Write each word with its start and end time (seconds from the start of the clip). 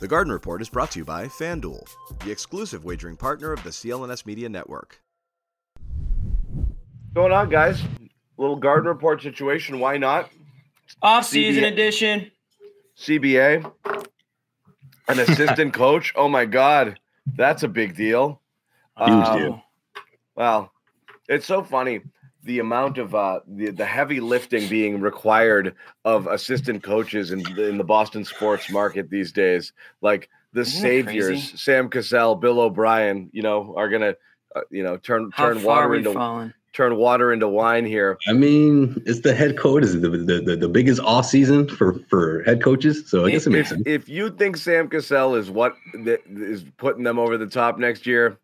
The 0.00 0.08
Garden 0.08 0.32
Report 0.32 0.60
is 0.60 0.68
brought 0.68 0.90
to 0.92 0.98
you 0.98 1.04
by 1.04 1.26
FanDuel, 1.26 1.88
the 2.24 2.30
exclusive 2.30 2.84
wagering 2.84 3.16
partner 3.16 3.52
of 3.52 3.62
the 3.62 3.70
CLNS 3.70 4.26
Media 4.26 4.48
Network. 4.48 5.00
What's 5.78 7.14
going 7.14 7.32
on, 7.32 7.48
guys? 7.48 7.80
Little 8.36 8.56
Garden 8.56 8.88
Report 8.88 9.22
situation. 9.22 9.78
Why 9.78 9.96
not? 9.96 10.30
Off 11.02 11.24
season 11.26 11.62
CBA. 11.64 11.72
edition. 11.72 12.30
CBA, 12.98 13.72
an 15.08 15.18
assistant 15.20 15.72
coach. 15.72 16.12
Oh 16.16 16.28
my 16.28 16.44
God, 16.44 16.98
that's 17.36 17.62
a 17.62 17.68
big 17.68 17.96
deal. 17.96 18.40
Huge 18.98 19.08
Um, 19.26 19.38
deal. 19.38 19.62
Well, 20.36 20.70
it's 21.28 21.46
so 21.46 21.62
funny 21.62 22.00
the 22.44 22.58
amount 22.58 22.98
of 22.98 23.14
uh, 23.14 23.40
the 23.46 23.70
the 23.70 23.84
heavy 23.84 24.20
lifting 24.20 24.68
being 24.68 25.00
required 25.00 25.74
of 26.04 26.26
assistant 26.26 26.82
coaches 26.82 27.32
in 27.32 27.40
in 27.58 27.78
the 27.78 27.84
Boston 27.84 28.24
sports 28.24 28.70
market 28.70 29.10
these 29.10 29.32
days. 29.32 29.72
Like 30.00 30.28
the 30.52 30.60
Isn't 30.60 30.80
saviors. 30.80 31.60
Sam 31.60 31.88
Cassell, 31.88 32.36
Bill 32.36 32.60
O'Brien, 32.60 33.28
you 33.32 33.42
know, 33.42 33.74
are 33.76 33.88
gonna, 33.88 34.14
uh, 34.54 34.60
you 34.70 34.82
know, 34.84 34.96
turn 34.96 35.30
How 35.32 35.48
turn 35.48 35.62
water 35.62 35.94
into 35.94 36.12
fallen? 36.12 36.54
turn 36.72 36.96
water 36.96 37.32
into 37.32 37.48
wine 37.48 37.84
here. 37.84 38.18
I 38.28 38.32
mean, 38.32 39.00
it's 39.06 39.20
the 39.20 39.34
head 39.34 39.56
coach. 39.56 39.84
Is 39.84 40.00
the, 40.00 40.08
the, 40.10 40.40
the, 40.44 40.56
the 40.56 40.68
biggest 40.68 41.00
off 41.02 41.26
season 41.26 41.68
for, 41.68 41.98
for 42.10 42.42
head 42.44 42.62
coaches. 42.62 43.08
So 43.08 43.26
I 43.26 43.30
guess 43.30 43.46
it 43.46 43.50
makes 43.50 43.70
If, 43.70 43.76
sense. 43.76 43.82
if 43.86 44.08
you 44.08 44.30
think 44.30 44.56
Sam 44.56 44.88
Cassell 44.88 45.34
is 45.34 45.50
what 45.50 45.76
th- 45.92 46.20
is 46.28 46.64
putting 46.76 47.04
them 47.04 47.18
over 47.18 47.36
the 47.38 47.46
top 47.46 47.78
next 47.78 48.06
year, 48.06 48.38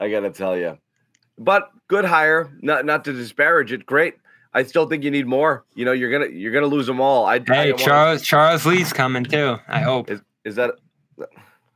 I 0.00 0.10
gotta 0.10 0.30
tell 0.30 0.56
you. 0.56 0.78
But 1.38 1.70
good 1.88 2.04
hire. 2.04 2.52
Not 2.62 2.84
not 2.84 3.04
to 3.06 3.12
disparage 3.12 3.72
it. 3.72 3.86
Great. 3.86 4.14
I 4.54 4.64
still 4.64 4.86
think 4.86 5.02
you 5.02 5.10
need 5.10 5.26
more. 5.26 5.64
You 5.74 5.84
know, 5.84 5.92
you're 5.92 6.10
gonna 6.10 6.30
you're 6.30 6.52
gonna 6.52 6.66
lose 6.66 6.86
them 6.86 7.00
all. 7.00 7.24
I, 7.24 7.34
I 7.34 7.38
Hey, 7.38 7.44
don't 7.44 7.56
wanna- 7.72 7.76
Charles 7.78 8.22
Charles 8.22 8.66
Lee's 8.66 8.92
coming 8.92 9.24
too. 9.24 9.56
I 9.68 9.80
hope. 9.80 10.10
is, 10.10 10.20
is 10.44 10.56
that 10.56 10.72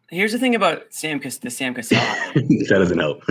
Here's 0.09 0.31
the 0.31 0.39
thing 0.39 0.55
about 0.55 0.85
Sam 0.91 1.19
Cas- 1.19 1.39
the 1.39 1.51
Sam 1.51 1.75
Cassell. 1.75 1.99
hire. 1.99 2.33
that 2.35 2.67
doesn't 2.69 2.99
help. 2.99 3.25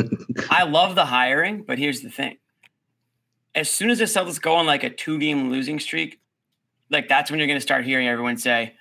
I 0.49 0.63
love 0.63 0.95
the 0.95 1.05
hiring, 1.05 1.63
but 1.63 1.77
here's 1.79 2.01
the 2.01 2.09
thing. 2.09 2.37
As 3.53 3.69
soon 3.71 3.89
as 3.89 3.99
the 3.99 4.05
Celtics 4.05 4.41
go 4.41 4.55
on 4.55 4.65
like 4.65 4.83
a 4.83 4.89
two 4.89 5.17
game 5.17 5.49
losing 5.49 5.79
streak, 5.79 6.19
like 6.89 7.07
that's 7.07 7.31
when 7.31 7.39
you're 7.39 7.47
going 7.47 7.55
to 7.57 7.61
start 7.61 7.85
hearing 7.85 8.07
everyone 8.09 8.35
say 8.37 8.73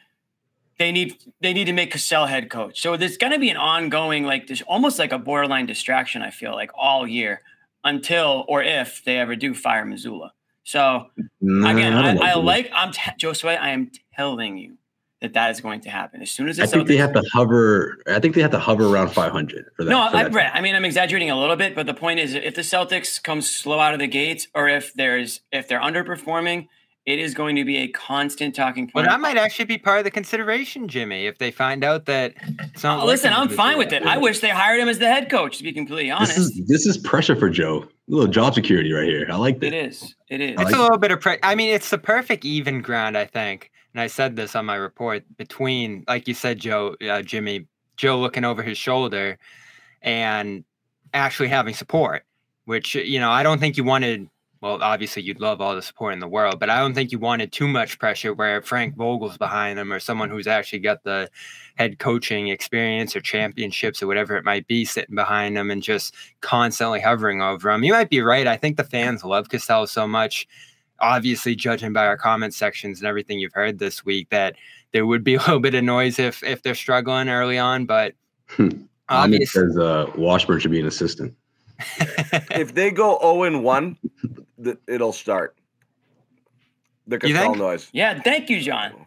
they 0.78 0.92
need 0.92 1.16
they 1.40 1.52
need 1.52 1.66
to 1.66 1.72
make 1.72 1.92
Cassell 1.92 2.26
head 2.26 2.50
coach. 2.50 2.80
So 2.80 2.96
there's 2.96 3.16
going 3.16 3.32
to 3.32 3.38
be 3.38 3.50
an 3.50 3.56
ongoing 3.56 4.24
like 4.24 4.46
there's 4.46 4.62
almost 4.62 4.98
like 4.98 5.12
a 5.12 5.18
borderline 5.18 5.66
distraction. 5.66 6.22
I 6.22 6.30
feel 6.30 6.52
like 6.52 6.70
all 6.74 7.06
year 7.06 7.42
until 7.84 8.44
or 8.48 8.62
if 8.62 9.04
they 9.04 9.18
ever 9.18 9.36
do 9.36 9.54
fire 9.54 9.84
Mazzulla. 9.84 10.30
So 10.64 11.10
again, 11.42 11.92
I, 11.92 12.14
don't 12.14 12.22
I 12.22 12.34
like 12.34 12.70
I'm 12.74 12.92
t- 12.92 13.00
Josue. 13.20 13.48
I 13.58 13.70
am 13.70 13.90
telling 14.16 14.56
you 14.56 14.78
that 15.20 15.34
that 15.34 15.50
is 15.50 15.60
going 15.60 15.80
to 15.80 15.90
happen 15.90 16.22
as 16.22 16.30
soon 16.30 16.48
as 16.48 16.58
I 16.58 16.66
think 16.66 16.88
they 16.88 16.96
have 16.96 17.12
to 17.12 17.22
hover. 17.32 17.98
I 18.06 18.18
think 18.18 18.34
they 18.34 18.42
have 18.42 18.50
to 18.50 18.58
hover 18.58 18.86
around 18.86 19.10
500 19.10 19.66
for 19.76 19.84
that. 19.84 19.90
no, 19.90 20.10
for 20.10 20.16
I, 20.16 20.28
that. 20.28 20.56
I 20.56 20.60
mean, 20.60 20.74
I'm 20.74 20.84
exaggerating 20.84 21.30
a 21.30 21.38
little 21.38 21.56
bit, 21.56 21.74
but 21.74 21.86
the 21.86 21.94
point 21.94 22.20
is, 22.20 22.34
if 22.34 22.54
the 22.54 22.62
Celtics 22.62 23.22
come 23.22 23.40
slow 23.40 23.78
out 23.78 23.94
of 23.94 24.00
the 24.00 24.06
gates, 24.06 24.48
or 24.54 24.68
if 24.68 24.92
there's 24.94 25.40
if 25.52 25.68
they're 25.68 25.80
underperforming, 25.80 26.68
it 27.06 27.18
is 27.18 27.34
going 27.34 27.54
to 27.56 27.64
be 27.64 27.76
a 27.78 27.88
constant 27.88 28.54
talking 28.54 28.86
But 28.86 28.92
point. 28.94 29.08
that 29.08 29.20
might 29.20 29.36
actually 29.36 29.66
be 29.66 29.76
part 29.76 29.98
of 29.98 30.04
the 30.04 30.10
consideration, 30.10 30.88
Jimmy, 30.88 31.26
if 31.26 31.36
they 31.38 31.50
find 31.50 31.84
out 31.84 32.06
that 32.06 32.32
it's 32.72 32.82
not. 32.82 33.02
Oh, 33.02 33.06
listen, 33.06 33.32
I'm 33.32 33.48
fine 33.50 33.76
with 33.76 33.92
it. 33.92 34.02
I 34.04 34.16
wish 34.16 34.40
they 34.40 34.48
hired 34.48 34.80
him 34.80 34.88
as 34.88 34.98
the 34.98 35.06
head 35.06 35.30
coach. 35.30 35.58
To 35.58 35.64
be 35.64 35.72
completely 35.72 36.10
This 36.10 36.16
honest, 36.16 36.38
is 36.38 36.66
this 36.66 36.86
is 36.86 36.96
pressure 36.98 37.36
for 37.36 37.50
Joe. 37.50 37.82
A 37.82 37.88
little 38.08 38.26
job 38.26 38.54
security 38.54 38.92
right 38.92 39.06
here. 39.08 39.26
I 39.30 39.36
like 39.36 39.60
that. 39.60 39.68
It 39.68 39.86
is. 39.86 40.14
It 40.28 40.40
is. 40.40 40.52
It's 40.52 40.62
like 40.64 40.74
a 40.74 40.78
little 40.78 40.98
bit 40.98 41.10
of 41.10 41.20
pressure. 41.20 41.40
I 41.42 41.54
mean, 41.54 41.70
it's 41.70 41.90
the 41.90 41.98
perfect 41.98 42.44
even 42.44 42.80
ground, 42.82 43.16
I 43.18 43.26
think. 43.26 43.70
And 43.92 44.00
I 44.00 44.06
said 44.08 44.36
this 44.36 44.56
on 44.56 44.66
my 44.66 44.74
report 44.76 45.24
between, 45.36 46.04
like 46.08 46.26
you 46.26 46.34
said, 46.34 46.58
Joe, 46.58 46.96
uh, 47.08 47.22
Jimmy, 47.22 47.66
Joe 47.96 48.18
looking 48.18 48.44
over 48.44 48.62
his 48.62 48.76
shoulder 48.76 49.38
and 50.02 50.64
actually 51.14 51.48
having 51.48 51.74
support, 51.74 52.24
which, 52.64 52.94
you 52.94 53.20
know, 53.20 53.30
I 53.30 53.42
don't 53.42 53.58
think 53.60 53.76
you 53.76 53.84
wanted. 53.84 54.28
Well, 54.64 54.82
obviously, 54.82 55.22
you'd 55.22 55.40
love 55.40 55.60
all 55.60 55.74
the 55.74 55.82
support 55.82 56.14
in 56.14 56.20
the 56.20 56.26
world, 56.26 56.58
but 56.58 56.70
I 56.70 56.78
don't 56.78 56.94
think 56.94 57.12
you 57.12 57.18
wanted 57.18 57.52
too 57.52 57.68
much 57.68 57.98
pressure 57.98 58.32
where 58.32 58.62
Frank 58.62 58.96
Vogel's 58.96 59.36
behind 59.36 59.78
him 59.78 59.92
or 59.92 60.00
someone 60.00 60.30
who's 60.30 60.46
actually 60.46 60.78
got 60.78 61.04
the 61.04 61.28
head 61.74 61.98
coaching 61.98 62.48
experience 62.48 63.14
or 63.14 63.20
championships 63.20 64.02
or 64.02 64.06
whatever 64.06 64.38
it 64.38 64.44
might 64.44 64.66
be 64.66 64.86
sitting 64.86 65.14
behind 65.14 65.58
him 65.58 65.70
and 65.70 65.82
just 65.82 66.14
constantly 66.40 66.98
hovering 66.98 67.42
over 67.42 67.70
him. 67.70 67.84
You 67.84 67.92
might 67.92 68.08
be 68.08 68.22
right. 68.22 68.46
I 68.46 68.56
think 68.56 68.78
the 68.78 68.84
fans 68.84 69.22
love 69.22 69.50
Cassell 69.50 69.86
so 69.86 70.08
much 70.08 70.48
obviously 71.00 71.54
judging 71.54 71.92
by 71.92 72.06
our 72.06 72.16
comment 72.16 72.54
sections 72.54 73.00
and 73.00 73.06
everything 73.06 73.38
you've 73.38 73.52
heard 73.52 73.78
this 73.78 74.02
week 74.06 74.30
that 74.30 74.54
there 74.92 75.04
would 75.04 75.24
be 75.24 75.34
a 75.34 75.40
little 75.40 75.60
bit 75.60 75.74
of 75.74 75.84
noise 75.84 76.18
if 76.18 76.42
if 76.42 76.62
they're 76.62 76.74
struggling 76.74 77.28
early 77.28 77.58
on 77.58 77.84
but 77.84 78.14
Hmm. 78.48 78.68
I 79.08 79.26
mean, 79.26 79.42
obviously 79.42 79.46
says 79.46 79.76
uh, 79.76 80.10
Washburn 80.16 80.60
should 80.60 80.70
be 80.70 80.80
an 80.80 80.86
assistant. 80.86 81.34
if 81.98 82.74
they 82.74 82.90
go 82.90 83.18
0 83.20 83.42
and 83.42 83.64
1, 83.64 83.98
th- 84.64 84.78
it'll 84.88 85.12
start. 85.12 85.56
The 87.06 87.18
You 87.22 87.34
noise. 87.56 87.90
yeah, 87.92 88.20
thank 88.22 88.48
you, 88.48 88.60
John. 88.60 89.06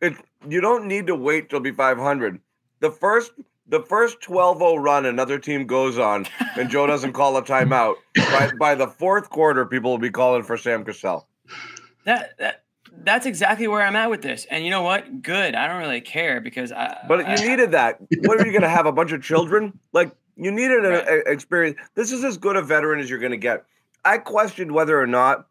It 0.00 0.14
you 0.48 0.60
don't 0.60 0.86
need 0.86 1.06
to 1.06 1.14
wait 1.14 1.48
till 1.48 1.60
be 1.60 1.70
500. 1.70 2.40
The 2.80 2.90
first 2.90 3.32
the 3.66 3.80
first 3.80 4.20
12-0 4.20 4.82
run 4.82 5.06
another 5.06 5.38
team 5.38 5.66
goes 5.66 5.98
on 5.98 6.26
and 6.58 6.68
Joe 6.68 6.86
doesn't 6.86 7.12
call 7.12 7.36
a 7.38 7.42
timeout, 7.42 7.94
by, 8.16 8.50
by 8.58 8.74
the 8.74 8.86
fourth 8.88 9.30
quarter, 9.30 9.64
people 9.64 9.90
will 9.90 9.98
be 9.98 10.10
calling 10.10 10.42
for 10.42 10.56
Sam 10.58 10.84
Cassell. 10.84 11.26
That 12.04 12.36
that 12.38 12.64
that's 13.04 13.26
exactly 13.26 13.66
where 13.68 13.82
I'm 13.82 13.96
at 13.96 14.10
with 14.10 14.22
this. 14.22 14.44
And 14.50 14.64
you 14.64 14.70
know 14.70 14.82
what? 14.82 15.22
Good. 15.22 15.54
I 15.54 15.66
don't 15.68 15.78
really 15.78 16.00
care 16.00 16.40
because 16.40 16.72
I. 16.72 16.98
But 17.08 17.20
I- 17.24 17.34
you 17.36 17.48
needed 17.48 17.70
that. 17.72 17.98
What 18.24 18.40
are 18.40 18.44
you 18.46 18.52
going 18.52 18.62
to 18.62 18.68
have 18.68 18.86
a 18.86 18.92
bunch 18.92 19.12
of 19.12 19.22
children? 19.22 19.78
Like 19.92 20.12
you 20.36 20.50
needed 20.50 20.84
an 20.84 20.92
Right. 20.92 21.08
a- 21.08 21.30
experience. 21.30 21.78
This 21.94 22.10
is 22.12 22.24
as 22.24 22.36
good 22.36 22.56
a 22.56 22.62
veteran 22.62 22.98
as 23.00 23.08
you're 23.08 23.18
going 23.20 23.32
to 23.32 23.36
get. 23.38 23.64
I 24.04 24.18
questioned 24.18 24.72
whether 24.72 25.00
or 25.00 25.06
not 25.06 25.46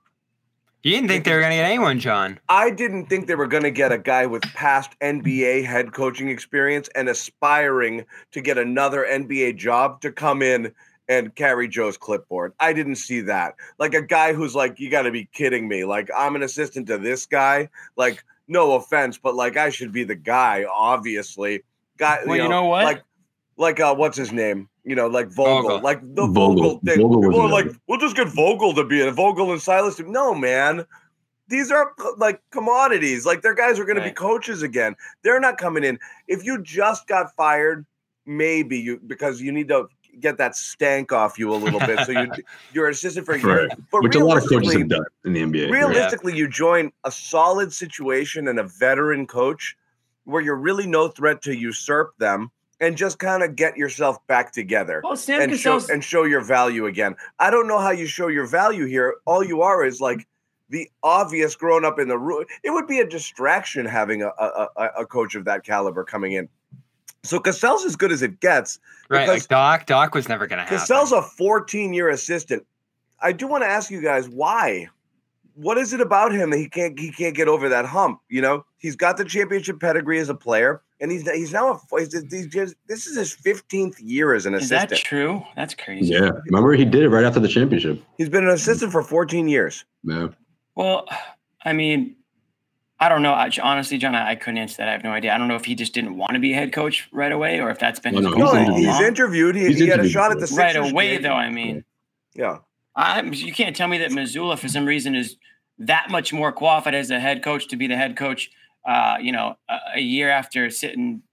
you 0.84 0.92
didn't 0.92 1.08
think 1.08 1.24
they 1.24 1.34
were 1.34 1.40
going 1.40 1.52
to 1.52 1.58
get 1.58 1.66
anyone 1.66 2.00
john 2.00 2.40
I 2.50 2.70
didn't 2.70 3.06
think 3.06 3.28
they 3.28 3.36
were 3.36 3.48
going 3.48 3.64
to 3.64 3.72
get 3.72 3.92
a 3.92 3.98
guy 3.98 4.26
with 4.26 4.44
past 4.54 4.92
NBA 5.02 5.66
head 5.66 5.94
coaching 5.94 6.30
experience 6.30 6.90
and 6.96 7.08
aspiring 7.08 8.06
to 8.32 8.42
get 8.42 8.58
another 8.58 9.08
NBA 9.10 9.58
job 9.58 10.02
to 10.02 10.12
come 10.12 10.42
in 10.42 10.74
and 11.10 11.36
carry 11.36 11.68
Joe's 11.68 11.98
clipboard. 11.98 12.54
I 12.60 12.74
didn't 12.74 12.96
see 12.96 13.22
that. 13.22 13.56
Like 13.78 13.94
a 13.94 14.02
guy 14.02 14.34
who's 14.34 14.56
like, 14.56 14.80
you 14.80 14.90
got 14.90 15.04
to 15.04 15.12
be 15.12 15.26
kidding 15.34 15.68
me. 15.68 15.86
Like, 15.86 16.10
I'm 16.16 16.36
an 16.36 16.44
assistant 16.44 16.88
to 16.88 16.98
this 16.98 17.26
guy. 17.26 17.70
Like, 17.96 18.24
no 18.48 18.74
offense, 18.74 19.18
but 19.18 19.36
like, 19.36 19.58
I 19.58 19.70
should 19.70 19.92
be 19.92 20.04
the 20.04 20.16
guy, 20.16 20.66
obviously. 20.72 21.64
Guy, 21.98 22.20
Well, 22.26 22.38
you 22.38 22.50
know 22.50 22.66
what? 22.66 22.86
Like, 22.86 23.04
like, 23.58 23.80
uh, 23.80 23.96
what's 23.96 24.18
his 24.18 24.32
name? 24.32 24.70
You 24.84 24.96
know, 24.96 25.08
like 25.08 25.28
Vogel, 25.30 25.70
Vogel. 25.70 25.82
like 25.82 26.02
the 26.02 26.28
Vogel. 26.28 26.56
Vogel, 26.56 26.80
thing. 26.84 27.02
Vogel 27.02 27.22
People 27.22 27.42
are 27.42 27.48
another. 27.48 27.70
like, 27.70 27.76
we'll 27.88 28.00
just 28.00 28.16
get 28.16 28.28
Vogel 28.28 28.74
to 28.76 28.84
be 28.84 29.02
it. 29.02 29.12
Vogel 29.14 29.52
and 29.52 29.62
Silas. 29.62 29.96
To, 29.98 30.10
no, 30.10 30.34
man 30.34 30.86
these 31.48 31.72
are 31.72 31.94
like 32.18 32.42
commodities. 32.52 33.26
Like 33.26 33.42
their 33.42 33.54
guys 33.54 33.80
are 33.80 33.86
going 33.86 33.98
to 33.98 34.04
be 34.04 34.12
coaches 34.12 34.64
again. 34.64 34.96
They're 35.24 35.40
not 35.40 35.58
coming 35.58 35.84
in. 35.84 36.00
If 36.28 36.44
you 36.44 36.62
just 36.64 37.08
got 37.08 37.36
fired, 37.36 37.86
maybe 38.26 38.80
you 38.80 39.00
because 39.06 39.42
you 39.42 39.52
need 39.52 39.68
to 39.68 39.88
get 40.20 40.38
that 40.38 40.56
stank 40.56 41.12
off 41.12 41.38
you 41.38 41.54
a 41.54 41.56
little 41.56 41.80
bit. 41.80 42.00
So 42.06 42.12
you 42.12 42.32
you're 42.74 42.90
assistant 42.90 43.26
for 43.26 43.36
a 43.36 43.40
year. 43.40 43.68
Right. 43.68 43.78
But 43.92 44.04
Which 44.04 44.16
a 44.16 44.24
lot 44.24 44.38
of 44.38 44.44
coaches 44.44 44.74
realistically, 44.74 44.82
have 44.82 44.90
done 44.90 45.06
in 45.26 45.34
the 45.34 45.42
NBA. 45.42 45.64
right? 45.66 45.72
realistically, 45.72 46.36
you 46.36 46.48
join 46.48 46.92
a 47.04 47.12
solid 47.12 47.74
situation 47.74 48.48
and 48.48 48.60
a 48.60 48.64
veteran 48.64 49.28
coach 49.28 49.76
where 50.26 50.42
you're 50.42 50.56
really 50.56 50.88
no 50.88 51.10
threat 51.10 51.42
to 51.44 51.56
usurp 51.56 52.18
them 52.18 52.50
and 52.84 52.98
just 52.98 53.18
kind 53.18 53.44
of 53.44 53.56
get 53.56 53.78
yourself 53.78 54.26
back 54.28 54.52
together 54.52 55.02
well, 55.04 55.16
Sam 55.16 55.42
and 55.42 55.58
show 55.58 55.80
and 55.90 56.04
show 56.04 56.24
your 56.24 56.42
value 56.42 56.86
again. 56.86 57.16
I 57.40 57.50
don't 57.50 57.68
know 57.68 57.80
how 57.80 57.92
you 57.92 58.06
show 58.06 58.28
your 58.28 58.46
value 58.46 58.86
here. 58.86 59.16
All 59.26 59.44
you 59.44 59.62
are 59.62 59.86
is 59.86 60.02
like 60.02 60.28
the 60.70 60.90
obvious 61.02 61.56
grown 61.56 61.86
up 61.86 61.98
in 61.98 62.08
the 62.10 62.18
room. 62.18 62.46
It 62.64 62.72
would 62.72 62.88
be 62.88 63.00
a 63.00 63.08
distraction 63.08 63.86
having 63.86 64.22
a, 64.22 64.32
a, 64.38 64.68
a, 64.76 64.86
a 65.00 65.06
coach 65.06 65.36
of 65.36 65.46
that 65.46 65.64
caliber 65.64 66.04
coming 66.04 66.34
in. 66.34 66.50
So 67.24 67.40
Cassell's 67.40 67.86
as 67.86 67.96
good 67.96 68.12
as 68.12 68.22
it 68.22 68.42
gets. 68.42 68.80
right 69.08 69.28
like 69.28 69.48
doc 69.48 69.86
doc 69.86 70.14
was 70.14 70.28
never 70.28 70.46
going 70.46 70.58
to 70.58 70.64
happen 70.64 70.78
Cassell's 70.78 71.14
a 71.14 71.22
14 71.22 71.94
year 71.94 72.10
assistant. 72.10 72.66
I 73.22 73.32
do 73.32 73.48
want 73.48 73.64
to 73.64 73.68
ask 73.68 73.90
you 73.90 74.02
guys 74.02 74.28
why. 74.28 74.90
What 75.56 75.78
is 75.78 75.94
it 75.94 76.02
about 76.02 76.34
him 76.34 76.50
that 76.50 76.58
he 76.58 76.68
can't 76.68 77.00
he 77.00 77.12
can't 77.12 77.36
get 77.36 77.48
over 77.48 77.70
that 77.70 77.86
hump? 77.86 78.20
You 78.28 78.42
know, 78.42 78.66
he's 78.78 78.96
got 78.96 79.18
the 79.18 79.24
championship 79.24 79.80
pedigree 79.80 80.20
as 80.20 80.28
a 80.28 80.36
player, 80.36 80.82
and 81.04 81.12
he's 81.12 81.30
he's 81.30 81.52
now 81.52 81.74
a 81.74 82.00
he's, 82.00 82.14
he's 82.32 82.48
just, 82.48 82.76
this 82.88 83.06
is 83.06 83.18
his 83.18 83.36
15th 83.36 83.96
year 84.00 84.34
as 84.34 84.46
an 84.46 84.56
assistant. 84.56 84.94
is 84.94 85.00
that 85.00 85.06
true? 85.06 85.44
That's 85.56 85.76
crazy. 85.76 86.14
Yeah. 86.14 86.32
Remember, 86.46 86.74
he 86.74 86.86
did 86.86 87.04
it 87.04 87.10
right 87.10 87.26
after 87.26 87.42
the 87.42 87.50
championship. 87.50 88.02
He's 88.18 88.30
been 88.30 88.46
an 88.46 88.50
assistant 88.52 88.92
for 88.94 89.04
14 89.04 89.50
years. 89.50 89.84
Yeah. 90.04 90.30
Well, 90.76 91.06
I 91.66 91.74
mean, 91.74 92.16
I 93.00 93.10
don't 93.10 93.22
know. 93.22 93.34
I, 93.34 93.52
honestly, 93.62 93.98
John, 93.98 94.16
I, 94.16 94.32
I 94.32 94.36
couldn't 94.36 94.60
answer 94.60 94.78
that. 94.78 94.88
I 94.88 94.94
have 94.94 95.04
no 95.04 95.12
idea. 95.12 95.34
I 95.36 95.38
don't 95.38 95.50
know 95.50 95.56
if 95.58 95.66
he 95.66 95.76
just 95.76 95.94
didn't 95.94 96.16
want 96.18 96.36
to 96.36 96.40
be 96.40 96.54
a 96.54 96.56
head 96.56 96.72
coach 96.72 97.10
right 97.12 97.34
away, 97.34 97.60
or 97.60 97.70
if 97.70 97.80
that's 97.80 98.00
been 98.00 98.14
his 98.16 98.24
no, 98.24 98.32
goal 98.32 98.56
he's 98.56 98.56
No, 98.56 98.60
interviewed. 98.62 98.86
he's 98.88 99.00
interviewed. 99.02 99.56
He, 99.56 99.66
He's 99.68 99.80
he 99.80 99.88
had 99.88 100.00
a 100.00 100.08
shot 100.08 100.32
at 100.32 100.40
the 100.40 100.56
right 100.56 100.76
away, 100.78 101.16
game. 101.16 101.24
though. 101.24 101.34
I 101.34 101.50
mean, 101.50 101.84
Yeah, 102.34 102.60
I'm, 102.96 103.34
you 103.34 103.52
can't 103.52 103.76
tell 103.76 103.90
me 103.90 103.98
that 103.98 104.12
Mazzulla, 104.12 104.58
for 104.58 104.70
some 104.70 104.86
reason, 104.86 105.16
is 105.16 105.36
that 105.80 106.08
much 106.10 106.32
more 106.32 106.54
qualified 106.54 106.96
as 106.96 107.12
a 107.12 107.20
head 107.20 107.44
coach 107.44 107.68
to 107.68 107.76
be 107.76 107.88
the 107.88 107.98
head 107.98 108.16
coach. 108.16 108.50
Uh, 108.86 109.18
you 109.22 109.32
know, 109.32 109.56
a, 109.70 109.78
a 109.96 110.00
year 110.00 110.30
after 110.30 110.70
sitting 110.70 111.24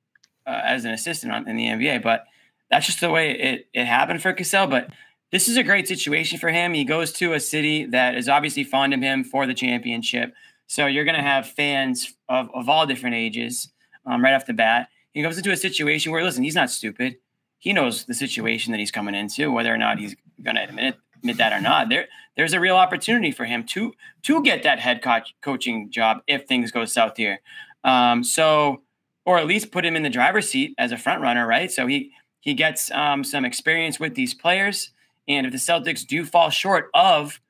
uh, 0.46 0.60
as 0.64 0.84
an 0.84 0.92
assistant 0.92 1.32
on, 1.32 1.48
in 1.48 1.56
the 1.56 1.66
NBA. 1.66 2.02
But 2.02 2.24
that's 2.70 2.86
just 2.86 3.00
the 3.00 3.10
way 3.10 3.32
it 3.32 3.68
it 3.72 3.86
happened 3.86 4.22
for 4.22 4.32
Cassell. 4.32 4.66
But 4.66 4.90
this 5.32 5.48
is 5.48 5.56
a 5.56 5.62
great 5.62 5.86
situation 5.86 6.38
for 6.38 6.48
him. 6.48 6.74
He 6.74 6.84
goes 6.84 7.12
to 7.14 7.32
a 7.32 7.40
city 7.40 7.86
that 7.86 8.16
is 8.16 8.28
obviously 8.28 8.64
fond 8.64 8.94
of 8.94 9.00
him 9.00 9.24
for 9.24 9.46
the 9.46 9.54
championship. 9.54 10.32
So 10.66 10.86
you're 10.86 11.04
going 11.04 11.16
to 11.16 11.22
have 11.22 11.48
fans 11.48 12.14
of, 12.28 12.48
of 12.54 12.68
all 12.68 12.86
different 12.86 13.16
ages 13.16 13.72
um, 14.06 14.22
right 14.22 14.34
off 14.34 14.46
the 14.46 14.52
bat. 14.52 14.88
He 15.12 15.22
goes 15.22 15.36
into 15.36 15.50
a 15.50 15.56
situation 15.56 16.12
where, 16.12 16.22
listen, 16.22 16.44
he's 16.44 16.54
not 16.54 16.70
stupid. 16.70 17.16
He 17.58 17.72
knows 17.72 18.04
the 18.04 18.14
situation 18.14 18.72
that 18.72 18.78
he's 18.78 18.92
coming 18.92 19.14
into, 19.14 19.50
whether 19.50 19.72
or 19.74 19.76
not 19.76 19.98
he's 19.98 20.14
going 20.42 20.56
to 20.56 20.62
admit 20.62 20.94
it, 20.94 21.00
admit 21.20 21.36
that 21.38 21.52
or 21.52 21.60
not. 21.60 21.88
There, 21.88 22.06
there's 22.36 22.52
a 22.52 22.60
real 22.60 22.76
opportunity 22.76 23.30
for 23.30 23.44
him 23.44 23.64
to 23.68 23.92
to 24.22 24.42
get 24.42 24.62
that 24.62 24.80
head 24.80 25.02
coach 25.02 25.34
coaching 25.40 25.90
job 25.90 26.22
if 26.26 26.46
things 26.46 26.70
go 26.70 26.84
south 26.84 27.16
here. 27.16 27.40
Um, 27.84 28.24
so, 28.24 28.82
or 29.24 29.38
at 29.38 29.46
least 29.46 29.72
put 29.72 29.84
him 29.84 29.96
in 29.96 30.02
the 30.02 30.10
driver's 30.10 30.48
seat 30.48 30.74
as 30.78 30.92
a 30.92 30.98
front 30.98 31.22
runner, 31.22 31.46
right? 31.46 31.70
So 31.70 31.86
he 31.86 32.12
he 32.40 32.54
gets 32.54 32.90
um, 32.90 33.24
some 33.24 33.44
experience 33.44 34.00
with 34.00 34.14
these 34.14 34.34
players. 34.34 34.90
And 35.28 35.46
if 35.46 35.52
the 35.52 35.58
Celtics 35.58 36.06
do 36.06 36.24
fall 36.24 36.50
short 36.50 36.90
of, 36.94 37.40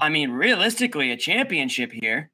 I 0.00 0.08
mean, 0.08 0.30
realistically, 0.30 1.10
a 1.10 1.16
championship 1.16 1.92
here, 1.92 2.30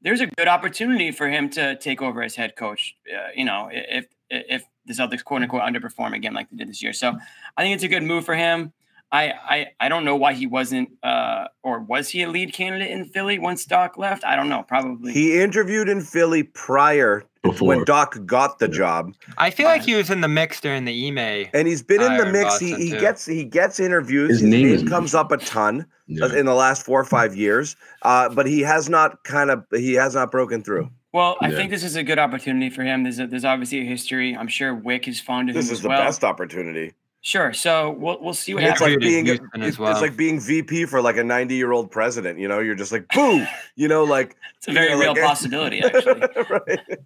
there's 0.00 0.20
a 0.20 0.26
good 0.26 0.48
opportunity 0.48 1.10
for 1.10 1.28
him 1.28 1.50
to 1.50 1.76
take 1.76 2.00
over 2.00 2.22
as 2.22 2.34
head 2.34 2.56
coach. 2.56 2.96
Uh, 3.12 3.28
you 3.34 3.44
know, 3.44 3.68
if 3.72 4.06
if 4.30 4.64
the 4.86 4.94
Celtics 4.94 5.24
quote 5.24 5.42
unquote 5.42 5.62
underperform 5.62 6.14
again 6.14 6.34
like 6.34 6.50
they 6.50 6.56
did 6.56 6.68
this 6.68 6.82
year, 6.82 6.92
so 6.92 7.14
I 7.56 7.62
think 7.62 7.74
it's 7.74 7.84
a 7.84 7.88
good 7.88 8.02
move 8.02 8.24
for 8.24 8.34
him. 8.34 8.72
I 9.12 9.32
I, 9.48 9.66
I 9.78 9.88
don't 9.88 10.04
know 10.04 10.16
why 10.16 10.32
he 10.32 10.46
wasn't, 10.46 10.88
uh, 11.02 11.48
or 11.62 11.80
was 11.80 12.08
he 12.08 12.22
a 12.22 12.28
lead 12.30 12.52
candidate 12.54 12.90
in 12.90 13.04
Philly 13.04 13.38
once 13.38 13.66
Doc 13.66 13.98
left? 13.98 14.24
I 14.24 14.34
don't 14.36 14.48
know. 14.48 14.62
Probably 14.66 15.12
He 15.12 15.38
interviewed 15.40 15.88
in 15.90 16.00
Philly 16.00 16.42
prior 16.42 17.22
Before. 17.42 17.68
when 17.68 17.84
Doc 17.84 18.16
got 18.24 18.58
the 18.58 18.68
job, 18.68 19.12
I 19.36 19.50
feel 19.50 19.66
like 19.66 19.82
he 19.82 19.94
was 19.94 20.08
in 20.10 20.22
the 20.22 20.28
mix 20.28 20.60
during 20.62 20.86
the 20.86 20.92
EMA, 21.06 21.44
and 21.52 21.68
he's 21.68 21.82
been 21.82 22.00
in 22.00 22.16
the 22.16 22.24
mix. 22.26 22.58
He, 22.58 22.70
Boston, 22.70 22.80
he 22.86 22.90
too. 22.92 23.00
gets 23.00 23.26
he 23.26 23.44
gets 23.44 23.78
interviews. 23.78 24.30
His 24.30 24.40
His, 24.40 24.48
name 24.50 24.76
name, 24.76 24.86
comes 24.88 25.14
up 25.14 25.30
a 25.30 25.36
ton 25.36 25.86
Yeah. 26.06 26.34
in 26.34 26.46
the 26.46 26.54
last 26.54 26.84
four 26.86 26.98
or 27.00 27.04
five 27.04 27.36
years, 27.36 27.76
uh, 28.02 28.30
but 28.30 28.46
he 28.46 28.60
has 28.60 28.88
not 28.88 29.24
kind 29.24 29.50
of 29.50 29.64
he 29.72 29.92
has 29.94 30.14
not 30.14 30.30
broken 30.30 30.62
through. 30.62 30.88
Well, 31.12 31.36
I 31.42 31.50
Yeah. 31.50 31.56
think 31.56 31.70
this 31.70 31.84
is 31.84 31.96
a 31.96 32.02
good 32.02 32.18
opportunity 32.18 32.70
for 32.70 32.82
him. 32.82 33.02
There's 33.02 33.18
a, 33.18 33.26
there's 33.26 33.44
obviously 33.44 33.80
a 33.80 33.84
history. 33.84 34.34
I'm 34.34 34.48
sure 34.48 34.74
Wyc 34.74 35.06
is 35.06 35.20
fond 35.20 35.50
of 35.50 35.54
This 35.54 35.66
him 35.66 35.72
is 35.74 35.78
as 35.80 35.82
the 35.82 35.88
well. 35.90 36.00
best 36.02 36.24
opportunity. 36.24 36.94
Sure. 37.24 37.52
So 37.52 37.92
we'll 37.92 38.18
we'll 38.20 38.34
see 38.34 38.52
what 38.52 38.64
It's 38.64 38.80
happens. 38.80 38.96
like 38.96 39.00
being 39.00 39.24
Houston 39.26 39.62
it's, 39.62 39.78
well. 39.78 39.92
it's 39.92 40.00
like 40.00 40.16
being 40.16 40.40
VP 40.40 40.86
for 40.86 41.00
like 41.00 41.16
a 41.16 41.22
90 41.22 41.54
year 41.54 41.70
old 41.70 41.88
president. 41.90 42.40
You 42.40 42.48
know, 42.48 42.58
you're 42.58 42.74
just 42.74 42.90
like 42.92 43.06
boo. 43.14 43.46
You 43.76 43.86
know, 43.88 44.02
like 44.04 44.36
It's 44.58 44.66
a 44.68 44.72
very 44.72 44.88
you 44.90 44.94
know, 44.96 45.00
real 45.00 45.12
like- 45.12 45.22
possibility, 45.22 45.80
actually. 45.84 46.20
right. 46.50 46.98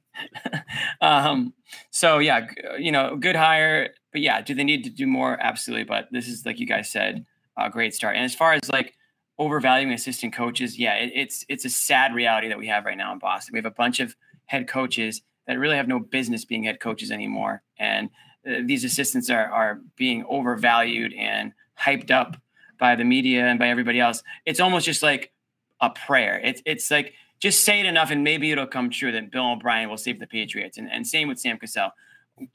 um, 1.00 1.52
so 1.90 2.18
yeah, 2.18 2.46
you 2.78 2.92
know, 2.92 3.16
good 3.16 3.36
hire, 3.36 3.90
but 4.12 4.20
yeah, 4.20 4.40
do 4.40 4.54
they 4.54 4.64
need 4.64 4.84
to 4.84 4.90
do 4.90 5.06
more? 5.06 5.38
Absolutely. 5.40 5.84
But 5.84 6.08
this 6.10 6.28
is 6.28 6.44
like 6.46 6.58
you 6.58 6.66
guys 6.66 6.90
said, 6.90 7.24
a 7.58 7.70
great 7.70 7.94
start. 7.94 8.16
And 8.16 8.24
as 8.24 8.34
far 8.34 8.54
as 8.54 8.68
like 8.70 8.94
overvaluing 9.38 9.92
assistant 9.92 10.32
coaches, 10.32 10.78
yeah, 10.78 10.94
it, 10.94 11.12
it's 11.14 11.44
it's 11.48 11.64
a 11.64 11.70
sad 11.70 12.14
reality 12.14 12.48
that 12.48 12.58
we 12.58 12.66
have 12.68 12.84
right 12.84 12.96
now 12.96 13.12
in 13.12 13.18
Boston. 13.18 13.52
We 13.52 13.58
have 13.58 13.66
a 13.66 13.70
bunch 13.70 14.00
of 14.00 14.16
head 14.46 14.66
coaches 14.68 15.22
that 15.46 15.58
really 15.58 15.76
have 15.76 15.88
no 15.88 15.98
business 16.00 16.44
being 16.44 16.64
head 16.64 16.80
coaches 16.80 17.10
anymore, 17.10 17.62
and 17.78 18.08
uh, 18.46 18.60
these 18.64 18.84
assistants 18.84 19.30
are 19.30 19.46
are 19.46 19.80
being 19.96 20.24
overvalued 20.28 21.12
and 21.14 21.52
hyped 21.78 22.10
up 22.10 22.36
by 22.78 22.94
the 22.94 23.04
media 23.04 23.46
and 23.46 23.58
by 23.58 23.68
everybody 23.68 24.00
else. 24.00 24.22
It's 24.44 24.60
almost 24.60 24.86
just 24.86 25.02
like 25.02 25.32
a 25.80 25.90
prayer. 25.90 26.40
It's 26.42 26.62
it's 26.64 26.90
like 26.90 27.14
just 27.38 27.64
say 27.64 27.80
it 27.80 27.86
enough 27.86 28.10
and 28.10 28.24
maybe 28.24 28.50
it'll 28.50 28.66
come 28.66 28.90
true 28.90 29.12
that 29.12 29.30
Bill 29.30 29.52
O'Brien 29.52 29.88
will 29.88 29.98
save 29.98 30.20
the 30.20 30.26
Patriots. 30.26 30.78
And, 30.78 30.90
and 30.90 31.06
same 31.06 31.28
with 31.28 31.38
Sam 31.38 31.58
Cassell. 31.58 31.90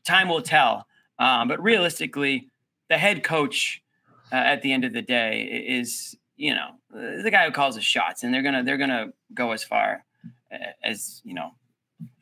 Time 0.06 0.28
will 0.28 0.42
tell. 0.42 0.88
Um, 1.20 1.48
but 1.48 1.62
realistically, 1.62 2.50
the 2.90 2.98
head 2.98 3.24
coach 3.24 3.84
uh, 4.32 4.36
at 4.36 4.62
the 4.62 4.74
end 4.74 4.84
of 4.86 4.94
the 4.94 5.02
day 5.02 5.66
is, 5.68 6.16
you 6.36 6.56
know, 6.56 6.72
the 6.92 7.30
guy 7.32 7.46
who 7.46 7.52
calls 7.52 7.76
the 7.76 7.82
shots, 7.82 8.24
and 8.24 8.34
they're 8.34 8.42
gonna 8.42 8.64
they're 8.64 8.78
gonna 8.78 9.14
go 9.34 9.52
as 9.52 9.64
far 9.64 10.04
uh, 10.52 10.58
as 10.84 11.22
you 11.24 11.34
know. 11.34 11.52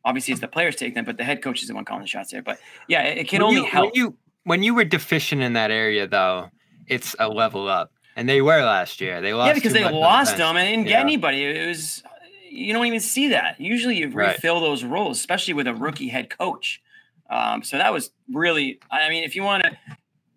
Obviously, 0.06 0.32
it's 0.32 0.42
the 0.42 0.48
players 0.48 0.76
take 0.76 0.96
them, 0.96 1.06
but 1.06 1.18
the 1.18 1.24
head 1.24 1.42
coach 1.42 1.62
is 1.62 1.68
the 1.68 1.76
one 1.76 1.86
calling 1.86 2.02
the 2.04 2.08
shots 2.08 2.32
there. 2.32 2.42
But 2.42 2.60
yeah, 2.88 3.04
it, 3.04 3.20
it 3.20 3.28
can 3.28 3.42
when 3.42 3.50
only 3.50 3.62
you, 3.62 3.68
help. 3.68 3.86
When 3.88 3.96
you 3.96 4.18
when 4.44 4.64
you 4.64 4.74
were 4.74 4.86
deficient 4.86 5.42
in 5.42 5.54
that 5.54 5.72
area, 5.72 6.08
though, 6.08 6.50
it's 6.88 7.16
a 7.20 7.28
level 7.28 7.68
up, 7.68 7.92
and 8.16 8.28
they 8.28 8.42
were 8.42 8.62
last 8.62 9.02
year. 9.02 9.22
They 9.22 9.34
lost. 9.34 9.48
yeah, 9.48 9.54
because 9.54 9.74
they 9.74 9.84
lost 9.90 10.38
them 10.38 10.56
and 10.58 10.68
didn't 10.68 10.86
Yeah. 10.86 10.92
get 10.94 11.02
anybody. 11.02 11.44
It 11.44 11.68
was 11.68 12.04
you 12.50 12.74
don't 12.74 12.86
even 12.88 13.00
see 13.00 13.28
that. 13.30 13.60
Usually, 13.60 13.98
you 13.98 14.10
Right. 14.10 14.34
refill 14.36 14.60
those 14.60 14.84
roles, 14.84 15.20
especially 15.20 15.54
with 15.54 15.68
a 15.68 15.74
rookie 15.74 16.08
head 16.08 16.30
coach. 16.30 16.82
Um, 17.30 17.62
so 17.64 17.78
that 17.78 17.94
was 17.94 18.12
really. 18.32 18.80
I 18.90 19.10
mean, 19.10 19.24
if 19.24 19.36
you 19.36 19.44
want 19.44 19.64
to 19.64 19.72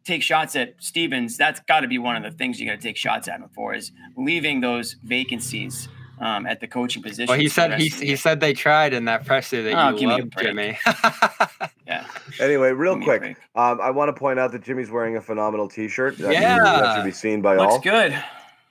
take 0.05 0.23
shots 0.23 0.57
at 0.57 0.75
Stevens, 0.81 1.37
that's 1.37 1.61
got 1.61 1.81
to 1.81 1.89
be 1.89 1.97
one 1.99 2.17
of 2.17 2.23
the 2.25 2.37
things 2.37 2.61
you 2.61 2.67
got 2.67 2.77
to 2.77 2.83
take 2.83 2.97
shots 2.97 3.29
at 3.29 3.41
him 3.41 3.49
for 3.55 3.73
is 3.75 3.93
leaving 4.17 4.61
those 4.61 4.95
vacancies 5.05 5.89
um, 6.23 6.47
at 6.47 6.61
the 6.61 6.69
coaching 6.69 7.03
position. 7.03 7.27
Well, 7.29 7.39
he 7.39 7.49
said 7.49 7.79
he, 7.81 7.89
he 7.89 8.17
said 8.17 8.41
they 8.41 8.53
tried 8.55 8.95
in 8.95 9.05
that 9.07 9.27
presser 9.27 9.63
that 9.63 9.75
Oh, 9.75 9.91
you 9.91 9.99
give 9.99 10.09
me 10.09 10.15
a 10.15 10.19
loved, 10.19 10.31
break. 10.31 10.47
Jimmy. 10.47 10.79
yeah. 11.87 12.07
Anyway, 12.41 12.71
real 12.71 12.95
Give 12.97 13.05
quick, 13.05 13.37
um, 13.55 13.81
I 13.81 13.91
want 13.91 14.09
to 14.09 14.13
point 14.19 14.39
out 14.39 14.53
that 14.53 14.63
Jimmy's 14.63 14.91
wearing 14.91 15.17
a 15.17 15.21
phenomenal 15.21 15.69
T-shirt. 15.69 16.19
that- 16.19 16.33
Yeah. 16.33 16.59
that 16.59 16.97
should 16.97 17.05
be 17.05 17.11
seen 17.11 17.43
by 17.43 17.57
Looks 17.57 17.73
all. 17.75 17.81
good. 17.81 18.15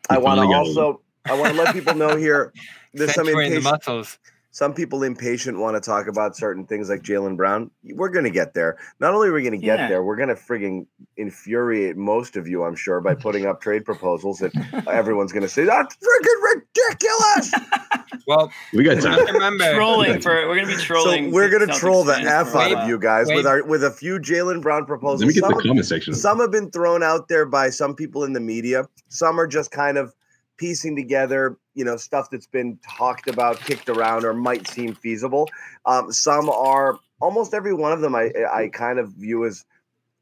I 0.09 0.17
want 0.17 0.39
to 0.39 0.55
also 0.55 1.01
I 1.25 1.37
want 1.37 1.53
to 1.55 1.61
let 1.61 1.73
people 1.73 1.93
know 1.93 2.15
here. 2.15 2.51
There's 2.93 3.13
some 3.13 3.27
Accentuating 3.27 3.51
the 3.51 3.57
impatient, 3.57 3.63
muscles. 3.87 4.19
Some 4.53 4.73
people 4.73 5.03
impatient 5.03 5.57
want 5.57 5.75
to 5.75 5.81
talk 5.81 6.07
about 6.07 6.35
certain 6.35 6.65
things 6.65 6.89
like 6.89 7.01
Jaylen 7.03 7.37
Brown. 7.37 7.71
We're 7.93 8.09
going 8.09 8.25
to 8.25 8.29
get 8.31 8.53
there. 8.53 8.77
Not 8.99 9.13
only 9.13 9.29
are 9.29 9.33
we 9.33 9.41
going 9.43 9.53
to 9.53 9.57
get 9.57 9.79
Yeah. 9.79 9.87
there, 9.87 10.03
we're 10.03 10.17
going 10.17 10.27
to 10.27 10.35
frigging 10.35 10.87
infuriate 11.15 11.95
most 11.95 12.35
of 12.35 12.47
you, 12.49 12.63
I'm 12.65 12.75
sure, 12.75 12.99
by 12.99 13.15
putting 13.15 13.45
up 13.45 13.61
trade 13.61 13.85
proposals 13.85 14.39
that 14.39 14.51
everyone's 14.87 15.31
going 15.31 15.43
to 15.43 15.49
say 15.49 15.63
that's 15.63 15.95
friggin' 15.95 16.55
ridiculous. 16.55 17.53
Well, 18.27 18.51
We 18.73 18.83
got 18.83 19.01
time. 19.01 19.25
remember 19.25 19.73
Trolling 19.73 20.21
for 20.21 20.47
we're 20.47 20.55
gonna 20.55 20.67
be 20.67 20.75
trolling. 20.81 21.29
so 21.31 21.35
we're 21.35 21.49
going 21.49 21.67
to 21.67 21.73
troll 21.73 22.03
the 22.03 22.13
f 22.17 22.49
out 22.49 22.53
while. 22.53 22.77
of 22.77 22.87
you 22.87 22.99
guys 22.99 23.27
with 23.27 23.47
our 23.47 23.63
with 23.65 23.83
a 23.83 23.89
few 23.89 24.19
Jaylen 24.19 24.61
Brown 24.61 24.85
proposals. 24.85 25.21
Let 25.21 25.27
me 25.29 25.33
get 25.33 25.39
Some 25.41 25.49
the 25.53 25.57
of- 25.57 25.63
comment 25.63 25.85
section. 25.87 26.13
Some 26.13 26.39
have 26.39 26.51
been 26.51 26.69
thrown 26.69 27.01
out 27.01 27.29
there 27.29 27.45
by 27.47 27.71
some 27.71 27.95
people 27.95 28.23
in 28.23 28.33
the 28.33 28.39
media. 28.39 28.85
Some 29.09 29.39
are 29.39 29.47
just 29.47 29.71
kind 29.71 29.97
of 29.97 30.13
piecing 30.57 30.95
together, 30.95 31.57
you 31.73 31.85
know, 31.85 31.95
stuff 31.97 32.29
that's 32.29 32.47
been 32.47 32.77
talked 32.87 33.27
about, 33.29 33.59
kicked 33.61 33.89
around, 33.89 34.25
or 34.25 34.33
might 34.33 34.67
seem 34.67 34.93
feasible. 34.93 35.47
Um, 35.85 36.11
some 36.11 36.49
are 36.49 36.99
almost 37.21 37.53
every 37.53 37.73
one 37.73 37.91
of 37.93 38.01
them. 38.01 38.15
I 38.15 38.31
I 38.51 38.67
kind 38.69 38.99
of 38.99 39.09
view 39.13 39.45
as 39.45 39.65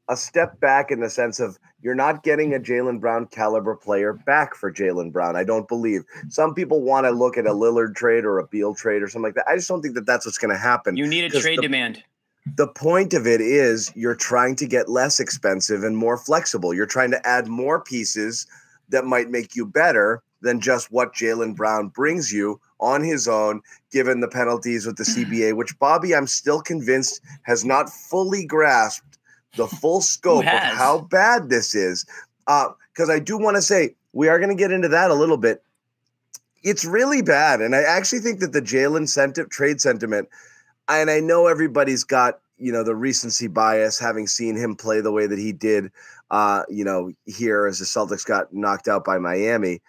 a 0.08 0.16
step 0.16 0.58
back 0.60 0.90
in 0.90 1.00
the 1.00 1.08
sense 1.10 1.38
of 1.38 1.56
you're 1.82 1.94
not 1.94 2.24
getting 2.24 2.52
a 2.54 2.58
Jaylen 2.58 3.00
Brown 3.00 3.26
caliber 3.26 3.76
player 3.76 4.12
back 4.12 4.54
for 4.56 4.72
Jaylen 4.72 5.12
Brown. 5.12 5.36
I 5.36 5.44
don't 5.44 5.68
believe. 5.68 6.02
Some 6.28 6.52
people 6.52 6.82
want 6.82 7.06
to 7.06 7.10
look 7.10 7.38
at 7.38 7.46
a 7.46 7.50
Lillard 7.52 7.94
trade 7.94 8.24
or 8.24 8.38
a 8.40 8.46
Beal 8.48 8.74
trade 8.74 9.02
or 9.02 9.08
something 9.08 9.22
like 9.28 9.34
that. 9.36 9.46
I 9.48 9.54
just 9.56 9.68
don't 9.68 9.80
think 9.82 9.94
that 9.94 10.06
that's 10.06 10.26
what's 10.26 10.36
going 10.38 10.50
to 10.52 10.58
happen 10.58 10.96
You 10.96 11.06
need 11.06 11.24
a 11.32 11.40
trade 11.40 11.58
the- 11.58 11.62
demand. 11.62 12.02
the 12.56 12.66
point 12.66 13.14
of 13.14 13.26
it 13.26 13.40
is 13.40 13.92
you're 13.94 14.16
trying 14.16 14.56
to 14.56 14.66
get 14.66 14.88
less 14.88 15.20
expensive 15.20 15.84
and 15.84 15.96
more 15.96 16.16
flexible. 16.16 16.74
You're 16.74 16.86
trying 16.86 17.12
to 17.12 17.26
add 17.26 17.46
more 17.46 17.80
pieces 17.80 18.46
that 18.88 19.04
might 19.04 19.30
make 19.30 19.54
you 19.54 19.64
better 19.64 20.22
than 20.40 20.60
just 20.60 20.90
what 20.90 21.14
Jaylen 21.14 21.54
Brown 21.54 21.88
brings 21.88 22.32
you 22.32 22.60
on 22.78 23.02
his 23.02 23.28
own, 23.28 23.60
given 23.92 24.20
the 24.20 24.28
penalties 24.28 24.86
with 24.86 24.96
the 24.96 25.04
CBA, 25.04 25.54
which 25.56 25.78
Bobby, 25.78 26.14
I'm 26.14 26.26
still 26.26 26.60
convinced 26.60 27.20
has 27.42 27.64
not 27.64 27.90
fully 27.90 28.44
grasped 28.44 29.18
the 29.56 29.66
full 29.66 30.00
scope 30.00 30.44
of 30.44 30.44
how 30.44 31.00
bad 31.00 31.48
this 31.48 31.74
is. 31.74 32.06
Because 32.46 33.10
I 33.10 33.18
do 33.18 33.38
want 33.38 33.56
to 33.56 33.62
say, 33.62 33.94
we 34.12 34.28
are 34.28 34.38
going 34.38 34.50
to 34.50 34.60
get 34.60 34.72
into 34.72 34.88
that 34.88 35.10
a 35.10 35.14
little 35.14 35.36
bit. 35.36 35.62
It's 36.62 36.84
really 36.84 37.22
bad. 37.22 37.60
And 37.60 37.74
I 37.74 37.82
actually 37.82 38.20
think 38.20 38.40
that 38.40 38.52
the 38.52 38.60
Jaylen 38.60 39.08
sentiment, 39.08 39.50
trade 39.50 39.80
sentiment, 39.80 40.28
and 40.88 41.10
I 41.10 41.20
know 41.20 41.46
everybody's 41.46 42.04
got 42.04 42.40
you 42.60 42.70
know 42.70 42.84
the 42.84 42.94
recency 42.94 43.48
bias, 43.48 43.98
having 43.98 44.26
seen 44.26 44.54
him 44.54 44.76
play 44.76 45.00
the 45.00 45.10
way 45.10 45.26
that 45.26 45.38
he 45.38 45.52
did, 45.52 45.90
uh, 46.30 46.62
you 46.68 46.84
know, 46.84 47.10
here 47.24 47.66
as 47.66 47.78
the 47.78 47.84
Celtics 47.84 48.24
got 48.24 48.52
knocked 48.52 48.86
out 48.86 49.04
by 49.04 49.18
Miami. 49.18 49.80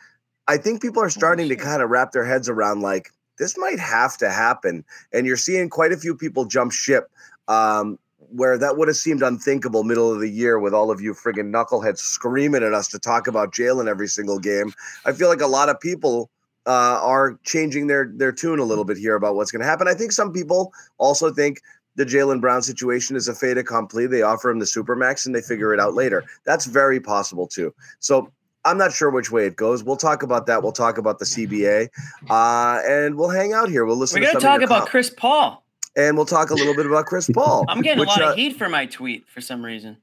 I 0.52 0.58
think 0.58 0.82
people 0.82 1.02
are 1.02 1.10
starting 1.10 1.48
to 1.48 1.56
kind 1.56 1.82
of 1.82 1.90
wrap 1.90 2.12
their 2.12 2.26
heads 2.26 2.50
around 2.50 2.82
like 2.82 3.14
this 3.40 3.58
might 3.58 3.80
have 3.80 4.18
to 4.18 4.30
happen, 4.30 4.84
and 5.14 5.26
you're 5.26 5.38
seeing 5.38 5.70
quite 5.70 5.94
a 5.94 5.98
few 5.98 6.14
people 6.14 6.44
jump 6.44 6.74
ship. 6.74 7.10
Um, 7.48 7.98
where 8.34 8.58
that 8.58 8.78
would 8.78 8.88
have 8.90 8.98
seemed 8.98 9.24
unthinkable 9.24 9.84
middle 9.84 10.14
of 10.14 10.20
the 10.20 10.30
year 10.30 10.60
with 10.60 10.74
all 10.74 10.92
of 10.92 11.02
you 11.02 11.14
friggin' 11.14 11.52
knuckleheads 11.52 12.00
screaming 12.00 12.64
at 12.64 12.74
us 12.74 12.88
to 12.90 13.00
talk 13.00 13.28
about 13.28 13.54
Jaylen 13.54 13.90
every 13.90 14.08
single 14.08 14.40
game. 14.40 14.74
I 15.06 15.14
feel 15.14 15.28
like 15.28 15.42
a 15.42 15.48
lot 15.48 15.70
of 15.70 15.80
people 15.80 16.30
uh, 16.66 17.00
are 17.02 17.40
changing 17.44 17.88
their 17.88 18.12
their 18.14 18.34
tune 18.34 18.60
a 18.60 18.66
little 18.66 18.86
bit 18.86 18.98
here 18.98 19.16
about 19.16 19.36
what's 19.36 19.52
going 19.52 19.62
to 19.62 19.66
happen. 19.66 19.88
I 19.88 19.94
think 19.94 20.12
some 20.12 20.34
people 20.34 20.74
also 20.98 21.32
think 21.32 21.62
the 21.96 22.06
Jaylen 22.06 22.42
Brown 22.42 22.62
situation 22.62 23.16
is 23.16 23.30
a 23.30 23.34
fait 23.34 23.58
accompli. 23.58 24.06
They 24.06 24.22
offer 24.22 24.50
him 24.50 24.60
the 24.60 24.66
supermax 24.66 25.26
and 25.26 25.34
they 25.34 25.42
figure 25.42 25.74
it 25.74 25.80
out 25.80 25.94
later. 25.94 26.26
That's 26.44 26.66
very 26.66 27.00
possible 27.00 27.48
too. 27.48 27.74
So 28.00 28.32
I'm 28.64 28.78
not 28.78 28.94
sure 28.94 29.10
which 29.10 29.32
way 29.32 29.46
it 29.48 29.56
goes. 29.56 29.84
We'll 29.84 29.98
talk 29.98 30.22
about 30.24 30.46
that. 30.46 30.62
We'll 30.62 30.72
talk 30.72 30.98
about 30.98 31.20
the 31.20 31.26
CBA, 31.26 31.90
uh, 32.30 32.82
and 32.88 33.16
we'll 33.16 33.30
hang 33.30 33.54
out 33.54 33.70
here. 33.70 33.86
We'll 33.86 33.96
listen. 33.98 34.22
We're 34.22 34.28
to 34.28 34.34
gonna 34.34 34.46
talk 34.46 34.62
about 34.62 34.82
com- 34.82 34.88
Chris 34.88 35.10
Paul. 35.10 35.64
and 35.96 36.16
we'll 36.16 36.26
talk 36.28 36.52
a 36.52 36.54
little 36.54 36.76
bit 36.76 36.86
about 36.86 37.06
Chris 37.08 37.30
Paul. 37.34 37.66
I'm 37.70 37.82
getting 37.82 38.00
which, 38.00 38.08
a 38.10 38.12
lot 38.12 38.22
uh, 38.22 38.30
of 38.32 38.36
heat 38.36 38.58
for 38.58 38.70
my 38.70 38.86
tweet 38.86 39.28
for 39.28 39.42
some 39.42 39.66
reason. 39.66 39.98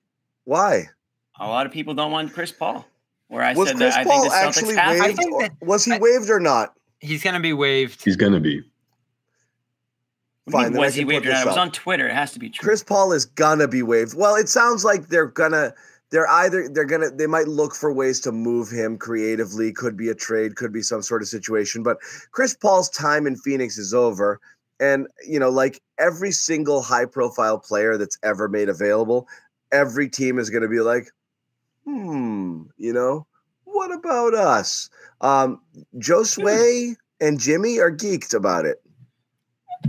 Why 0.45 0.89
A 1.39 1.47
lot 1.47 1.67
of 1.67 1.73
people 1.73 1.95
don't 1.95 2.11
want 2.11 2.33
Chris 2.33 2.51
Paul. 2.53 2.87
Where 3.29 3.43
I 3.43 3.53
was 3.53 3.69
said 3.69 3.77
Chris 3.77 3.95
that 3.95 4.07
I 4.07 4.11
think 4.11 4.25
the 4.25 4.31
Celtics 4.31 4.47
actually 4.47 4.77
have 4.77 4.97
to. 4.97 5.03
I 5.03 5.13
think 5.13 5.41
that- 5.41 5.53
was 5.61 5.85
he 5.85 5.93
I- 5.93 5.99
waived 5.99 6.31
or 6.31 6.41
not? 6.41 6.75
He's 7.01 7.23
gonna 7.23 7.41
be 7.41 7.53
waived. 7.53 8.03
He's 8.03 8.17
gonna 8.17 8.41
be. 8.41 8.63
What 10.45 10.53
do 10.53 10.59
you 10.59 10.65
Fine, 10.65 10.77
I 10.77 10.79
was 10.79 10.95
he 10.95 11.01
can 11.03 11.09
waived 11.09 11.27
or 11.27 11.33
not? 11.33 11.43
It 11.43 11.47
was 11.47 11.57
on 11.59 11.71
Twitter. 11.71 12.09
It 12.09 12.15
has 12.15 12.33
to 12.33 12.39
be 12.39 12.49
true. 12.49 12.67
Chris 12.67 12.83
Paul 12.83 13.13
is 13.13 13.27
gonna 13.27 13.69
be 13.69 13.83
waived. 13.83 14.17
Well, 14.17 14.35
it 14.35 14.49
sounds 14.49 14.85
like 14.85 15.09
they're 15.09 15.27
gonna 15.27 15.75
they're 16.11 16.29
either 16.29 16.69
they're 16.69 16.85
gonna 16.85 17.11
they 17.11 17.27
might 17.27 17.49
look 17.49 17.75
for 17.75 17.93
ways 17.93 18.21
to 18.21 18.33
move 18.33 18.71
him 18.71 18.97
creatively, 18.97 19.73
could 19.73 19.97
be 19.97 20.09
a 20.09 20.15
trade, 20.15 20.57
could 20.57 20.73
be 20.73 20.83
some 20.83 21.03
sort 21.03 21.23
of 21.23 21.29
situation. 21.29 21.83
But 21.83 21.99
Chris 22.33 22.55
Paul's 22.55 22.89
time 22.89 23.27
in 23.27 23.37
Phoenix 23.37 23.77
is 23.79 23.93
over. 23.93 24.41
And 24.81 25.09
you 25.27 25.39
know, 25.39 25.51
like 25.51 25.83
every 25.99 26.31
single 26.31 26.83
high 26.83 27.05
profile 27.05 27.59
player 27.59 27.99
that's 27.99 28.19
ever 28.23 28.49
made 28.49 28.69
available, 28.69 29.29
every 29.73 30.09
team 30.09 30.39
is 30.39 30.51
gonna 30.51 30.69
be 30.69 30.81
like, 30.81 31.11
hmm, 31.85 32.63
you 32.77 32.93
know, 32.93 33.27
what 33.65 33.93
about 33.93 34.35
us? 34.35 34.89
Um 35.21 35.61
Josue 35.97 36.97
and 37.21 37.41
Jimmy 37.41 37.81
are 37.81 37.91
geeked 37.91 38.35
about 38.35 38.65
it. 38.65 38.81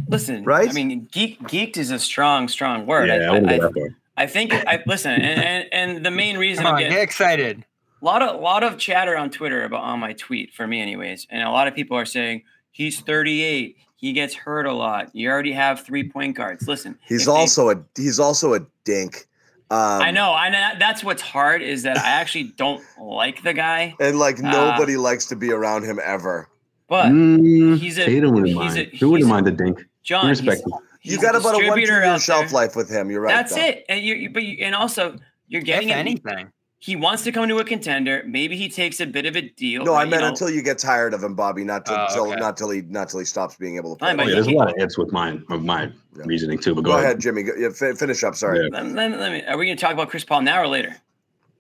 Listen, 0.07 0.43
Right? 0.43 0.69
I 0.69 0.73
mean, 0.73 1.07
geek, 1.11 1.39
geeked 1.43 1.77
is 1.77 1.91
a 1.91 1.99
strong, 1.99 2.47
strong 2.47 2.85
word. 2.85 3.07
Yeah, 3.07 3.31
I, 3.31 3.35
I, 3.35 3.39
I, 3.39 3.53
I, 3.53 3.59
that 3.59 3.73
far. 3.73 3.98
I 4.19 4.27
think. 4.27 4.53
I 4.53 4.83
listen, 4.85 5.11
and, 5.13 5.43
and 5.71 5.95
and 5.95 6.05
the 6.05 6.11
main 6.11 6.38
reason 6.38 6.63
Come 6.63 6.71
I'm 6.71 6.75
on, 6.75 6.79
getting 6.81 6.97
get 6.97 7.03
excited. 7.03 7.65
a 8.01 8.05
lot 8.05 8.21
of 8.21 8.39
lot 8.41 8.63
of 8.63 8.77
chatter 8.77 9.17
on 9.17 9.31
Twitter 9.31 9.63
about 9.63 9.81
on 9.81 9.99
my 9.99 10.13
tweet 10.13 10.53
for 10.53 10.67
me, 10.67 10.81
anyways, 10.81 11.25
and 11.31 11.41
a 11.41 11.49
lot 11.51 11.67
of 11.67 11.73
people 11.73 11.97
are 11.97 12.05
saying 12.05 12.43
he's 12.71 12.99
38. 12.99 13.77
He 13.95 14.13
gets 14.13 14.33
hurt 14.33 14.65
a 14.65 14.71
lot. 14.73 15.13
You 15.15 15.29
already 15.29 15.51
have 15.53 15.81
three 15.81 16.07
point 16.09 16.35
guards. 16.38 16.67
Listen, 16.67 16.97
He's 17.07 17.21
if 17.21 17.25
they- 17.27 17.31
also 17.31 17.69
a 17.71 17.75
he's 17.95 18.19
also 18.19 18.53
a 18.53 18.59
dink. 18.85 19.25
Um, 19.71 19.77
I 20.01 20.09
know. 20.11 20.33
I 20.33 20.49
know. 20.49 20.69
That's 20.79 21.03
what's 21.03 21.21
hard 21.21 21.61
is 21.61 21.83
that 21.83 21.97
I 21.97 22.09
actually 22.09 22.45
don't 22.57 22.81
like 22.99 23.43
the 23.43 23.53
guy, 23.53 23.95
and 23.99 24.17
like 24.17 24.39
Uh, 24.43 24.49
nobody 24.51 24.97
likes 24.97 25.25
to 25.27 25.35
be 25.35 25.51
around 25.51 25.83
him 25.83 25.99
ever. 26.03 26.49
but 26.88 27.05
Mm, 27.11 27.77
he's 27.77 27.99
a- 27.99 28.05
Tatum 28.05 28.31
wouldn't 28.31 28.47
he's 28.47 28.55
mind. 28.55 28.77
a- 28.93 28.97
Who 28.97 29.11
wouldn't 29.11 29.25
he's 29.25 29.25
a- 29.27 29.33
mind 29.33 29.45
the 29.47 29.51
dink? 29.51 29.85
John, 30.01 30.23
We 30.25 30.29
he's, 30.29 30.41
respect 30.41 30.65
him. 30.67 30.73
He's 30.99 31.13
you 31.13 31.21
got 31.21 31.35
about 31.35 31.61
a 31.61 31.67
one 31.67 31.79
year 31.79 32.19
shelf 32.19 32.51
life 32.51 32.75
with 32.75 32.89
him. 32.89 33.09
You're 33.09 33.21
right. 33.21 33.33
That's 33.33 33.55
though. 33.55 33.61
it. 33.61 33.85
And 33.89 34.01
you, 34.03 34.15
you, 34.15 34.29
but 34.29 34.43
you, 34.43 34.57
and 34.65 34.75
also 34.75 35.17
you're 35.47 35.61
getting 35.61 35.89
it. 35.89 35.93
anything, 35.95 36.51
He 36.79 36.95
wants 36.97 37.23
to 37.23 37.31
come 37.31 37.47
to 37.47 37.57
a 37.59 37.63
contender. 37.63 38.21
Maybe 38.27 38.57
he 38.57 38.67
takes 38.69 38.99
a 38.99 39.05
bit 39.05 39.25
of 39.25 39.35
a 39.37 39.41
deal. 39.41 39.83
No, 39.85 39.93
I 39.93 40.03
you 40.03 40.09
meant 40.09 40.23
know. 40.23 40.27
until 40.29 40.49
you 40.49 40.61
get 40.61 40.77
tired 40.77 41.13
of 41.13 41.23
him, 41.23 41.35
Bobby. 41.35 41.63
Not 41.63 41.85
till, 41.85 41.95
Oh, 41.95 42.07
till 42.13 42.27
okay. 42.31 42.39
not 42.39 42.57
till 42.57 42.69
he 42.69 42.81
not 42.81 43.07
till 43.09 43.19
he 43.19 43.25
stops 43.25 43.55
being 43.55 43.77
able 43.77 43.95
to 43.95 43.99
play. 43.99 44.09
Fine, 44.09 44.19
Oh, 44.19 44.23
yeah, 44.23 44.33
there's 44.35 44.47
a 44.47 44.49
he- 44.51 44.57
lot 44.57 44.69
of 44.69 44.75
ifs 44.77 44.97
with 44.97 45.11
mine 45.13 45.43
of 45.49 45.63
my 45.63 45.83
Yeah. 45.83 46.23
reasoning 46.25 46.59
too. 46.59 46.75
But 46.75 46.81
go, 46.83 46.91
go, 46.91 46.97
ahead, 46.99 47.19
Jimmy. 47.19 47.43
Go, 47.43 47.53
yeah, 47.57 47.69
fi- 47.69 47.93
finish 47.93 48.23
up. 48.23 48.35
Sorry, 48.35 48.59
Yeah. 48.59 48.81
Let, 48.81 48.91
let, 48.93 49.19
let 49.19 49.31
me. 49.31 49.43
Are 49.45 49.57
we 49.57 49.65
going 49.65 49.77
to 49.77 49.81
talk 49.81 49.93
about 49.93 50.09
Chris 50.09 50.25
Paul 50.25 50.41
now 50.41 50.61
or 50.61 50.67
later? 50.67 50.95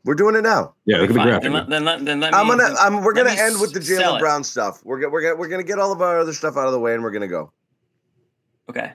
we're 0.05 0.15
doing 0.15 0.33
it 0.35 0.41
now. 0.41 0.73
Yeah, 0.85 0.97
look 0.97 1.09
at 1.09 1.13
the 1.13 1.19
Fine. 1.19 1.27
graphic. 1.27 1.43
Then, 1.43 1.53
let- 1.53 1.69
then, 1.69 1.85
let- 1.85 2.05
then 2.05 2.19
let 2.19 2.33
me. 2.33 2.37
I'm 2.39 2.47
gonna. 2.47 2.63
then 2.63 2.75
I'm, 2.79 3.03
we're 3.03 3.13
gonna 3.13 3.31
end 3.31 3.59
with 3.61 3.73
the 3.73 3.79
Jaylen. 3.79 4.19
Brown 4.19 4.43
stuff. 4.43 4.81
We're 4.85 4.99
gonna 4.99 5.11
we're 5.11 5.21
gonna 5.21 5.35
we're 5.35 5.49
gonna 5.49 5.63
get 5.63 5.79
all 5.79 5.91
of 5.91 6.01
our 6.01 6.19
other 6.19 6.33
stuff 6.33 6.55
out 6.57 6.67
of 6.67 6.71
the 6.73 6.79
way, 6.79 6.93
and 6.93 7.01
we're 7.03 7.11
gonna 7.11 7.27
go. 7.27 7.51
Okay. 8.69 8.93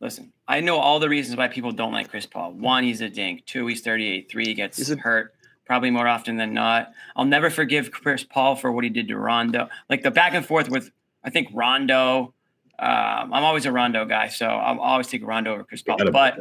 Listen, 0.00 0.32
I 0.48 0.60
know 0.60 0.78
all 0.78 0.98
the 0.98 1.08
reasons 1.08 1.36
why 1.36 1.48
people 1.48 1.72
don't 1.72 1.92
like 1.92 2.08
Chris 2.08 2.24
Paul. 2.26 2.52
One, 2.52 2.84
he's 2.84 3.00
a 3.02 3.10
dink. 3.10 3.44
Two, 3.44 3.66
he's 3.66 3.82
38. 3.82 4.30
Three, 4.30 4.46
he 4.46 4.54
gets 4.54 4.90
a- 4.90 4.96
hurt 4.96 5.34
probably 5.66 5.90
more 5.90 6.08
often 6.08 6.36
than 6.36 6.52
not. 6.52 6.90
I'll 7.14 7.24
never 7.26 7.48
forgive 7.48 7.92
Chris 7.92 8.24
Paul 8.24 8.56
for 8.56 8.72
what 8.72 8.82
he 8.82 8.90
did 8.90 9.06
to 9.08 9.16
Rondo. 9.16 9.68
Like 9.88 10.02
the 10.02 10.10
back 10.10 10.34
and 10.34 10.44
forth 10.44 10.68
with, 10.68 10.90
I 11.22 11.30
think 11.30 11.48
Rondo. 11.52 12.34
Um, 12.78 13.32
I'm 13.32 13.44
always 13.44 13.66
a 13.66 13.72
Rondo 13.72 14.04
guy, 14.06 14.28
so 14.28 14.46
I'll 14.46 14.80
always 14.80 15.06
take 15.06 15.24
Rondo 15.24 15.52
over 15.52 15.64
Chris 15.64 15.82
Paul. 15.82 15.98
But 16.10 16.36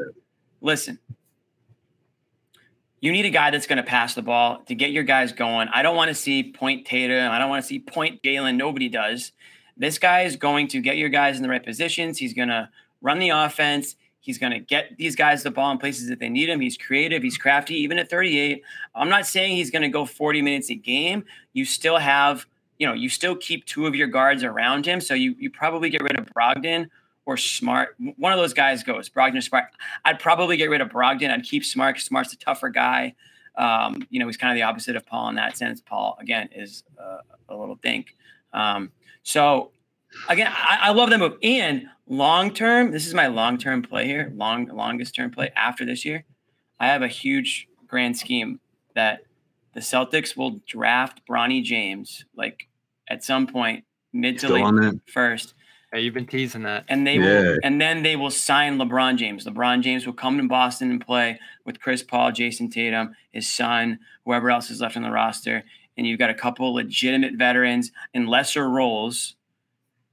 listen, 0.61 0.97
you 3.01 3.11
need 3.11 3.25
a 3.25 3.29
guy 3.29 3.51
that's 3.51 3.67
going 3.67 3.77
to 3.77 3.83
pass 3.83 4.15
the 4.15 4.21
ball 4.21 4.61
to 4.67 4.73
get 4.73 4.91
your 4.91 5.03
guys 5.03 5.31
going. 5.33 5.67
I 5.67 5.81
don't 5.81 5.95
want 5.97 6.09
to 6.09 6.15
see 6.15 6.51
point 6.51 6.85
Tatum. 6.87 7.29
I 7.31 7.39
don't 7.39 7.49
want 7.49 7.61
to 7.63 7.67
see 7.67 7.79
point 7.79 8.23
Jaylen. 8.23 8.55
Nobody 8.55 8.89
does. 8.89 9.31
This 9.77 9.99
guy 9.99 10.21
is 10.21 10.37
going 10.37 10.69
to 10.69 10.81
get 10.81 10.97
your 10.97 11.09
guys 11.09 11.37
in 11.37 11.43
the 11.43 11.49
right 11.49 11.63
positions. 11.63 12.17
He's 12.17 12.33
going 12.33 12.49
to 12.49 12.69
run 13.01 13.19
the 13.19 13.29
offense. 13.29 13.95
He's 14.21 14.37
going 14.37 14.51
to 14.51 14.59
get 14.59 14.97
these 14.97 15.15
guys 15.15 15.43
the 15.43 15.51
ball 15.51 15.71
in 15.71 15.77
places 15.77 16.09
that 16.09 16.19
they 16.19 16.29
need 16.29 16.49
him. 16.49 16.59
He's 16.59 16.77
creative. 16.77 17.23
He's 17.23 17.37
crafty, 17.37 17.75
even 17.75 17.97
at 17.97 18.09
38. 18.09 18.61
I'm 18.93 19.09
not 19.09 19.25
saying 19.25 19.55
he's 19.55 19.71
going 19.71 19.81
to 19.81 19.87
go 19.87 20.05
40 20.05 20.41
minutes 20.41 20.69
a 20.69 20.75
game. 20.75 21.23
You 21.53 21.65
still 21.65 21.97
have, 21.97 22.45
you 22.77 22.85
know, 22.85 22.93
you 22.93 23.09
still 23.09 23.35
keep 23.35 23.65
two 23.65 23.87
of 23.87 23.95
your 23.95 24.07
guards 24.07 24.43
around 24.43 24.85
him. 24.85 24.99
So 24.99 25.13
you 25.13 25.35
you 25.39 25.49
probably 25.49 25.89
get 25.89 26.03
rid 26.03 26.19
of 26.19 26.25
Brogdon 26.27 26.89
or 27.25 27.37
Smart. 27.37 27.95
One 28.17 28.33
of 28.33 28.39
those 28.39 28.53
guys 28.53 28.83
goes 28.83 29.09
Brogdon 29.09 29.37
or 29.37 29.41
Smart. 29.41 29.65
I'd 30.03 30.19
probably 30.19 30.57
get 30.57 30.69
rid 30.69 30.81
of 30.81 30.89
Brogdon. 30.89 31.31
I'd 31.31 31.43
keep 31.43 31.63
Smart. 31.63 31.99
Smart's 31.99 32.33
a 32.33 32.37
tougher 32.37 32.69
guy. 32.69 33.15
Um, 33.55 34.05
you 34.09 34.19
know, 34.19 34.25
he's 34.25 34.37
kind 34.37 34.51
of 34.51 34.55
the 34.55 34.63
opposite 34.63 34.95
of 34.95 35.05
Paul 35.05 35.29
in 35.29 35.35
that 35.35 35.57
sense. 35.57 35.81
Paul, 35.81 36.17
again, 36.19 36.49
is 36.53 36.83
uh, 36.99 37.19
a 37.49 37.55
little 37.55 37.75
dink. 37.75 38.15
Um, 38.53 38.91
so, 39.23 39.71
again, 40.27 40.51
I, 40.53 40.77
I 40.83 40.89
love 40.91 41.09
that 41.09 41.19
move. 41.19 41.37
And 41.43 41.87
long 42.07 42.53
term, 42.53 42.91
this 42.91 43.07
is 43.07 43.13
my 43.13 43.27
long 43.27 43.57
term 43.57 43.81
play 43.81 44.05
here, 44.07 44.31
long 44.35 44.65
longest 44.67 45.15
term 45.15 45.31
play 45.31 45.51
after 45.55 45.85
this 45.85 46.05
year. 46.05 46.23
I 46.79 46.87
have 46.87 47.01
a 47.01 47.07
huge 47.07 47.67
grand 47.87 48.17
scheme 48.17 48.59
that 48.95 49.21
the 49.73 49.79
Celtics 49.79 50.35
will 50.35 50.59
draft 50.67 51.21
Bronny 51.29 51.63
James 51.63 52.25
like 52.35 52.67
at 53.07 53.23
some 53.23 53.47
point 53.47 53.83
mid 54.13 54.39
to 54.39 54.47
Still 54.47 54.63
on 54.63 54.75
late 54.77 54.91
that? 54.93 55.11
first 55.11 55.53
Hey, 55.91 56.01
you've 56.01 56.13
been 56.13 56.27
teasing 56.27 56.61
that. 56.63 56.85
and 56.87 57.05
they 57.05 57.15
Yeah. 57.15 57.21
will 57.41 57.57
and 57.63 57.81
then 57.81 58.03
they 58.03 58.15
will 58.15 58.29
sign 58.29 58.77
LeBron 58.77 59.17
James. 59.17 59.45
LeBron 59.45 59.81
James 59.81 60.05
will 60.05 60.13
come 60.13 60.37
to 60.37 60.43
Boston 60.47 60.91
and 60.91 61.03
play 61.03 61.39
with 61.65 61.79
Chris 61.79 62.03
Paul, 62.03 62.31
Jayson 62.31 62.69
Tatum, 62.71 63.15
his 63.31 63.49
son, 63.49 63.99
whoever 64.25 64.51
else 64.51 64.69
is 64.69 64.81
left 64.81 64.95
on 64.97 65.03
the 65.03 65.09
roster, 65.11 65.63
and 65.97 66.05
you've 66.05 66.19
got 66.19 66.29
a 66.29 66.35
couple 66.35 66.73
legitimate 66.75 67.33
veterans 67.35 67.91
in 68.13 68.27
lesser 68.27 68.69
roles 68.69 69.35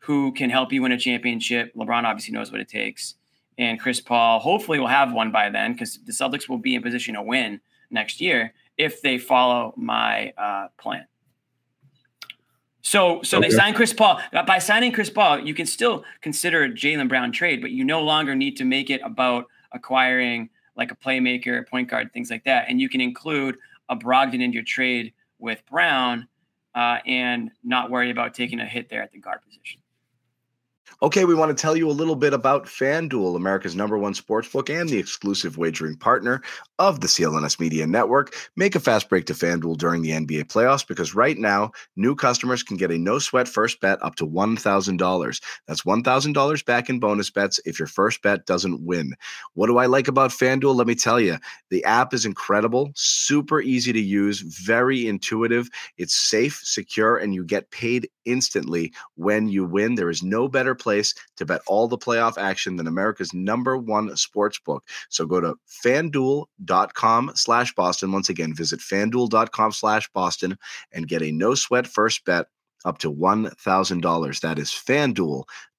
who 0.06 0.32
can 0.32 0.50
help 0.50 0.72
you 0.72 0.82
win 0.82 0.92
a 0.92 0.98
championship. 0.98 1.74
LeBron 1.74 2.04
obviously 2.04 2.32
knows 2.32 2.52
what 2.52 2.60
it 2.60 2.68
takes. 2.68 3.16
And 3.58 3.80
Chris 3.80 4.00
Paul 4.00 4.38
hopefully 4.38 4.78
will 4.78 4.86
have 4.86 5.12
one 5.12 5.32
by 5.32 5.50
then 5.50 5.72
because 5.72 5.98
the 6.04 6.12
Celtics 6.12 6.48
will 6.48 6.58
be 6.58 6.74
in 6.76 6.82
position 6.82 7.14
to 7.14 7.22
win 7.22 7.60
next 7.90 8.20
year 8.20 8.54
if 8.76 9.02
they 9.02 9.18
follow 9.18 9.74
my 9.76 10.32
uh, 10.38 10.68
plan. 10.78 11.06
So, 12.82 13.20
so 13.22 13.40
they 13.40 13.48
Okay. 13.48 13.56
sign 13.56 13.74
Chris 13.74 13.92
Paul. 13.92 14.20
By 14.46 14.58
signing 14.60 14.92
Chris 14.92 15.10
Paul, 15.10 15.40
you 15.40 15.54
can 15.54 15.66
still 15.66 16.04
consider 16.20 16.62
a 16.62 16.68
Jaylen 16.68 17.08
Brown 17.08 17.32
trade, 17.32 17.60
but 17.60 17.72
you 17.72 17.82
no 17.84 18.00
longer 18.02 18.36
need 18.36 18.56
to 18.58 18.64
make 18.64 18.90
it 18.90 19.00
about 19.02 19.46
acquiring 19.72 20.50
like 20.76 20.92
a 20.92 20.94
playmaker, 20.94 21.66
point 21.66 21.88
guard, 21.88 22.12
things 22.12 22.30
like 22.30 22.44
that. 22.44 22.66
And 22.68 22.80
you 22.80 22.88
can 22.88 23.00
include 23.00 23.56
a 23.88 23.96
Brogdon 23.96 24.40
in 24.40 24.52
your 24.52 24.62
trade 24.62 25.14
with 25.40 25.64
Brown 25.68 26.28
uh, 26.76 26.98
and 27.06 27.50
not 27.64 27.90
worry 27.90 28.10
about 28.10 28.34
taking 28.34 28.60
a 28.60 28.66
hit 28.66 28.88
there 28.88 29.02
at 29.02 29.10
the 29.10 29.18
guard 29.18 29.40
position. 29.42 29.80
Okay, 31.02 31.26
we 31.26 31.34
want 31.34 31.54
to 31.54 31.60
tell 31.60 31.76
you 31.76 31.90
a 31.90 31.92
little 31.92 32.16
bit 32.16 32.32
about 32.32 32.64
FanDuel, 32.64 33.36
America's 33.36 33.76
number 33.76 33.98
one 33.98 34.14
sportsbook 34.14 34.70
and 34.70 34.88
the 34.88 34.98
exclusive 34.98 35.58
wagering 35.58 35.94
partner 35.94 36.40
of 36.78 37.00
the 37.00 37.06
CLNS 37.06 37.60
Media 37.60 37.86
Network. 37.86 38.34
Make 38.56 38.74
a 38.74 38.80
fast 38.80 39.10
break 39.10 39.26
to 39.26 39.34
FanDuel 39.34 39.76
during 39.76 40.00
the 40.00 40.12
NBA 40.12 40.44
playoffs 40.44 40.86
because 40.86 41.14
right 41.14 41.36
now, 41.36 41.72
new 41.96 42.14
customers 42.14 42.62
can 42.62 42.78
get 42.78 42.90
a 42.90 42.96
no 42.96 43.18
sweat 43.18 43.46
first 43.46 43.78
bet 43.82 44.02
up 44.02 44.14
to 44.16 44.26
$1,000. 44.26 45.42
That's 45.68 45.82
$1,000 45.82 46.64
back 46.64 46.88
in 46.88 46.98
bonus 46.98 47.28
bets 47.28 47.60
if 47.66 47.78
your 47.78 47.88
first 47.88 48.22
bet 48.22 48.46
doesn't 48.46 48.80
win. 48.82 49.14
What 49.52 49.66
do 49.66 49.76
I 49.76 49.84
like 49.86 50.08
about 50.08 50.30
FanDuel? 50.30 50.76
Let 50.76 50.86
me 50.86 50.94
tell 50.94 51.20
you, 51.20 51.36
the 51.68 51.84
app 51.84 52.14
is 52.14 52.24
incredible, 52.24 52.90
super 52.94 53.60
easy 53.60 53.92
to 53.92 54.00
use, 54.00 54.40
very 54.40 55.06
intuitive. 55.06 55.68
It's 55.98 56.14
safe, 56.14 56.58
secure, 56.64 57.18
and 57.18 57.34
you 57.34 57.44
get 57.44 57.70
paid 57.70 58.08
instantly 58.24 58.92
when 59.14 59.48
you 59.48 59.64
win. 59.64 59.94
There 59.94 60.10
is 60.10 60.22
no 60.22 60.48
better 60.48 60.74
place 60.74 60.85
to 61.36 61.44
bet 61.44 61.62
all 61.66 61.88
the 61.88 61.98
playoff 61.98 62.38
action 62.38 62.76
than 62.76 62.86
America's 62.86 63.34
number 63.34 63.76
one 63.76 64.16
sports 64.16 64.58
book. 64.58 64.84
So 65.08 65.26
go 65.26 65.40
to 65.40 65.54
fanduel.com 65.84 67.32
slash 67.34 67.74
Boston. 67.74 68.12
Once 68.12 68.28
again, 68.28 68.54
visit 68.54 68.80
fanduel.com 68.80 69.72
slash 69.72 70.08
Boston 70.12 70.58
and 70.92 71.08
get 71.08 71.22
a 71.22 71.32
no 71.32 71.54
sweat 71.54 71.86
first 71.86 72.24
bet 72.24 72.46
up 72.84 72.98
to 72.98 73.12
$1,000. 73.12 74.40
That 74.40 74.58
is 74.58 74.70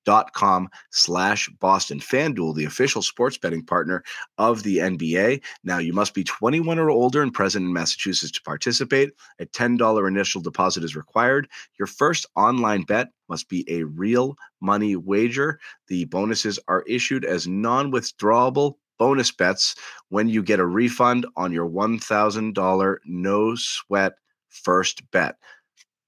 fanduel.com 0.08 0.70
slash 0.92 1.50
Boston. 1.60 2.00
FanDuel, 2.00 2.56
the 2.56 2.66
official 2.66 3.02
sports 3.02 3.38
betting 3.38 3.64
partner 3.64 4.04
of 4.38 4.64
the 4.64 4.78
NBA. 4.78 5.44
Now, 5.64 5.78
you 5.78 5.94
must 5.94 6.14
be 6.14 6.24
21 6.24 6.80
or 6.80 6.90
older 6.90 7.22
and 7.22 7.34
present 7.34 7.66
in 7.66 7.74
Massachusetts 7.74 8.32
to 8.32 8.42
participate. 8.42 9.12
A 9.40 9.46
$10 9.46 10.08
initial 10.08 10.42
deposit 10.42 10.84
is 10.84 10.96
required. 10.96 11.48
Your 11.78 11.88
first 11.88 12.26
online 12.36 12.84
bet 12.84 13.10
must 13.30 13.50
be 13.50 13.66
a 13.70 13.84
real 13.84 14.36
money 14.62 14.96
wager. 14.96 15.60
The 15.88 16.06
bonuses 16.06 16.60
are 16.68 16.84
issued 16.88 17.26
as 17.26 17.48
non 17.48 17.92
withdrawable 17.92 18.76
bonus 18.98 19.32
bets 19.32 19.76
when 20.10 20.28
you 20.28 20.42
get 20.42 20.60
a 20.60 20.66
refund 20.66 21.26
on 21.36 21.52
your 21.52 21.70
$1,000 21.70 22.98
no 23.06 23.56
sweat 23.56 24.14
first 24.50 25.10
bet. 25.12 25.36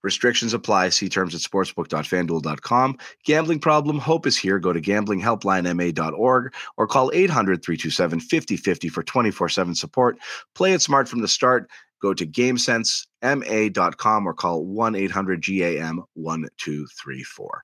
Restrictions 0.01 0.53
apply. 0.53 0.89
See 0.89 1.09
terms 1.09 1.35
at 1.35 1.41
sportsbook.fanduel.com. 1.41 2.97
Gambling 3.25 3.59
problem? 3.59 3.99
Hope 3.99 4.25
is 4.25 4.37
here. 4.37 4.57
Go 4.59 4.71
to 4.71 4.79
gamblinghelplinema.org 4.81 6.53
or 6.77 6.87
call 6.87 7.11
800 7.13 7.61
327 7.63 8.19
5050 8.21 8.89
for 8.89 9.03
24 9.03 9.49
7 9.49 9.75
support. 9.75 10.17
Play 10.55 10.71
it 10.73 10.81
smart 10.81 11.09
from 11.09 11.19
the 11.21 11.27
start. 11.27 11.69
Go 12.01 12.13
to 12.13 12.25
gamesensema.com 12.25 14.27
or 14.27 14.33
call 14.33 14.65
1 14.65 14.95
800 14.95 15.43
GAM 15.43 16.03
1234. 16.13 17.63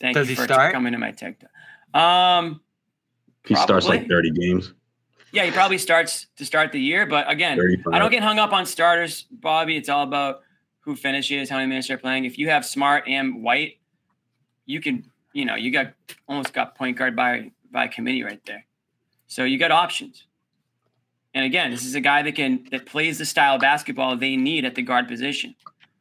Thank 0.00 0.16
Does 0.16 0.28
you 0.28 0.32
he 0.34 0.36
for 0.36 0.44
start? 0.44 0.72
coming 0.72 0.92
to 0.92 0.98
my 0.98 1.12
TikTok. 1.12 1.48
Um, 1.94 2.60
He 3.44 3.54
starts 3.54 3.86
like 3.86 4.08
30 4.08 4.32
games. 4.32 4.74
yeah, 5.30 5.44
he 5.44 5.52
probably 5.52 5.78
starts 5.78 6.26
to 6.36 6.44
start 6.44 6.72
the 6.72 6.80
year, 6.80 7.06
but 7.06 7.30
again, 7.30 7.56
35. 7.56 7.94
I 7.94 8.00
don't 8.00 8.10
get 8.10 8.24
hung 8.24 8.40
up 8.40 8.52
on 8.52 8.66
starters, 8.66 9.26
Bobby. 9.30 9.76
It's 9.76 9.88
all 9.88 10.02
about 10.02 10.40
who 10.82 10.96
finishes, 10.96 11.48
how 11.48 11.56
many 11.56 11.68
minutes 11.68 11.88
they're 11.88 11.98
playing. 11.98 12.24
If 12.24 12.38
you 12.38 12.48
have 12.50 12.64
Smart 12.64 13.04
and 13.08 13.42
White, 13.42 13.78
you 14.66 14.80
can, 14.80 15.10
you 15.32 15.44
know, 15.44 15.54
you 15.54 15.72
got 15.72 15.94
almost 16.28 16.52
got 16.52 16.76
point 16.76 16.96
guard 16.96 17.16
by 17.16 17.50
by 17.70 17.88
committee 17.88 18.22
right 18.22 18.44
there. 18.46 18.64
So 19.26 19.44
you 19.44 19.58
got 19.58 19.70
options. 19.70 20.26
And 21.34 21.44
again, 21.44 21.70
this 21.70 21.86
is 21.86 21.94
a 21.94 22.00
guy 22.00 22.22
that 22.22 22.34
can 22.34 22.66
that 22.70 22.84
plays 22.84 23.18
the 23.18 23.24
style 23.24 23.54
of 23.54 23.60
basketball 23.60 24.16
they 24.16 24.36
need 24.36 24.64
at 24.64 24.74
the 24.74 24.82
guard 24.82 25.08
position, 25.08 25.54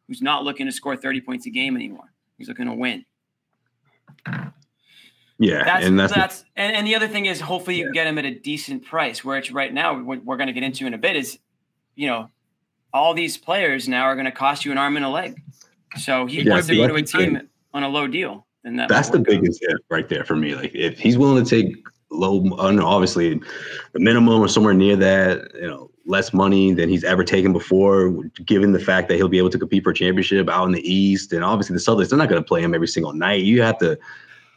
who's 0.08 0.22
not 0.22 0.44
looking 0.44 0.66
to 0.66 0.72
score 0.72 0.98
30 0.98 1.22
points 1.22 1.46
a 1.46 1.50
game 1.50 1.76
anymore. 1.76 2.12
He's 2.38 2.50
looking 2.50 2.66
to 2.66 2.74
win. 2.74 3.06
Yeah, 5.38 5.64
That's 5.64 5.86
and 5.88 6.00
that's, 6.00 6.14
that's, 6.14 6.46
and, 6.56 6.76
and 6.76 6.86
the 6.86 6.96
other 6.96 7.08
thing 7.08 7.26
is 7.26 7.42
hopefully 7.42 7.76
you 7.76 7.86
can 7.86 7.94
get 7.94 8.06
him 8.06 8.20
at 8.20 8.26
a 8.26 8.36
decent 8.36 8.86
price. 8.86 9.26
Where 9.26 9.40
it's 9.40 9.52
right 9.52 9.74
now, 9.74 10.00
what 10.00 10.24
we're 10.24 10.38
going 10.38 10.48
to 10.48 10.54
get 10.54 10.62
into 10.62 10.86
in 10.86 10.94
a 10.94 11.00
bit 11.00 11.16
is, 11.16 11.40
you 11.96 12.06
know, 12.06 12.30
all 12.94 13.14
these 13.14 13.38
players 13.38 13.88
now 13.88 14.04
are 14.04 14.16
going 14.16 14.26
to 14.26 14.32
cost 14.32 14.66
you 14.66 14.72
an 14.72 14.78
arm 14.78 14.96
and 14.96 15.06
a 15.06 15.10
leg. 15.10 15.42
So 15.98 16.26
he 16.26 16.42
Yeah, 16.42 16.54
wants 16.54 16.68
to 16.68 16.76
go 16.76 16.88
to 16.88 16.96
a 16.96 17.02
the 17.02 17.48
on 17.74 17.84
a 17.84 17.90
low 17.90 18.08
deal. 18.08 18.46
Then 18.64 18.76
that 18.76 18.90
that's 18.90 19.10
the 19.10 19.20
biggest 19.20 19.60
if 19.64 19.80
right 19.90 20.08
there 20.08 20.24
for 20.24 20.36
me. 20.36 20.56
Like 20.56 20.76
if 20.76 21.00
he's 21.00 21.18
willing 21.18 21.44
to 21.44 21.50
take 21.50 21.76
low, 22.12 22.44
obviously 22.60 23.42
the 23.94 24.00
minimum 24.00 24.40
or 24.40 24.48
somewhere 24.48 24.74
near 24.74 24.96
that, 24.98 25.54
you 25.56 25.68
know, 25.68 25.90
less 26.06 26.34
money 26.34 26.74
than 26.74 26.90
he's 26.90 27.04
ever 27.04 27.24
taken 27.24 27.54
before, 27.54 28.12
given 28.46 28.72
the 28.72 28.80
fact 28.80 29.08
that 29.08 29.16
he'll 29.16 29.30
be 29.30 29.38
able 29.38 29.50
to 29.50 29.60
compete 29.60 29.84
for 29.84 29.92
a 29.92 29.94
championship 29.94 30.50
out 30.50 30.66
in 30.66 30.72
the 30.72 30.92
East, 30.94 31.32
and 31.32 31.44
obviously 31.44 31.74
the 31.74 31.80
Celtics, 31.80 32.10
they're 32.10 32.20
not 32.20 32.30
going 32.30 32.42
to 32.42 32.48
play 32.48 32.62
him 32.62 32.74
every 32.74 32.88
single 32.88 33.14
night. 33.14 33.44
You 33.44 33.62
have 33.62 33.78
to 33.80 33.98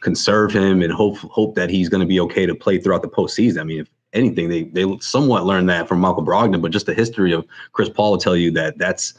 conserve 0.01 0.51
him 0.51 0.81
and 0.81 0.91
hope 0.91 1.17
hope 1.17 1.55
that 1.55 1.69
he's 1.69 1.89
going 1.89 2.01
to 2.01 2.07
be 2.07 2.19
okay 2.19 2.45
to 2.45 2.53
play 2.53 2.77
throughout 2.79 3.01
the 3.01 3.07
postseason. 3.07 3.59
I 3.59 3.63
mean, 3.63 3.79
if 3.79 3.89
anything, 4.15 4.49
they 4.49 4.63
they 4.63 4.85
somewhat 4.99 5.45
learned 5.45 5.69
that 5.69 5.87
from 5.87 5.99
Michael 5.99 6.25
Brogdon, 6.25 6.61
but 6.61 6.71
just 6.71 6.85
the 6.85 6.93
history 6.93 7.33
of 7.33 7.45
Chris 7.73 7.89
Paul 7.89 8.11
will 8.11 8.17
tell 8.17 8.35
you 8.35 8.51
that 8.51 8.77
that's 8.77 9.13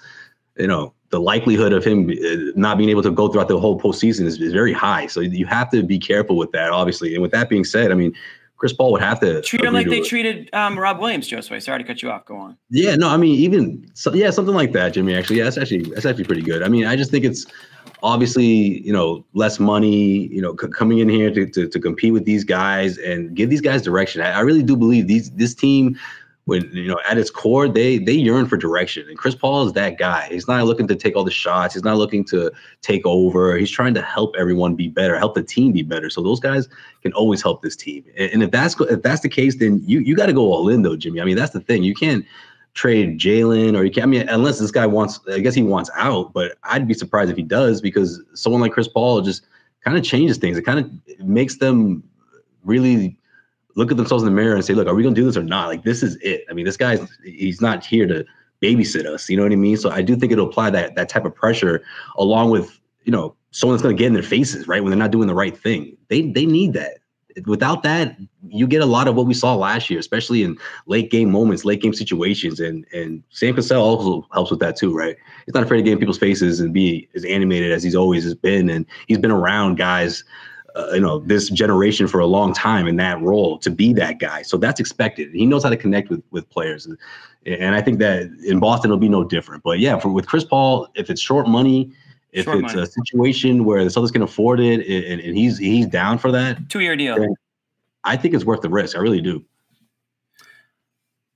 you 0.56 0.66
know 0.66 0.92
the 1.10 1.20
likelihood 1.20 1.72
of 1.72 1.84
him 1.84 2.10
uh, 2.10 2.52
not 2.56 2.78
being 2.78 2.90
able 2.90 3.02
to 3.02 3.10
go 3.10 3.28
throughout 3.28 3.48
the 3.48 3.60
whole 3.60 3.80
postseason 3.80 4.24
is, 4.24 4.40
is 4.40 4.52
very 4.52 4.72
high. 4.72 5.06
So 5.06 5.20
you 5.20 5.46
have 5.46 5.70
to 5.70 5.82
be 5.82 5.98
careful 5.98 6.36
with 6.36 6.50
that, 6.52 6.70
obviously. 6.70 7.14
And 7.14 7.22
with 7.22 7.30
that 7.30 7.48
being 7.48 7.64
said, 7.64 7.92
I 7.92 7.94
mean, 7.94 8.12
Chris 8.56 8.72
Paul 8.72 8.90
would 8.92 9.02
have 9.02 9.20
to 9.20 9.42
Treat 9.42 9.64
him 9.64 9.74
like 9.74 9.88
they 9.88 9.98
it. 9.98 10.06
treated 10.06 10.50
um, 10.52 10.78
Rob 10.78 10.98
Williams, 10.98 11.28
Josue. 11.28 11.62
Sorry 11.62 11.78
to 11.78 11.84
cut 11.84 12.02
you 12.02 12.10
off. 12.10 12.24
Go 12.24 12.36
on. 12.36 12.56
Yeah, 12.70 12.96
no, 12.96 13.08
I 13.08 13.16
mean, 13.16 13.38
even 13.38 13.88
so, 13.94 14.12
yeah, 14.14 14.30
something 14.30 14.54
like 14.54 14.72
that, 14.72 14.94
Jimmy. 14.94 15.14
Actually, 15.14 15.38
yeah, 15.38 15.44
that's 15.44 15.58
actually 15.58 15.82
that's 15.82 16.06
actually 16.06 16.24
pretty 16.24 16.42
good. 16.42 16.62
I 16.62 16.68
mean, 16.68 16.86
I 16.86 16.96
just 16.96 17.10
think 17.10 17.24
it's 17.24 17.46
obviously 18.02 18.82
you 18.84 18.92
know 18.92 19.24
less 19.34 19.58
money, 19.58 20.28
you 20.28 20.40
know, 20.40 20.56
c- 20.60 20.68
coming 20.68 20.98
in 20.98 21.08
here 21.08 21.32
to, 21.32 21.46
to 21.46 21.68
to 21.68 21.80
compete 21.80 22.12
with 22.12 22.24
these 22.24 22.44
guys 22.44 22.98
and 22.98 23.34
give 23.34 23.50
these 23.50 23.60
guys 23.60 23.82
direction. 23.82 24.20
I, 24.22 24.32
I 24.32 24.40
really 24.40 24.62
do 24.62 24.76
believe 24.76 25.06
these 25.06 25.30
this 25.32 25.54
team, 25.54 25.98
when 26.44 26.70
you 26.72 26.88
know 26.88 26.98
at 27.08 27.18
its 27.18 27.30
core, 27.30 27.68
they 27.68 27.98
they 27.98 28.12
yearn 28.12 28.46
for 28.46 28.56
direction, 28.56 29.08
and 29.08 29.18
Chris 29.18 29.34
Paul 29.34 29.66
is 29.66 29.72
that 29.72 29.98
guy. 29.98 30.28
He's 30.30 30.46
not 30.46 30.64
looking 30.64 30.86
to 30.88 30.94
take 30.94 31.16
all 31.16 31.24
the 31.24 31.30
shots. 31.30 31.74
He's 31.74 31.84
not 31.84 31.96
looking 31.96 32.24
to 32.26 32.52
take 32.82 33.04
over. 33.04 33.56
He's 33.56 33.70
trying 33.70 33.94
to 33.94 34.02
help 34.02 34.34
everyone 34.38 34.74
be 34.74 34.88
better, 34.88 35.18
help 35.18 35.34
the 35.34 35.42
team 35.42 35.72
be 35.72 35.82
better. 35.82 36.10
So 36.10 36.22
those 36.22 36.40
guys 36.40 36.68
can 37.02 37.12
always 37.14 37.42
help 37.42 37.62
this 37.62 37.76
team. 37.76 38.04
And, 38.16 38.30
and 38.32 38.42
if 38.42 38.50
that's 38.50 38.80
if 38.80 39.02
that's 39.02 39.22
the 39.22 39.28
case, 39.28 39.56
then 39.56 39.82
you 39.84 40.00
you 40.00 40.14
got 40.14 40.26
to 40.26 40.32
go 40.32 40.52
all 40.52 40.68
in 40.68 40.82
though, 40.82 40.96
Jimmy. 40.96 41.20
I 41.20 41.24
mean, 41.24 41.36
that's 41.36 41.52
the 41.52 41.60
thing. 41.60 41.82
You 41.82 41.94
can't 41.94 42.24
trade 42.76 43.18
Jaylen 43.18 43.76
or 43.76 43.84
you 43.84 43.90
can't. 43.90 44.04
I 44.04 44.06
mean 44.06 44.28
unless 44.28 44.58
this 44.58 44.70
guy 44.70 44.86
wants 44.86 45.18
I 45.32 45.40
guess 45.40 45.54
he 45.54 45.62
wants 45.62 45.90
out, 45.96 46.32
but 46.32 46.58
I'd 46.62 46.86
be 46.86 46.94
surprised 46.94 47.30
if 47.30 47.36
he 47.36 47.42
does 47.42 47.80
because 47.80 48.22
someone 48.34 48.60
like 48.60 48.72
Chris 48.72 48.86
Paul 48.86 49.22
just 49.22 49.46
kind 49.82 49.96
of 49.96 50.04
changes 50.04 50.36
things. 50.36 50.58
It 50.58 50.62
kind 50.62 50.78
of 50.78 51.26
makes 51.26 51.56
them 51.56 52.04
really 52.64 53.16
look 53.76 53.90
at 53.90 53.96
themselves 53.96 54.22
in 54.22 54.28
the 54.28 54.34
mirror 54.34 54.54
and 54.54 54.64
say, 54.64 54.74
look, 54.74 54.86
are 54.86 54.94
we 54.94 55.02
gonna 55.02 55.14
do 55.14 55.24
this 55.24 55.38
or 55.38 55.42
not? 55.42 55.68
Like 55.68 55.84
this 55.84 56.02
is 56.02 56.16
it. 56.16 56.44
I 56.50 56.52
mean, 56.52 56.66
this 56.66 56.76
guy's 56.76 57.00
he's 57.24 57.62
not 57.62 57.84
here 57.84 58.06
to 58.06 58.24
babysit 58.62 59.06
us. 59.06 59.28
You 59.30 59.38
know 59.38 59.42
what 59.42 59.52
I 59.52 59.56
mean? 59.56 59.78
So 59.78 59.90
I 59.90 60.02
do 60.02 60.14
think 60.14 60.32
it'll 60.32 60.48
apply 60.48 60.70
that 60.70 60.96
that 60.96 61.08
type 61.08 61.24
of 61.24 61.34
pressure 61.34 61.82
along 62.18 62.50
with, 62.50 62.78
you 63.04 63.12
know, 63.12 63.34
someone 63.52 63.76
that's 63.76 63.82
gonna 63.82 63.94
get 63.94 64.08
in 64.08 64.12
their 64.12 64.22
faces, 64.22 64.68
right? 64.68 64.82
When 64.82 64.90
they're 64.90 64.98
not 64.98 65.12
doing 65.12 65.28
the 65.28 65.34
right 65.34 65.56
thing. 65.56 65.96
They 66.08 66.30
they 66.30 66.44
need 66.44 66.74
that. 66.74 66.98
Without 67.44 67.82
that, 67.82 68.16
you 68.48 68.66
get 68.66 68.80
a 68.80 68.86
lot 68.86 69.08
of 69.08 69.14
what 69.14 69.26
we 69.26 69.34
saw 69.34 69.54
last 69.54 69.90
year, 69.90 70.00
especially 70.00 70.42
in 70.42 70.56
late 70.86 71.10
game 71.10 71.30
moments, 71.30 71.66
late 71.66 71.82
game 71.82 71.92
situations, 71.92 72.60
and 72.60 72.86
and 72.94 73.22
Sam 73.28 73.54
Cassell 73.54 73.82
also 73.82 74.26
helps 74.32 74.50
with 74.50 74.60
that 74.60 74.76
too, 74.76 74.96
right? 74.96 75.16
He's 75.44 75.54
not 75.54 75.62
afraid 75.62 75.78
to 75.78 75.82
get 75.82 75.92
in 75.92 75.98
people's 75.98 76.18
faces 76.18 76.60
and 76.60 76.72
be 76.72 77.08
as 77.14 77.24
animated 77.26 77.72
as 77.72 77.82
he's 77.82 77.94
always 77.94 78.24
has 78.24 78.34
been, 78.34 78.70
and 78.70 78.86
he's 79.06 79.18
been 79.18 79.30
around 79.30 79.76
guys, 79.76 80.24
uh, 80.76 80.92
you 80.94 81.00
know, 81.00 81.18
this 81.18 81.50
generation 81.50 82.08
for 82.08 82.20
a 82.20 82.26
long 82.26 82.54
time 82.54 82.86
in 82.86 82.96
that 82.96 83.20
role 83.20 83.58
to 83.58 83.70
be 83.70 83.92
that 83.92 84.18
guy. 84.18 84.40
So 84.40 84.56
that's 84.56 84.80
expected. 84.80 85.30
He 85.34 85.44
knows 85.44 85.62
how 85.62 85.70
to 85.70 85.76
connect 85.76 86.08
with 86.08 86.22
with 86.30 86.48
players, 86.48 86.86
and, 86.86 86.96
and 87.44 87.74
I 87.74 87.82
think 87.82 87.98
that 87.98 88.30
in 88.46 88.60
Boston 88.60 88.90
it'll 88.90 88.98
be 88.98 89.10
no 89.10 89.24
different. 89.24 89.62
But 89.62 89.78
yeah, 89.78 89.98
for 89.98 90.08
with 90.08 90.26
Chris 90.26 90.44
Paul, 90.44 90.88
if 90.94 91.10
it's 91.10 91.20
short 91.20 91.48
money. 91.48 91.92
If 92.36 92.44
Short 92.44 92.64
it's 92.64 92.74
money. 92.74 92.82
a 92.82 92.86
situation 92.86 93.64
where 93.64 93.82
the 93.82 93.88
Celtics 93.88 94.12
can 94.12 94.20
afford 94.20 94.60
it 94.60 94.86
and, 94.86 95.22
and 95.22 95.36
he's 95.38 95.56
he's 95.56 95.86
down 95.86 96.18
for 96.18 96.30
that, 96.32 96.68
Two 96.68 96.80
year 96.80 96.94
deal. 96.94 97.34
I 98.04 98.16
think 98.16 98.34
it's 98.34 98.44
worth 98.44 98.60
the 98.60 98.68
risk. 98.68 98.94
I 98.94 99.00
really 99.00 99.22
do. 99.22 99.42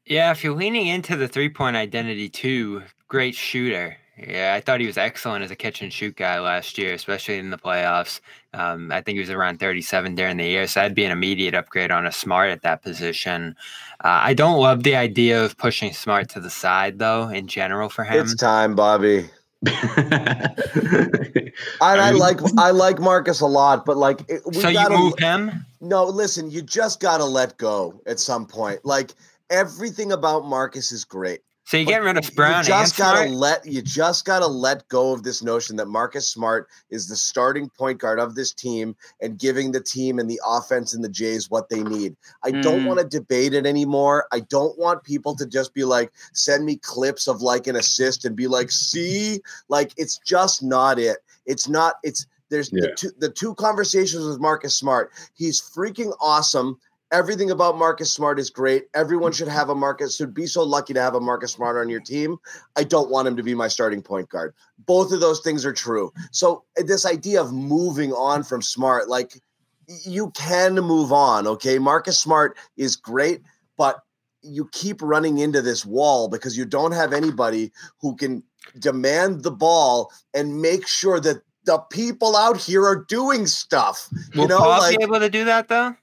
Yeah, 0.04 0.30
if 0.30 0.44
you're 0.44 0.54
leaning 0.54 0.88
into 0.88 1.16
the 1.16 1.26
three 1.26 1.48
point 1.48 1.74
identity 1.74 2.28
too, 2.28 2.82
great 3.08 3.34
shooter. 3.34 3.96
Yeah, 4.18 4.52
I 4.54 4.60
thought 4.60 4.80
he 4.80 4.86
was 4.86 4.98
excellent 4.98 5.42
as 5.42 5.50
a 5.50 5.56
catch 5.56 5.80
and 5.80 5.90
shoot 5.90 6.16
guy 6.16 6.38
last 6.38 6.76
year, 6.76 6.92
especially 6.92 7.38
in 7.38 7.48
the 7.48 7.56
playoffs. 7.56 8.20
Um, 8.52 8.92
I 8.92 9.00
think 9.00 9.14
he 9.16 9.20
was 9.20 9.30
around 9.30 9.60
37 9.60 10.14
during 10.14 10.36
the 10.36 10.44
year, 10.44 10.66
so 10.66 10.80
that'd 10.80 10.94
be 10.94 11.06
an 11.06 11.12
immediate 11.12 11.54
upgrade 11.54 11.90
on 11.90 12.06
a 12.06 12.12
smart 12.12 12.50
at 12.50 12.60
that 12.60 12.82
position. 12.82 13.56
Uh, 14.04 14.20
I 14.22 14.34
don't 14.34 14.60
love 14.60 14.82
the 14.82 14.96
idea 14.96 15.42
of 15.42 15.56
pushing 15.56 15.94
smart 15.94 16.28
to 16.30 16.40
the 16.40 16.50
side, 16.50 16.98
though, 16.98 17.28
in 17.28 17.46
general 17.46 17.88
for 17.88 18.04
him. 18.04 18.20
It's 18.20 18.34
time, 18.34 18.74
Bobby. 18.74 19.30
I 19.66 21.50
And 21.80 22.00
I 22.00 22.10
like 22.12 22.38
I 22.56 22.70
like 22.70 22.98
Marcus 22.98 23.40
a 23.40 23.46
lot, 23.46 23.84
but 23.84 23.96
like 23.96 24.22
it- 24.28 24.42
we 24.46 24.54
so 24.54 24.72
gotta 24.72 24.96
move 24.96 25.18
him? 25.18 25.66
no. 25.80 26.04
Listen, 26.04 26.50
you 26.50 26.62
just 26.62 27.00
gotta 27.00 27.24
let 27.24 27.58
go 27.58 28.00
at 28.06 28.18
some 28.18 28.46
point. 28.46 28.84
Like 28.84 29.12
everything 29.50 30.12
about 30.12 30.46
Marcus 30.46 30.92
is 30.92 31.04
great. 31.04 31.40
So 31.64 31.76
you 31.76 31.84
get 31.86 32.02
rid 32.02 32.16
of 32.16 32.34
Brown 32.34 32.50
you 32.50 32.56
and 32.56 32.66
just 32.66 32.96
gotta 32.96 33.18
Smart? 33.28 33.30
let 33.30 33.66
you 33.66 33.80
just 33.80 34.24
gotta 34.24 34.46
let 34.46 34.88
go 34.88 35.12
of 35.12 35.22
this 35.22 35.40
notion 35.42 35.76
that 35.76 35.86
Marcus 35.86 36.26
Smart 36.28 36.68
is 36.90 37.06
the 37.06 37.14
starting 37.14 37.68
point 37.68 38.00
guard 38.00 38.18
of 38.18 38.34
this 38.34 38.52
team 38.52 38.96
and 39.20 39.38
giving 39.38 39.70
the 39.70 39.80
team 39.80 40.18
and 40.18 40.28
the 40.28 40.40
offense 40.44 40.94
and 40.94 41.04
the 41.04 41.08
Jays 41.08 41.48
what 41.48 41.68
they 41.68 41.84
need. 41.84 42.16
I 42.42 42.50
don't 42.50 42.80
Mm. 42.80 42.86
want 42.86 42.98
to 43.00 43.06
debate 43.06 43.54
it 43.54 43.66
anymore. 43.66 44.26
I 44.32 44.40
don't 44.40 44.76
want 44.78 45.04
people 45.04 45.36
to 45.36 45.46
just 45.46 45.72
be 45.72 45.84
like 45.84 46.12
send 46.32 46.64
me 46.64 46.76
clips 46.76 47.28
of 47.28 47.40
like 47.40 47.66
an 47.68 47.76
assist 47.76 48.24
and 48.24 48.34
be 48.34 48.48
like, 48.48 48.70
see, 48.72 49.40
like 49.68 49.92
it's 49.96 50.18
just 50.18 50.62
not 50.64 50.98
it. 50.98 51.18
It's 51.46 51.68
not. 51.68 51.96
It's 52.02 52.26
there's 52.48 52.72
Yeah. 52.72 52.80
the 52.88 52.94
two 52.96 53.10
the 53.18 53.30
two 53.30 53.54
conversations 53.54 54.24
with 54.26 54.40
Marcus 54.40 54.74
Smart. 54.74 55.12
He's 55.34 55.60
freaking 55.60 56.12
awesome. 56.20 56.80
Everything 57.12 57.50
about 57.50 57.76
Marcus 57.76 58.12
Smart 58.12 58.38
is 58.38 58.50
great. 58.50 58.84
Everyone 58.94 59.32
should 59.32 59.48
have 59.48 59.68
a 59.68 59.74
Marcus, 59.74 60.14
should 60.14 60.32
be 60.32 60.46
so 60.46 60.62
lucky 60.62 60.94
to 60.94 61.00
have 61.00 61.14
a 61.14 61.20
Marcus 61.20 61.52
Smart 61.52 61.76
on 61.76 61.88
your 61.88 62.00
team. 62.00 62.36
I 62.76 62.84
don't 62.84 63.10
want 63.10 63.26
him 63.26 63.36
to 63.36 63.42
be 63.42 63.54
my 63.54 63.66
starting 63.66 64.00
point 64.00 64.28
guard. 64.28 64.54
Both 64.86 65.12
of 65.12 65.20
those 65.20 65.40
things 65.40 65.64
are 65.64 65.72
true. 65.72 66.12
So, 66.30 66.64
uh, 66.78 66.84
this 66.84 67.04
idea 67.04 67.40
of 67.40 67.52
moving 67.52 68.12
on 68.12 68.44
from 68.44 68.62
Smart, 68.62 69.08
like 69.08 69.40
you 70.04 70.30
can 70.32 70.74
move 70.76 71.12
on, 71.12 71.46
okay? 71.48 71.78
Marcus 71.80 72.18
Smart 72.18 72.56
is 72.76 72.94
great, 72.94 73.42
but 73.76 74.00
you 74.42 74.68
keep 74.72 75.02
running 75.02 75.38
into 75.38 75.60
this 75.60 75.84
wall 75.84 76.28
because 76.28 76.56
you 76.56 76.64
don't 76.64 76.92
have 76.92 77.12
anybody 77.12 77.72
who 78.00 78.14
can 78.14 78.42
demand 78.78 79.42
the 79.42 79.50
ball 79.50 80.12
and 80.32 80.62
make 80.62 80.86
sure 80.86 81.18
that 81.20 81.42
the 81.64 81.78
people 81.90 82.36
out 82.36 82.56
here 82.56 82.84
are 82.84 83.04
doing 83.04 83.46
stuff. 83.46 84.08
Will 84.34 84.42
you 84.42 84.48
know, 84.48 84.58
Paul 84.58 84.78
like 84.78 84.98
be 84.98 85.02
able 85.02 85.18
to 85.18 85.28
do 85.28 85.44
that, 85.44 85.68
though? 85.68 85.94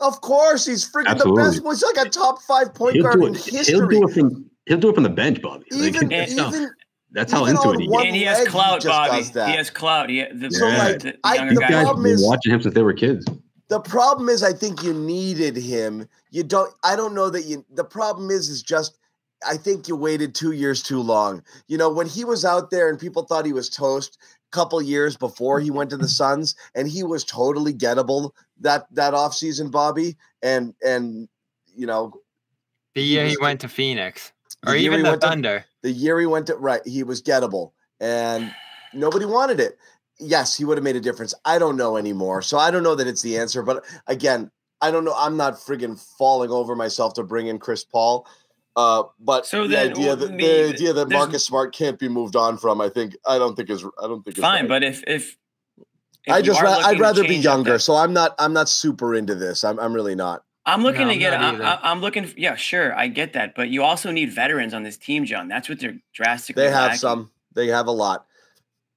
Of 0.00 0.20
course, 0.20 0.66
he's 0.66 0.84
freaking 0.90 1.06
Absolutely. 1.06 1.42
the 1.44 1.50
best. 1.62 1.62
He's 1.64 1.96
like 1.96 2.06
a 2.06 2.10
top 2.10 2.42
five 2.42 2.74
point 2.74 2.94
he'll 2.94 3.04
guard 3.04 3.20
do 3.20 3.26
in 3.26 3.34
history. 3.34 3.64
He'll 3.74 3.86
do 3.88 4.06
it 4.08 4.12
from 4.14 4.50
he'll 4.66 4.78
do 4.78 4.88
it 4.90 4.94
from 4.94 5.04
the 5.04 5.10
bench, 5.10 5.40
Bobby. 5.42 5.64
Like, 5.70 5.94
even, 5.94 6.08
that's 6.10 6.38
how- 6.38 6.48
even 6.48 6.70
that's 7.12 7.32
how 7.32 7.44
even 7.44 7.56
into 7.56 7.70
it 7.70 7.78
he 7.80 7.84
is. 7.86 7.90
gets. 7.92 8.04
And 8.06 8.16
he 8.16 8.22
has 8.24 8.38
leg, 8.38 8.46
he 8.46 8.50
clout, 8.52 8.84
Bobby. 8.84 9.16
does 9.18 9.30
that. 9.32 9.48
He 9.50 9.56
has 9.56 9.70
clout. 9.70 10.10
He, 10.10 10.24
the, 10.34 10.50
So, 10.50 10.66
Yeah. 10.68 10.78
like, 10.78 10.98
the, 11.00 11.12
the 11.12 11.18
I- 11.24 11.44
the 11.44 11.50
These 11.50 11.58
guys. 11.60 11.68
guys 11.70 11.74
have 11.76 11.84
problem 11.84 12.02
been 12.04 12.12
is- 12.12 12.24
watching 12.26 12.52
him 12.52 12.62
since 12.62 12.74
they 12.74 12.82
were 12.82 12.92
kids. 12.92 13.24
the 13.68 13.80
problem 13.80 14.28
is, 14.28 14.42
I 14.42 14.52
think 14.52 14.82
you 14.82 14.92
needed 14.92 15.56
him. 15.56 16.06
You 16.30 16.42
don't. 16.44 16.72
I 16.84 16.94
don't 16.96 17.14
know 17.14 17.30
that 17.30 17.44
you. 17.46 17.64
The 17.72 17.84
problem 17.84 18.30
is, 18.30 18.48
is 18.48 18.62
just. 18.62 18.98
I 19.46 19.58
think 19.58 19.86
you 19.86 19.96
waited 19.96 20.34
two 20.34 20.52
years 20.52 20.82
too 20.82 21.00
long. 21.00 21.42
You 21.68 21.76
know, 21.76 21.90
when 21.90 22.06
he 22.06 22.24
was 22.24 22.42
out 22.44 22.70
there 22.70 22.88
and 22.88 22.98
people 22.98 23.22
thought 23.24 23.44
he 23.44 23.52
was 23.52 23.68
toast 23.68 24.16
a 24.16 24.35
couple 24.50 24.80
years 24.80 25.16
before 25.16 25.60
he 25.60 25.70
went 25.70 25.90
to 25.90 25.96
the 25.96 26.04
mm-hmm. 26.04 26.40
Suns, 26.40 26.54
and 26.74 26.88
he 26.88 27.02
was 27.02 27.24
totally 27.24 27.74
gettable 27.74 28.30
that 28.60 28.86
that 28.94 29.14
offseason, 29.14 29.70
Bobby. 29.70 30.16
And 30.42 30.74
and 30.84 31.28
you 31.74 31.86
know, 31.86 32.12
The 32.94 33.02
year 33.02 33.24
he 33.24 33.30
was- 33.30 33.40
went 33.40 33.60
to 33.62 33.68
Phoenix, 33.68 34.32
or 34.66 34.74
year 34.74 34.92
even 34.92 35.02
the 35.02 35.10
went 35.10 35.20
to- 35.22 35.28
Thunder. 35.28 35.64
the 35.82 35.90
year 35.90 36.18
he 36.20 36.26
went 36.26 36.46
to 36.48 36.56
right, 36.56 36.80
he 36.86 37.02
was 37.02 37.22
gettable, 37.22 37.72
and 38.00 38.54
nobody 38.92 39.24
wanted 39.24 39.60
it. 39.60 39.78
Yes, 40.18 40.56
he 40.56 40.64
would 40.64 40.78
have 40.78 40.84
made 40.84 40.96
a 40.96 41.00
difference. 41.00 41.34
I 41.44 41.58
don't 41.58 41.76
know 41.76 41.98
anymore, 41.98 42.40
so 42.40 42.56
I 42.56 42.70
don't 42.70 42.82
know 42.82 42.94
that 42.94 43.06
it's 43.06 43.20
the 43.22 43.36
answer. 43.36 43.62
But 43.62 43.84
again, 44.06 44.50
I 44.80 44.90
don't 44.90 45.04
know. 45.04 45.14
I'm 45.16 45.36
not 45.36 45.54
friggin' 45.54 46.00
falling 46.18 46.50
over 46.50 46.74
myself 46.74 47.12
to 47.14 47.22
bring 47.22 47.48
in 47.48 47.58
Chris 47.58 47.84
Paul. 47.84 48.26
Uh, 48.76 49.04
but 49.18 49.46
So 49.46 49.62
the 49.62 49.68
then, 49.74 49.90
idea 49.92 50.06
well, 50.08 50.16
that 50.16 50.30
the- 50.32 50.36
the 50.36 50.68
idea 50.68 50.92
that 50.92 51.08
Marcus 51.08 51.44
Smart 51.44 51.74
can't 51.74 51.98
be 51.98 52.08
moved 52.08 52.36
on 52.36 52.58
from, 52.58 52.80
I 52.80 52.90
think, 52.90 53.16
I 53.26 53.38
don't 53.38 53.56
think 53.56 53.70
is, 53.70 53.82
I 53.84 54.06
don't 54.06 54.22
think 54.22 54.36
is 54.36 54.42
Fine, 54.42 54.64
right. 54.64 54.68
but 54.68 54.82
if 54.84 55.02
if, 55.06 55.36
if 56.26 56.32
I 56.34 56.42
just, 56.42 56.60
ra- 56.60 56.80
I'd 56.84 57.00
rather 57.00 57.22
be 57.22 57.36
younger, 57.36 57.72
that- 57.72 57.78
so 57.80 57.96
I'm 57.96 58.12
not, 58.12 58.34
I'm 58.38 58.52
not 58.52 58.68
super 58.68 59.14
into 59.14 59.34
this. 59.34 59.64
I'm, 59.64 59.78
I'm 59.80 59.94
really 59.94 60.14
not. 60.14 60.42
I'm 60.68 60.82
looking 60.82 61.06
No, 61.06 61.12
to 61.12 61.18
get. 61.18 61.32
I'm. 61.32 61.62
I'm 61.62 61.78
I'm 61.82 62.00
looking. 62.00 62.28
Yeah, 62.36 62.56
sure, 62.56 62.92
I 62.98 63.06
get 63.06 63.34
that, 63.34 63.54
but 63.54 63.68
you 63.70 63.84
also 63.84 64.10
need 64.10 64.32
veterans 64.32 64.74
on 64.74 64.82
this 64.82 64.96
team, 64.96 65.24
John. 65.24 65.46
That's 65.46 65.68
what 65.68 65.78
they're 65.78 65.94
drastically. 66.12 66.64
They 66.64 66.70
have 66.72 66.82
lacking. 66.86 66.98
some. 66.98 67.30
They 67.54 67.68
have 67.68 67.86
a 67.86 67.92
lot. 67.92 68.26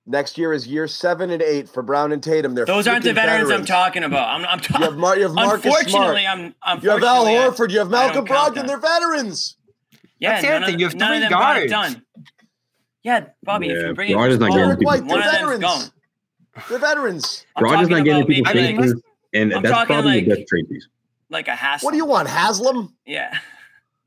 Next 0.08 0.40
year 0.40 0.52
is 0.52 0.66
year 0.66 0.88
seven 0.88 1.30
and 1.30 1.44
eight 1.44 1.70
for 1.70 1.84
Brown 1.84 2.12
and 2.12 2.24
Tatum. 2.24 2.56
They're 2.56 2.66
Those 2.66 2.88
aren't 2.88 3.04
the 3.04 3.12
freaking 3.12 3.16
veterans, 3.16 3.52
I'm 3.52 3.66
talking 3.66 4.04
about. 4.04 4.30
I'm. 4.30 4.46
I'm 4.46 4.58
You 4.58 4.64
talking. 4.64 4.84
have, 4.88 4.98
Mar- 4.98 5.16
you 5.18 5.22
have 5.26 5.34
Marcus 5.36 5.64
Unfortunately, 5.64 6.24
Smart. 6.24 6.54
I'm. 6.64 6.82
You 6.82 6.90
have 6.90 7.04
Al 7.04 7.26
Horford. 7.26 7.70
You 7.70 7.78
have 7.78 7.92
Malcolm 7.92 8.26
don't 8.26 8.56
Brogdon. 8.56 8.66
They're 8.66 8.80
veterans. 8.80 9.56
Yeah, 10.20 10.32
That's 10.32 10.42
the 10.46 10.52
other 10.54 10.66
thing, 10.66 10.80
you 10.80 10.86
have 10.86 10.96
none 10.96 11.12
of 11.14 11.16
three 11.18 11.22
them 11.22 11.32
got 11.32 11.58
it 11.64 11.70
guards. 11.70 11.94
done. 11.94 12.06
Yeah, 13.04 13.26
Bobby, 13.44 13.70
if 13.70 13.78
Yeah, 13.82 13.88
you 13.88 13.94
bring 13.94 14.12
in 14.12 14.18
Brogdon's 14.18 14.40
not 14.40 14.50
getting 14.52 14.64
Derek 14.66 14.80
people 14.80 14.92
White. 14.92 15.00
one 15.06 15.08
They're 15.08 15.18
of 15.20 15.24
them's 15.26 15.38
veterans. 15.40 15.62
gone. 15.62 16.64
They're 16.70 16.80
veterans. 16.80 17.46
I'm 17.56 17.64
Rogers 17.64 17.88
not 17.90 18.04
getting 18.04 18.14
about 18.22 18.28
people 18.28 18.54
maybe 18.54 18.60
I 18.68 18.72
mean, 18.72 18.76
favors, 18.82 19.02
and 19.34 19.54
I'm 19.54 19.64
that's 19.64 19.74
talking 19.74 19.94
probably 19.96 20.22
the 20.22 20.30
like- 20.32 20.40
best 20.40 20.48
trade 20.50 20.70
piece. 20.70 20.88
like 21.30 21.48
a 21.48 21.56
hassle. 21.56 21.86
What 21.88 21.92
do 21.92 21.98
you 21.98 22.06
want, 22.06 22.28
Haslem? 22.28 22.94
Yeah. 23.06 23.38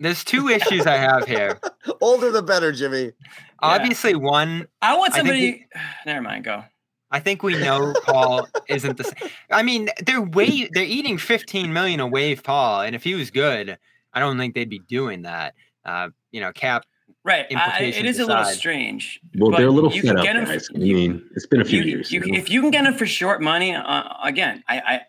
There's 0.01 0.25
two 0.25 0.49
issues 0.49 0.87
I 0.87 0.97
have 0.97 1.27
here. 1.27 1.59
Older 2.01 2.31
the 2.33 2.43
better, 2.43 2.73
Jimmy. 2.73 3.13
Obviously, 3.61 4.15
one 4.17 4.67
I 4.83 4.97
want 4.97 5.13
I 5.13 5.23
think 5.23 5.27
somebody. 5.29 5.67
Never 6.07 6.21
mind. 6.23 6.45
Go. 6.45 6.65
I 7.11 7.21
think 7.21 7.43
we 7.43 7.57
know 7.59 7.95
Paul 8.05 8.49
isn't 8.69 8.97
the 8.97 9.05
same. 9.05 9.31
I 9.51 9.63
mean, 9.63 9.89
they're 10.05 10.21
way 10.23 10.69
they're 10.73 10.83
eating 10.85 11.19
15 11.19 11.73
million 11.73 12.01
a 12.01 12.07
wave 12.07 12.43
Paul, 12.43 12.83
and 12.83 12.97
if 12.97 13.05
he 13.05 13.15
was 13.15 13.31
good, 13.31 13.79
I 14.13 14.19
don't 14.21 14.37
think 14.39 14.55
they'd 14.55 14.69
be 14.69 14.81
doing 14.81 15.23
that. 15.23 15.55
Uh, 15.85 16.09
you 16.31 16.41
know, 16.41 16.53
Cap. 16.53 16.85
Right. 17.25 17.41
I, 17.41 17.45
it 17.45 17.53
Implications 17.53 18.09
is 18.09 18.19
a 18.21 18.27
little 18.27 18.45
strange. 18.47 19.21
Well, 19.37 19.51
they're 19.53 19.67
a 19.67 19.71
little 19.71 19.93
you 19.93 20.03
fed 20.03 20.09
can 20.11 20.19
up, 20.19 20.25
get 20.25 20.37
him. 20.37 20.45
guys. 20.45 20.69
I 20.75 20.79
mean, 20.79 21.23
it's 21.37 21.47
been 21.47 21.61
a 21.61 21.65
few 21.65 21.81
you, 21.83 21.85
years. 21.97 22.11
you- 22.11 22.21
you 22.25 22.33
know? 22.33 22.39
if 22.39 22.51
you 22.51 22.61
can 22.63 22.71
get 22.71 22.85
them 22.85 22.95
for 22.95 23.07
short 23.07 23.41
money, 23.41 23.75
uh, 23.75 24.03
again, 24.25 24.65
I, 24.69 24.79
I 24.81 25.01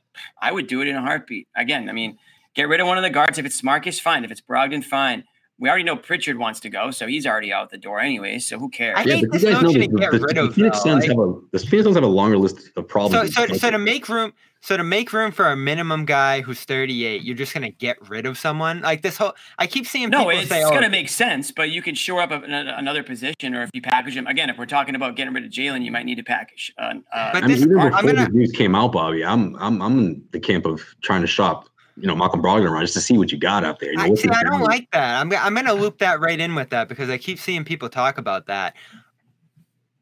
I 0.41 0.51
would 0.51 0.67
do 0.67 0.81
it 0.81 0.87
in 0.87 0.95
a 0.95 1.01
heartbeat. 1.01 1.47
Again, 1.55 1.89
I 1.89 1.91
mean, 1.91 2.17
get 2.53 2.67
rid 2.67 2.79
of 2.81 2.87
one 2.87 2.97
of 2.97 3.03
the 3.03 3.09
guards. 3.09 3.39
If 3.39 3.45
it's 3.45 3.63
Marcus, 3.63 3.99
fine. 3.99 4.23
If 4.23 4.31
it's 4.31 4.41
Brogdon, 4.41 4.83
fine. 4.83 5.23
We 5.59 5.69
already 5.69 5.83
know 5.85 5.95
Pritchard 5.95 6.37
wants 6.37 6.59
to 6.61 6.69
go, 6.69 6.91
so 6.91 7.07
he's 7.07 7.25
already 7.25 7.53
out 7.53 7.69
the 7.69 7.77
door 7.77 7.99
anyway. 7.99 8.39
So 8.39 8.59
who 8.59 8.69
cares? 8.69 8.97
I 8.97 9.03
yeah, 9.03 9.15
hate 9.15 9.21
but 9.21 9.31
this 9.31 9.43
you 9.43 9.49
guys 9.49 9.61
know 9.61 9.69
notion 9.69 9.81
that 9.81 9.87
to 9.87 9.97
get 9.97 10.11
the, 10.11 10.19
rid 10.19 10.35
the 10.35 10.43
of, 10.43 10.53
Phoenix 10.55 10.83
though, 10.83 10.89
Suns 10.91 11.05
have 11.05 11.17
a 11.19 11.33
the 11.51 11.59
Phoenix 11.59 11.83
Suns 11.85 11.95
have 11.95 12.03
a 12.03 12.07
longer 12.07 12.37
list 12.37 12.71
of 12.75 12.87
problems. 12.87 13.33
so, 13.33 13.45
than 13.45 13.57
so 13.57 13.71
to 13.71 13.77
make 13.77 14.09
room, 14.09 14.33
so 14.63 14.77
to 14.77 14.83
make 14.83 15.11
room 15.11 15.33
for 15.33 15.49
a 15.49 15.57
minimum 15.57 16.05
guy 16.05 16.39
who's 16.39 16.61
38, 16.63 17.21
you're 17.21 17.35
just 17.35 17.53
gonna 17.53 17.69
get 17.69 17.97
rid 18.07 18.25
of 18.25 18.37
someone 18.37 18.79
like 18.79 19.01
this 19.01 19.17
whole. 19.17 19.33
I 19.59 19.67
keep 19.67 19.85
seeing 19.85 20.09
no, 20.09 20.19
people 20.19 20.39
it's 20.39 20.47
say, 20.47 20.63
"Oh, 20.63 20.69
going 20.69 20.83
to 20.83 20.89
make 20.89 21.09
sense, 21.09 21.51
but 21.51 21.69
you 21.71 21.81
can 21.81 21.95
shore 21.95 22.21
up 22.21 22.31
a, 22.31 22.35
an- 22.35 22.69
another 22.69 23.03
position, 23.03 23.53
or 23.55 23.63
if 23.63 23.71
you 23.73 23.81
package 23.81 24.15
him 24.15 24.25
again. 24.25 24.49
If 24.49 24.57
we're 24.57 24.65
talking 24.65 24.95
about 24.95 25.17
getting 25.17 25.33
rid 25.33 25.43
of 25.43 25.51
Jaylen, 25.51 25.83
you 25.83 25.91
might 25.91 26.05
need 26.05 26.15
to 26.15 26.23
package. 26.23 26.73
Uh, 26.77 26.93
uh, 27.11 27.33
But 27.33 27.43
I 27.43 27.47
mean, 27.47 27.57
this- 27.57 27.61
even 27.65 27.77
I'm 27.77 27.91
before 27.91 28.13
gonna- 28.13 28.29
the 28.29 28.31
news 28.37 28.53
came 28.53 28.73
out, 28.73 28.93
Bobby, 28.93 29.25
I'm 29.25 29.53
I'm 29.57 29.81
I'm 29.81 29.99
in 29.99 30.23
the 30.31 30.39
camp 30.39 30.65
of 30.65 30.81
trying 31.01 31.19
to 31.19 31.27
shop, 31.27 31.67
you 31.97 32.07
know, 32.07 32.15
Malcolm 32.15 32.41
Brogdon 32.41 32.69
around 32.69 32.83
just 32.83 32.93
to 32.93 33.01
see 33.01 33.17
what 33.17 33.33
you 33.33 33.37
got 33.37 33.65
out 33.65 33.81
there. 33.81 33.91
You 33.91 33.97
know, 33.97 34.03
I, 34.03 34.13
see, 34.15 34.29
I 34.29 34.43
don't 34.43 34.61
like 34.61 34.89
that. 34.91 35.19
I'm, 35.19 35.29
I'm 35.33 35.53
going 35.55 35.65
to 35.65 35.73
loop 35.73 35.97
that 35.97 36.21
right 36.21 36.39
in 36.39 36.55
with 36.55 36.69
that 36.69 36.87
because 36.87 37.09
I 37.09 37.17
keep 37.17 37.37
seeing 37.37 37.65
people 37.65 37.89
talk 37.89 38.17
about 38.17 38.47
that. 38.47 38.75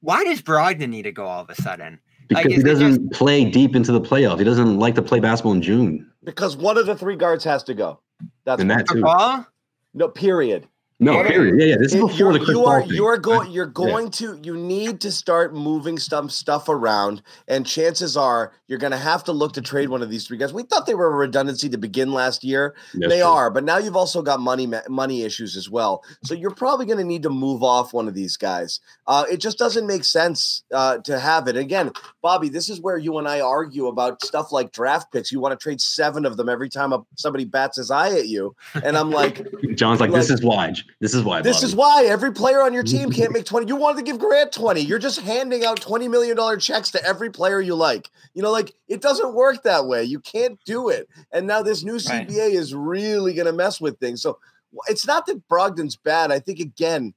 Why 0.02 0.24
does 0.24 0.40
Brogdon 0.44 0.90
need 0.90 1.04
to 1.04 1.12
go 1.12 1.26
all 1.26 1.42
of 1.42 1.50
a 1.50 1.56
sudden? 1.56 2.00
Like, 2.32 2.48
because 2.48 2.64
he 2.64 2.70
doesn't 2.70 3.12
play 3.14 3.46
deep 3.46 3.76
into 3.76 3.92
the 3.92 4.02
playoff. 4.02 4.38
He 4.40 4.44
doesn't 4.44 4.78
like 4.80 4.96
to 4.96 5.02
play 5.02 5.20
basketball 5.20 5.54
in 5.54 5.62
June. 5.62 6.10
Because 6.24 6.56
one 6.58 6.78
of 6.78 6.86
the 6.86 6.96
three 6.96 7.16
guards 7.16 7.44
has 7.44 7.64
to 7.64 7.74
go. 7.74 8.00
That's 8.46 8.62
And 8.62 8.70
why. 8.70 8.78
that 8.78 8.88
For 8.88 8.94
too. 8.96 9.02
Paul? 9.02 9.46
no 9.94 10.08
period. 10.08 10.68
No, 11.04 11.14
Yeah. 11.14 11.28
period. 11.30 11.60
Yeah, 11.60 11.66
yeah. 11.66 11.76
This 11.80 11.96
is 11.96 12.00
before 12.00 12.12
you're, 12.16 12.34
the 12.34 12.38
Chris 12.40 12.50
you 12.52 12.64
are 12.66 12.80
Paul 12.82 12.88
thing. 12.88 12.96
you're 12.96 13.18
going 13.18 13.52
you're 13.52 13.66
going 13.66 14.12
to 14.12 14.40
you 14.44 14.56
need 14.56 15.02
to 15.02 15.12
start 15.12 15.52
moving 15.56 15.98
some 15.98 16.30
stuff 16.30 16.70
around 16.70 17.24
and 17.48 17.66
chances 17.66 18.16
are 18.16 18.52
you're 18.68 18.78
going 18.78 18.92
to 18.92 18.98
have 19.00 19.24
to 19.24 19.32
look 19.32 19.54
to 19.54 19.62
trade 19.64 19.90
one 19.90 20.04
of 20.04 20.12
these 20.12 20.28
three 20.28 20.38
guys 20.38 20.54
we 20.54 20.62
thought 20.62 20.86
they 20.86 20.94
were 20.94 21.08
a 21.08 21.16
redundancy 21.16 21.68
to 21.70 21.78
begin 21.80 22.14
last 22.14 22.44
year 22.44 22.76
That's 22.94 23.12
they 23.12 23.22
true. 23.22 23.28
are 23.30 23.50
but 23.50 23.64
now 23.64 23.80
you've 23.80 23.96
also 23.96 24.22
got 24.22 24.40
money 24.40 24.72
money 24.90 25.24
issues 25.24 25.58
as 25.58 25.72
well 25.72 26.04
so 26.24 26.36
you're 26.36 26.52
probably 26.52 26.86
going 26.86 27.00
to 27.00 27.04
need 27.04 27.24
to 27.24 27.32
move 27.32 27.64
off 27.64 27.94
one 27.94 28.08
of 28.08 28.14
these 28.14 28.38
guys 28.38 28.80
uh, 29.12 29.26
it 29.30 29.38
just 29.38 29.58
doesn't 29.58 29.86
make 29.86 30.04
sense 30.06 30.64
uh, 30.74 30.98
to 31.00 31.20
have 31.20 31.48
it 31.50 31.58
again 31.58 31.92
bobby 32.22 32.48
this 32.50 32.70
is 32.70 32.80
where 32.80 32.98
you 32.98 33.18
and 33.18 33.28
i 33.28 33.42
argue 33.42 33.88
about 33.88 34.24
stuff 34.24 34.52
like 34.52 34.72
draft 34.72 35.12
picks 35.12 35.32
you 35.32 35.40
want 35.40 35.52
to 35.58 35.62
trade 35.62 35.82
seven 35.82 36.26
of 36.26 36.38
them 36.38 36.48
every 36.48 36.70
time 36.70 36.94
a, 36.94 37.04
somebody 37.16 37.44
bats 37.46 37.78
his 37.78 37.92
eye 37.92 38.14
at 38.18 38.28
you 38.28 38.56
and 38.86 38.96
i'm 38.98 39.12
like 39.12 39.46
John's 39.76 40.00
like, 40.00 40.12
this 40.12 40.30
like- 40.30 40.40
is 40.40 40.46
why. 40.46 40.74
This 41.00 41.14
is 41.14 41.24
why. 41.24 41.42
this 41.42 41.58
Bobby. 41.58 41.66
is 41.66 41.76
why 41.76 42.06
every 42.06 42.32
player 42.32 42.62
on 42.62 42.74
your 42.74 42.84
team 42.84 43.10
can't 43.12 43.32
make 43.32 43.46
20. 43.46 43.68
You 43.68 43.76
wanted 43.76 43.98
to 43.98 44.04
give 44.04 44.20
Grant 44.20 44.52
20. 44.52 44.82
You're 44.82 45.00
just 45.00 45.20
handing 45.22 45.66
out 45.66 45.80
$20 45.80 46.10
million 46.10 46.38
checks 46.60 46.92
to 46.92 47.04
every 47.06 47.30
player 47.30 47.62
you 47.62 47.74
like. 47.76 48.10
You 48.34 48.42
know, 48.44 48.52
like 48.52 48.74
it 48.88 49.02
doesn't 49.02 49.34
work 49.34 49.64
that 49.64 49.86
way. 49.88 50.04
You 50.04 50.20
can't 50.20 50.60
do 50.66 50.90
it. 50.90 51.08
And 51.32 51.48
now 51.48 51.62
this 51.62 51.84
new 51.84 51.94
Right. 51.94 52.28
CBA 52.28 52.52
is 52.54 52.76
really 52.76 53.34
going 53.34 53.48
to 53.48 53.54
mess 53.54 53.80
with 53.82 53.98
things. 54.00 54.22
So 54.22 54.38
it's 54.88 55.08
not 55.08 55.26
that 55.26 55.48
Brogdon's 55.50 55.96
bad. 55.96 56.32
I 56.32 56.40
think, 56.40 56.60
again, 56.60 57.14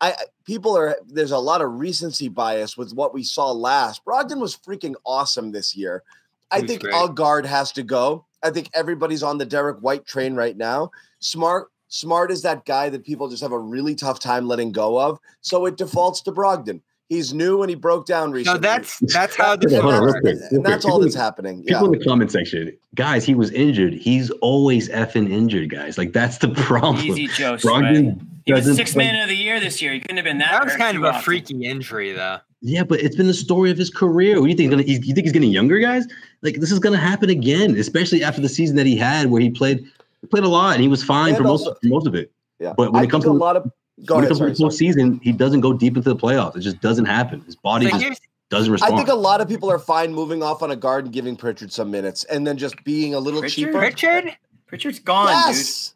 I 0.00 0.14
people 0.44 0.76
are 0.76 0.96
there's 1.06 1.30
a 1.30 1.38
lot 1.38 1.60
of 1.60 1.72
recency 1.72 2.28
bias 2.28 2.76
with 2.76 2.92
what 2.94 3.14
we 3.14 3.22
saw 3.22 3.52
last. 3.52 4.04
Brogdon 4.04 4.40
was 4.40 4.56
freaking 4.56 4.94
awesome 5.04 5.52
this 5.52 5.76
year. 5.76 6.02
I 6.50 6.62
think 6.62 6.82
great. 6.82 6.94
a 6.94 7.08
guard 7.08 7.46
has 7.46 7.72
to 7.72 7.82
go. 7.82 8.26
I 8.42 8.50
think 8.50 8.70
everybody's 8.74 9.22
on 9.22 9.38
the 9.38 9.46
Derek 9.46 9.78
White 9.80 10.06
train 10.06 10.34
right 10.34 10.56
now. 10.56 10.90
Smart, 11.20 11.68
smart 11.88 12.30
is 12.30 12.42
that 12.42 12.64
guy 12.64 12.88
that 12.88 13.04
people 13.04 13.28
just 13.28 13.42
have 13.42 13.52
a 13.52 13.58
really 13.58 13.94
tough 13.94 14.18
time 14.18 14.48
letting 14.48 14.72
go 14.72 15.00
of. 15.00 15.18
So 15.42 15.66
it 15.66 15.76
defaults 15.76 16.22
to 16.22 16.32
Brogdon. 16.32 16.80
He's 17.10 17.34
new 17.34 17.60
and 17.62 17.68
he 17.68 17.74
broke 17.74 18.06
down 18.06 18.30
No, 18.30 18.36
recently. 18.36 18.60
that's 18.60 18.98
that's 19.12 19.36
how 19.36 19.56
this 19.56 19.72
Hold 19.72 19.84
on, 19.84 19.92
real 19.92 20.02
works. 20.02 20.20
quick, 20.20 20.36
real 20.36 20.48
and 20.52 20.64
that's 20.64 20.84
quick. 20.84 20.94
all 20.94 21.00
that's 21.00 21.14
happening. 21.14 21.64
People 21.64 21.80
Yeah. 21.88 21.92
in 21.92 21.98
the 21.98 22.04
comment 22.04 22.30
section, 22.32 22.72
guys, 22.94 23.24
he 23.24 23.34
was 23.34 23.50
injured. 23.50 23.92
He's 23.94 24.30
always 24.40 24.88
effing 24.88 25.28
injured, 25.30 25.68
guys. 25.70 25.98
Like 25.98 26.12
that's 26.12 26.38
the 26.38 26.48
problem. 26.54 27.04
easy 27.04 27.26
Joe 27.26 27.56
Brogdon 27.56 28.20
He 28.46 28.52
was 28.52 28.60
doesn't 28.62 28.76
six 28.76 28.92
play- 28.94 29.04
man 29.06 29.22
of 29.22 29.28
the 29.28 29.36
year 29.36 29.58
this 29.60 29.82
year. 29.82 29.92
He 29.92 30.00
couldn't 30.00 30.16
have 30.16 30.24
been 30.24 30.38
that. 30.38 30.52
That 30.52 30.64
was 30.64 30.76
kind 30.76 30.96
of 30.96 31.02
a 31.02 31.08
often. 31.08 31.22
freaky 31.22 31.64
injury, 31.66 32.12
though. 32.12 32.38
Yeah, 32.62 32.84
but 32.84 33.00
it's 33.00 33.16
been 33.16 33.26
the 33.26 33.34
story 33.34 33.70
of 33.72 33.76
his 33.78 33.90
career. 33.90 34.38
What 34.38 34.44
do 34.46 34.50
you 34.50 34.56
think? 34.56 34.70
He's 34.72 34.98
gonna, 34.98 35.06
you 35.06 35.14
think 35.14 35.24
he's 35.26 35.32
getting 35.32 35.50
younger, 35.50 35.78
guys? 35.80 36.06
Like 36.42 36.56
this 36.60 36.70
is 36.70 36.78
gonna 36.78 36.96
happen 36.96 37.28
again, 37.28 37.76
especially 37.76 38.22
after 38.22 38.40
the 38.40 38.48
season 38.50 38.76
that 38.76 38.86
he 38.86 38.96
had, 38.96 39.30
where 39.30 39.40
he 39.40 39.50
played 39.50 39.84
he 40.20 40.26
played 40.28 40.44
a 40.44 40.48
lot 40.48 40.74
and 40.74 40.82
he 40.82 40.88
was 40.88 41.02
fine 41.02 41.30
And 41.30 41.38
for 41.38 41.42
most 41.44 41.64
for 41.64 41.88
most 41.88 42.06
of 42.06 42.14
it. 42.14 42.30
Yeah. 42.60 42.74
But 42.76 42.92
when 42.92 43.00
I 43.00 43.04
it 43.04 43.10
comes 43.10 43.24
to 43.24 43.30
a 43.30 43.32
lot 43.32 43.56
of 43.56 43.68
go 44.06 44.16
when 44.16 44.24
it 44.24 44.26
ahead. 44.26 44.38
comes 44.38 44.38
Sorry, 44.38 44.50
to 44.50 44.56
sorry. 44.56 44.92
the 44.92 45.00
postseason, 45.16 45.22
he 45.22 45.32
doesn't 45.32 45.60
go 45.60 45.72
deep 45.72 45.96
into 45.96 46.08
the 46.08 46.16
playoffs. 46.16 46.56
It 46.56 46.60
just 46.60 46.80
doesn't 46.80 47.06
happen. 47.06 47.40
His 47.42 47.56
body 47.56 47.88
So 47.90 47.98
just 47.98 48.22
doesn't 48.48 48.72
respond. 48.72 48.94
I 48.94 48.96
think 48.96 49.08
a 49.08 49.14
lot 49.14 49.40
of 49.40 49.48
people 49.48 49.70
are 49.70 49.78
fine 49.78 50.12
moving 50.12 50.42
off 50.42 50.62
on 50.62 50.70
a 50.70 50.76
guard 50.76 51.04
and 51.04 51.14
giving 51.14 51.36
Pritchard 51.36 51.72
some 51.72 51.90
minutes 51.90 52.24
and 52.24 52.46
then 52.46 52.56
just 52.56 52.82
being 52.84 53.14
a 53.14 53.18
little 53.18 53.40
Pritchard? 53.40 53.66
cheaper. 53.66 53.78
Richard. 53.78 54.36
Pritchard's 54.66 54.98
gone, 55.00 55.26
dude. 55.48 55.56
yes. 55.56 55.94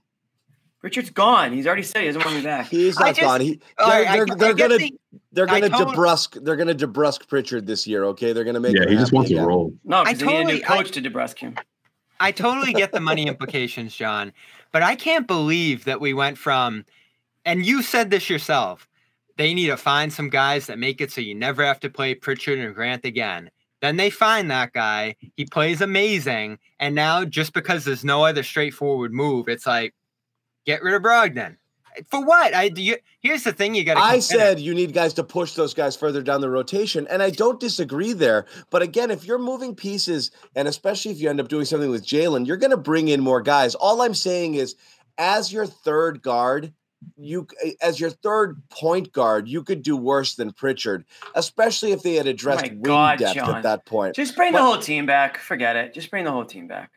Pritchard's 0.81 1.11
gone. 1.11 1.53
He's 1.53 1.67
already 1.67 1.83
said 1.83 2.01
he 2.03 2.07
doesn't 2.09 2.25
want 2.25 2.37
me 2.37 2.43
back. 2.43 2.67
He's 2.67 2.97
I 2.99 3.07
not 3.07 3.15
just- 3.15 3.21
gone. 3.21 3.41
He, 3.41 3.61
they're 3.79 3.87
right, 3.89 4.05
they're, 4.13 4.23
I 4.31 4.35
they're 4.37 4.55
get 4.55 4.69
gonna 4.69 4.79
the- 4.79 4.99
they're 5.33 5.47
gonna 5.47 5.69
totally- 5.71 5.97
debrusque 5.97 6.45
they're 6.45 6.57
gonna 6.57 6.75
debrusque 6.75 7.27
Pritchard 7.27 7.67
this 7.67 7.87
year. 7.87 8.05
Okay, 8.05 8.33
they're 8.35 8.45
gonna 8.45 8.61
make. 8.61 8.77
yeah, 8.77 8.83
him 8.83 8.89
he 8.91 8.95
just 8.97 9.07
happy 9.07 9.17
wants 9.17 9.31
to 9.31 9.41
roll. 9.41 9.73
No, 9.85 9.99
I 10.03 10.13
because 10.13 10.19
they 10.19 10.27
need 10.27 10.33
a 10.33 10.37
totally- 10.43 10.55
new 10.59 10.65
I- 10.65 10.77
coach 10.77 10.91
to 10.93 11.01
debrusque 11.03 11.39
him. 11.39 11.55
I 12.21 12.31
totally 12.33 12.73
get 12.73 12.93
the 12.93 13.01
money 13.01 13.27
implications, 13.27 13.95
John, 13.97 14.33
but 14.73 14.83
I 14.83 14.95
can't 14.95 15.27
believe 15.27 15.85
that 15.85 16.01
we 16.01 16.15
went 16.15 16.39
from, 16.39 16.85
and 17.45 17.65
you 17.65 17.83
said 17.83 18.11
this 18.11 18.31
yourself, 18.31 18.89
they 19.37 19.55
need 19.55 19.67
to 19.67 19.77
find 19.77 20.13
some 20.13 20.29
guys 20.29 20.67
that 20.67 20.79
make 20.79 21.01
it 21.01 21.11
so 21.11 21.21
you 21.21 21.35
never 21.35 21.65
have 21.65 21.81
to 21.81 21.91
play 21.91 22.15
Pritchard 22.15 22.59
and 22.59 22.75
Grant 22.75 23.05
again. 23.05 23.51
Then 23.81 23.97
they 23.97 24.11
find 24.11 24.51
that 24.51 24.73
guy, 24.73 25.17
he 25.37 25.45
plays 25.45 25.81
amazing, 25.81 26.59
and 26.79 26.95
now 26.95 27.25
just 27.25 27.53
because 27.53 27.85
there's 27.85 28.05
no 28.05 28.25
other 28.25 28.43
straightforward 28.43 29.13
move, 29.13 29.49
it's 29.49 29.67
like, 29.67 29.95
get 30.65 30.83
rid 30.83 30.95
of 30.95 31.03
Brogdon. 31.03 31.57
For 32.11 32.25
what? 32.25 32.55
I 32.55 32.71
do 32.71 32.83
you 32.83 32.97
here's 33.21 33.45
the 33.45 33.53
thing 33.53 33.75
you 33.75 33.85
gotta 33.85 34.01
I 34.01 34.19
said 34.19 34.59
you 34.59 34.75
need 34.75 34.93
guys 34.93 35.15
to 35.15 35.23
push 35.23 35.53
those 35.53 35.75
guys 35.75 35.95
further 35.95 36.23
down 36.23 36.41
the 36.41 36.51
rotation, 36.51 37.07
and 37.09 37.23
I 37.23 37.31
don't 37.31 37.61
disagree 37.61 38.13
there. 38.13 38.47
But 38.71 38.83
again, 38.83 39.11
if 39.11 39.25
you're 39.25 39.39
moving 39.39 39.75
pieces, 39.75 40.31
and 40.57 40.67
especially 40.67 41.13
if 41.13 41.21
you 41.21 41.31
end 41.31 41.41
up 41.41 41.49
doing 41.49 41.65
something 41.65 41.91
with 41.91 42.05
Jaylen, 42.05 42.47
you're 42.47 42.57
going 42.57 42.73
to 42.73 42.77
bring 42.77 43.09
in 43.09 43.21
more 43.21 43.43
guys. 43.43 43.75
All 43.77 44.03
I'm 44.03 44.15
saying 44.15 44.55
is, 44.55 44.75
as 45.19 45.53
your 45.53 45.67
third 45.67 46.21
guard, 46.23 46.73
you 47.17 47.47
as 47.81 47.99
your 48.01 48.11
third 48.11 48.63
point 48.71 49.13
guard, 49.13 49.49
you 49.49 49.63
could 49.63 49.83
do 49.83 49.97
worse 49.97 50.35
than 50.35 50.53
Pritchard, 50.53 51.05
especially 51.35 51.93
if 51.93 52.03
they 52.03 52.15
had 52.15 52.27
oh 52.27 52.31
addressed 52.31 52.63
my 52.63 52.69
wing 52.71 52.83
God, 52.83 53.19
depth 53.19 53.35
John. 53.35 53.55
at 53.57 53.63
that 53.63 53.85
point. 53.87 54.15
Just 54.15 54.37
bring 54.37 54.53
But- 54.53 54.59
the 54.59 54.65
whole 54.65 54.79
team 54.79 55.07
back. 55.07 55.39
Forget 55.39 55.77
it. 55.77 55.95
Just 55.95 56.11
bring 56.11 56.25
the 56.25 56.33
whole 56.33 56.45
team 56.45 56.67
back. 56.67 56.91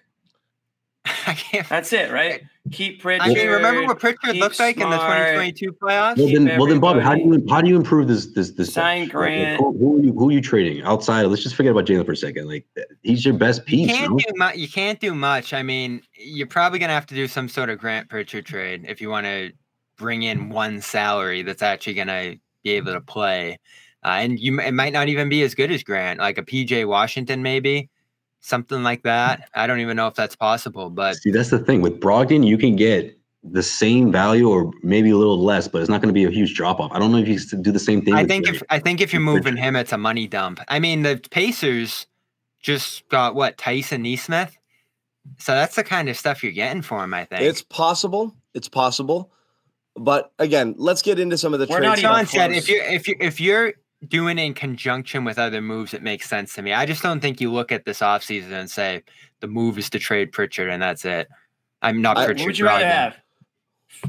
I 1.25 1.33
can't. 1.33 1.67
That's 1.69 1.93
it, 1.93 2.11
right? 2.21 2.41
Keep 2.69 3.01
Pritchard. 3.01 3.29
I 3.29 3.33
mean, 3.33 3.47
remember 3.47 3.85
what 3.85 3.97
Pritchard 3.97 4.33
keep 4.33 4.41
looked 4.41 4.59
like 4.59 4.75
in 4.75 4.89
the 4.89 4.97
2022 4.97 5.71
playoffs? 5.71 6.17
Well 6.17 6.27
then, 6.27 6.57
well 6.59 6.67
then, 6.67 6.79
Bobby, 6.81 6.99
how 6.99 7.15
do 7.15 7.21
you 7.21 7.45
how 7.49 7.61
do 7.61 7.69
you 7.69 7.77
improve 7.77 8.09
this 8.09 8.25
this 8.33 8.51
this 8.51 8.73
Sign 8.73 9.03
bench? 9.03 9.07
Like, 9.07 9.11
Grant. 9.13 9.59
Who, 9.61 9.77
who 9.77 9.97
are 9.99 10.03
you 10.03 10.11
who 10.13 10.29
are 10.29 10.31
you 10.33 10.41
trading 10.41 10.83
outside? 10.83 11.23
of- 11.23 11.31
Let's 11.31 11.43
just 11.43 11.55
forget 11.55 11.71
about 11.71 11.85
Jaylen 11.85 12.05
for 12.05 12.11
a 12.11 12.17
second. 12.17 12.47
Like 12.49 12.65
he's 13.03 13.23
your 13.23 13.35
best 13.35 13.61
You 13.69 13.87
piece. 13.87 13.91
can't 13.95 14.11
no? 14.11 14.17
do 14.17 14.25
much. 14.35 14.57
You 14.57 14.67
can't 14.67 14.99
do 14.99 15.15
much. 15.15 15.53
I 15.53 15.63
mean, 15.63 16.01
you're 16.13 16.45
probably 16.47 16.77
gonna 16.79 16.91
have 16.91 17.05
to 17.05 17.15
do 17.15 17.25
some 17.29 17.47
sort 17.47 17.69
of 17.69 17.79
Grant 17.79 18.09
Pritchard 18.09 18.45
trade 18.45 18.83
if 18.89 18.99
you 18.99 19.09
want 19.09 19.25
to 19.27 19.53
bring 19.97 20.23
in 20.23 20.49
one 20.49 20.81
salary 20.81 21.41
that's 21.41 21.61
actually 21.61 21.95
gonna 21.95 22.35
be 22.63 22.71
able 22.71 22.93
to 22.93 23.01
play. 23.01 23.59
Uh, 24.03 24.19
and 24.19 24.39
you, 24.39 24.59
it 24.61 24.71
might 24.71 24.93
not 24.93 25.09
even 25.09 25.27
be 25.27 25.41
as 25.41 25.55
good 25.55 25.71
as 25.71 25.83
Grant, 25.83 26.19
like 26.19 26.37
a 26.37 26.43
PJ 26.43 26.87
Washington, 26.87 27.41
maybe 27.41 27.89
something 28.39 28.83
like 28.83 29.03
that. 29.03 29.49
I 29.55 29.67
don't 29.67 29.79
even 29.79 29.97
know 29.97 30.07
if 30.07 30.13
that's 30.13 30.35
possible, 30.35 30.89
but 30.89 31.17
See, 31.17 31.31
that's 31.31 31.49
the 31.49 31.59
thing 31.59 31.81
with 31.81 31.99
Brogdon. 31.99 32.45
You 32.45 32.57
can 32.57 32.75
get 32.75 33.17
the 33.43 33.63
same 33.63 34.11
value 34.11 34.49
or 34.49 34.71
maybe 34.83 35.09
a 35.09 35.17
little 35.17 35.41
less, 35.41 35.67
but 35.67 35.81
it's 35.81 35.89
not 35.89 36.01
going 36.01 36.09
to 36.09 36.13
be 36.13 36.25
a 36.25 36.29
huge 36.29 36.55
drop 36.55 36.79
off. 36.79 36.91
I 36.93 36.99
don't 36.99 37.11
know 37.11 37.17
if 37.17 37.27
you 37.27 37.39
can 37.39 37.61
do 37.61 37.71
the 37.71 37.79
same 37.79 38.01
thing. 38.01 38.13
I 38.13 38.25
think 38.25 38.45
Grant. 38.45 38.57
if 38.57 38.63
I 38.69 38.79
think 38.79 39.01
if 39.01 39.13
you're 39.13 39.21
moving 39.21 39.57
him, 39.57 39.75
it's 39.75 39.91
a 39.91 39.97
money 39.97 40.27
dump. 40.27 40.59
I 40.67 40.79
mean, 40.79 41.03
the 41.03 41.21
Pacers 41.31 42.07
just 42.61 43.07
got 43.09 43.35
what 43.35 43.57
Tyson 43.57 44.03
Nesmith, 44.03 44.57
so 45.37 45.53
that's 45.53 45.75
the 45.75 45.83
kind 45.83 46.09
of 46.09 46.17
stuff 46.17 46.43
you're 46.43 46.51
getting 46.51 46.81
for 46.81 47.03
him. 47.03 47.13
I 47.13 47.25
think. 47.25 47.41
It's 47.41 47.61
possible. 47.61 48.35
It's 48.53 48.69
possible. 48.69 49.31
But 49.97 50.31
again, 50.39 50.75
let's 50.77 51.01
get 51.01 51.19
into 51.19 51.37
some 51.37 51.53
of 51.53 51.59
the 51.59 51.65
We're 51.69 51.79
trades. 51.79 52.01
not 52.03 52.17
even 52.19 52.25
Sean 52.25 52.25
said 52.27 52.51
if 52.51 52.69
you're 52.69 52.83
if 52.83 53.07
you 53.07 53.15
if 53.19 53.41
you're 53.41 53.73
doing 54.07 54.37
it 54.37 54.43
in 54.43 54.53
conjunction 54.53 55.23
with 55.23 55.39
other 55.39 55.61
moves, 55.61 55.93
it 55.93 56.03
makes 56.03 56.29
sense 56.29 56.53
to 56.55 56.61
me. 56.61 56.71
I 56.73 56.85
just 56.85 57.01
don't 57.01 57.19
think 57.19 57.41
you 57.41 57.51
look 57.51 57.71
at 57.71 57.85
this 57.85 57.99
offseason 57.99 58.51
and 58.51 58.69
say 58.69 59.03
the 59.41 59.47
move 59.47 59.77
is 59.79 59.89
to 59.91 59.99
trade 59.99 60.31
Pritchard 60.31 60.69
and 60.69 60.81
that's 60.81 61.03
it. 61.03 61.27
I'm 61.81 62.01
not 62.01 62.17
I- 62.17 62.25
Pritchard. 62.25 62.41
What 62.41 62.47
would 62.47 62.59
you 62.59 62.65
rather 62.65 62.85
Brogdon. 62.85 62.91
have? 62.91 63.17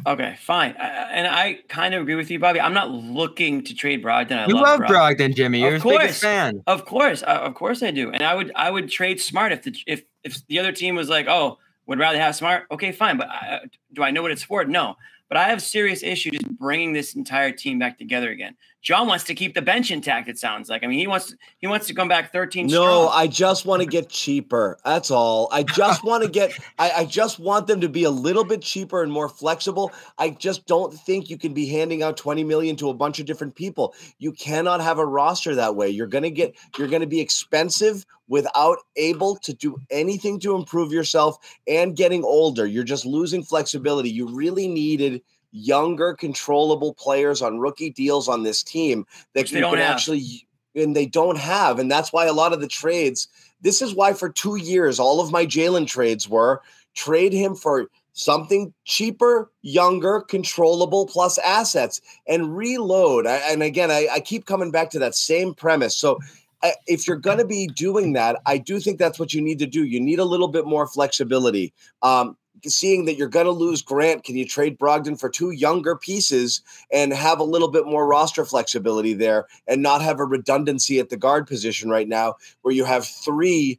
Okay, 0.07 0.37
fine. 0.41 0.75
I, 0.79 0.85
I- 0.89 1.11
and 1.13 1.27
I 1.27 1.59
kind 1.69 1.95
of 1.95 2.03
agree 2.03 2.17
with 2.17 2.31
you, 2.31 2.39
Bobby. 2.39 2.61
I'm 2.61 2.75
not 2.75 2.91
looking 2.91 3.65
to 3.65 3.75
trade 3.75 4.03
Brogdon. 4.05 4.33
I 4.41 4.47
You 4.47 4.55
love, 4.55 4.81
love 4.81 4.81
Brogdon. 4.91 5.17
Brogdon, 5.17 5.35
Jimmy. 5.37 5.59
Of 5.59 5.63
You're 5.63 5.73
his 5.75 5.83
course. 5.83 5.99
biggest 6.03 6.21
fan. 6.21 6.63
Of 6.67 6.85
course, 6.85 7.23
uh, 7.23 7.27
of 7.43 7.55
course 7.55 7.83
I 7.83 7.91
do. 7.91 8.11
And 8.11 8.23
I 8.23 8.35
would 8.35 8.53
I 8.55 8.71
would 8.71 8.91
trade 8.91 9.21
Smart 9.21 9.53
if 9.53 9.63
the 9.63 9.75
if 9.87 10.03
if 10.25 10.47
the 10.49 10.59
other 10.59 10.73
team 10.73 10.97
was 10.97 11.09
like, 11.09 11.27
oh, 11.29 11.59
would 11.87 11.99
rather 11.99 12.19
have 12.21 12.37
Smart. 12.37 12.65
Okay, 12.71 12.93
fine. 12.93 13.17
But 13.17 13.29
I, 13.31 13.61
do 13.95 14.03
I 14.03 14.11
know 14.11 14.21
what 14.21 14.33
it's 14.33 14.43
for? 14.43 14.65
No. 14.67 14.97
But 15.29 15.39
I 15.39 15.49
have 15.49 15.63
serious 15.63 16.03
issues 16.03 16.39
bringing 16.59 16.93
this 16.93 17.15
entire 17.15 17.53
team 17.53 17.79
back 17.79 17.99
together 17.99 18.31
again. 18.31 18.57
John 18.81 19.09
wants 19.09 19.25
to 19.25 19.35
keep 19.35 19.55
the 19.55 19.63
bench 19.63 19.91
intact. 19.91 20.29
It 20.29 20.39
sounds 20.39 20.69
like. 20.71 20.85
I 20.85 20.87
mean, 20.87 20.99
he 20.99 21.07
wants 21.07 21.35
he 21.59 21.67
wants 21.67 21.87
to 21.89 21.95
come 21.95 22.07
back 22.07 22.33
13. 22.33 22.67
No, 22.67 22.71
strong. 22.71 23.11
I 23.13 23.27
just 23.27 23.67
want 23.67 23.83
to 23.83 23.89
get 23.89 24.09
cheaper. 24.09 24.79
That's 24.85 25.11
all. 25.11 25.49
I 25.51 25.65
just 25.65 26.05
want 26.05 26.23
to 26.23 26.31
get. 26.31 26.53
I, 26.79 26.91
I 26.99 27.05
just 27.05 27.41
want 27.41 27.67
them 27.67 27.81
to 27.81 27.89
be 27.89 28.05
a 28.05 28.11
little 28.11 28.45
bit 28.45 28.63
cheaper 28.63 29.03
and 29.03 29.11
more 29.11 29.29
flexible. 29.29 29.93
I 30.19 30.31
just 30.31 30.67
don't 30.67 30.95
think 30.95 31.29
you 31.29 31.37
can 31.37 31.53
be 31.53 31.67
handing 31.67 32.03
out 32.03 32.17
twenty 32.17 32.45
million 32.45 32.77
to 32.77 32.89
a 32.91 32.95
bunch 32.95 33.19
of 33.19 33.27
different 33.27 33.57
people. 33.57 33.95
You 34.19 34.33
cannot 34.33 34.81
have 34.81 34.99
a 34.99 35.07
roster 35.07 35.55
that 35.57 35.75
way. 35.75 35.89
You're 35.89 36.07
gonna 36.07 36.31
get. 36.31 36.55
You're 36.79 36.89
gonna 36.89 37.07
be 37.07 37.21
expensive 37.21 38.07
without 38.29 38.79
able 38.97 39.37
to 39.37 39.55
do 39.55 39.81
anything 39.91 40.39
to 40.39 40.55
improve 40.55 40.93
yourself 40.93 41.39
and 41.67 41.97
getting 41.97 42.23
older. 42.23 42.67
You're 42.67 42.85
just 42.85 43.07
losing 43.07 43.43
flexibility. 43.43 44.11
You 44.11 44.29
really 44.29 44.69
needed 44.69 45.23
younger, 45.53 46.15
controllable 46.15 46.95
players 46.95 47.43
on 47.43 47.59
rookie 47.59 47.91
deals 47.91 48.29
on 48.29 48.43
this 48.43 48.63
team 48.63 49.07
that 49.35 49.51
you 49.51 49.61
don't 49.61 49.75
can 49.75 49.81
have. 49.81 49.95
actually 49.95 50.47
and 50.75 50.95
they 50.95 51.07
don't 51.07 51.39
have. 51.39 51.79
And 51.79 51.91
that's 51.91 52.13
why 52.13 52.27
a 52.27 52.33
lot 52.33 52.53
of 52.53 52.61
the 52.61 52.69
trades, 52.69 53.29
this 53.61 53.83
is 53.83 53.95
why 53.95 54.13
for 54.13 54.29
two 54.29 54.57
years, 54.57 54.99
all 54.99 55.21
of 55.21 55.33
my 55.33 55.47
Jaylen 55.47 55.87
trades 55.87 56.29
were 56.29 56.63
trade 56.95 57.33
him 57.33 57.55
for 57.55 57.89
something 58.13 58.73
cheaper, 58.85 59.51
younger, 59.63 60.21
controllable, 60.21 61.07
plus 61.07 61.39
assets 61.39 62.01
and 62.27 62.57
reload. 62.57 63.27
I, 63.27 63.37
and 63.53 63.63
again, 63.63 63.91
I, 63.91 64.09
I 64.13 64.21
keep 64.21 64.45
coming 64.45 64.71
back 64.71 64.91
to 64.91 64.99
that 64.99 65.15
same 65.15 65.55
premise. 65.55 65.97
So 65.97 66.19
I, 66.63 66.75
if 66.87 67.07
you're 67.07 67.17
going 67.17 67.39
to 67.39 67.45
be 67.45 67.69
doing 67.69 68.15
that, 68.15 68.41
I 68.45 68.59
do 68.59 68.81
think 68.81 68.99
that's 68.99 69.19
what 69.19 69.33
you 69.33 69.41
need 69.41 69.61
to 69.61 69.67
do. 69.67 69.85
You 69.85 70.01
need 70.01 70.19
a 70.19 70.25
little 70.25 70.49
bit 70.49 70.67
more 70.67 70.87
flexibility. 70.89 71.73
Um, 72.03 72.37
seeing 72.67 73.05
that 73.05 73.17
you're 73.17 73.29
going 73.29 73.47
to 73.47 73.53
lose 73.53 73.83
Grant, 73.83 74.25
can 74.25 74.37
you 74.37 74.47
trade 74.47 74.79
Brogdon 74.79 75.19
for 75.19 75.29
two 75.29 75.51
younger 75.51 75.97
pieces 75.97 76.63
and 76.93 77.13
have 77.13 77.39
a 77.39 77.45
little 77.45 77.69
bit 77.69 77.87
more 77.87 78.07
roster 78.07 78.45
flexibility 78.45 79.15
there 79.15 79.47
and 79.67 79.83
not 79.83 80.03
have 80.03 80.21
a 80.21 80.25
redundancy 80.25 80.99
at 80.99 81.09
the 81.09 81.17
guard 81.17 81.47
position 81.47 81.91
right 81.91 82.09
now 82.09 82.35
where 82.63 82.75
you 82.75 82.85
have 82.85 83.07
three 83.07 83.79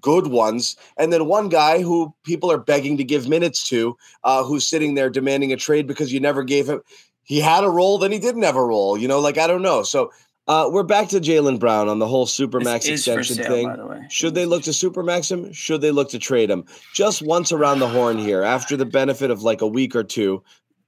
good 0.00 0.28
ones 0.28 0.76
and 0.96 1.12
then 1.12 1.26
one 1.26 1.48
guy 1.50 1.82
who 1.82 2.14
people 2.24 2.50
are 2.50 2.58
begging 2.58 2.96
to 2.96 3.04
give 3.04 3.28
minutes 3.28 3.68
to 3.68 3.96
uh, 4.24 4.42
who's 4.42 4.66
sitting 4.66 4.94
there 4.94 5.10
demanding 5.10 5.52
a 5.52 5.56
trade 5.56 5.86
because 5.86 6.10
you 6.10 6.18
never 6.18 6.42
gave 6.42 6.66
him 6.66 6.80
he 7.22 7.38
had 7.38 7.64
a 7.64 7.68
role 7.68 7.98
then 7.98 8.10
he 8.10 8.18
didn't 8.18 8.44
have 8.44 8.56
a 8.56 8.64
role 8.64 8.96
you 8.96 9.06
know 9.06 9.20
like 9.20 9.36
i 9.36 9.46
don't 9.46 9.60
know. 9.60 9.82
So 9.82 10.10
uh, 10.48 10.68
we're 10.70 10.82
back 10.82 11.08
to 11.10 11.20
jaylen 11.20 11.58
brown 11.58 11.88
on 11.88 11.98
the 11.98 12.06
whole 12.06 12.26
supermax 12.26 12.84
This 12.86 13.00
is 13.00 13.04
for 13.04 13.18
extension 13.20 13.36
sale, 13.36 13.52
thing 13.52 13.68
by 13.68 13.76
the 13.76 13.86
way. 13.86 14.06
should 14.10 14.34
they 14.34 14.46
look 14.46 14.62
to 14.64 14.70
supermax 14.70 15.30
him? 15.30 15.52
Should 15.52 15.80
they 15.82 15.90
look 15.90 16.08
to 16.10 16.18
trade 16.18 16.50
him? 16.50 16.64
Just 16.94 17.22
once 17.22 17.52
around 17.52 17.78
the 17.80 17.88
horn 17.88 18.18
here, 18.18 18.42
after 18.42 18.76
the 18.76 18.86
benefit 18.86 19.30
of 19.30 19.42
like 19.42 19.60
a 19.60 19.66
week 19.66 19.94
or 19.94 20.02
two. 20.04 20.42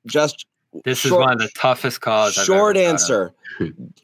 Just 0.06 0.46
This 0.84 1.04
is 1.04 1.10
Short- 1.10 1.20
one 1.20 1.32
of 1.34 1.38
the 1.40 1.48
toughest 1.54 2.00
calls. 2.00 2.38
I've 2.38 2.44
short 2.46 2.76
ever 2.76 2.88
answer. 2.88 3.34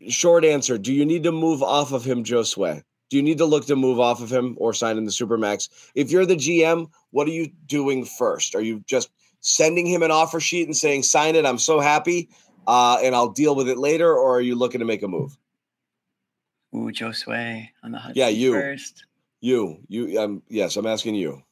short 0.09 0.45
answer. 0.45 0.77
Do 0.79 0.92
you 0.92 1.05
need 1.07 1.23
to 1.23 1.33
move 1.33 1.62
off 1.62 1.92
of 1.92 2.05
him, 2.05 2.23
Josue? 2.25 2.83
Do 3.09 3.16
you 3.16 3.23
need 3.23 3.38
to 3.38 3.45
look 3.47 3.66
to 3.66 3.77
move 3.77 4.01
off 4.01 4.21
of 4.21 4.31
him 4.33 4.57
or 4.59 4.75
sign 4.75 4.99
in 4.99 5.05
the 5.05 5.11
supermax? 5.12 5.69
If 5.95 6.11
you're 6.11 6.27
the 6.27 6.35
GM, 6.37 6.88
what 7.12 7.29
are 7.29 7.31
you 7.33 7.49
doing 7.66 8.05
first? 8.05 8.55
Are 8.57 8.61
you 8.61 8.83
just 8.87 9.11
sending 9.40 9.87
him 9.87 10.03
an 10.03 10.11
offer 10.11 10.40
sheet 10.40 10.66
and 10.66 10.77
saying, 10.77 11.05
"Sign 11.05 11.37
it"? 11.37 11.47
I'm 11.47 11.59
so 11.59 11.79
happy, 11.79 12.29
uh, 12.66 12.99
and 13.03 13.14
I'll 13.14 13.29
deal 13.31 13.55
with 13.55 13.69
it 13.69 13.79
later, 13.79 14.12
or 14.12 14.37
are 14.37 14.40
you 14.40 14.57
looking 14.57 14.81
to 14.81 14.85
make 14.85 15.03
a 15.05 15.09
move? 15.09 15.38
Ooh, 16.74 16.90
Josue 16.90 17.68
on 17.83 17.92
the 17.92 17.98
hot 17.98 18.16
Yeah, 18.16 18.29
you. 18.29 18.52
first. 18.52 19.05
You, 19.40 19.79
you, 19.88 20.18
um, 20.20 20.42
yes, 20.48 20.76
I'm 20.76 20.87
asking 20.87 21.14
you. 21.14 21.42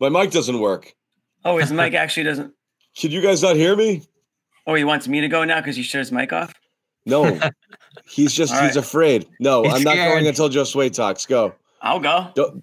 My 0.00 0.08
mic 0.08 0.30
doesn't 0.30 0.58
work. 0.60 0.94
Oh, 1.44 1.58
his 1.58 1.72
mic 1.72 1.94
actually 1.94 2.24
doesn't. 2.24 2.52
Can 2.96 3.10
you 3.10 3.20
guys 3.20 3.42
not 3.42 3.56
hear 3.56 3.74
me? 3.76 4.02
Oh, 4.66 4.74
he 4.74 4.84
wants 4.84 5.08
me 5.08 5.20
to 5.20 5.28
go 5.28 5.44
now 5.44 5.60
because 5.60 5.76
he 5.76 5.82
shut 5.82 5.98
his 6.00 6.12
mic 6.12 6.32
off. 6.32 6.52
No, 7.06 7.38
he's 8.08 8.32
just 8.32 8.54
All 8.54 8.62
he's 8.62 8.76
afraid. 8.76 9.26
No, 9.40 9.62
He's 9.64 9.74
I'm 9.74 9.82
not 9.82 9.92
scared. 9.92 10.12
going 10.12 10.26
until 10.26 10.48
Josue 10.48 10.90
talks. 10.92 11.26
Go. 11.26 11.54
I'll 11.82 12.00
go. 12.00 12.28
Don't 12.34 12.62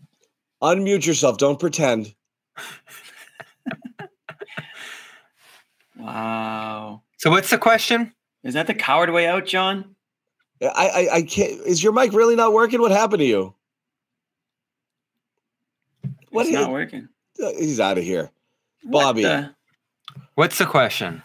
unmute 0.63 1.05
yourself. 1.05 1.37
Don't 1.37 1.59
pretend. 1.59 2.13
Wow. 5.97 7.03
So 7.17 7.29
what's 7.29 7.49
the 7.49 7.57
question? 7.57 8.13
Is 8.43 8.53
that 8.55 8.65
the 8.67 8.73
coward 8.73 9.11
way 9.11 9.27
out, 9.27 9.45
John? 9.45 9.95
I, 10.61 10.87
I 10.87 11.15
I 11.15 11.21
can't. 11.23 11.51
Is 11.65 11.81
your 11.83 11.91
mic 11.93 12.13
really 12.13 12.35
not 12.35 12.53
working? 12.53 12.79
What 12.81 12.91
happened 12.91 13.19
to 13.19 13.25
you? 13.25 13.53
What 16.29 16.41
it's 16.41 16.49
is- 16.49 16.55
not 16.55 16.71
working. 16.71 17.07
Uh, 17.41 17.51
He's 17.57 17.79
out 17.79 17.97
of 17.97 18.03
here. 18.03 18.29
What 18.83 19.01
Bobby. 19.03 19.23
the- 19.23 19.55
What's 20.35 20.57
the 20.57 20.65
question? 20.65 21.21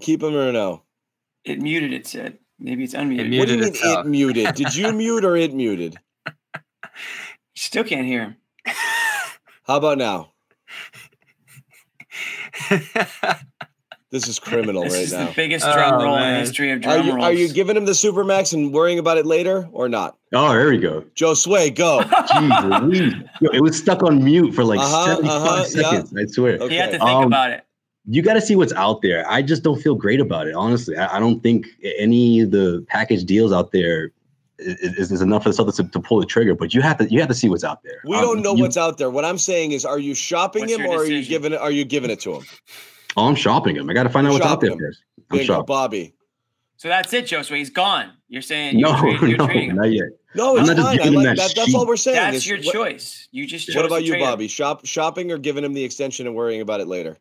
Keep 0.00 0.22
him 0.22 0.34
or 0.36 0.52
no? 0.52 0.82
It 1.44 1.60
muted. 1.60 1.92
It 1.92 2.06
said 2.06 2.38
maybe 2.58 2.84
it's 2.84 2.94
unmuted. 2.94 3.32
It 3.32 3.38
What 3.38 3.48
do 3.48 3.54
you 3.54 3.58
Muted 3.58 3.60
mean 3.60 3.68
itself. 3.74 4.06
it 4.06 4.08
muted? 4.08 4.54
Did 4.54 4.74
you 4.76 4.92
mute 4.92 5.24
or 5.24 5.36
it 5.36 5.52
muted? 5.54 5.96
Still 7.54 7.84
can't 7.84 8.06
hear 8.06 8.22
him. 8.22 8.36
How 9.64 9.76
about 9.76 9.98
now? 9.98 10.32
This 14.12 14.28
is 14.28 14.38
criminal 14.38 14.82
This 14.84 14.92
right 14.92 15.02
is 15.04 15.12
now. 15.14 15.26
the 15.28 15.32
biggest 15.34 15.64
drum 15.64 15.94
Oh, 15.94 16.04
roll 16.04 16.16
in 16.18 16.34
the 16.34 16.38
history 16.40 16.70
of 16.70 16.84
Are 16.86 16.98
you 16.98 17.12
rolls. 17.14 17.24
are 17.24 17.32
you 17.32 17.48
giving 17.52 17.76
him 17.76 17.86
the 17.86 17.92
supermax 17.92 18.52
and 18.52 18.70
worrying 18.72 18.98
about 18.98 19.16
it 19.16 19.24
later 19.24 19.68
or 19.72 19.88
not? 19.88 20.18
Oh, 20.34 20.50
there 20.52 20.68
we 20.68 20.76
go. 20.78 21.00
Josue, 21.16 21.74
go. 21.74 22.00
Jeez, 22.04 23.28
Yo, 23.40 23.50
it 23.52 23.62
was 23.62 23.76
stuck 23.78 24.02
on 24.02 24.22
mute 24.22 24.54
for 24.54 24.64
like 24.64 24.80
Uh-huh, 24.80 25.06
75 25.14 25.32
uh-huh, 25.32 25.56
yeah. 25.56 25.64
seconds. 25.64 26.14
I 26.16 26.26
swear. 26.26 26.56
Okay. 26.58 26.68
He 26.68 26.76
had 26.76 26.90
to 26.92 26.98
think 26.98 27.02
Um, 27.10 27.24
about 27.24 27.52
it. 27.52 27.64
You 28.06 28.20
got 28.20 28.34
to 28.34 28.40
see 28.42 28.54
what's 28.54 28.72
out 28.74 29.00
there. 29.00 29.24
I 29.30 29.40
just 29.42 29.62
don't 29.62 29.80
feel 29.80 29.94
great 29.94 30.20
about 30.20 30.46
it. 30.46 30.54
Honestly, 30.54 30.96
I, 30.96 31.16
I 31.16 31.20
don't 31.20 31.42
think 31.42 31.66
any 31.98 32.40
of 32.40 32.50
the 32.50 32.84
package 32.88 33.24
deals 33.24 33.50
out 33.52 33.72
there 33.72 34.12
is, 34.58 35.10
is 35.10 35.22
enough 35.22 35.44
for 35.44 35.50
the 35.50 35.54
Celtics 35.62 35.76
to, 35.76 35.84
to 35.84 36.00
pull 36.00 36.20
the 36.20 36.26
trigger. 36.26 36.54
But 36.54 36.74
you 36.74 36.82
have 36.82 36.98
to 36.98 37.10
you 37.10 37.18
have 37.20 37.28
to 37.28 37.34
see 37.34 37.48
what's 37.48 37.64
out 37.64 37.82
there. 37.82 38.02
We 38.04 38.16
Um, 38.16 38.22
don't 38.22 38.42
know 38.42 38.54
you- 38.56 38.62
what's 38.64 38.76
out 38.76 38.98
there. 38.98 39.08
What 39.08 39.24
I'm 39.24 39.38
saying 39.38 39.72
is, 39.72 39.84
are 39.86 39.98
you 39.98 40.14
shopping 40.14 40.68
him 40.68 40.80
your 40.82 40.90
or 40.90 40.96
are 40.98 41.06
you 41.06 41.24
giving 41.24 41.52
it? 41.54 41.60
Are 41.60 41.70
you 41.70 41.84
giving 41.86 42.10
it 42.10 42.20
to 42.20 42.34
him? 42.34 42.42
Oh, 43.16 43.26
I'm 43.28 43.34
shopping 43.34 43.76
him. 43.76 43.88
I 43.90 43.92
got 43.92 44.04
to 44.04 44.08
find 44.08 44.26
out 44.26 44.30
You're 44.30 44.40
what's 44.40 44.50
out 44.52 44.60
there 44.60 44.70
him. 44.72 44.78
first. 44.78 45.02
I'm 45.18 45.24
Bingo, 45.38 45.44
shopping. 45.44 45.66
Bobby. 45.66 46.14
So 46.76 46.88
that's 46.88 47.12
it, 47.12 47.26
Joe. 47.26 47.42
So 47.42 47.54
he's 47.54 47.70
gone. 47.70 48.10
You're 48.28 48.42
saying 48.42 48.78
you're, 48.78 48.88
No, 48.92 49.00
trading, 49.00 49.28
you're 49.28 49.38
no, 49.38 49.46
trading 49.46 49.74
not 49.76 49.92
yet. 49.92 50.06
No, 50.34 50.56
I'm 50.58 50.64
not 50.66 50.76
just 50.76 50.88
fine. 50.88 51.00
I 51.00 51.02
giving 51.04 51.18
like 51.18 51.24
that 51.24 51.36
that. 51.36 51.52
That's 51.54 51.74
all 51.74 51.86
we're 51.86 51.96
saying. 51.96 52.16
That's 52.16 52.36
is 52.38 52.46
your 52.48 52.58
what, 52.58 52.72
choice. 52.72 53.28
You 53.32 53.46
just 53.46 53.66
chose 53.66 53.76
What 53.76 53.84
about 53.86 54.02
you, 54.04 54.12
trade 54.12 54.22
him. 54.22 54.28
Bobby? 54.28 54.48
Shop 54.48 54.84
shopping 54.86 55.30
or 55.30 55.38
giving 55.38 55.62
him 55.64 55.74
the 55.74 55.84
extension 55.84 56.26
and 56.26 56.34
worrying 56.34 56.60
about 56.62 56.80
it 56.80 56.88
later? 56.88 57.18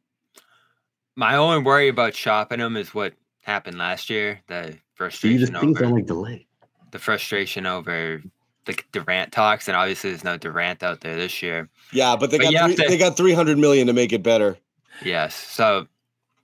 my 1.16 1.36
only 1.36 1.60
worry 1.64 1.90
about 1.90 2.16
shopping 2.16 2.60
him 2.60 2.78
is 2.78 2.94
what 2.94 3.14
happened 3.42 3.78
last 3.78 4.10
year. 4.10 4.40
The 4.48 4.72
See, 4.72 4.80
frustration 4.96 5.54
the 5.54 5.60
things 5.60 5.78
over 5.78 5.80
don't 5.86 5.94
like 5.96 6.06
delay. 6.06 6.48
the 6.92 7.00
frustration 7.00 7.66
over 7.66 8.24
the 8.66 8.80
Durant 8.94 9.32
talks, 9.32 9.68
and 9.68 9.76
obviously 9.76 10.12
there's 10.12 10.24
no 10.24 10.38
Durant 10.38 10.84
out 10.84 11.02
there 11.02 11.16
this 11.18 11.42
year. 11.42 11.68
Yeah, 11.92 12.16
but 12.16 12.32
they 12.32 12.38
But 12.38 12.52
got 12.54 12.68
three, 12.68 12.76
to- 12.78 12.90
they 12.90 12.98
got 12.98 13.18
three 13.18 13.34
hundred 13.34 13.58
million 13.58 13.88
to 13.88 13.94
make 13.94 14.14
it 14.14 14.24
better. 14.24 14.58
Yes, 15.04 15.36
so 15.36 15.88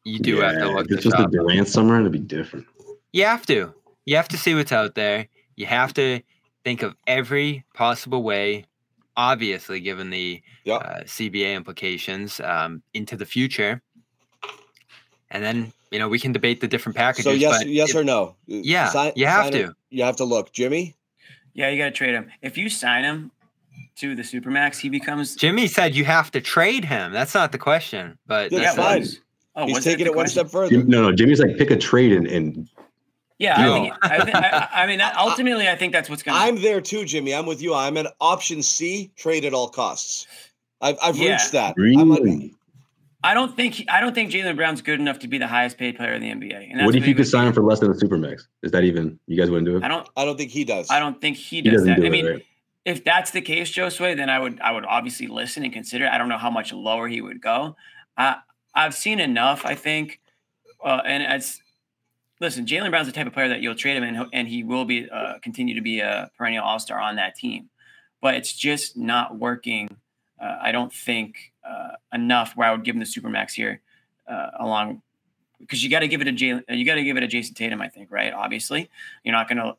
you 0.04 0.20
do 0.20 0.38
have 0.42 0.56
to 0.60 0.70
look 0.72 0.86
if 0.86 0.92
it's 0.94 1.04
to 1.04 1.10
just 1.10 1.16
a 1.20 1.24
shop. 1.24 1.32
Durant 1.32 1.68
summer, 1.68 2.00
it'd 2.00 2.12
be 2.12 2.20
different. 2.20 2.66
You 3.14 3.26
have 3.26 3.46
to. 3.48 3.74
You 4.06 4.16
have 4.16 4.28
to 4.30 4.38
see 4.38 4.56
what's 4.56 4.72
out 4.72 4.96
there. 4.96 5.28
You 5.56 5.66
have 5.66 5.94
to 5.96 6.22
think 6.64 6.82
of 6.82 6.96
every 7.08 7.66
possible 7.74 8.24
way, 8.24 8.66
obviously, 9.16 9.80
given 9.80 10.10
the 10.10 10.42
Yep. 10.66 10.82
uh, 10.82 11.00
CBA 11.06 11.56
implications 11.56 12.40
um, 12.42 12.82
into 12.94 13.16
the 13.18 13.26
future. 13.26 13.82
And 15.30 15.44
then, 15.44 15.74
you 15.92 16.00
know, 16.00 16.08
we 16.08 16.20
can 16.20 16.32
debate 16.32 16.62
the 16.62 16.68
different 16.68 16.96
packages. 16.96 17.26
So 17.26 17.32
yes, 17.32 17.58
but 17.60 17.68
yes 17.68 17.90
if- 17.90 17.96
or 17.98 18.04
no? 18.04 18.36
Yeah, 18.48 18.90
Sign- 18.90 19.14
you 19.16 19.26
have 19.28 19.46
sign 19.46 19.54
him- 19.54 19.70
to. 19.70 19.76
You 19.90 20.04
have 20.04 20.16
to 20.18 20.24
look, 20.26 20.52
Jimmy. 20.54 20.96
Yeah, 21.54 21.70
you 21.70 21.78
got 21.78 21.86
to 21.86 21.92
trade 21.92 22.14
him. 22.14 22.30
If 22.42 22.58
you 22.58 22.70
sign 22.70 23.04
him 23.04 23.32
to 23.98 24.16
the 24.16 24.22
supermax, 24.24 24.80
he 24.80 24.90
becomes. 24.90 25.36
Jimmy 25.36 25.68
said 25.68 25.96
you 25.96 26.06
have 26.06 26.32
to 26.32 26.42
trade 26.42 26.86
him. 26.86 27.12
That's 27.12 27.34
not 27.34 27.52
the 27.52 27.58
question, 27.58 28.18
but 28.28 28.52
Yeah, 28.52 28.60
Yeah, 28.60 28.64
that's 28.66 28.78
fine. 28.78 29.00
was- 29.02 29.20
Oh, 29.60 29.66
He's 29.66 29.84
taking 29.84 30.06
the 30.06 30.12
it 30.12 30.16
one 30.16 30.26
question? 30.26 30.46
step 30.46 30.52
further. 30.52 30.70
Jim, 30.70 30.88
no, 30.88 31.02
no. 31.10 31.12
Jimmy's 31.16 31.40
like 31.40 31.58
pick 31.58 31.72
a 31.72 31.76
trade 31.78 32.12
and, 32.12 32.28
and 32.28 32.70
Yeah, 33.40 33.56
I, 33.58 33.64
think, 33.80 33.94
I, 34.04 34.24
think, 34.24 34.36
I, 34.36 34.70
I 34.84 34.86
mean, 34.86 35.02
ultimately, 35.18 35.68
I 35.68 35.76
think 35.76 35.94
that's 35.94 36.12
what's 36.12 36.22
going 36.22 36.36
to. 36.38 36.42
I'm 36.44 36.62
there 36.62 36.80
too, 36.80 37.06
Jimmy. 37.06 37.34
I'm 37.34 37.48
with 37.48 37.60
you. 37.60 37.74
I'm 37.74 37.98
at 37.98 38.06
option 38.22 38.62
C, 38.62 39.10
trade 39.16 39.46
at 39.46 39.56
all 39.56 39.68
costs. 39.70 40.28
I've, 40.80 40.98
I've 41.02 41.18
Yeah. 41.18 41.32
reached 41.32 41.54
that. 41.54 41.74
I'm 41.76 42.08
like, 42.10 42.20
really. 42.22 42.54
I 43.24 43.34
don't 43.34 43.56
think. 43.56 43.74
he- 43.74 43.90
I 43.90 44.00
don't 44.00 44.14
think 44.14 44.30
Jaylen 44.32 44.56
Brown's 44.56 44.84
good 44.84 45.00
enough 45.00 45.18
to 45.20 45.28
be 45.28 45.40
the 45.40 45.48
highest 45.48 45.80
paid 45.80 45.98
player 45.98 46.14
in 46.14 46.22
the 46.22 46.30
NBA. 46.30 46.72
And 46.72 46.86
What 46.86 46.96
if 46.96 47.02
he 47.04 47.10
you 47.10 47.16
could 47.16 47.22
would 47.22 47.28
sign 47.28 47.48
him 47.48 47.54
for 47.54 47.64
less 47.64 47.80
than 47.80 47.90
a 47.90 47.96
supermax? 47.96 48.44
Is 48.62 48.72
that 48.74 48.84
even 48.84 49.20
you 49.26 49.40
guys 49.40 49.50
wouldn't 49.50 49.66
do 49.68 49.78
it? 49.78 49.84
I 49.84 49.88
don't. 49.88 50.08
I 50.16 50.24
don't 50.24 50.38
think 50.38 50.52
he 50.52 50.66
does. 50.66 50.92
I 50.92 51.00
don't 51.00 51.20
think 51.20 51.36
he 51.36 51.56
he 51.58 51.62
does 51.64 51.82
doesn't 51.82 51.88
that. 51.88 51.96
do 51.98 52.04
I 52.04 52.06
it. 52.06 52.12
mean, 52.12 52.26
right? 52.28 52.46
If 52.88 53.04
that's 53.04 53.32
the 53.32 53.42
case, 53.42 53.70
Sway, 53.70 54.14
then 54.16 54.30
I 54.30 54.40
would 54.40 54.62
I 54.62 54.72
would 54.72 54.86
obviously 54.86 55.28
listen 55.28 55.66
and 55.66 55.74
consider. 55.74 56.08
I 56.08 56.18
don't 56.18 56.30
know 56.30 56.38
how 56.38 56.50
much 56.50 56.72
lower 56.72 57.10
he 57.10 57.20
would 57.20 57.42
go. 57.42 57.76
Uh, 58.18 58.36
I've 58.74 58.96
seen 58.96 59.20
enough, 59.20 59.66
I 59.66 59.76
think, 59.76 60.22
uh, 60.82 61.02
and 61.04 61.22
it's 61.22 61.62
listen. 62.40 62.66
Jaylen 62.66 62.90
Brown's 62.90 63.08
the 63.08 63.12
type 63.12 63.28
of 63.28 63.34
player 63.34 63.50
that 63.50 63.60
you'll 63.60 63.76
trade 63.76 63.98
him 63.98 64.04
and 64.04 64.30
and 64.32 64.48
he 64.48 64.64
will 64.64 64.86
be 64.86 65.10
uh, 65.10 65.38
continue 65.40 65.76
to 65.76 65.82
be 65.82 66.00
a 66.00 66.32
perennial 66.38 66.64
All 66.64 66.80
Star 66.80 66.98
on 66.98 67.18
that 67.18 67.36
team, 67.36 67.70
but 68.22 68.36
it's 68.36 68.54
just 68.54 68.96
not 68.96 69.38
working. 69.38 69.90
Uh, 70.42 70.56
I 70.62 70.72
don't 70.72 70.94
think 70.94 71.52
uh, 71.70 71.98
enough 72.14 72.56
where 72.56 72.70
I 72.70 72.72
would 72.72 72.86
give 72.86 72.96
him 72.96 73.02
the 73.02 73.06
supermax 73.06 73.52
here 73.52 73.82
uh, 74.30 74.52
along 74.62 75.02
because 75.60 75.84
you 75.84 75.90
got 75.90 76.00
to 76.00 76.08
give 76.08 76.22
it 76.22 76.30
a 76.30 76.32
Jaylen, 76.32 76.64
you 76.70 76.86
got 76.86 76.96
to 76.96 77.04
give 77.04 77.18
it 77.18 77.24
a 77.24 77.28
Jayson 77.28 77.54
Tatum. 77.54 77.82
I 77.82 77.90
think 77.90 78.12
right. 78.12 78.32
Obviously, 78.32 78.90
you're 79.26 79.36
not 79.36 79.50
going 79.50 79.58
to 79.58 79.76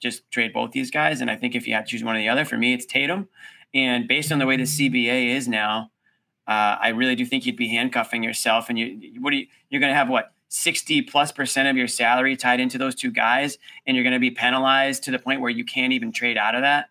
just 0.00 0.30
trade 0.30 0.52
both 0.52 0.72
these 0.72 0.90
guys. 0.90 1.20
And 1.20 1.30
I 1.30 1.36
think 1.36 1.54
if 1.54 1.66
you 1.66 1.74
had 1.74 1.86
to 1.86 1.90
choose 1.90 2.04
one 2.04 2.16
or 2.16 2.18
the 2.18 2.28
other, 2.28 2.44
for 2.44 2.56
me, 2.56 2.72
it's 2.74 2.86
Tatum. 2.86 3.28
And 3.74 4.06
based 4.06 4.30
on 4.32 4.38
the 4.38 4.46
way 4.46 4.56
the 4.56 4.64
CBA 4.64 5.34
is 5.34 5.48
now, 5.48 5.90
uh, 6.46 6.76
I 6.80 6.88
really 6.88 7.14
do 7.14 7.24
think 7.24 7.46
you'd 7.46 7.56
be 7.56 7.68
handcuffing 7.68 8.22
yourself. 8.22 8.68
And 8.68 8.78
you, 8.78 9.14
what 9.20 9.30
do 9.30 9.36
you, 9.38 9.46
you're 9.70 9.80
going 9.80 9.90
to 9.92 9.96
have 9.96 10.08
what 10.08 10.32
60 10.48 11.02
plus 11.02 11.32
percent 11.32 11.68
of 11.68 11.76
your 11.76 11.88
salary 11.88 12.36
tied 12.36 12.60
into 12.60 12.76
those 12.78 12.94
two 12.94 13.10
guys, 13.10 13.56
and 13.86 13.96
you're 13.96 14.04
going 14.04 14.12
to 14.12 14.18
be 14.20 14.30
penalized 14.30 15.04
to 15.04 15.10
the 15.10 15.18
point 15.18 15.40
where 15.40 15.50
you 15.50 15.64
can't 15.64 15.92
even 15.94 16.12
trade 16.12 16.36
out 16.36 16.54
of 16.54 16.62
that. 16.62 16.90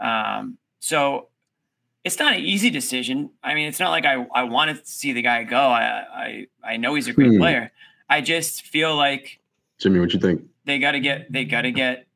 Um, 0.00 0.56
so 0.80 1.28
it's 2.04 2.18
not 2.18 2.32
an 2.32 2.40
easy 2.40 2.70
decision. 2.70 3.30
I 3.44 3.54
mean, 3.54 3.68
it's 3.68 3.78
not 3.78 3.90
like 3.90 4.06
I, 4.06 4.26
I 4.34 4.44
want 4.44 4.70
to 4.76 4.84
see 4.86 5.12
the 5.12 5.22
guy 5.22 5.44
go. 5.44 5.58
I, 5.58 5.82
I, 6.14 6.46
I 6.64 6.76
know 6.78 6.94
he's 6.94 7.06
a 7.08 7.12
great 7.12 7.32
Hmm. 7.32 7.38
player. 7.38 7.72
I 8.08 8.20
just 8.22 8.62
feel 8.62 8.96
like 8.96 9.40
Jimmy, 9.78 10.00
what 10.00 10.12
you 10.12 10.18
think? 10.20 10.42
they 10.64 10.78
got 10.78 10.92
to 10.92 11.00
get 11.00 11.30
they 11.32 11.44
got 11.44 11.62
to 11.62 11.72
get 11.72 12.06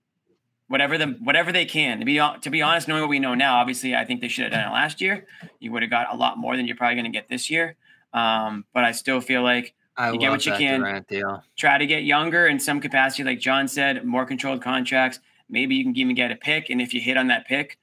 whatever 0.68 0.98
them 0.98 1.18
whatever 1.22 1.52
they 1.52 1.64
can. 1.64 1.98
To 2.00 2.04
be 2.04 2.16
to 2.16 2.50
be 2.50 2.62
honest 2.62 2.88
knowing 2.88 3.02
what 3.02 3.10
we 3.10 3.18
know 3.18 3.34
now 3.34 3.56
obviously 3.56 3.94
i 3.94 4.04
think 4.04 4.20
they 4.20 4.28
should 4.28 4.44
have 4.44 4.52
done 4.52 4.68
it 4.68 4.72
last 4.72 5.00
year. 5.00 5.26
You 5.60 5.72
would 5.72 5.82
have 5.82 5.90
got 5.90 6.12
a 6.12 6.16
lot 6.16 6.38
more 6.38 6.56
than 6.56 6.66
you're 6.66 6.76
probably 6.76 6.96
going 6.96 7.10
to 7.12 7.16
get 7.16 7.28
this 7.28 7.50
year. 7.50 7.76
Um, 8.12 8.64
but 8.72 8.84
i 8.84 8.92
still 8.92 9.20
feel 9.20 9.42
like 9.42 9.74
I 9.96 10.12
You 10.12 10.18
get 10.18 10.30
what 10.30 10.44
you 10.44 10.52
can. 10.52 11.04
Deal. 11.08 11.42
try 11.56 11.78
to 11.78 11.86
get 11.86 12.04
younger 12.04 12.46
in 12.46 12.60
some 12.60 12.80
capacity 12.80 13.24
like 13.24 13.40
john 13.40 13.68
said 13.68 14.04
more 14.04 14.26
controlled 14.26 14.62
contracts. 14.62 15.20
Maybe 15.48 15.76
you 15.76 15.84
can 15.84 15.96
even 15.96 16.14
get 16.16 16.32
a 16.32 16.36
pick 16.36 16.70
and 16.70 16.80
if 16.80 16.92
you 16.92 17.00
hit 17.00 17.16
on 17.16 17.28
that 17.28 17.46
pick 17.46 17.78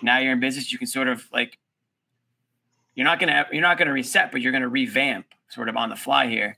now 0.00 0.18
you're 0.18 0.32
in 0.32 0.40
business 0.40 0.72
you 0.72 0.78
can 0.78 0.86
sort 0.86 1.08
of 1.08 1.24
like 1.32 1.58
you're 2.94 3.04
not 3.04 3.18
going 3.18 3.32
to 3.32 3.46
you're 3.52 3.62
not 3.62 3.78
to 3.78 3.84
reset 3.84 4.32
but 4.32 4.40
you're 4.40 4.52
going 4.52 4.62
to 4.62 4.68
revamp 4.68 5.26
sort 5.52 5.68
of 5.68 5.76
on 5.76 5.90
the 5.90 5.96
fly 5.96 6.28
here. 6.28 6.56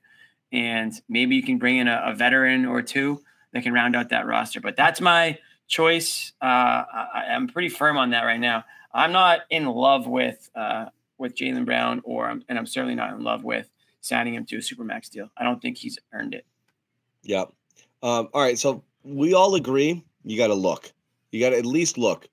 And 0.52 0.92
maybe 1.08 1.34
you 1.37 1.42
can 1.42 1.58
bring 1.58 1.78
in 1.78 1.88
a, 1.88 2.02
a 2.06 2.14
veteran 2.14 2.64
or 2.64 2.80
two 2.80 3.22
that 3.52 3.62
can 3.62 3.72
round 3.72 3.96
out 3.96 4.10
that 4.10 4.26
roster. 4.26 4.60
But 4.60 4.76
that's 4.76 5.00
my 5.00 5.38
choice 5.66 6.33
uh, 6.42 6.44
I, 6.44 7.27
i'm 7.31 7.48
pretty 7.48 7.68
firm 7.68 7.96
on 7.96 8.11
that 8.11 8.22
right 8.22 8.40
now 8.40 8.64
i'm 8.92 9.12
not 9.12 9.40
in 9.50 9.66
love 9.66 10.07
with 10.07 10.50
uh, 10.55 10.87
with 11.18 11.35
jaylen 11.37 11.64
brown 11.64 12.00
or 12.05 12.29
and 12.29 12.59
i'm 12.59 12.66
certainly 12.66 12.94
not 12.94 13.12
in 13.14 13.22
love 13.22 13.44
with 13.44 13.70
signing 14.00 14.35
him 14.35 14.44
to 14.46 14.57
a 14.57 14.61
supermax 14.61 15.09
deal 15.11 15.31
i 15.37 15.44
don't 15.44 15.61
think 15.62 15.79
he's 15.79 15.98
earned 16.12 16.35
it 16.35 16.44
Yeah. 17.24 17.44
Um, 18.03 18.29
all 18.35 18.42
right. 18.42 18.59
So 18.59 18.85
we 19.03 19.33
all 19.35 19.55
agree 19.55 20.05
you 20.24 20.37
got 20.37 20.48
to 20.48 20.55
look. 20.55 20.92
You 21.33 21.40
got 21.40 21.50
to 21.50 21.59
at 21.59 21.66
least 21.66 21.98
look. 21.98 22.29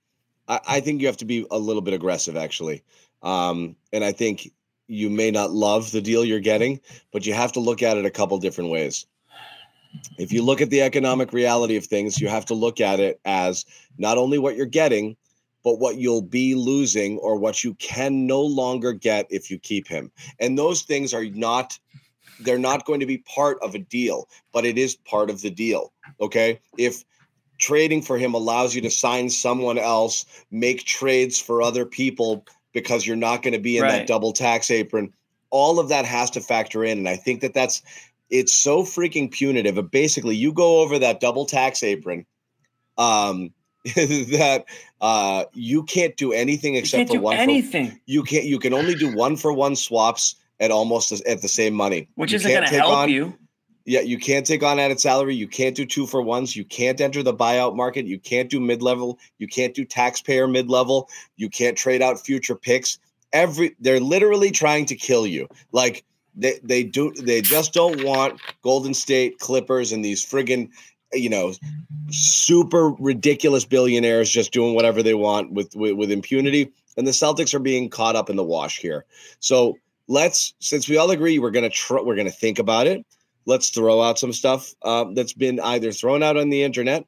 I, 0.48 0.60
I 0.68 0.80
think 0.82 1.02
you 1.02 1.08
have 1.08 1.18
to 1.18 1.26
be 1.26 1.46
a 1.50 1.58
little 1.58 1.82
bit 1.82 1.94
aggressive, 1.94 2.36
actually. 2.36 2.84
Um, 3.24 3.76
and 3.94 4.04
I 4.04 4.12
think 4.12 4.52
you 4.88 5.10
may 5.10 5.32
not 5.32 5.52
love 5.52 5.92
the 5.92 6.02
deal 6.02 6.26
you're 6.26 6.40
getting, 6.40 6.82
but 7.14 7.26
you 7.26 7.34
have 7.34 7.54
to 7.54 7.60
look 7.62 7.82
at 7.82 7.98
it 7.98 8.06
a 8.06 8.10
couple 8.12 8.38
different 8.38 8.70
ways. 8.70 9.06
If 10.18 10.32
you 10.32 10.44
look 10.44 10.62
at 10.62 10.70
the 10.70 10.82
economic 10.82 11.34
reality 11.34 11.76
of 11.76 11.86
things, 11.86 12.20
you 12.20 12.28
have 12.28 12.46
to 12.46 12.54
look 12.54 12.80
at 12.80 13.00
it 13.00 13.20
as 13.26 13.66
not 13.98 14.18
only 14.18 14.38
what 14.38 14.56
you're 14.56 14.66
getting, 14.66 15.16
but 15.64 15.80
what 15.80 15.98
you'll 15.98 16.22
be 16.22 16.56
losing 16.56 17.18
or 17.20 17.38
what 17.38 17.64
you 17.64 17.74
can 17.76 18.26
no 18.26 18.42
longer 18.42 18.94
get 18.94 19.28
if 19.30 19.52
you 19.52 19.60
keep 19.60 19.88
him. 19.88 20.12
And 20.40 20.58
those 20.58 20.84
things 20.84 21.14
are 21.14 21.26
not 21.26 21.78
they're 22.40 22.58
not 22.58 22.86
going 22.86 23.00
to 23.00 23.06
be 23.06 23.20
part 23.20 23.60
of 23.62 23.76
a 23.76 23.80
deal, 23.80 24.28
but 24.52 24.66
it 24.66 24.78
is 24.78 24.96
part 24.96 25.30
of 25.30 25.42
the 25.42 25.52
deal. 25.52 25.94
Okay. 26.20 26.60
If 26.78 27.04
trading 27.60 28.02
for 28.02 28.18
him 28.18 28.34
allows 28.34 28.74
you 28.74 28.82
to 28.82 28.90
sign 28.90 29.30
someone 29.30 29.78
else, 29.78 30.26
make 30.50 30.84
trades 30.84 31.40
for 31.40 31.62
other 31.62 31.86
people 31.86 32.46
because 32.74 33.06
you're 33.06 33.16
not 33.16 33.44
going 33.44 33.54
to 33.54 33.60
be 33.60 33.78
in 33.78 33.84
that 33.84 34.08
double 34.08 34.34
tax 34.34 34.72
apron, 34.72 35.14
all 35.52 35.80
of 35.80 35.90
that 35.90 36.06
has 36.06 36.32
to 36.32 36.42
factor 36.42 36.84
in. 36.84 36.98
And 36.98 37.10
I 37.10 37.16
think 37.16 37.42
that 37.42 37.54
that's 37.54 37.84
it's 38.32 38.54
so 38.54 38.84
freaking 38.84 39.30
punitive. 39.32 39.76
But 39.76 39.92
basically, 39.92 40.36
you 40.36 40.52
go 40.54 40.80
over 40.80 40.98
that 41.00 41.20
double 41.20 41.46
tax 41.46 41.84
apron. 41.84 42.26
Um, 42.98 43.54
that 43.96 44.66
uh 45.02 45.46
you 45.54 45.82
can't 45.82 46.16
do 46.16 46.32
anything 46.32 46.76
except 46.76 47.10
for 47.10 47.20
one 47.20 47.36
for, 47.36 47.42
anything 47.42 48.00
you 48.06 48.22
can't 48.22 48.44
you 48.44 48.60
can 48.60 48.76
only 48.76 48.94
do 48.94 49.12
one 49.16 49.36
for 49.36 49.52
one 49.52 49.76
swaps 49.76 50.36
at 50.60 50.70
almost 50.70 51.12
at 51.12 51.42
the 51.42 51.48
same 51.48 51.74
money 51.74 52.08
which 52.14 52.32
You 52.32 52.36
isn't 52.36 52.52
going 52.52 52.62
to 52.62 52.70
help 52.70 52.94
on- 52.94 53.10
you 53.10 53.34
yeah, 53.86 54.02
you 54.02 54.20
can't 54.20 54.46
take 54.46 54.62
on 54.62 54.80
added 54.80 55.00
salary. 55.00 55.36
You 55.36 55.48
can't 55.48 55.76
do 55.76 55.86
two 55.86 56.06
for 56.06 56.22
ones. 56.22 56.56
You 56.56 56.64
can't 56.64 57.02
enter 57.02 57.24
the 57.24 57.34
buyout 57.34 57.76
market. 57.76 58.06
You 58.06 58.20
can't 58.20 58.50
do 58.50 58.60
mid 58.60 58.82
level. 58.82 59.18
You 59.40 59.48
can't 59.48 59.74
do 59.74 59.86
taxpayer 59.86 60.48
mid 60.48 60.70
level. 60.70 61.10
You 61.36 61.50
can't 61.50 61.78
trade 61.78 62.02
out 62.02 62.24
future 62.24 62.56
picks. 62.56 63.00
Every 63.34 63.76
they're 63.80 64.00
literally 64.00 64.52
trying 64.52 64.86
to 64.88 64.96
kill 64.96 65.26
you. 65.26 65.48
Like 65.72 66.04
they 66.36 66.60
they 66.64 66.84
do 66.84 67.12
they 67.14 67.42
just 67.42 67.74
don't 67.74 68.04
want 68.04 68.40
Golden 68.62 68.94
State 68.94 69.40
Clippers 69.40 69.92
and 69.92 70.04
these 70.04 70.26
friggin' 70.26 70.70
you 71.14 71.30
know 71.30 71.54
super 72.10 72.90
ridiculous 73.00 73.66
billionaires 73.66 74.30
just 74.30 74.52
doing 74.52 74.76
whatever 74.76 75.04
they 75.04 75.14
want 75.14 75.52
with 75.52 75.76
with, 75.76 75.94
with 75.94 76.12
impunity. 76.12 76.72
And 76.98 77.08
the 77.08 77.12
Celtics 77.12 77.54
are 77.54 77.60
being 77.60 77.90
caught 77.90 78.18
up 78.18 78.30
in 78.30 78.36
the 78.36 78.44
wash 78.44 78.80
here. 78.80 79.06
So 79.40 79.78
let's 80.08 80.54
since 80.60 80.90
we 80.90 80.98
all 80.98 81.12
agree 81.12 81.40
we're 81.40 81.52
gonna 81.52 81.70
tr- 81.70 82.02
we're 82.02 82.16
gonna 82.16 82.30
think 82.30 82.60
about 82.60 82.88
it 82.88 83.06
let's 83.46 83.70
throw 83.70 84.02
out 84.02 84.20
some 84.20 84.34
stuff 84.34 84.74
um, 84.84 85.14
that's 85.14 85.34
been 85.34 85.60
either 85.62 85.92
thrown 85.92 86.24
out 86.24 86.38
on 86.38 86.50
the 86.50 86.64
internet 86.64 87.06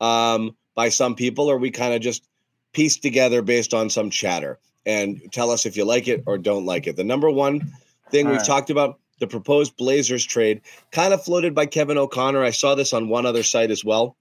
um, 0.00 0.56
by 0.74 0.88
some 0.88 1.14
people 1.14 1.50
or 1.50 1.58
we 1.58 1.70
kind 1.70 1.94
of 1.94 2.00
just 2.00 2.28
piece 2.72 2.96
together 2.96 3.42
based 3.42 3.74
on 3.74 3.90
some 3.90 4.10
chatter 4.10 4.58
and 4.86 5.20
tell 5.32 5.50
us 5.50 5.66
if 5.66 5.76
you 5.76 5.84
like 5.84 6.08
it 6.08 6.22
or 6.26 6.38
don't 6.38 6.64
like 6.64 6.86
it. 6.86 6.96
The 6.96 7.04
number 7.04 7.30
one 7.30 7.72
thing 8.10 8.26
All 8.26 8.32
we've 8.32 8.40
right. 8.40 8.46
talked 8.46 8.70
about 8.70 8.98
the 9.20 9.26
proposed 9.26 9.76
Blazers 9.76 10.24
trade, 10.24 10.60
kind 10.92 11.12
of 11.12 11.24
floated 11.24 11.54
by 11.54 11.66
Kevin 11.66 11.98
O'Connor. 11.98 12.42
I 12.42 12.50
saw 12.50 12.74
this 12.74 12.92
on 12.92 13.08
one 13.08 13.26
other 13.26 13.42
site 13.42 13.70
as 13.70 13.84
well. 13.84 14.16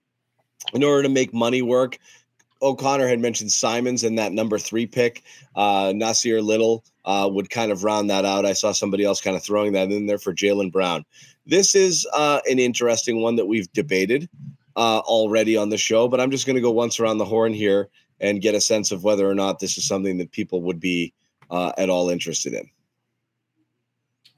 In 0.73 0.83
order 0.83 1.03
to 1.03 1.09
make 1.09 1.33
money 1.33 1.61
work, 1.61 1.99
O'Connor 2.61 3.07
had 3.07 3.19
mentioned 3.19 3.51
Simons 3.51 4.03
and 4.03 4.17
that 4.17 4.31
number 4.31 4.57
three 4.57 4.87
pick. 4.87 5.23
Uh, 5.55 5.87
Nassir 5.93 6.41
Little 6.43 6.83
uh, 7.05 7.29
would 7.31 7.49
kind 7.49 7.71
of 7.71 7.83
round 7.83 8.09
that 8.09 8.25
out. 8.25 8.45
I 8.45 8.53
saw 8.53 8.71
somebody 8.71 9.03
else 9.03 9.21
kind 9.21 9.35
of 9.35 9.43
throwing 9.43 9.73
that 9.73 9.91
in 9.91 10.07
there 10.07 10.17
for 10.17 10.33
Jaylen 10.33 10.71
Brown. 10.71 11.05
This 11.45 11.75
is 11.75 12.07
uh, 12.13 12.41
an 12.49 12.59
interesting 12.59 13.21
one 13.21 13.35
that 13.35 13.45
we've 13.45 13.71
debated 13.73 14.27
uh, 14.75 14.99
already 14.99 15.55
on 15.55 15.69
the 15.69 15.77
show, 15.77 16.07
but 16.07 16.19
I'm 16.19 16.31
just 16.31 16.45
going 16.45 16.55
to 16.55 16.61
go 16.61 16.71
once 16.71 16.99
around 16.99 17.19
the 17.19 17.25
horn 17.25 17.53
here 17.53 17.89
and 18.19 18.41
get 18.41 18.55
a 18.55 18.61
sense 18.61 18.91
of 18.91 19.03
whether 19.03 19.29
or 19.29 19.35
not 19.35 19.59
this 19.59 19.77
is 19.77 19.87
something 19.87 20.17
that 20.17 20.31
people 20.31 20.61
would 20.63 20.79
be 20.79 21.13
uh, 21.51 21.71
at 21.77 21.89
all 21.89 22.09
interested 22.09 22.53
in. 22.53 22.69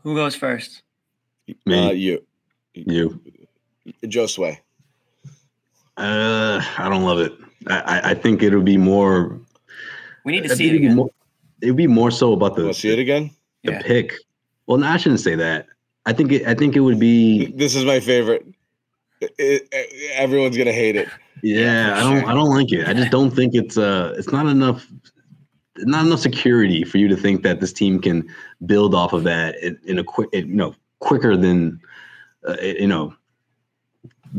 Who 0.04 0.16
goes 0.16 0.36
first 0.36 0.82
Me, 1.66 1.88
Uh, 1.88 1.91
you, 1.91 2.24
you. 2.74 3.20
Joe 4.08 4.28
Sway. 4.28 4.60
Uh, 5.97 6.62
I 6.78 6.88
don't 6.89 7.04
love 7.04 7.20
it. 7.20 7.34
I, 7.68 7.80
I- 7.80 8.10
I 8.12 8.14
think 8.14 8.41
it 8.43 8.54
would 8.56 8.66
be 8.66 8.78
more. 8.78 9.39
We 10.26 10.32
need 10.34 10.43
to 10.45 10.52
I 10.52 10.56
see 10.56 10.70
it 10.70 10.76
again. 10.76 10.95
more- 10.95 11.10
It'd 11.62 11.76
be 11.76 11.88
more 11.88 12.10
so 12.12 12.32
about 12.34 12.56
the, 12.56 12.64
Want 12.64 12.76
to 12.76 12.80
see 12.82 12.89
it 12.93 13.00
again? 13.00 13.32
the 13.64 13.74
Yeah. 13.74 13.82
pick. 13.82 14.14
Well, 14.68 14.78
no, 14.78 14.88
I 14.88 14.95
shouldn't 14.97 15.20
say 15.20 15.36
that. 15.36 15.66
I 16.06 16.14
think 16.14 16.32
it. 16.32 16.47
I 16.47 16.54
think 16.54 16.76
it 16.78 16.80
would 16.82 17.00
be. 17.00 17.47
This 17.47 17.76
is 17.76 17.84
my 17.84 18.00
favorite. 18.00 18.45
It- 19.20 19.36
it- 19.72 20.12
everyone's 20.14 20.56
gonna 20.56 20.72
hate 20.72 20.95
it. 20.95 21.10
Yeah, 21.43 21.95
I 21.97 22.00
don't. 22.02 22.20
sure. 22.22 22.30
I 22.30 22.34
don't 22.34 22.50
like 22.50 22.72
it. 22.72 22.88
I 22.88 22.93
just 22.93 23.12
don't 23.12 23.32
think 23.32 23.56
it's. 23.56 23.78
Uh, 23.78 24.14
it's 24.18 24.32
not 24.32 24.45
enough. 24.45 24.88
Not 25.80 26.06
enough 26.06 26.20
security 26.20 26.84
for 26.84 26.98
you 26.98 27.08
to 27.08 27.16
think 27.16 27.44
that 27.44 27.60
this 27.60 27.74
team 27.74 28.00
can 28.00 28.28
build 28.66 28.94
off 28.94 29.14
of 29.14 29.24
that 29.24 29.56
in, 29.86 30.00
a 30.00 30.04
quick, 30.04 30.30
you 30.34 30.46
know, 30.46 30.76
quicker 31.00 31.38
than, 31.38 31.80
uh, 32.48 32.58
you 32.62 32.88
know, 32.88 33.14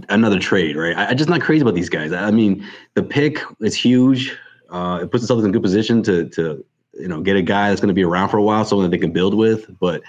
another 0.08 0.38
trade, 0.38 0.76
right? 0.76 0.96
I, 0.96 1.06
I'm 1.06 1.16
just 1.16 1.30
not 1.30 1.40
crazy 1.40 1.62
about 1.62 1.74
these 1.74 1.88
guys. 1.88 2.12
I 2.12 2.30
mean, 2.30 2.66
the 2.94 3.02
pick 3.02 3.40
is 3.60 3.74
huge. 3.74 4.36
Uh, 4.70 5.00
it 5.02 5.10
puts 5.10 5.24
itself 5.24 5.40
in 5.40 5.46
a 5.46 5.52
good 5.52 5.62
position 5.62 6.02
to 6.04 6.28
to 6.30 6.64
you 6.94 7.08
know 7.08 7.20
get 7.20 7.36
a 7.36 7.42
guy 7.42 7.68
that's 7.68 7.80
going 7.80 7.88
to 7.88 7.94
be 7.94 8.04
around 8.04 8.28
for 8.28 8.36
a 8.36 8.42
while, 8.42 8.64
someone 8.64 8.88
that 8.88 8.96
they 8.96 9.00
can 9.00 9.12
build 9.12 9.34
with. 9.34 9.66
But 9.80 10.02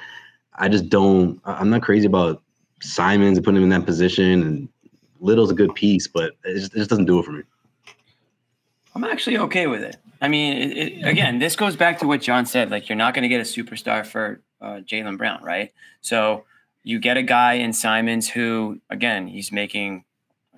I 0.55 0.69
just 0.69 0.89
don't. 0.89 1.41
I'm 1.45 1.69
not 1.69 1.81
crazy 1.81 2.05
about 2.05 2.43
Simons 2.81 3.37
and 3.37 3.45
putting 3.45 3.57
him 3.57 3.63
in 3.63 3.69
that 3.69 3.85
position. 3.85 4.43
And 4.43 4.69
Little's 5.19 5.51
a 5.51 5.55
good 5.55 5.73
piece, 5.75 6.07
but 6.07 6.33
it 6.43 6.55
just, 6.55 6.73
it 6.73 6.77
just 6.77 6.89
doesn't 6.89 7.05
do 7.05 7.19
it 7.19 7.25
for 7.25 7.31
me. 7.31 7.43
I'm 8.93 9.03
actually 9.03 9.37
okay 9.37 9.67
with 9.67 9.83
it. 9.83 9.97
I 10.21 10.27
mean, 10.27 10.57
it, 10.57 10.77
it, 10.77 11.05
again, 11.07 11.39
this 11.39 11.55
goes 11.55 11.75
back 11.75 11.99
to 11.99 12.07
what 12.07 12.21
John 12.21 12.45
said. 12.45 12.69
Like, 12.69 12.87
you're 12.87 12.95
not 12.95 13.13
going 13.13 13.23
to 13.23 13.29
get 13.29 13.41
a 13.41 13.43
superstar 13.43 14.05
for 14.05 14.41
uh, 14.61 14.81
Jaylen 14.85 15.17
Brown, 15.17 15.43
right? 15.43 15.73
So 16.01 16.45
you 16.83 16.99
get 16.99 17.17
a 17.17 17.23
guy 17.23 17.53
in 17.53 17.73
Simons 17.73 18.29
who, 18.29 18.79
again, 18.89 19.27
he's 19.27 19.51
making, 19.51 20.05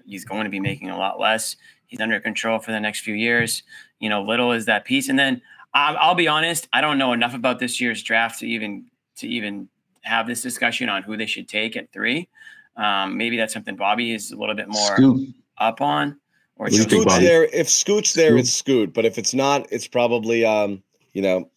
he's 0.05 0.26
going 0.26 0.43
to 0.43 0.49
be 0.49 0.59
making 0.59 0.89
a 0.89 0.97
lot 0.97 1.20
less. 1.20 1.55
He's 1.88 2.01
under 2.01 2.20
control 2.20 2.59
for 2.59 2.72
the 2.72 2.80
next 2.80 3.01
few 3.01 3.14
years. 3.14 3.64
You 3.99 4.09
know, 4.09 4.22
Little 4.22 4.51
is 4.51 4.66
that 4.66 4.84
piece, 4.84 5.07
and 5.07 5.18
then 5.18 5.41
I'll, 5.74 5.95
I'll 5.97 6.16
be 6.16 6.28
honest, 6.28 6.68
I 6.74 6.82
don't 6.82 6.97
know 6.97 7.14
enough 7.14 7.34
about 7.34 7.59
this 7.59 7.80
year's 7.80 8.03
draft 8.03 8.39
to 8.39 8.47
even 8.47 8.86
to 9.18 9.28
even 9.28 9.70
have 10.01 10.28
this 10.28 10.41
discussion 10.41 10.89
on 10.89 11.03
who 11.03 11.16
they 11.16 11.26
should 11.26 11.47
take 11.47 11.78
at 11.78 11.91
three. 11.93 12.28
Um, 12.76 13.18
maybe 13.18 13.38
that's 13.38 13.53
something 13.53 13.76
Bobby 13.76 14.14
is 14.14 14.32
a 14.32 14.36
little 14.36 14.55
bit 14.55 14.68
more 14.68 14.95
Scoot, 14.95 15.30
up 15.57 15.82
on. 15.82 16.20
Or 16.57 16.65
What 16.65 16.71
do 16.71 16.77
think, 16.77 16.89
Scoot's 16.89 17.19
there. 17.19 17.43
If 17.45 17.69
Scoot's 17.69 18.13
there, 18.13 18.31
Scoot. 18.31 18.39
it's 18.39 18.53
Scoot. 18.53 18.93
But 18.93 19.05
if 19.05 19.17
it's 19.17 19.33
not, 19.33 19.65
it's 19.71 19.87
probably 19.87 20.45
um, 20.45 20.83
you 21.13 21.21
know, 21.21 21.49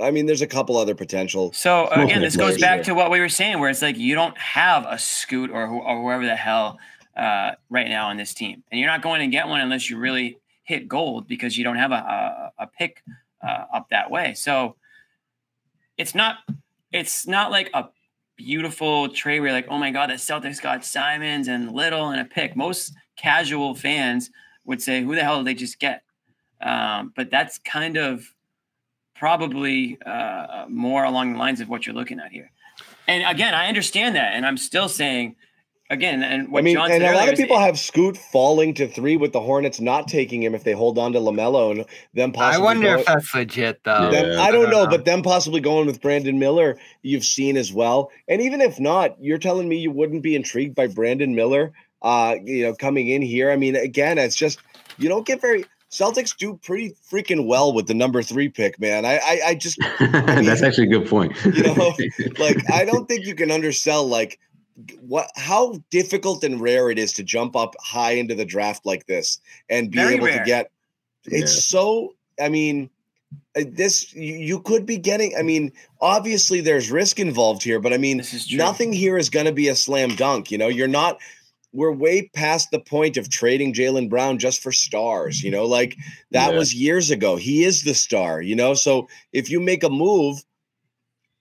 I 0.00 0.10
mean, 0.10 0.26
there's 0.26 0.42
a 0.42 0.46
couple 0.46 0.76
other 0.76 0.94
potential. 0.94 1.52
So 1.52 1.84
uh, 1.86 2.02
again, 2.02 2.08
like 2.08 2.20
this 2.20 2.36
goes 2.36 2.58
back 2.58 2.78
there. 2.78 2.84
to 2.84 2.94
what 2.94 3.10
we 3.10 3.20
were 3.20 3.28
saying, 3.28 3.58
where 3.58 3.70
it's 3.70 3.82
like 3.82 3.96
you 3.96 4.14
don't 4.14 4.36
have 4.38 4.86
a 4.88 4.98
Scoot 4.98 5.50
or 5.50 5.66
who, 5.66 5.80
or 5.80 6.00
whoever 6.00 6.24
the 6.24 6.36
hell 6.36 6.78
uh, 7.16 7.52
right 7.68 7.88
now 7.88 8.08
on 8.08 8.16
this 8.16 8.32
team, 8.34 8.62
and 8.70 8.80
you're 8.80 8.88
not 8.88 9.02
going 9.02 9.20
to 9.20 9.26
get 9.26 9.48
one 9.48 9.60
unless 9.60 9.90
you 9.90 9.98
really 9.98 10.38
hit 10.62 10.88
gold 10.88 11.26
because 11.26 11.56
you 11.58 11.64
don't 11.64 11.76
have 11.76 11.92
a 11.92 12.52
a, 12.58 12.64
a 12.64 12.66
pick 12.66 13.02
uh, 13.42 13.64
up 13.72 13.88
that 13.90 14.10
way. 14.10 14.34
So 14.34 14.76
it's 15.96 16.14
not 16.14 16.36
it's 16.92 17.26
not 17.26 17.50
like 17.50 17.70
a 17.74 17.88
beautiful 18.36 19.08
trade 19.08 19.40
where 19.40 19.48
you're 19.48 19.56
like, 19.56 19.66
oh 19.68 19.78
my 19.78 19.90
god, 19.90 20.10
the 20.10 20.14
Celtics 20.14 20.62
got 20.62 20.84
Simons 20.84 21.48
and 21.48 21.72
Little 21.72 22.10
and 22.10 22.20
a 22.20 22.24
pick. 22.24 22.56
Most 22.56 22.94
casual 23.18 23.74
fans 23.74 24.30
would 24.64 24.80
say, 24.82 25.02
who 25.02 25.14
the 25.14 25.22
hell 25.22 25.38
did 25.38 25.46
they 25.46 25.54
just 25.54 25.78
get? 25.78 26.02
Um, 26.60 27.12
but 27.16 27.30
that's 27.30 27.58
kind 27.58 27.96
of 27.96 28.24
probably 29.14 29.98
uh, 30.04 30.66
more 30.68 31.04
along 31.04 31.32
the 31.32 31.38
lines 31.38 31.60
of 31.60 31.68
what 31.68 31.86
you're 31.86 31.94
looking 31.94 32.20
at 32.20 32.30
here. 32.32 32.50
And 33.06 33.24
again, 33.26 33.54
I 33.54 33.66
understand 33.68 34.16
that, 34.16 34.34
and 34.34 34.44
I'm 34.46 34.56
still 34.56 34.88
saying, 34.88 35.34
again, 35.90 36.22
and 36.22 36.52
what 36.52 36.60
I 36.60 36.62
mean, 36.62 36.74
John 36.76 36.90
and 36.90 37.00
said 37.00 37.02
a 37.02 37.14
lot 37.14 37.20
earlier 37.22 37.28
of 37.28 37.32
is- 37.34 37.40
people 37.40 37.58
have 37.58 37.78
Scoot 37.78 38.16
falling 38.16 38.74
to 38.74 38.86
three 38.86 39.16
with 39.16 39.32
the 39.32 39.40
Hornets 39.40 39.80
not 39.80 40.06
taking 40.06 40.42
him 40.42 40.54
if 40.54 40.62
they 40.62 40.72
hold 40.72 40.98
on 40.98 41.12
to 41.14 41.18
Lamelo 41.18 41.70
and 41.72 41.84
them 42.14 42.32
possibly. 42.32 42.62
I 42.62 42.64
wonder 42.64 42.86
going- 42.88 42.98
if 43.00 43.06
that's 43.06 43.34
legit 43.34 43.82
though. 43.84 44.10
them- 44.10 44.32
Yeah. 44.32 44.42
I 44.42 44.52
don't 44.52 44.70
know, 44.70 44.84
know. 44.84 44.90
but 44.90 45.04
them 45.06 45.22
possibly 45.22 45.60
going 45.60 45.86
with 45.86 46.00
Brandon 46.02 46.38
Miller, 46.38 46.78
you've 47.02 47.24
seen 47.24 47.56
as 47.56 47.72
well. 47.72 48.10
And 48.28 48.42
even 48.42 48.60
if 48.60 48.78
not, 48.78 49.16
you're 49.20 49.38
telling 49.38 49.68
me 49.68 49.78
you 49.78 49.90
wouldn't 49.90 50.22
be 50.22 50.36
intrigued 50.36 50.74
by 50.74 50.86
Brandon 50.86 51.34
Miller, 51.34 51.72
uh, 52.02 52.36
you 52.44 52.64
know, 52.64 52.74
coming 52.74 53.08
in 53.08 53.22
here. 53.22 53.50
I 53.50 53.56
mean, 53.56 53.76
again, 53.76 54.18
it's 54.18 54.36
just 54.36 54.58
you 54.98 55.08
don't 55.08 55.26
get 55.26 55.40
very 55.40 55.64
Celtics 55.90 56.36
do 56.36 56.54
pretty 56.62 56.94
freaking 57.10 57.46
well 57.46 57.72
with 57.72 57.86
the 57.86 57.94
number 57.94 58.22
three 58.22 58.48
pick, 58.48 58.78
man. 58.78 59.04
I 59.06 59.16
I, 59.18 59.40
I 59.46 59.54
just 59.54 59.78
That's 60.00 60.62
actually 60.62 60.88
a 60.88 60.98
good 60.98 61.08
point. 61.08 61.32
You 61.44 61.62
know, 61.62 61.94
like 62.38 62.58
I 62.70 62.84
don't 62.84 63.08
think 63.08 63.24
you 63.26 63.34
can 63.34 63.50
undersell 63.50 64.06
like 64.06 64.38
what 65.00 65.28
how 65.36 65.74
difficult 65.90 66.44
and 66.44 66.60
rare 66.60 66.90
it 66.90 66.98
is 66.98 67.12
to 67.14 67.22
jump 67.24 67.56
up 67.56 67.74
high 67.80 68.12
into 68.12 68.34
the 68.34 68.44
draft 68.44 68.86
like 68.86 69.06
this 69.06 69.40
and 69.68 69.90
be 69.90 69.98
Very 69.98 70.14
able 70.14 70.26
rare. 70.26 70.38
to 70.38 70.44
get 70.44 70.70
it's 71.24 71.54
Yeah. 71.54 71.60
so 71.62 72.14
i 72.40 72.48
mean 72.48 72.88
uh, 73.56 73.62
this 73.72 74.14
you, 74.14 74.34
you 74.36 74.60
could 74.60 74.86
be 74.86 74.96
getting 74.96 75.34
i 75.36 75.42
mean 75.42 75.72
obviously 76.00 76.60
there's 76.60 76.92
risk 76.92 77.18
involved 77.18 77.64
here 77.64 77.80
but 77.80 77.92
i 77.92 77.98
mean 77.98 78.18
This 78.18 78.32
is 78.32 78.46
true. 78.46 78.56
nothing 78.56 78.92
here 78.92 79.18
is 79.18 79.28
going 79.28 79.46
to 79.46 79.52
be 79.52 79.66
a 79.66 79.74
slam 79.74 80.14
dunk 80.14 80.52
you 80.52 80.58
know 80.58 80.68
you're 80.68 80.86
not 80.86 81.18
we're 81.72 81.92
way 81.92 82.28
past 82.34 82.70
the 82.70 82.80
point 82.80 83.16
of 83.16 83.28
trading 83.28 83.74
Jaylen 83.74 84.08
Brown 84.08 84.38
just 84.38 84.62
for 84.62 84.72
stars, 84.72 85.42
you 85.42 85.50
know, 85.50 85.64
like 85.66 85.96
that 86.30 86.52
Yeah. 86.52 86.58
was 86.58 86.74
years 86.74 87.10
ago. 87.10 87.36
He 87.36 87.64
is 87.64 87.82
the 87.82 87.94
star, 87.94 88.40
you 88.40 88.56
know. 88.56 88.74
So 88.74 89.08
if 89.32 89.50
you 89.50 89.60
make 89.60 89.82
a 89.84 89.90
move, 89.90 90.42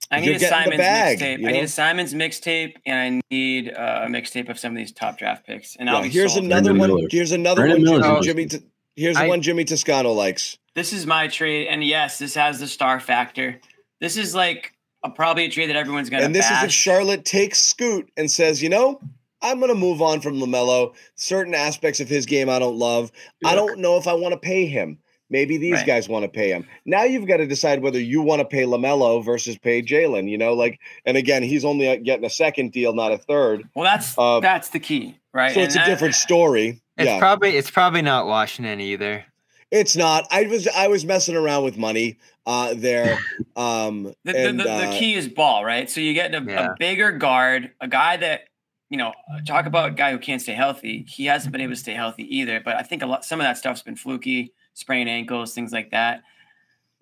I 0.09 0.19
You're 0.19 0.33
need 0.33 0.43
a 0.43 0.47
Simons 0.47 0.79
mixtape. 0.79 1.39
you 1.39 1.47
I 1.47 1.51
need 1.51 1.63
a 1.63 1.67
Simons 1.67 2.13
mixtape, 2.13 2.73
and 2.85 3.19
I 3.19 3.33
need 3.33 3.73
uh, 3.73 4.03
a 4.05 4.07
mixtape 4.07 4.47
of 4.49 4.57
some 4.57 4.71
of 4.71 4.77
these 4.77 4.91
top 4.93 5.17
draft 5.17 5.45
picks. 5.45 5.75
And 5.75 5.89
I'll 5.89 6.03
yeah, 6.05 6.09
here's 6.11 6.35
another 6.37 6.73
one. 6.73 7.07
Here's 7.09 7.31
another 7.33 7.63
Brandon 7.63 7.91
one. 7.91 8.01
Miller's 8.01 8.25
Jimmy, 8.25 8.43
interesting. 8.43 8.59
Jimmy 8.61 8.71
T- 8.95 9.01
here's 9.01 9.17
the 9.17 9.23
I- 9.23 9.27
one 9.27 9.41
Jimmy 9.41 9.65
Toscano 9.65 10.11
likes. 10.13 10.57
This 10.75 10.93
is 10.93 11.05
my 11.05 11.27
trade, 11.27 11.67
and 11.67 11.83
yes, 11.83 12.19
this 12.19 12.35
has 12.35 12.59
the 12.59 12.67
star 12.67 12.99
factor. 12.99 13.59
This 13.99 14.15
is 14.15 14.33
like 14.35 14.73
a, 15.03 15.09
probably 15.09 15.45
a 15.45 15.49
trade 15.49 15.69
that 15.69 15.75
everyone's 15.75 16.09
gonna. 16.09 16.23
And 16.23 16.33
this 16.35 16.49
is 16.51 16.63
if. 16.63 16.71
Charlotte 16.71 17.25
takes 17.25 17.59
Scoot 17.59 18.09
and 18.15 18.29
says, 18.31 18.61
you 18.61 18.69
know, 18.69 19.01
I'm 19.41 19.59
going 19.59 19.71
to 19.71 19.79
move 19.79 20.01
on 20.01 20.21
from 20.21 20.39
LaMelo. 20.39 20.93
Certain 21.15 21.53
aspects 21.53 21.99
of 21.99 22.07
his 22.09 22.25
game 22.25 22.49
I 22.49 22.59
don't 22.59 22.77
love. 22.77 23.11
I 23.45 23.55
don't 23.55 23.79
know 23.79 23.97
if 23.97 24.07
I 24.07 24.13
want 24.13 24.33
to 24.33 24.39
pay 24.39 24.65
him. 24.65 24.97
Maybe 25.29 25.57
these 25.57 25.73
Right. 25.73 25.85
guys 25.85 26.07
want 26.07 26.23
to 26.23 26.29
pay 26.29 26.49
him. 26.49 26.65
Now 26.85 27.03
you've 27.03 27.27
got 27.27 27.37
to 27.37 27.45
decide 27.45 27.81
whether 27.81 27.99
you 27.99 28.21
want 28.21 28.39
to 28.39 28.45
pay 28.45 28.63
LaMelo 28.63 29.23
versus 29.23 29.57
pay 29.57 29.81
Jaylen, 29.81 30.29
you 30.29 30.37
know, 30.37 30.53
like, 30.53 30.79
and 31.05 31.17
again, 31.17 31.43
he's 31.43 31.65
only 31.65 31.89
uh, 31.89 31.97
getting 31.97 32.23
a 32.25 32.29
second 32.29 32.71
deal, 32.71 32.93
not 32.93 33.11
a 33.11 33.17
third. 33.17 33.67
Well, 33.75 33.83
that's 33.83 34.17
Uh, 34.17 34.39
that's 34.39 34.69
the 34.69 34.79
key, 34.79 35.17
right? 35.33 35.53
So 35.53 35.59
it's 35.59 35.75
a 35.75 35.83
different 35.83 36.15
story. 36.15 36.81
It's 36.97 37.07
yeah. 37.07 37.19
probably 37.19 37.57
it's 37.57 37.69
probably 37.69 38.01
not 38.01 38.25
Washington 38.25 38.79
either. 38.79 39.25
It's 39.69 39.97
not. 39.97 40.25
I 40.31 40.43
was 40.43 40.65
I 40.69 40.87
was 40.87 41.03
messing 41.03 41.35
around 41.35 41.65
with 41.65 41.77
money 41.77 42.17
uh 42.45 42.73
there. 42.75 43.19
Um 43.57 44.13
The, 44.23 44.31
the, 44.31 44.47
and, 44.47 44.59
the, 44.61 44.71
uh, 44.71 44.91
the 44.91 44.97
key 44.97 45.13
is 45.15 45.27
ball, 45.27 45.65
right? 45.65 45.89
So 45.89 45.99
you 45.99 46.13
get 46.13 46.33
a, 46.33 46.41
Yeah. 46.41 46.67
a 46.71 46.75
bigger 46.79 47.11
guard, 47.11 47.71
a 47.81 47.87
guy 47.89 48.15
that, 48.17 48.45
you 48.89 48.97
know, 48.97 49.09
uh, 49.09 49.41
talk 49.45 49.65
about 49.65 49.89
a 49.89 49.93
guy 49.93 50.11
who 50.11 50.17
can't 50.17 50.41
stay 50.41 50.53
healthy. 50.53 51.05
He 51.07 51.25
hasn't 51.25 51.51
been 51.51 51.61
able 51.61 51.73
to 51.73 51.79
stay 51.79 51.93
healthy 51.93 52.23
either. 52.37 52.61
But 52.63 52.75
I 52.75 52.83
think 52.83 53.03
a 53.03 53.05
lot, 53.05 53.25
some 53.25 53.39
of 53.39 53.43
that 53.43 53.57
stuff's 53.57 53.81
been 53.81 53.95
fluky, 53.95 54.53
sprained 54.73 55.09
ankles, 55.09 55.53
things 55.53 55.73
like 55.73 55.91
that. 55.91 56.21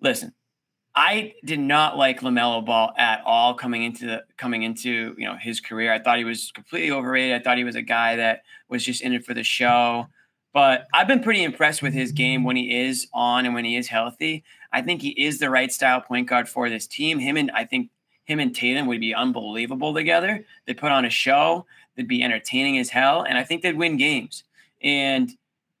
Listen, 0.00 0.32
I 0.94 1.34
did 1.44 1.60
not 1.60 1.96
like 1.96 2.20
Lamelo 2.20 2.64
Ball 2.64 2.92
at 2.96 3.22
all 3.24 3.54
coming 3.54 3.84
into 3.84 4.06
the 4.06 4.24
coming 4.36 4.62
into 4.62 5.14
you 5.18 5.26
know 5.26 5.36
his 5.36 5.60
career. 5.60 5.92
I 5.92 5.98
thought 5.98 6.18
he 6.18 6.24
was 6.24 6.50
completely 6.52 6.90
overrated. 6.90 7.40
I 7.40 7.44
thought 7.44 7.58
he 7.58 7.64
was 7.64 7.76
a 7.76 7.82
guy 7.82 8.16
that 8.16 8.42
was 8.68 8.84
just 8.84 9.02
in 9.02 9.12
it 9.12 9.24
for 9.24 9.34
the 9.34 9.44
show. 9.44 10.06
But 10.52 10.86
I've 10.94 11.06
been 11.06 11.22
pretty 11.22 11.44
impressed 11.44 11.82
with 11.82 11.92
his 11.92 12.12
game 12.12 12.42
when 12.42 12.56
he 12.56 12.74
is 12.74 13.06
on 13.12 13.44
and 13.44 13.54
when 13.54 13.66
he 13.66 13.76
is 13.76 13.88
healthy. 13.88 14.42
I 14.72 14.80
think 14.80 15.02
he 15.02 15.10
is 15.10 15.38
the 15.38 15.50
right 15.50 15.70
style 15.70 16.00
point 16.00 16.28
guard 16.28 16.48
for 16.48 16.70
this 16.70 16.86
team. 16.86 17.18
Him 17.18 17.36
and 17.36 17.50
I 17.50 17.66
think 17.66 17.90
him 18.26 18.38
and 18.40 18.54
Tatum 18.54 18.86
would 18.86 19.00
be 19.00 19.14
unbelievable 19.14 19.94
together. 19.94 20.44
They'd 20.66 20.76
put 20.76 20.92
on 20.92 21.04
a 21.04 21.10
show. 21.10 21.64
They'd 21.96 22.06
be 22.06 22.22
entertaining 22.22 22.76
as 22.78 22.90
hell, 22.90 23.22
and 23.22 23.38
I 23.38 23.44
think 23.44 23.62
they'd 23.62 23.76
win 23.76 23.96
games. 23.96 24.44
And 24.82 25.30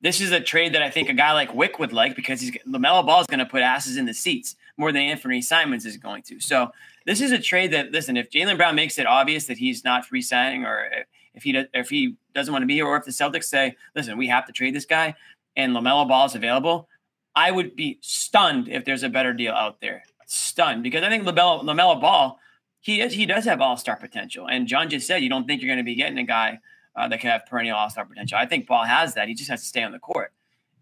this 0.00 0.20
is 0.20 0.32
a 0.32 0.40
trade 0.40 0.74
that 0.74 0.82
I 0.82 0.90
think 0.90 1.08
a 1.08 1.12
guy 1.12 1.32
like 1.32 1.52
Wyc 1.52 1.78
would 1.78 1.92
like 1.92 2.16
because 2.16 2.40
he's 2.40 2.52
Lamelo 2.66 3.04
Ball 3.04 3.20
is 3.20 3.26
going 3.26 3.40
to 3.40 3.46
put 3.46 3.60
asses 3.60 3.96
in 3.96 4.06
the 4.06 4.14
seats 4.14 4.56
more 4.76 4.92
than 4.92 5.02
Anfernee 5.02 5.44
Simons 5.44 5.84
is 5.84 5.96
going 5.96 6.22
to. 6.24 6.40
So 6.40 6.70
this 7.04 7.20
is 7.20 7.32
a 7.32 7.38
trade 7.38 7.72
that 7.72 7.92
listen, 7.92 8.16
if 8.16 8.30
Jaylen 8.30 8.56
Brown 8.56 8.74
makes 8.74 8.98
it 8.98 9.06
obvious 9.06 9.46
that 9.46 9.58
he's 9.58 9.84
not 9.84 10.06
free 10.06 10.22
signing, 10.22 10.64
or 10.64 10.88
if 11.34 11.42
he 11.42 11.52
does, 11.52 11.66
if 11.74 11.90
he 11.90 12.16
doesn't 12.34 12.52
want 12.52 12.62
to 12.62 12.66
be 12.66 12.74
here, 12.74 12.86
or 12.86 12.96
if 12.96 13.04
the 13.04 13.10
Celtics 13.10 13.44
say, 13.44 13.76
listen, 13.94 14.16
we 14.16 14.28
have 14.28 14.46
to 14.46 14.52
trade 14.52 14.74
this 14.74 14.86
guy, 14.86 15.14
and 15.56 15.74
Lamelo 15.74 16.08
Ball 16.08 16.26
is 16.26 16.34
available, 16.34 16.88
I 17.34 17.50
would 17.50 17.76
be 17.76 17.98
stunned 18.00 18.68
if 18.68 18.84
there's 18.84 19.02
a 19.02 19.10
better 19.10 19.34
deal 19.34 19.52
out 19.52 19.80
there. 19.80 20.04
Stunned 20.26 20.82
because 20.82 21.02
I 21.04 21.08
think 21.08 21.24
Lamelo 21.24 21.62
Lamelo 21.62 22.00
Ball, 22.00 22.38
he 22.80 23.00
is, 23.00 23.12
he 23.12 23.26
does 23.26 23.44
have 23.44 23.60
all 23.60 23.76
star 23.76 23.96
potential, 23.96 24.46
and 24.48 24.66
John 24.66 24.90
just 24.90 25.06
said 25.06 25.22
you 25.22 25.28
don't 25.28 25.46
think 25.46 25.62
you're 25.62 25.68
going 25.68 25.78
to 25.78 25.84
be 25.84 25.94
getting 25.94 26.18
a 26.18 26.24
guy 26.24 26.58
uh, 26.96 27.06
that 27.08 27.20
can 27.20 27.30
have 27.30 27.46
perennial 27.46 27.76
all 27.76 27.88
star 27.90 28.04
potential. 28.04 28.36
I 28.38 28.46
think 28.46 28.66
Ball 28.66 28.84
has 28.84 29.14
that. 29.14 29.28
He 29.28 29.34
just 29.34 29.50
has 29.50 29.60
to 29.60 29.66
stay 29.66 29.82
on 29.84 29.92
the 29.92 29.98
court. 30.00 30.32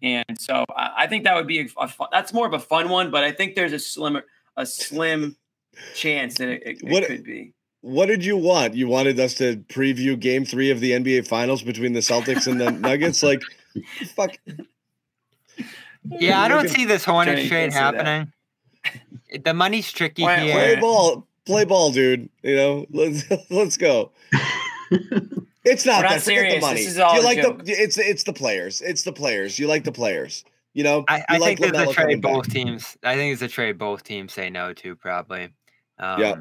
And 0.03 0.25
so 0.39 0.65
I, 0.75 0.93
I 0.99 1.07
think 1.07 1.25
that 1.25 1.35
would 1.35 1.47
be 1.47 1.61
a, 1.61 1.67
a 1.79 1.89
fun, 1.89 2.09
that's 2.13 2.33
more 2.33 2.47
of 2.47 2.53
a 2.55 2.59
fun 2.59 2.89
one, 2.89 3.11
but 3.11 3.23
I 3.25 3.33
think 3.33 3.55
there's 3.55 3.73
a 3.73 3.79
slimmer 3.79 4.25
a 4.57 4.65
slim 4.65 5.37
chance 5.95 6.37
that 6.37 6.49
it, 6.49 6.63
it, 6.65 6.83
it 6.83 6.91
What- 6.91 7.07
could 7.07 7.25
be. 7.25 7.53
what 7.81 8.07
did 8.07 8.25
you 8.25 8.37
want? 8.37 8.75
You 8.75 8.87
wanted 8.89 9.19
us 9.21 9.35
to 9.35 9.57
preview 9.69 10.19
game 10.19 10.45
three 10.45 10.71
of 10.71 10.81
the 10.81 10.93
NBA 10.93 11.27
finals 11.27 11.63
between 11.63 11.93
the 11.93 12.01
Celtics 12.01 12.47
and 12.47 12.61
the 12.61 12.71
Nuggets? 12.89 13.23
Like, 13.23 13.43
fuck. 14.15 14.37
Yeah, 16.05 16.41
I 16.41 16.49
don't 16.49 16.69
see 16.77 16.85
this 16.85 17.05
Hornets 17.05 17.49
trade 17.49 17.73
don't 17.73 17.95
that. 17.95 17.95
happening. 18.07 18.33
The 19.45 19.53
money's 19.55 19.91
tricky 19.91 20.23
Why- 20.23 20.39
here. 20.41 20.55
Play 20.55 20.81
ball. 20.81 21.27
Play 21.45 21.65
ball, 21.65 21.91
dude. 21.91 22.29
You 22.43 22.55
know, 22.57 22.87
let's 22.93 23.25
let's 23.51 23.77
go. 23.77 24.13
It's 25.67 25.87
not 25.87 26.03
We're 26.03 26.03
not 26.03 26.11
that. 26.11 26.23
Forget 26.23 26.25
the 26.25 26.51
serious. 26.51 26.61
money. 26.61 26.81
This 26.85 26.89
is 26.93 26.99
all 26.99 27.17
you 27.17 27.23
like 27.25 27.41
joke. 27.41 27.65
the 27.65 27.73
it's 27.73 27.97
it's 27.97 28.25
the 28.25 28.35
players. 28.35 28.83
It's 28.83 29.03
the 29.03 29.15
players. 29.15 29.59
You 29.59 29.67
like 29.67 29.85
the 29.85 29.93
players. 29.93 30.45
You 30.75 30.85
know, 30.85 31.05
I, 31.09 31.19
you 31.19 31.25
I 31.31 31.37
like 31.39 31.59
think 31.59 31.73
there's 31.73 31.89
a 31.89 31.91
LaMelo 31.91 31.95
coming 31.95 32.09
trade 32.17 32.23
back. 32.23 32.33
both 32.35 32.51
teams. 32.53 32.97
I 33.03 33.15
think 33.17 33.33
it's 33.33 33.41
a 33.41 33.49
trade 33.49 33.79
both 33.79 34.03
teams 34.05 34.35
say 34.35 34.51
no 34.51 34.75
to 34.75 34.95
probably. 34.97 35.49
Um, 35.99 36.21
Yeah. 36.21 36.35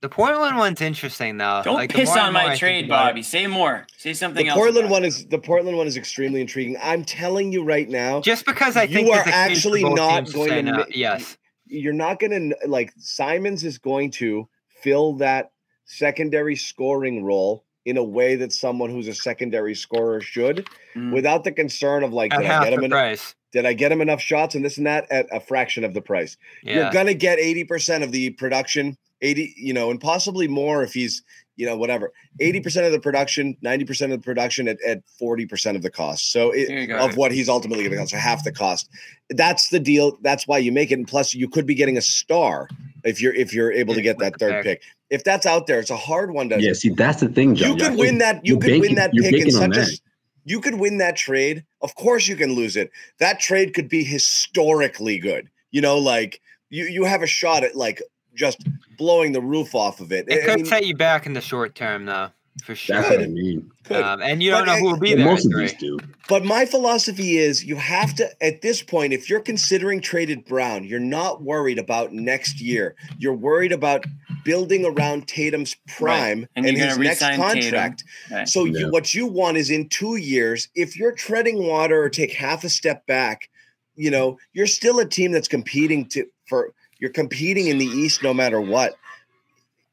The 0.00 0.08
Portland 0.08 0.56
one's 0.56 0.80
interesting 0.80 1.38
though. 1.38 1.60
Don't 1.64 1.74
Like, 1.74 1.92
piss 1.92 2.08
more 2.10 2.18
on 2.20 2.24
and 2.26 2.32
more 2.34 2.42
I 2.42 2.48
my 2.50 2.56
trade, 2.56 2.88
Bobby. 2.88 3.22
Say 3.22 3.46
more. 3.48 3.86
Say 3.96 4.12
something 4.14 4.44
The 4.44 4.50
else. 4.50 4.56
Portland 4.58 4.90
one 4.90 5.04
is 5.04 5.26
the 5.26 5.38
Portland 5.40 5.76
one 5.76 5.88
is 5.88 5.96
extremely 5.96 6.40
intriguing. 6.40 6.76
I'm 6.80 7.04
telling 7.04 7.52
you 7.52 7.64
right 7.64 7.88
now, 7.88 8.20
Just 8.20 8.46
because 8.46 8.76
I 8.76 8.84
You 8.84 8.94
think 8.94 9.08
are 9.08 9.16
there's 9.16 9.20
a 9.20 9.24
case 9.24 9.32
for 9.34 9.38
actually 9.50 9.84
not 9.84 10.32
going 10.32 10.48
say 10.50 10.62
to 10.62 10.70
no. 10.70 10.84
Yes. 10.90 11.36
you're 11.66 11.92
not 11.92 12.20
going 12.20 12.50
to 12.50 12.56
like 12.68 12.92
Simons 12.98 13.64
is 13.64 13.78
going 13.78 14.12
to 14.12 14.48
fill 14.82 15.14
that 15.14 15.50
secondary 15.86 16.54
scoring 16.54 17.24
role 17.24 17.64
in 17.84 17.96
a 17.96 18.04
way 18.04 18.36
that 18.36 18.52
someone 18.52 18.90
who's 18.90 19.08
a 19.08 19.14
secondary 19.14 19.74
scorer 19.74 20.20
should, 20.20 20.68
Mm. 20.94 21.12
without 21.12 21.42
the 21.44 21.52
concern 21.52 22.02
of 22.04 22.12
like, 22.12 22.30
did 22.32 22.44
I 22.46 22.62
get 22.64 22.72
him 22.72 22.84
en- 22.84 22.90
price. 22.90 23.34
did 23.52 23.64
I 23.66 23.72
get 23.72 23.90
him 23.90 24.00
enough 24.00 24.20
shots 24.20 24.54
and 24.54 24.64
this 24.64 24.76
and 24.78 24.86
that 24.86 25.10
at 25.10 25.26
a 25.32 25.40
fraction 25.40 25.82
of 25.84 25.94
the 25.94 26.02
price? 26.02 26.36
Yeah. 26.62 26.74
You're 26.74 26.90
gonna 26.92 27.14
get 27.14 27.38
80% 27.38 28.02
of 28.04 28.12
the 28.12 28.30
production, 28.30 28.96
80, 29.22 29.54
you 29.56 29.72
know, 29.72 29.90
and 29.90 30.00
possibly 30.00 30.46
more 30.48 30.82
if 30.82 30.92
he's, 30.94 31.22
you 31.56 31.66
know, 31.66 31.76
whatever. 31.76 32.12
Mm-hmm. 32.40 32.56
80% 32.68 32.86
of 32.86 32.92
the 32.92 33.00
production, 33.00 33.56
90% 33.64 34.02
of 34.04 34.10
the 34.10 34.18
production 34.18 34.68
at, 34.68 34.80
at 34.86 35.02
40% 35.20 35.74
of 35.76 35.82
the 35.82 35.90
cost. 35.90 36.30
So 36.32 36.50
it, 36.52 36.68
There 36.68 36.78
you 36.80 36.86
go. 36.86 36.98
of 36.98 37.16
what 37.16 37.32
he's 37.32 37.48
ultimately 37.48 37.82
going 37.84 37.92
to 37.92 37.98
cost, 37.98 38.10
so 38.12 38.16
half 38.18 38.44
the 38.44 38.52
cost. 38.52 38.88
That's 39.30 39.68
the 39.70 39.80
deal. 39.80 40.16
That's 40.22 40.46
why 40.46 40.58
you 40.58 40.70
make 40.72 40.90
it. 40.90 40.94
And 40.98 41.08
plus, 41.08 41.34
you 41.34 41.48
could 41.48 41.66
be 41.66 41.74
getting 41.74 41.96
a 41.96 42.02
star 42.02 42.68
if 43.04 43.20
you're 43.20 43.34
if 43.34 43.52
you're 43.52 43.72
able 43.72 43.94
to 43.94 44.02
get 44.02 44.18
that 44.18 44.38
third 44.38 44.62
pick. 44.64 44.80
pick. 44.80 44.82
If 45.10 45.24
that's 45.24 45.46
out 45.46 45.66
there, 45.66 45.80
it's 45.80 45.90
a 45.90 45.96
hard 45.96 46.30
one 46.32 46.48
to. 46.50 46.60
Yeah, 46.60 46.72
see, 46.74 46.90
that's 46.90 47.20
the 47.20 47.28
thing, 47.28 47.54
John. 47.54 47.70
you 47.70 47.76
could 47.76 47.92
I 47.92 47.96
win 47.96 48.18
that. 48.18 48.44
You 48.46 48.54
you're 48.54 48.60
could 48.60 48.80
win 48.80 48.94
that 48.96 49.12
you're 49.14 49.24
pick 49.24 49.32
in 49.34 49.40
banking 49.40 49.56
on 49.56 49.60
such 49.74 49.76
a. 49.76 49.80
that. 49.80 49.88
s- 49.92 50.00
You 50.44 50.60
could 50.60 50.74
win 50.76 50.98
that 50.98 51.16
trade. 51.16 51.64
Of 51.82 51.94
course, 51.94 52.26
you 52.28 52.36
can 52.36 52.52
lose 52.52 52.76
it. 52.76 52.90
That 53.18 53.40
trade 53.40 53.74
could 53.74 53.88
be 53.88 54.04
historically 54.04 55.18
good. 55.18 55.48
You 55.70 55.80
know, 55.80 55.98
like 55.98 56.40
you 56.70 56.84
you 56.84 57.04
have 57.04 57.22
a 57.22 57.26
shot 57.26 57.64
at 57.64 57.74
like 57.76 58.02
just 58.38 58.64
blowing 58.96 59.32
the 59.32 59.42
roof 59.42 59.74
off 59.74 60.00
of 60.00 60.12
it. 60.12 60.26
It 60.28 60.44
I 60.44 60.46
could 60.46 60.56
mean, 60.58 60.64
set 60.66 60.86
you 60.86 60.96
back 60.96 61.26
in 61.26 61.32
the 61.34 61.40
short 61.40 61.74
term 61.74 62.06
though, 62.06 62.28
for 62.64 62.74
sure. 62.74 62.96
That's 62.96 63.10
what 63.10 63.20
I 63.22 63.26
mean. 63.26 63.70
Um, 63.90 64.20
and 64.22 64.42
you 64.42 64.50
don't 64.50 64.66
But 64.66 64.72
know 64.74 64.78
who 64.78 64.84
will 64.92 64.98
be 65.00 65.14
there. 65.14 65.24
most 65.24 65.46
of 65.46 65.52
these 65.58 65.72
do. 65.74 65.98
But 66.28 66.44
my 66.44 66.66
philosophy 66.66 67.38
is 67.38 67.64
you 67.64 67.76
have 67.76 68.14
to, 68.16 68.28
at 68.44 68.60
this 68.60 68.82
point, 68.82 69.14
if 69.14 69.30
you're 69.30 69.40
considering 69.40 70.00
traded 70.02 70.44
Brown, 70.44 70.84
you're 70.84 71.00
not 71.00 71.42
worried 71.42 71.78
about 71.78 72.12
next 72.12 72.60
year. 72.60 72.94
You're 73.18 73.32
worried 73.32 73.72
about 73.72 74.04
building 74.44 74.84
around 74.84 75.26
Tatum's 75.26 75.74
prime 75.96 76.46
And 76.54 76.66
and, 76.66 76.76
his 76.76 76.98
next 76.98 77.20
contract. 77.20 78.04
Right. 78.30 78.46
So 78.48 78.64
Yeah. 78.66 78.80
you, 78.80 78.90
what 78.90 79.14
you 79.14 79.26
want 79.26 79.56
is 79.56 79.70
in 79.70 79.88
two 79.88 80.16
years, 80.16 80.68
if 80.74 80.96
you're 80.98 81.12
treading 81.12 81.66
water 81.66 82.02
or 82.02 82.10
take 82.10 82.32
half 82.34 82.62
a 82.62 82.68
step 82.68 83.06
back, 83.06 83.48
you 83.96 84.10
know, 84.10 84.38
you're 84.52 84.66
still 84.66 84.98
a 85.00 85.06
team 85.06 85.32
that's 85.32 85.48
competing 85.48 86.06
to 86.10 86.26
for 86.46 86.72
you're 86.98 87.10
competing 87.10 87.68
in 87.68 87.78
the 87.78 87.86
East 87.86 88.22
no 88.22 88.32
matter 88.34 88.60
what. 88.60 88.96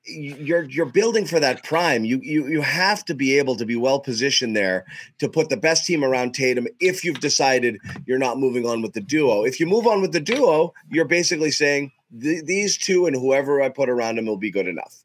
You- 0.08 0.36
You're 0.40 0.64
you're 0.66 0.86
building 0.86 1.26
for 1.26 1.40
that 1.40 1.64
prime. 1.64 2.06
You 2.06 2.20
you 2.22 2.48
you 2.48 2.62
have 2.62 3.04
to 3.06 3.16
be 3.16 3.38
able 3.40 3.56
to 3.56 3.66
be 3.66 3.76
well 3.76 4.00
positioned 4.00 4.56
there 4.56 4.86
to 5.18 5.28
put 5.28 5.50
the 5.50 5.58
best 5.58 5.86
team 5.88 6.04
around 6.04 6.34
Tatum 6.36 6.68
if 6.80 7.04
you've 7.04 7.20
decided 7.20 7.80
you're 8.06 8.20
not 8.20 8.38
moving 8.38 8.68
on 8.68 8.84
with 8.84 8.94
the 8.94 9.02
duo. 9.02 9.44
If 9.46 9.60
you 9.60 9.66
move 9.66 9.88
on 9.88 10.02
with 10.02 10.12
the 10.12 10.20
duo, 10.20 10.74
you're 10.92 11.06
basically 11.06 11.50
saying 11.50 11.92
these 12.12 12.78
two 12.78 13.08
and 13.08 13.16
whoever 13.16 13.64
I 13.64 13.70
put 13.70 13.90
around 13.90 14.18
them 14.18 14.28
will 14.28 14.38
be 14.38 14.52
good 14.52 14.68
enough. 14.68 15.04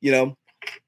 You 0.00 0.10
know, 0.10 0.36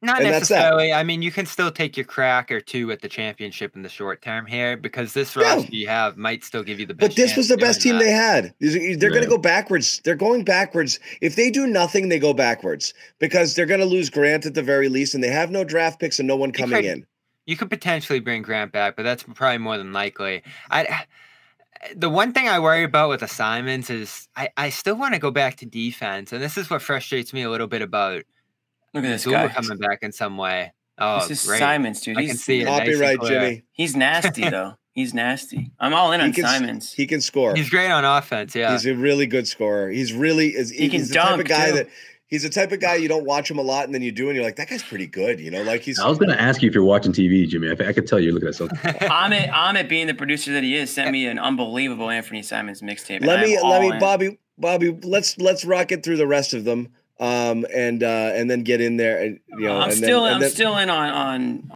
Not 0.02 0.20
And 0.22 0.30
necessarily. 0.30 0.92
I 0.92 1.02
mean, 1.04 1.22
you 1.22 1.30
can 1.30 1.46
still 1.46 1.70
take 1.70 1.96
your 1.96 2.04
crack 2.06 2.50
or 2.50 2.60
two 2.60 2.90
at 2.92 3.00
the 3.02 3.08
championship 3.08 3.76
in 3.76 3.82
the 3.82 3.88
short 3.88 4.22
term 4.22 4.46
here 4.46 4.76
because 4.76 5.12
this 5.12 5.36
Yeah. 5.36 5.42
roster 5.54 5.74
you 5.74 5.88
have 5.88 6.16
might 6.16 6.42
still 6.44 6.62
give 6.62 6.80
you 6.80 6.86
the 6.86 6.94
best. 6.94 7.10
But 7.10 7.16
this 7.16 7.36
was 7.36 7.48
the 7.48 7.56
best 7.56 7.80
team 7.82 7.98
that. 7.98 8.04
they 8.04 8.10
had. 8.10 8.54
They're 8.60 9.10
going 9.10 9.22
to 9.22 9.28
go 9.28 9.38
backwards. 9.38 10.00
They're 10.04 10.14
going 10.14 10.44
backwards. 10.44 10.98
If 11.20 11.36
they 11.36 11.50
do 11.50 11.66
nothing, 11.66 12.08
they 12.08 12.18
go 12.18 12.32
backwards 12.32 12.94
because 13.18 13.54
they're 13.54 13.66
going 13.66 13.80
to 13.80 13.86
lose 13.86 14.10
Grant 14.10 14.46
at 14.46 14.54
the 14.54 14.62
very 14.62 14.88
least, 14.88 15.14
and 15.14 15.22
they 15.22 15.28
have 15.30 15.50
no 15.50 15.64
draft 15.64 16.00
picks 16.00 16.18
and 16.18 16.26
no 16.28 16.36
one 16.36 16.52
coming 16.52 16.76
could- 16.82 16.84
in. 16.84 17.06
You 17.46 17.56
could 17.56 17.70
potentially 17.70 18.20
bring 18.20 18.42
Grant 18.42 18.70
back, 18.72 18.94
but 18.96 19.02
that's 19.02 19.22
probably 19.24 19.58
more 19.58 19.76
than 19.78 19.92
likely. 19.92 20.42
I. 20.70 21.04
The 21.96 22.10
one 22.10 22.32
thing 22.34 22.46
I 22.46 22.58
worry 22.58 22.84
about 22.84 23.08
with 23.08 23.22
assignments 23.22 23.88
is 23.88 24.28
I, 24.36 24.50
I 24.58 24.68
still 24.68 24.96
want 24.96 25.14
to 25.14 25.18
go 25.20 25.30
back 25.30 25.56
to 25.56 25.66
defense, 25.66 26.30
and 26.30 26.42
this 26.42 26.58
is 26.58 26.68
what 26.68 26.82
frustrates 26.82 27.32
me 27.32 27.42
a 27.42 27.48
little 27.50 27.66
bit 27.66 27.80
about 27.80 28.24
Look 28.94 29.04
at 29.04 29.08
this 29.08 29.24
Missoula 29.26 29.48
guy. 29.48 29.54
coming 29.54 29.78
back 29.78 29.98
in 30.02 30.12
some 30.12 30.36
way. 30.36 30.72
Oh, 30.98 31.26
this 31.26 31.42
is 31.42 31.46
great! 31.48 31.58
Simons, 31.60 32.00
dude. 32.02 32.18
I 32.18 32.26
can 32.26 32.36
see 32.36 32.60
it. 32.60 32.64
nice 32.66 32.80
and 32.80 32.98
Copyright. 33.00 33.20
Jimmy. 33.22 33.62
he's 33.72 33.96
nasty 33.96 34.48
though. 34.50 34.74
He's 34.92 35.14
nasty. 35.14 35.70
I'm 35.78 35.94
all 35.94 36.12
in 36.12 36.20
He 36.20 36.26
on 36.26 36.32
can, 36.32 36.44
Simons. 36.44 36.92
he 36.92 37.06
can 37.06 37.20
score. 37.20 37.54
He's 37.54 37.70
great 37.70 37.90
on 37.90 38.04
offense. 38.04 38.54
Yeah, 38.56 38.72
He's 38.72 38.86
a 38.86 38.94
really 38.94 39.26
good 39.26 39.46
scorer. 39.46 39.88
He's 39.88 40.12
really 40.12 40.48
is. 40.48 40.70
He 40.70 40.88
can 40.88 40.98
he's 41.00 41.08
the 41.10 41.14
type 41.14 41.38
of 41.38 41.46
guy 41.46 41.68
too. 41.70 41.76
that 41.76 41.88
he's 42.26 42.42
the 42.42 42.50
type 42.50 42.72
of 42.72 42.80
guy 42.80 42.96
you 42.96 43.08
don't 43.08 43.24
watch 43.24 43.48
him 43.50 43.58
a 43.58 43.62
lot, 43.62 43.84
and 43.84 43.94
then 43.94 44.02
you 44.02 44.10
do, 44.12 44.26
and 44.26 44.34
you're 44.36 44.44
like, 44.44 44.56
that 44.56 44.68
guy's 44.68 44.82
pretty 44.82 45.06
good. 45.06 45.38
You 45.38 45.52
know, 45.52 45.62
like 45.62 45.82
he's. 45.82 45.98
I 46.00 46.08
was 46.08 46.18
going 46.18 46.30
to 46.30 46.40
ask 46.40 46.60
you 46.60 46.68
if 46.68 46.74
you're 46.74 46.84
watching 46.84 47.12
TV, 47.12 47.46
Jimmy. 47.48 47.68
I, 47.68 47.88
I 47.88 47.92
could 47.92 48.06
tell 48.08 48.18
you're 48.18 48.32
looking 48.34 48.48
at 48.48 48.56
something. 48.56 48.76
Amit, 48.78 49.48
Amit, 49.50 49.88
being 49.88 50.08
the 50.08 50.14
producer 50.14 50.52
that 50.52 50.64
he 50.64 50.74
is, 50.74 50.92
sent 50.92 51.12
me 51.12 51.24
an 51.26 51.38
unbelievable 51.38 52.08
Anfernee 52.08 52.44
Simons 52.44 52.82
mixtape. 52.82 53.18
and 53.18 53.26
let 53.26 53.40
me 53.40 53.58
let 53.62 53.80
me 53.80 53.92
in. 53.92 53.98
Bobby 54.00 54.38
Bobby. 54.58 54.90
Let's 55.04 55.38
let's 55.38 55.64
rock 55.64 55.92
it 55.92 56.02
through 56.02 56.16
the 56.16 56.26
rest 56.26 56.52
of 56.52 56.64
them, 56.64 56.88
um, 57.20 57.64
and 57.72 58.02
uh, 58.02 58.32
and 58.34 58.50
then 58.50 58.64
get 58.64 58.80
in 58.80 58.96
there, 58.96 59.20
and 59.22 59.38
you 59.50 59.60
know, 59.60 59.76
I'm 59.78 59.90
and 59.90 59.92
still, 59.98 60.22
then, 60.24 60.26
and 60.32 60.34
I'm 60.36 60.40
then, 60.40 60.50
still 60.50 60.76
in 60.78 60.90
on 60.90 61.10
on. 61.10 61.72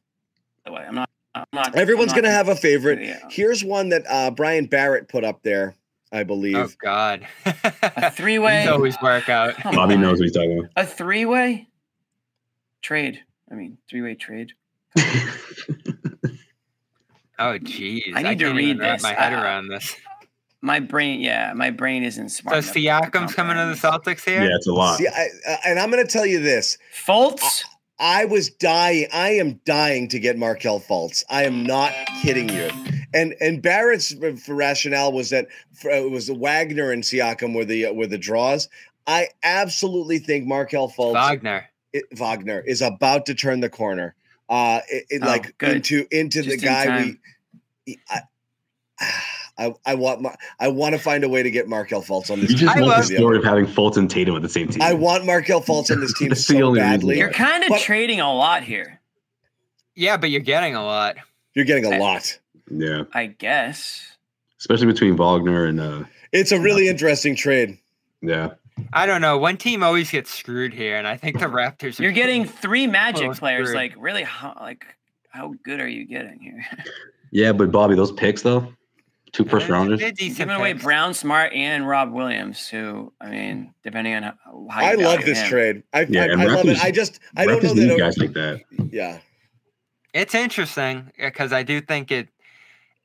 The 0.66 0.72
way 0.72 0.84
I'm 0.88 0.94
not. 0.96 1.08
I'm 1.36 1.44
not. 1.52 1.76
Everyone's 1.76 2.12
I'm 2.12 2.16
not- 2.16 2.22
gonna 2.22 2.34
have 2.34 2.48
a 2.48 2.56
favorite. 2.56 3.00
Yeah. 3.02 3.18
Here's 3.30 3.62
one 3.64 3.90
that 3.90 4.02
uh, 4.08 4.30
Brian 4.32 4.66
Barrett 4.66 5.08
put 5.08 5.22
up 5.24 5.42
there, 5.42 5.74
I 6.10 6.22
believe. 6.24 6.56
oh 6.56 6.68
God, 6.82 7.26
a 7.44 8.10
three-way. 8.10 8.62
These 8.62 8.70
always 8.70 8.96
work 9.02 9.28
out. 9.28 9.54
Come 9.56 9.74
Bobby 9.76 9.94
on. 9.94 10.00
knows 10.00 10.18
what 10.18 10.24
he's 10.24 10.32
talking 10.32 10.58
about. 10.58 10.70
A 10.76 10.86
three-way 10.86 11.68
trade. 12.82 13.20
I 13.50 13.54
mean, 13.54 13.78
three-way 13.88 14.14
trade. 14.14 14.52
Oh 17.36 17.58
geez, 17.58 18.12
I 18.14 18.22
need 18.22 18.38
to 18.38 18.44
can't 18.44 18.56
even 18.56 18.56
read 18.56 18.78
wrap 18.78 18.98
this. 18.98 19.02
my 19.02 19.12
head 19.12 19.32
Ah. 19.32 19.42
around 19.42 19.66
this. 19.66 19.96
My 20.64 20.80
brain, 20.80 21.20
yeah, 21.20 21.52
my 21.54 21.70
brain 21.70 22.02
isn't 22.02 22.30
smart. 22.30 22.64
So 22.64 22.72
enough 22.80 23.10
Siakam's 23.12 23.34
coming 23.34 23.54
to 23.56 23.66
the 23.66 23.74
Celtics 23.74 24.24
here. 24.24 24.42
yeah, 24.42 24.56
it's 24.56 24.66
a 24.66 24.72
lot. 24.72 24.96
See, 24.98 25.06
I, 25.06 25.28
uh, 25.48 25.56
and 25.66 25.78
I'm 25.78 25.90
gonna 25.90 26.06
tell 26.06 26.24
you 26.24 26.40
this. 26.40 26.78
this. 26.78 26.78
Fultz. 27.06 27.64
I 27.98 28.24
was 28.24 28.48
dying. 28.50 29.06
I 29.12 29.30
am 29.34 29.60
dying 29.66 30.08
to 30.08 30.18
get 30.18 30.36
Markelle 30.38 30.80
Fultz. 30.80 31.22
I 31.30 31.44
am 31.44 31.64
not 31.64 31.92
kidding 32.22 32.48
you. 32.48 32.70
And 33.12 33.34
and 33.40 33.62
Barrett's 33.62 34.14
r- 34.20 34.32
rationale 34.48 35.12
was 35.12 35.30
that 35.30 35.46
for, 35.74 35.90
it 35.90 36.10
was 36.10 36.28
Wagner 36.30 36.90
and 36.90 37.02
Siakam 37.04 37.54
were 37.54 37.64
the 37.66 37.86
uh, 37.86 37.92
were 37.92 38.06
the 38.08 38.18
draws. 38.18 38.68
I 39.06 39.28
absolutely 39.42 40.18
think 40.18 40.46
Markelle 40.46 40.88
Fultz 40.90 41.12
Wagner. 41.12 41.68
it, 41.92 42.04
Wagner 42.18 42.60
is 42.66 42.80
about 42.82 43.26
to 43.26 43.34
turn 43.34 43.60
the 43.60 43.68
corner. 43.70 44.14
Uh, 44.48 44.80
it, 44.88 45.04
it, 45.10 45.22
Oh, 45.22 45.26
like 45.26 45.56
good. 45.58 45.76
into 45.76 46.06
into 46.10 46.42
Just 46.42 46.48
the 46.48 46.66
guy 46.66 46.86
time. 46.86 47.20
we. 47.86 47.98
I, 48.08 48.20
I, 49.56 49.72
I 49.86 49.94
want 49.94 50.20
Mar- 50.22 50.36
I 50.58 50.68
want 50.68 50.94
to 50.94 50.98
find 51.00 51.22
a 51.24 51.28
way 51.28 51.42
to 51.42 51.50
get 51.50 51.68
Markelle 51.68 52.02
Fultz 52.02 52.30
on 52.30 52.40
this. 52.40 52.50
You 52.50 52.56
just 52.56 52.76
I 52.76 52.80
love 52.80 52.88
love- 52.88 53.08
the 53.08 53.16
story 53.16 53.38
of 53.38 53.44
having 53.44 53.66
Fultz 53.66 53.96
and 53.96 54.10
Tatum 54.10 54.34
at 54.34 54.42
the 54.42 54.48
same 54.48 54.68
team. 54.68 54.82
I 54.82 54.92
want 54.94 55.24
Markelle 55.26 55.60
Fultz 55.62 55.90
on 55.92 56.00
this 56.00 56.12
team 56.18 56.28
That's 56.30 56.46
the 56.46 56.58
so 56.58 56.62
only 56.66 56.80
badly. 56.80 57.14
why. 57.14 57.18
You're 57.18 57.30
kind 57.32 57.62
of 57.62 57.68
But- 57.70 57.80
trading 57.80 58.20
a 58.20 58.32
lot 58.34 58.64
here, 58.64 59.00
Yeah, 59.94 60.16
but 60.16 60.30
you're 60.30 60.40
getting 60.40 60.74
a 60.74 60.84
lot. 60.84 61.16
You're 61.54 61.64
getting 61.64 61.84
a 61.86 61.90
I- 61.96 61.98
lot. 61.98 62.38
yeah, 62.70 63.02
I 63.12 63.26
guess. 63.26 64.16
especially 64.58 64.86
between 64.86 65.16
Wagner 65.16 65.66
and 65.66 65.78
uh, 65.80 66.04
It's 66.32 66.50
a 66.52 66.60
really 66.60 66.88
interesting 66.88 67.36
trade. 67.36 67.78
yeah. 68.22 68.54
I 68.92 69.06
don't 69.06 69.20
know. 69.20 69.38
One 69.38 69.56
team 69.56 69.84
always 69.84 70.10
gets 70.10 70.34
screwed 70.34 70.74
here, 70.74 70.96
and 70.96 71.06
I 71.06 71.16
think 71.16 71.38
the 71.38 71.46
Raptors. 71.46 72.00
You're 72.00 72.10
getting 72.10 72.44
three 72.44 72.88
Magic 72.88 73.30
players. 73.34 73.68
third. 73.68 73.76
Like, 73.76 73.94
really, 73.96 74.24
how, 74.24 74.56
like, 74.60 74.84
how 75.30 75.54
good 75.62 75.78
are 75.78 75.86
you 75.86 76.04
getting 76.04 76.40
here? 76.40 76.66
Yeah, 77.30 77.50
but 77.52 77.70
Bobby, 77.72 77.94
those 77.96 78.10
picks 78.12 78.42
though, 78.42 78.72
two 79.34 79.44
first 79.44 79.66
They're- 79.66 79.74
rounders. 79.76 80.00
they're 80.00 80.12
decent 80.12 80.38
Giving 80.38 80.54
away. 80.56 80.72
Brown, 80.72 81.12
Smart, 81.12 81.52
and 81.52 81.86
Rob 81.86 82.12
Williams, 82.12 82.66
who 82.68 83.12
I 83.20 83.28
mean, 83.28 83.74
depending 83.82 84.14
on 84.14 84.22
how, 84.22 84.34
how 84.70 84.80
you 84.82 84.86
I 84.88 84.94
love 84.94 85.24
this 85.24 85.40
him. 85.42 85.48
trade. 85.48 85.82
I, 85.92 86.06
Yeah, 86.08 86.22
I, 86.22 86.24
and 86.28 86.40
I 86.40 86.44
love 86.46 86.66
it. 86.66 86.78
I 86.82 86.90
just 86.90 87.20
I 87.36 87.44
don't 87.44 87.62
know 87.62 87.74
that. 87.74 87.98
guys 87.98 88.16
like 88.16 88.32
that. 88.32 88.62
Yeah, 88.90 89.18
It's 90.14 90.34
interesting 90.34 91.10
because 91.18 91.52
I 91.52 91.62
do 91.64 91.80
think 91.82 92.10
it 92.10 92.28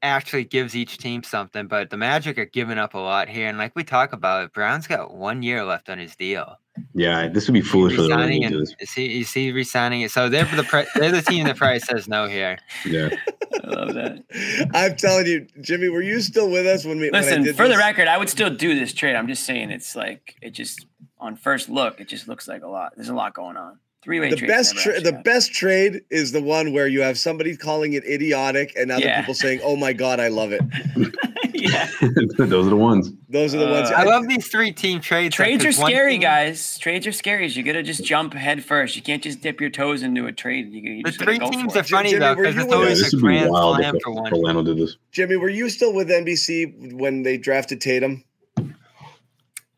actually 0.02 0.44
gives 0.44 0.76
each 0.76 0.98
team 0.98 1.24
something, 1.24 1.68
but 1.68 1.90
the 1.90 1.98
Magic 1.98 2.38
are 2.38 2.46
giving 2.46 2.78
up 2.78 2.94
a 2.94 3.00
lot 3.00 3.28
here. 3.28 3.48
And 3.48 3.58
like 3.58 3.76
we 3.76 3.84
talk 3.84 4.14
about, 4.14 4.54
Brown's 4.54 4.88
got 4.88 5.14
one 5.14 5.44
year 5.44 5.64
left 5.64 5.90
on 5.90 5.98
his 5.98 6.16
deal. 6.16 6.58
Yeah, 6.94 7.28
this 7.28 7.48
would 7.48 7.54
be 7.54 7.62
foolish 7.62 7.96
for 7.96 8.04
the 8.04 8.10
Resigning 8.10 8.44
Rangers. 8.44 8.70
to 8.70 8.76
do 8.76 8.80
and 8.80 8.82
is 8.82 8.94
he 8.94 9.22
is 9.22 9.34
he 9.34 9.52
resigning 9.52 10.02
it? 10.02 10.12
So 10.12 10.30
they're 10.30 10.46
the 10.46 10.64
pre- 10.64 10.88
they're 10.96 11.12
the 11.12 11.22
team 11.22 11.46
that 11.46 11.58
probably 11.58 11.80
says 11.80 12.08
no 12.08 12.28
here. 12.28 12.58
Yeah, 12.86 13.10
I 13.64 13.68
love 13.68 13.94
that. 13.96 14.70
I'm 14.74 14.96
telling 14.96 15.26
you, 15.26 15.48
Jimmy, 15.62 15.90
were 15.90 16.02
you 16.02 16.22
still 16.22 16.50
with 16.50 16.66
us 16.66 16.86
when 16.86 17.00
we? 17.00 17.10
when 17.10 17.16
I 17.16 17.26
Listen, 17.26 17.44
did 17.44 17.58
for 17.58 17.68
the 17.68 17.78
record, 17.78 18.08
I 18.08 18.18
would 18.18 18.30
still 18.30 18.50
do 18.50 18.80
this 18.80 18.94
trade. 18.94 19.16
I'm 19.16 19.28
just 19.28 19.46
saying 19.46 19.72
it's 19.72 19.96
like 19.96 20.36
it 20.42 20.52
just 20.52 20.86
on 21.20 21.36
first 21.36 21.68
look, 21.68 22.00
it 22.00 22.08
just 22.08 22.28
looks 22.30 22.48
like 22.48 22.64
a 22.64 22.68
lot. 22.68 22.94
There's 22.96 23.10
a 23.10 23.16
lot 23.16 23.34
going 23.34 23.58
on. 23.58 23.80
Three 24.02 24.20
way 24.22 24.30
the 24.34 24.48
best 24.48 24.78
tra- 24.78 25.02
the 25.02 25.12
best 25.12 25.52
trade 25.54 26.02
is 26.10 26.32
the 26.32 26.42
one 26.42 26.72
where 26.72 26.88
you 26.88 27.02
have 27.02 27.18
somebody 27.20 27.58
calling 27.58 27.94
it 27.94 28.06
idiotic 28.06 28.72
and 28.78 28.92
other 28.92 29.04
Yeah. 29.04 29.20
people 29.20 29.34
saying, 29.34 29.60
"Oh 29.62 29.76
my 29.76 29.92
god, 29.92 30.22
I 30.22 30.30
love 30.30 30.54
it." 30.54 30.62
yeah. 31.54 31.90
those 32.38 32.66
are 32.66 32.70
the 32.70 32.78
ones. 32.78 33.12
Those 33.28 33.54
are 33.54 33.58
the 33.58 33.68
ones. 33.68 33.90
Uh, 33.92 33.96
I 33.96 34.04
love 34.04 34.26
these 34.30 34.48
three 34.48 34.72
team 34.72 35.02
trades. 35.02 35.36
Trades 35.36 35.66
are 35.66 35.68
'cause 35.68 35.80
one 35.80 35.92
scary, 35.92 36.14
team- 36.14 36.22
guys. 36.22 36.78
Trades 36.80 37.06
are 37.08 37.12
scary. 37.12 37.48
You 37.50 37.62
gotta 37.62 37.84
just 37.84 38.06
jump 38.06 38.34
head 38.34 38.64
first. 38.64 38.96
You 38.96 39.02
can't 39.02 39.22
just 39.22 39.42
dip 39.42 39.60
your 39.60 39.70
toes 39.70 40.02
into 40.02 40.28
a 40.28 40.32
trade. 40.32 40.72
You, 40.72 40.80
you 40.82 41.04
The 41.04 41.12
three 41.12 41.38
teams 41.40 41.76
are 41.76 41.80
it. 41.80 41.88
funny 41.90 42.12
Jimmy, 42.12 42.20
though 42.22 42.36
because 42.36 42.56
it's 42.56 42.66
with 42.68 42.80
Yeah, 42.80 42.86
this 42.96 43.14
a 43.14 43.18
grand 43.18 43.50
wild 43.52 43.76
slam 43.80 43.96
for 44.02 44.12
one. 44.14 44.32
Orlando 44.34 44.64
did 44.64 44.78
this. 44.78 44.96
Jimmy, 45.12 45.36
were 45.36 45.50
you 45.50 45.68
still 45.70 45.94
with 45.94 46.08
NBC 46.10 46.94
when 46.94 47.24
they 47.24 47.38
drafted 47.38 47.82
Tatum? 47.82 48.24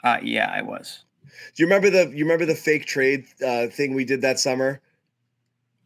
Uh, 0.03 0.17
yeah, 0.21 0.51
I 0.53 0.61
was. 0.61 1.05
Do 1.55 1.63
you 1.63 1.65
remember 1.67 1.89
the 1.89 2.11
you 2.15 2.23
remember 2.25 2.45
the 2.45 2.55
fake 2.55 2.85
trade 2.85 3.25
uh, 3.45 3.67
thing 3.67 3.93
we 3.93 4.05
did 4.05 4.21
that 4.21 4.39
summer? 4.39 4.81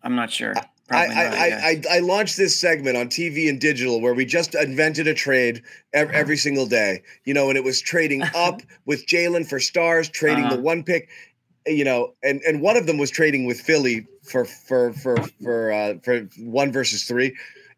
I'm 0.04 0.16
not 0.16 0.32
sure. 0.32 0.54
I, 0.92 1.08
not, 1.08 1.18
I, 1.18 1.48
yes. 1.48 1.86
I, 1.90 1.96
I 1.96 2.00
launched 2.00 2.38
this 2.38 2.56
segment 2.56 2.96
on 2.96 3.08
TV 3.08 3.50
and 3.50 3.60
digital 3.60 4.02
where 4.02 4.14
we 4.14 4.24
just 4.24 4.54
invented 4.54 5.08
a 5.08 5.16
trade 5.16 5.64
every, 5.94 6.16
every 6.16 6.38
single 6.38 6.68
day, 6.68 7.02
you 7.24 7.34
know, 7.34 7.50
and 7.50 7.58
it 7.58 7.64
was 7.64 7.82
trading 7.82 8.22
up 8.36 8.62
with 8.86 9.08
Jaylen 9.08 9.48
for 9.48 9.60
stars, 9.60 10.10
trading 10.10 10.46
Uh-huh. 10.46 10.58
the 10.58 10.62
one 10.62 10.84
pick, 10.84 11.10
you 11.66 11.84
know, 11.84 12.14
and 12.22 12.40
and 12.42 12.62
one 12.62 12.78
of 12.78 12.86
them 12.86 13.00
was 13.00 13.10
trading 13.10 13.46
with 13.46 13.60
Philly 13.60 14.06
for 14.22 14.46
for 14.46 14.94
for 14.94 15.24
for 15.42 15.72
uh, 15.72 15.96
for 16.04 16.30
one 16.38 16.72
versus 16.72 17.06
three, 17.06 17.36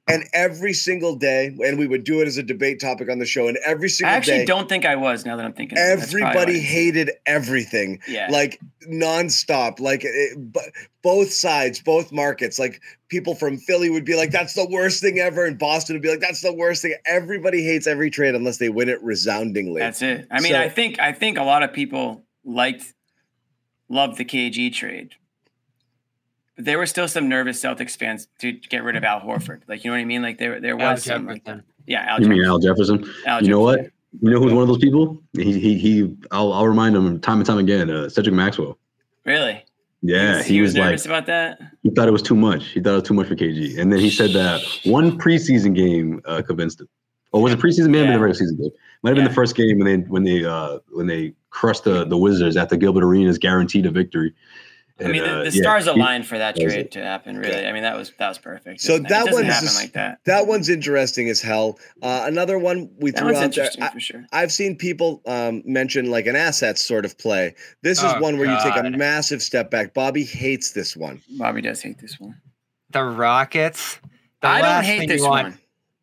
and 0.07 0.23
every 0.33 0.73
single 0.73 1.15
day, 1.15 1.47
and 1.47 1.77
we 1.77 1.85
would 1.87 2.03
do 2.03 2.21
it 2.21 2.27
as 2.27 2.37
a 2.37 2.43
debate 2.43 2.79
topic 2.79 3.09
on 3.09 3.19
the 3.19 3.25
show, 3.25 3.47
and 3.47 3.57
every 3.65 3.89
single 3.89 4.13
I 4.13 4.17
actually 4.17 4.37
day, 4.39 4.45
don't 4.45 4.69
think 4.69 4.85
I 4.85 4.95
was. 4.95 5.25
Now 5.25 5.35
that 5.35 5.45
I'm 5.45 5.53
thinking, 5.53 5.75
That's 5.75 6.11
probably 6.11 6.21
why 6.21 6.27
I 6.27 6.31
everybody 6.31 6.59
hated 6.59 7.11
everything 7.25 7.99
Yeah, 8.07 8.27
like 8.31 8.59
nonstop, 8.89 9.79
like 9.79 10.05
eh, 10.05 10.07
it, 10.09 10.53
b- 10.53 10.59
both 11.03 11.31
sides, 11.31 11.81
both 11.81 12.11
markets. 12.11 12.57
Like 12.59 12.81
people 13.09 13.35
from 13.35 13.57
Philly 13.57 13.89
would 13.89 14.05
be 14.05 14.15
like, 14.15 14.31
"That's 14.31 14.53
the 14.53 14.67
worst 14.67 15.01
thing 15.01 15.19
ever," 15.19 15.45
and 15.45 15.57
Boston 15.59 15.95
would 15.95 16.01
be 16.03 16.09
like, 16.09 16.21
"That's 16.21 16.41
the 16.41 16.53
worst 16.53 16.81
thing." 16.81 16.95
Everybody 17.05 17.63
hates 17.63 17.87
every 17.87 18.09
trade 18.09 18.35
unless 18.35 18.57
they 18.57 18.69
win 18.69 18.89
it 18.89 19.01
resoundingly. 19.03 19.79
that's 19.81 20.01
it. 20.01 20.27
I 20.31 20.39
mean, 20.41 20.53
So- 20.53 20.59
I 20.61 20.69
think 20.69 20.99
I 20.99 21.11
think 21.11 21.37
a 21.37 21.43
lot 21.43 21.63
of 21.63 21.73
people 21.73 22.23
liked, 22.45 22.93
loved 23.89 24.17
the 24.17 24.25
KG 24.25 24.73
trade. 24.73 25.15
But 26.57 26.65
there 26.65 26.77
were 26.77 26.85
still 26.85 27.07
some 27.07 27.29
nervous 27.29 27.61
Celtics 27.61 27.95
fans 27.95 28.27
to 28.39 28.51
get 28.51 28.83
rid 28.83 28.95
of 28.97 29.03
Al 29.03 29.21
Horford. 29.21 29.61
Like 29.67 29.85
you 29.85 29.91
know 29.91 29.95
what 29.95 30.01
I 30.01 30.05
mean? 30.05 30.21
Like 30.21 30.37
there 30.37 30.59
there 30.59 30.77
Al 30.79 30.91
was 30.93 31.03
some. 31.03 31.27
Like, 31.27 31.45
Jefferson. 31.45 31.63
yeah, 31.85 32.05
Al 32.09 32.21
You 32.21 32.27
mean 32.27 32.43
Jefferson. 32.43 32.51
Al 32.51 32.59
Jefferson? 32.59 33.13
Al 33.25 33.43
You 33.43 33.49
know 33.49 33.61
what? 33.61 33.79
You 34.21 34.31
know 34.31 34.39
who's 34.39 34.53
one 34.53 34.63
of 34.63 34.67
those 34.67 34.79
people? 34.79 35.21
He 35.33 35.59
he 35.59 35.77
he. 35.77 36.17
I'll 36.31 36.51
I'll 36.51 36.67
remind 36.67 36.95
him 36.95 37.19
time 37.21 37.37
and 37.37 37.45
time 37.45 37.59
again. 37.59 37.89
Uh, 37.89 38.09
Cedric 38.09 38.35
Maxwell. 38.35 38.77
Really? 39.25 39.63
Yeah, 40.03 40.43
he, 40.43 40.55
he, 40.55 40.61
was, 40.61 40.69
was, 40.69 40.75
like 40.77 40.85
nervous 40.85 41.05
about 41.05 41.25
that. 41.25 41.59
he 41.81 41.89
thought 41.89 42.07
it 42.07 42.11
was 42.11 42.21
too 42.21 42.35
much. 42.35 42.67
He 42.67 42.79
thought 42.79 42.91
it 42.91 43.01
was 43.01 43.03
too 43.03 43.15
much 43.15 43.27
for 43.27 43.35
KG, 43.35 43.79
and 43.79 43.91
then 43.91 43.99
he 43.99 44.11
said 44.11 44.31
that 44.31 44.61
one 44.85 45.17
preseason 45.17 45.75
game 45.75 46.21
uh, 46.25 46.41
convinced 46.43 46.81
him. 46.81 46.87
Or 47.31 47.41
was 47.41 47.53
it 47.53 47.59
preseason? 47.59 47.89
May 47.89 47.99
have 47.99 48.07
Yeah. 48.07 48.13
the 48.13 48.19
regular 48.19 48.33
season 48.35 48.57
game. 48.57 48.71
Might 49.03 49.09
have 49.11 49.15
been 49.17 49.25
the 49.25 49.33
first 49.33 49.55
game 49.55 49.79
when 49.79 49.85
they 49.85 50.07
when 50.07 50.23
they 50.23 50.45
uh 50.45 50.79
when 50.91 51.07
they 51.07 51.33
crushed 51.49 51.83
the 51.83 52.05
the 52.05 52.17
Wizards 52.17 52.57
after 52.57 52.75
Gilbert 52.75 53.03
Arenas 53.03 53.37
guaranteed 53.37 53.85
a 53.85 53.91
victory. 53.91 54.33
I 54.99 55.07
mean, 55.09 55.23
the, 55.23 55.29
uh, 55.31 55.43
the 55.43 55.51
yeah, 55.51 55.61
stars 55.61 55.83
he- 55.85 55.89
aligned 55.91 56.25
for 56.25 56.37
that 56.37 56.55
that 56.55 56.61
trade 56.61 56.79
it. 56.87 56.91
to 56.91 57.03
happen. 57.03 57.37
Really, 57.37 57.65
I 57.67 57.71
mean, 57.71 57.83
that 57.83 57.95
was 57.95 58.11
that 58.17 58.29
was 58.29 58.37
perfect. 58.39 58.81
So 58.81 58.95
It 58.95 59.07
that 59.09 59.27
it 59.27 59.33
one's 59.33 59.47
happen 59.47 59.69
like 59.75 59.93
that. 59.93 60.19
That 60.25 60.47
one's 60.47 60.69
interesting 60.69 61.29
as 61.29 61.41
hell. 61.41 61.77
Uh, 62.01 62.23
another 62.25 62.57
one 62.57 62.89
we 62.99 63.11
That 63.11 63.19
threw 63.19 63.27
one's 63.33 63.37
out 63.37 63.41
there. 63.53 63.65
interesting 63.65 63.83
I, 63.83 63.89
for 63.91 63.99
sure. 63.99 64.25
I've 64.31 64.51
seen 64.51 64.75
people 64.75 65.21
um, 65.27 65.61
mention 65.65 66.09
like 66.09 66.25
an 66.25 66.35
assets 66.35 66.83
sort 66.83 67.05
of 67.05 67.17
play. 67.17 67.53
This 67.83 67.99
is 67.99 68.05
Oh, 68.13 68.19
one 68.21 68.37
where 68.37 68.49
you 68.49 68.57
take 68.63 68.75
a 68.75 68.89
massive 68.89 69.41
step 69.43 69.69
back. 69.69 69.93
Bobby 69.93 70.23
hates 70.23 70.71
this 70.71 70.95
one. 70.97 71.21
Bobby 71.37 71.61
does 71.61 71.81
hate 71.81 71.99
this 71.99 72.19
one. 72.19 72.35
The 72.89 73.03
Rockets. 73.03 73.99
The 74.41 74.47
I 74.47 74.61
don't 74.61 74.69
last 74.69 74.85
hate 74.85 74.99
thing 74.99 75.09
this 75.09 75.21
you 75.21 75.27
want, 75.29 75.47
one. 75.49 75.59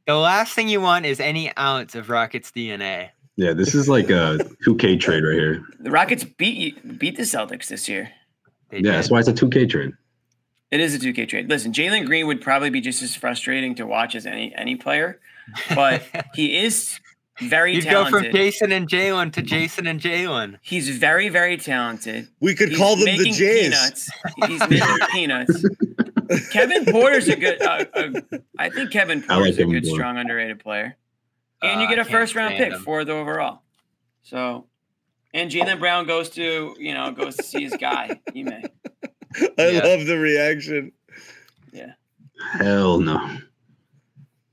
The 0.07 0.17
last 0.17 0.53
thing 0.55 0.69
you 0.69 0.81
want 0.81 1.07
is 1.07 1.19
any 1.19 1.57
ounce 1.57 1.95
of 1.95 2.11
Rockets 2.11 2.51
DNA. 2.51 3.11
Yeah, 3.37 3.53
this 3.55 3.75
is 3.75 3.89
like 3.89 4.11
a 4.11 4.39
2K 4.67 5.01
trade 5.01 5.25
right 5.25 5.35
here. 5.35 5.65
The 5.81 5.91
Rockets 5.91 6.23
beat 6.25 6.99
beat 6.99 7.17
the 7.17 7.23
Celtics 7.23 7.67
this 7.69 7.89
year. 7.89 8.13
They 8.75 8.81
Yeah, 8.81 8.93
did. 8.93 8.95
that's 8.99 9.11
why 9.11 9.21
it's 9.21 9.29
a 9.29 9.33
2K 9.33 9.71
trade. 9.71 9.93
It 10.73 10.81
is 10.81 10.95
a 10.95 10.99
2K 10.99 11.29
trade. 11.29 11.49
Listen, 11.49 11.73
Jalen 11.73 12.07
Green 12.07 12.27
would 12.27 12.41
probably 12.41 12.71
be 12.71 12.81
just 12.81 13.03
as 13.03 13.15
frustrating 13.15 13.77
to 13.77 13.87
watch 13.87 14.17
as 14.17 14.27
any 14.27 14.53
any 14.57 14.75
player, 14.75 15.21
but 15.75 16.03
he 16.35 16.57
is 16.59 16.99
very 17.41 17.75
You'd 17.77 17.85
go 17.85 18.05
from 18.07 18.25
Jayson 18.25 18.73
and 18.73 18.89
Jaylen 18.89 19.33
to 19.35 19.43
Jayson 19.43 19.87
and 19.89 20.01
Jalen. 20.01 20.59
He's 20.63 20.89
very, 20.89 21.29
very 21.29 21.57
talented. 21.57 22.29
We 22.41 22.55
could 22.57 22.71
He's 22.71 22.79
call 22.79 22.97
them 22.97 23.05
the 23.05 23.17
making 23.19 23.35
Jays. 23.35 23.63
Peanuts. 23.69 24.11
He's 24.49 24.69
making 24.69 24.99
peanuts. 25.13 25.65
Kevin 26.51 26.85
Porter's 26.87 27.29
a 27.29 27.37
good. 27.37 27.63
Uh, 27.63 27.85
uh, 27.95 28.11
I 28.59 28.71
think 28.71 28.91
Kevin 28.91 29.19
I 29.29 29.37
like 29.37 29.55
Porter's 29.55 29.59
a 29.59 29.65
good, 29.67 29.85
Porter. 29.85 29.95
strong, 30.01 30.19
underrated 30.19 30.59
player, 30.59 30.97
and 31.63 31.79
Uh, 31.79 31.83
you 31.83 31.89
get 31.89 31.99
a 31.99 32.03
can't 32.03 32.11
first 32.11 32.35
round 32.35 32.57
pick, 32.57 32.73
him. 32.73 32.81
fourth 32.81 33.09
overall. 33.09 33.63
So, 34.23 34.67
and 35.35 35.51
Jalen 35.51 35.79
Brown 35.79 36.07
goes 36.07 36.31
to 36.31 36.75
you 36.79 36.95
know 36.95 37.11
goes 37.13 37.37
to 37.37 37.43
see 37.43 37.63
his 37.65 37.77
guy. 37.77 38.19
Ime. 38.35 38.49
I 39.59 39.69
Yeah. 39.69 39.81
love 39.85 40.07
the 40.07 40.17
reaction. 40.19 40.93
Yeah. 41.73 41.93
Hell 42.53 43.01
no. 43.01 43.39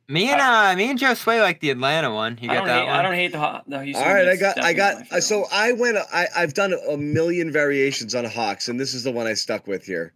Me 0.09 0.29
and 0.29 0.41
uh, 0.41 0.75
me 0.75 0.89
and 0.89 0.99
Joe 0.99 1.13
Sway 1.13 1.39
like 1.39 1.61
the 1.61 1.69
Atlanta 1.69 2.13
one. 2.13 2.37
You 2.41 2.49
I 2.49 2.53
got 2.55 2.59
don't 2.59 2.67
that 2.67 2.79
hate. 2.81 2.87
one. 2.87 2.95
I 2.99 3.01
don't 3.01 3.13
hate 3.13 3.31
the 3.31 3.39
Haw- 3.39 3.61
the 3.65 3.81
Houston. 3.81 4.05
All 4.05 4.13
right, 4.13 4.27
I 4.27 4.35
got, 4.35 4.61
I 4.61 4.73
got. 4.73 5.09
my 5.09 5.19
So. 5.19 5.45
I 5.53 5.71
went. 5.71 5.97
I, 6.11 6.27
I've 6.35 6.53
done 6.53 6.73
a 6.89 6.97
million 6.97 7.49
variations 7.49 8.13
on 8.13 8.25
Hawks, 8.25 8.67
and 8.67 8.77
this 8.77 8.93
is 8.93 9.03
the 9.05 9.11
one 9.11 9.25
I 9.25 9.33
stuck 9.35 9.67
with 9.67 9.85
here. 9.85 10.11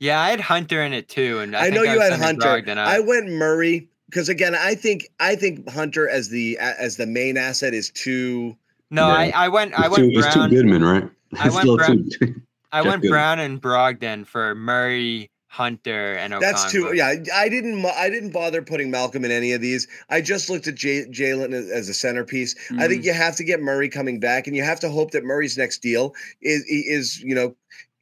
Yeah, 0.00 0.20
I 0.20 0.30
had 0.30 0.40
Hunter 0.40 0.82
in 0.82 0.92
it 0.92 1.08
too, 1.08 1.38
and 1.38 1.54
I, 1.56 1.60
I, 1.60 1.62
think 1.64 1.74
know 1.76 1.82
you 1.84 1.98
was 2.00 2.08
had 2.08 2.18
Hunter. 2.20 2.46
Brogdon. 2.48 2.78
I 2.78 2.98
went 2.98 3.28
Murray 3.28 3.88
because 4.10 4.28
again, 4.28 4.56
I 4.56 4.74
think 4.74 5.06
I 5.20 5.36
think 5.36 5.68
Hunter 5.70 6.08
as 6.08 6.28
the 6.28 6.58
as 6.58 6.96
the 6.96 7.06
main 7.06 7.36
asset 7.36 7.74
is 7.74 7.90
too. 7.92 8.56
No, 8.90 9.08
Yeah. 9.08 9.14
I, 9.14 9.32
I 9.44 9.48
went 9.48 9.74
I 9.78 9.86
It's 9.86 9.96
two, 9.96 10.02
went 10.02 10.16
it's 10.16 10.26
two 10.28 10.32
Brown. 10.40 10.50
Goodman, 10.50 10.84
right? 10.84 11.10
I 11.38 11.50
went 11.50 11.76
Brown- 11.78 12.08
two. 12.18 12.34
I 12.72 12.82
went 12.82 13.02
Goodman. 13.02 13.10
Brown 13.10 13.38
and 13.38 13.62
Brogdon 13.62 14.26
for 14.26 14.54
Murray, 14.54 15.30
Hunter, 15.48 16.14
and 16.16 16.34
Okongwu. 16.34 16.40
That's 16.40 16.70
too. 16.70 16.92
Yeah, 16.94 17.14
I 17.34 17.48
didn't. 17.48 17.84
I 17.84 18.10
didn't 18.10 18.30
bother 18.32 18.60
putting 18.62 18.90
Malcolm 18.90 19.24
in 19.24 19.30
any 19.30 19.52
of 19.52 19.60
these. 19.62 19.88
I 20.10 20.20
just 20.20 20.50
looked 20.50 20.66
at 20.68 20.74
J- 20.74 21.06
Jaylen 21.06 21.52
as, 21.54 21.70
as 21.70 21.88
a 21.88 21.94
centerpiece. 21.94 22.54
I 22.70 22.72
Mm-hmm. 22.74 22.88
think 22.88 23.04
you 23.04 23.12
have 23.14 23.36
to 23.36 23.44
get 23.44 23.60
Murray 23.60 23.88
coming 23.88 24.20
back, 24.20 24.46
and 24.46 24.54
you 24.54 24.62
have 24.62 24.80
to 24.80 24.90
hope 24.90 25.10
that 25.12 25.24
Murray's 25.24 25.56
next 25.56 25.78
deal 25.78 26.14
is 26.42 26.62
is 26.68 27.20
you 27.22 27.34
know 27.34 27.54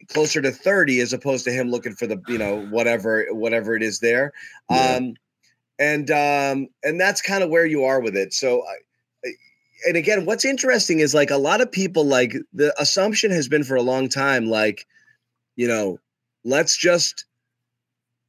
closer 0.09 0.41
to 0.43 0.53
30 0.53 1.01
as 1.01 1.13
opposed 1.13 1.45
to 1.45 1.51
him 1.51 1.69
looking 1.71 1.93
for 1.95 2.07
the 2.07 2.21
you 2.29 2.39
know 2.39 2.65
whatever 2.67 3.27
whatever 3.31 3.75
it 3.75 3.83
is 3.83 3.99
there 4.01 4.33
Yeah. 4.71 4.97
um 4.99 5.15
and 5.81 6.11
um 6.13 6.69
and 6.85 7.01
that's 7.01 7.21
kind 7.21 7.43
of 7.43 7.51
where 7.51 7.67
you 7.67 7.83
are 7.85 8.01
with 8.01 8.15
it 8.17 8.33
so 8.33 8.63
I, 8.63 8.75
and 9.87 9.97
again 9.97 10.25
what's 10.25 10.45
interesting 10.45 11.01
is 11.01 11.15
like 11.15 11.31
a 11.31 11.37
lot 11.37 11.61
of 11.61 11.71
people 11.71 12.05
like 12.05 12.35
the 12.53 12.75
assumption 12.81 13.31
has 13.31 13.49
been 13.49 13.65
for 13.65 13.77
a 13.77 13.83
long 13.83 14.09
time 14.09 14.47
like 14.47 14.87
you 15.57 15.69
know 15.69 15.99
let's 16.45 16.77
just 16.77 17.25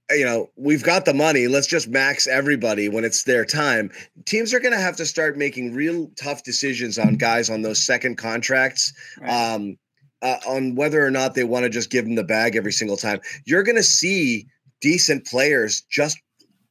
you 0.10 0.26
know 0.26 0.50
we've 0.56 0.84
got 0.84 1.06
the 1.06 1.14
money 1.14 1.48
let's 1.48 1.68
just 1.68 1.88
max 1.90 2.28
everybody 2.28 2.90
when 2.90 3.04
it's 3.04 3.24
their 3.24 3.46
time 3.46 3.90
teams 4.26 4.54
are 4.54 4.60
going 4.60 4.74
to 4.74 4.80
have 4.80 4.96
to 4.96 5.06
start 5.06 5.38
making 5.38 5.74
real 5.74 6.10
tough 6.22 6.44
decisions 6.44 6.98
on 6.98 7.16
guys 7.16 7.50
on 7.50 7.62
those 7.62 7.84
second 7.86 8.18
contracts 8.18 8.94
Right. 9.20 9.54
um, 9.54 9.78
uh, 10.24 10.38
on 10.48 10.74
whether 10.76 11.06
or 11.06 11.12
not 11.12 11.36
they 11.36 11.44
want 11.44 11.64
to 11.64 11.70
just 11.70 11.92
give 11.92 12.04
them 12.06 12.16
the 12.16 12.24
bag 12.24 12.56
every 12.56 12.72
single 12.72 12.98
time. 12.98 13.20
You're 13.46 13.62
going 13.62 13.76
to 13.76 13.84
see 13.84 14.48
decent 14.82 15.28
players 15.28 15.82
just 15.92 16.18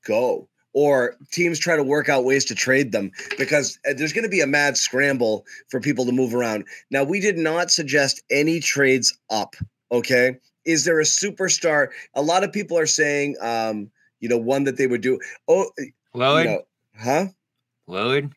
go, 0.04 0.48
or 0.76 1.16
teams 1.32 1.58
try 1.58 1.74
to 1.74 1.82
work 1.82 2.10
out 2.10 2.24
ways 2.24 2.44
to 2.44 2.54
trade 2.54 2.92
them 2.92 3.10
because 3.38 3.78
uh, 3.88 3.94
there's 3.96 4.12
going 4.12 4.24
to 4.24 4.28
be 4.28 4.42
a 4.42 4.46
mad 4.46 4.76
scramble 4.76 5.46
for 5.70 5.80
people 5.80 6.04
to 6.04 6.12
move 6.12 6.34
around. 6.34 6.66
Now, 6.90 7.02
we 7.02 7.18
did 7.18 7.38
not 7.38 7.70
suggest 7.70 8.22
any 8.30 8.60
trades 8.60 9.18
up. 9.30 9.56
Okay. 9.90 10.36
Is 10.66 10.84
there 10.84 11.00
a 11.00 11.04
superstar? 11.04 11.88
A 12.14 12.20
lot 12.20 12.44
of 12.44 12.52
people 12.52 12.76
are 12.78 12.86
saying, 12.86 13.36
um, 13.40 13.90
you 14.20 14.28
know, 14.28 14.36
one 14.36 14.64
that 14.64 14.76
they 14.76 14.86
would 14.86 15.00
do. 15.00 15.18
Oh, 15.48 15.70
you 15.78 15.92
Lillard. 16.14 16.44
know, 16.44 16.62
huh? 16.98 17.26
Lillard. 17.88 18.30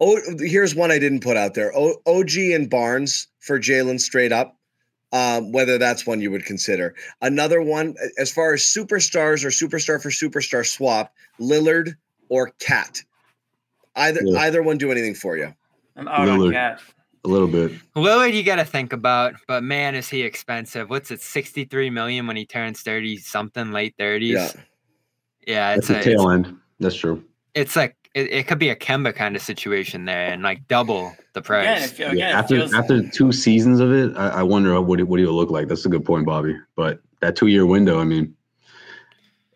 Oh, 0.00 0.18
here's 0.38 0.74
one 0.74 0.90
I 0.90 0.98
didn't 0.98 1.20
put 1.20 1.36
out 1.36 1.52
there. 1.52 1.70
O- 1.76 2.00
OG 2.06 2.34
and 2.54 2.70
Barnes 2.70 3.28
for 3.40 3.60
Jaylen 3.60 4.00
straight 4.00 4.32
up. 4.32 4.56
Um, 5.14 5.52
whether 5.52 5.78
that's 5.78 6.04
one 6.08 6.20
you 6.20 6.32
would 6.32 6.44
consider. 6.44 6.92
Another 7.22 7.62
one, 7.62 7.94
as 8.18 8.32
far 8.32 8.52
as 8.52 8.62
superstars 8.62 9.44
or 9.44 9.48
superstar 9.50 10.02
for 10.02 10.10
superstar 10.10 10.66
swap, 10.66 11.14
Lillard 11.40 11.94
or 12.28 12.50
KAT? 12.58 13.04
Either 13.94 14.22
Yeah. 14.24 14.40
either 14.40 14.60
one 14.60 14.76
do 14.76 14.90
anything 14.90 15.14
for 15.14 15.36
you. 15.36 15.54
I'm 15.94 16.08
out 16.08 16.28
on 16.28 16.50
KAT. 16.50 16.80
A 17.24 17.28
little 17.28 17.46
bit. 17.46 17.70
Lillard, 17.94 18.34
you 18.34 18.42
got 18.42 18.56
to 18.56 18.64
think 18.64 18.92
about, 18.92 19.34
but 19.46 19.62
man, 19.62 19.94
is 19.94 20.08
he 20.08 20.22
expensive? 20.22 20.90
What's 20.90 21.12
it, 21.12 21.22
sixty-three 21.22 21.90
million 21.90 22.26
when 22.26 22.34
he 22.34 22.44
turns 22.44 22.80
thirty 22.82 23.16
something, 23.16 23.70
late 23.70 23.94
thirties? 23.96 24.34
Yeah. 24.34 24.50
Yeah, 25.46 25.74
it's 25.74 25.86
the 25.86 25.94
a, 25.94 25.96
it's, 25.98 26.06
tail 26.06 26.28
end. 26.30 26.56
That's 26.80 26.96
true. 26.96 27.22
it's 27.54 27.76
like 27.76 28.03
it, 28.14 28.32
it 28.32 28.46
could 28.46 28.58
be 28.58 28.68
a 28.70 28.76
Kemba 28.76 29.14
kind 29.14 29.36
of 29.36 29.42
situation 29.42 30.04
there, 30.04 30.32
and 30.32 30.42
like 30.42 30.66
double 30.68 31.14
the 31.32 31.42
price. 31.42 31.84
it, 31.84 31.94
feel- 31.94 32.10
again, 32.10 32.30
Yeah, 32.30 32.38
after 32.38 32.56
feels 32.56 32.74
after 32.74 33.02
two 33.08 33.32
seasons 33.32 33.80
of 33.80 33.92
it, 33.92 34.16
I, 34.16 34.28
I 34.28 34.42
wonder 34.42 34.80
what 34.80 35.00
it, 35.00 35.04
what 35.08 35.20
he'll 35.20 35.32
look 35.32 35.50
like. 35.50 35.68
That's 35.68 35.84
a 35.84 35.88
good 35.88 36.04
point, 36.04 36.24
Bobby. 36.24 36.56
But 36.76 37.00
that 37.20 37.36
two 37.36 37.48
year 37.48 37.66
window, 37.66 38.00
I 38.00 38.04
mean, 38.04 38.34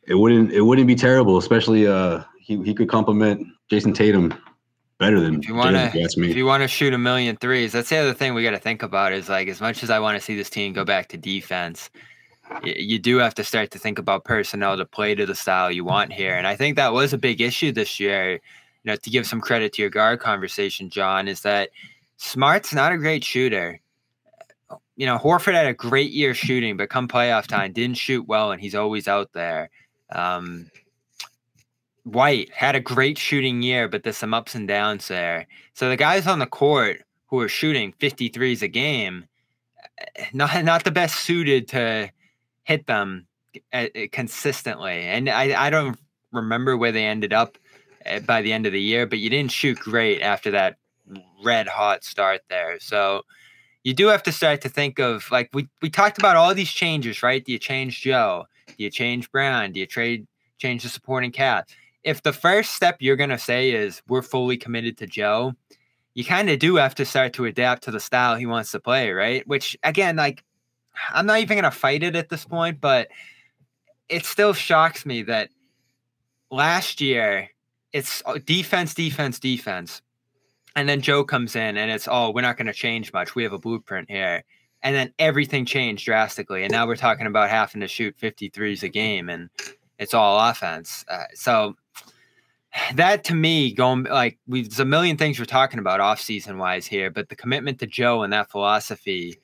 it 0.06 0.14
wouldn't 0.14 0.52
it 0.52 0.62
wouldn't 0.62 0.86
be 0.88 0.94
terrible. 0.94 1.38
Especially 1.38 1.86
uh, 1.86 2.22
he 2.40 2.62
he 2.64 2.74
could 2.74 2.88
complement 2.88 3.46
Jayson 3.70 3.94
Tatum 3.94 4.34
better 4.98 5.20
than 5.20 5.36
If 5.36 5.48
you 5.48 5.54
want 5.54 5.76
Jaylen, 5.76 5.88
if 5.88 5.94
you 5.94 6.24
to, 6.24 6.30
if 6.30 6.36
you 6.36 6.46
want 6.46 6.62
to 6.62 6.68
shoot 6.68 6.92
a 6.92 6.98
million 6.98 7.36
threes, 7.36 7.72
that's 7.72 7.88
the 7.90 7.98
other 7.98 8.14
thing 8.14 8.34
we 8.34 8.42
got 8.42 8.50
to 8.50 8.58
think 8.58 8.82
about. 8.82 9.12
Is 9.12 9.28
like 9.28 9.46
as 9.48 9.60
much 9.60 9.82
as 9.82 9.90
I 9.90 10.00
want 10.00 10.18
to 10.18 10.24
see 10.24 10.34
this 10.36 10.50
team 10.50 10.72
go 10.72 10.84
back 10.84 11.08
to 11.08 11.16
defense, 11.16 11.90
y- 11.94 12.00
you 12.64 12.98
do 12.98 13.18
have 13.18 13.34
to 13.34 13.44
start 13.44 13.70
to 13.72 13.78
think 13.78 13.98
about 13.98 14.24
personnel 14.24 14.76
to 14.76 14.84
play 14.84 15.14
to 15.14 15.26
the 15.26 15.34
style 15.34 15.70
you 15.70 15.84
want 15.84 16.12
here. 16.12 16.34
And 16.34 16.46
I 16.46 16.56
think 16.56 16.76
that 16.76 16.92
was 16.92 17.12
a 17.12 17.18
big 17.18 17.40
issue 17.40 17.72
this 17.72 18.00
year. 18.00 18.32
You 18.32 18.40
know, 18.84 18.96
to 18.96 19.10
give 19.10 19.26
some 19.26 19.40
credit 19.40 19.72
to 19.74 19.82
your 19.82 19.90
guard 19.90 20.20
conversation, 20.20 20.90
John, 20.90 21.28
is 21.28 21.42
that 21.42 21.70
Smart's 22.16 22.72
not 22.72 22.92
a 22.92 22.98
great 22.98 23.24
shooter. 23.24 23.80
You 24.96 25.06
know, 25.06 25.18
Horford 25.18 25.54
had 25.54 25.66
a 25.66 25.74
great 25.74 26.10
year 26.10 26.34
shooting, 26.34 26.76
but 26.76 26.90
come 26.90 27.06
playoff 27.06 27.46
time, 27.46 27.72
didn't 27.72 27.96
shoot 27.96 28.26
well, 28.26 28.50
and 28.50 28.60
he's 28.60 28.74
always 28.74 29.06
out 29.06 29.32
there. 29.32 29.70
Um, 30.10 30.70
White 32.04 32.50
had 32.52 32.74
a 32.74 32.80
great 32.80 33.18
shooting 33.18 33.62
year, 33.62 33.88
but 33.88 34.02
there's 34.02 34.16
some 34.16 34.34
ups 34.34 34.54
and 34.54 34.66
downs 34.66 35.08
there. 35.08 35.46
So 35.74 35.88
the 35.88 35.96
guys 35.96 36.26
on 36.26 36.38
the 36.38 36.46
court 36.46 37.02
who 37.26 37.38
are 37.40 37.48
shooting 37.48 37.92
53s 38.00 38.62
a 38.62 38.68
game, 38.68 39.26
eh, 40.16 40.24
not 40.32 40.64
not 40.64 40.84
the 40.84 40.90
best 40.90 41.16
suited 41.16 41.68
to 41.68 42.10
hit 42.68 42.86
them 42.86 43.26
uh, 43.72 43.86
uh, 43.96 44.06
consistently. 44.12 45.00
And 45.00 45.30
I, 45.30 45.66
I 45.66 45.70
don't 45.70 45.98
remember 46.32 46.76
where 46.76 46.92
they 46.92 47.06
ended 47.06 47.32
up 47.32 47.56
uh, 48.04 48.20
by 48.20 48.42
the 48.42 48.52
end 48.52 48.66
of 48.66 48.72
the 48.72 48.80
year, 48.80 49.06
but 49.06 49.18
you 49.18 49.30
didn't 49.30 49.52
shoot 49.52 49.78
great 49.78 50.20
after 50.20 50.50
that 50.50 50.76
red 51.42 51.66
hot 51.66 52.04
start 52.04 52.42
there. 52.50 52.78
So 52.78 53.22
you 53.84 53.94
do 53.94 54.08
have 54.08 54.22
to 54.24 54.32
start 54.32 54.60
to 54.60 54.68
think 54.68 54.98
of 54.98 55.30
like 55.30 55.48
we, 55.54 55.66
we 55.80 55.88
talked 55.88 56.18
about 56.18 56.36
all 56.36 56.54
these 56.54 56.70
changes, 56.70 57.22
right? 57.22 57.42
Do 57.42 57.52
you 57.52 57.58
change 57.58 58.02
Joe? 58.02 58.44
Do 58.66 58.74
you 58.84 58.90
change 58.90 59.32
Brown? 59.32 59.72
Do 59.72 59.80
you 59.80 59.86
trade 59.86 60.26
change 60.58 60.82
the 60.82 60.90
supporting 60.90 61.32
cast? 61.32 61.74
If 62.04 62.22
the 62.22 62.34
first 62.34 62.74
step 62.74 62.98
you're 63.00 63.16
gonna 63.16 63.38
say 63.38 63.70
is 63.70 64.02
we're 64.08 64.20
fully 64.20 64.58
committed 64.58 64.98
to 64.98 65.06
Joe, 65.06 65.54
you 66.12 66.22
kind 66.22 66.50
of 66.50 66.58
do 66.58 66.76
have 66.76 66.94
to 66.96 67.06
start 67.06 67.32
to 67.34 67.46
adapt 67.46 67.84
to 67.84 67.90
the 67.90 68.00
style 68.00 68.36
he 68.36 68.44
wants 68.44 68.72
to 68.72 68.80
play, 68.80 69.10
right? 69.10 69.46
Which 69.48 69.74
again, 69.82 70.16
like 70.16 70.44
I'm 71.10 71.26
not 71.26 71.40
even 71.40 71.56
gonna 71.56 71.70
fight 71.70 72.02
it 72.02 72.16
at 72.16 72.28
this 72.28 72.44
point, 72.44 72.80
but 72.80 73.08
it 74.08 74.24
still 74.24 74.52
shocks 74.52 75.04
me 75.04 75.22
that 75.22 75.50
last 76.50 77.00
year 77.00 77.50
it's 77.92 78.22
uh, 78.26 78.38
defense, 78.44 78.94
defense, 78.94 79.38
defense. 79.38 80.02
And 80.76 80.88
then 80.88 81.00
Joe 81.00 81.24
comes 81.24 81.56
in 81.56 81.76
and 81.76 81.90
it's, 81.90 82.08
oh, 82.10 82.30
we're 82.30 82.42
not 82.42 82.56
going 82.56 82.66
to 82.66 82.72
change 82.72 83.12
much. 83.12 83.34
We 83.34 83.42
have 83.42 83.52
a 83.52 83.58
blueprint 83.58 84.10
here. 84.10 84.44
And 84.82 84.94
then 84.94 85.12
everything 85.18 85.64
changed 85.64 86.04
drastically. 86.04 86.62
And 86.62 86.70
now 86.70 86.86
we're 86.86 86.96
talking 86.96 87.26
about 87.26 87.50
having 87.50 87.80
to 87.80 87.88
shoot 87.88 88.16
53s 88.16 88.84
a 88.84 88.88
game 88.88 89.28
and 89.28 89.50
it's 89.98 90.14
all 90.14 90.38
offense. 90.48 91.04
Uh, 91.08 91.24
so 91.34 91.74
that 92.94 93.24
to 93.24 93.34
me, 93.34 93.72
going 93.72 94.04
like 94.04 94.38
we 94.46 94.62
there's 94.62 94.78
a 94.78 94.84
million 94.84 95.16
things 95.16 95.38
we're 95.38 95.46
talking 95.46 95.80
about 95.80 96.00
off 96.00 96.20
season 96.20 96.58
wise 96.58 96.86
here, 96.86 97.10
but 97.10 97.28
the 97.28 97.34
commitment 97.34 97.80
to 97.80 97.86
Joe 97.86 98.22
and 98.22 98.32
that 98.32 98.50
philosophy 98.50 99.40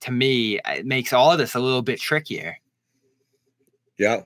to 0.00 0.10
me 0.12 0.60
it 0.66 0.86
makes 0.86 1.12
all 1.12 1.32
of 1.32 1.38
this 1.38 1.54
a 1.54 1.60
little 1.60 1.82
bit 1.82 2.00
trickier. 2.00 2.58
Yeah. 3.98 4.22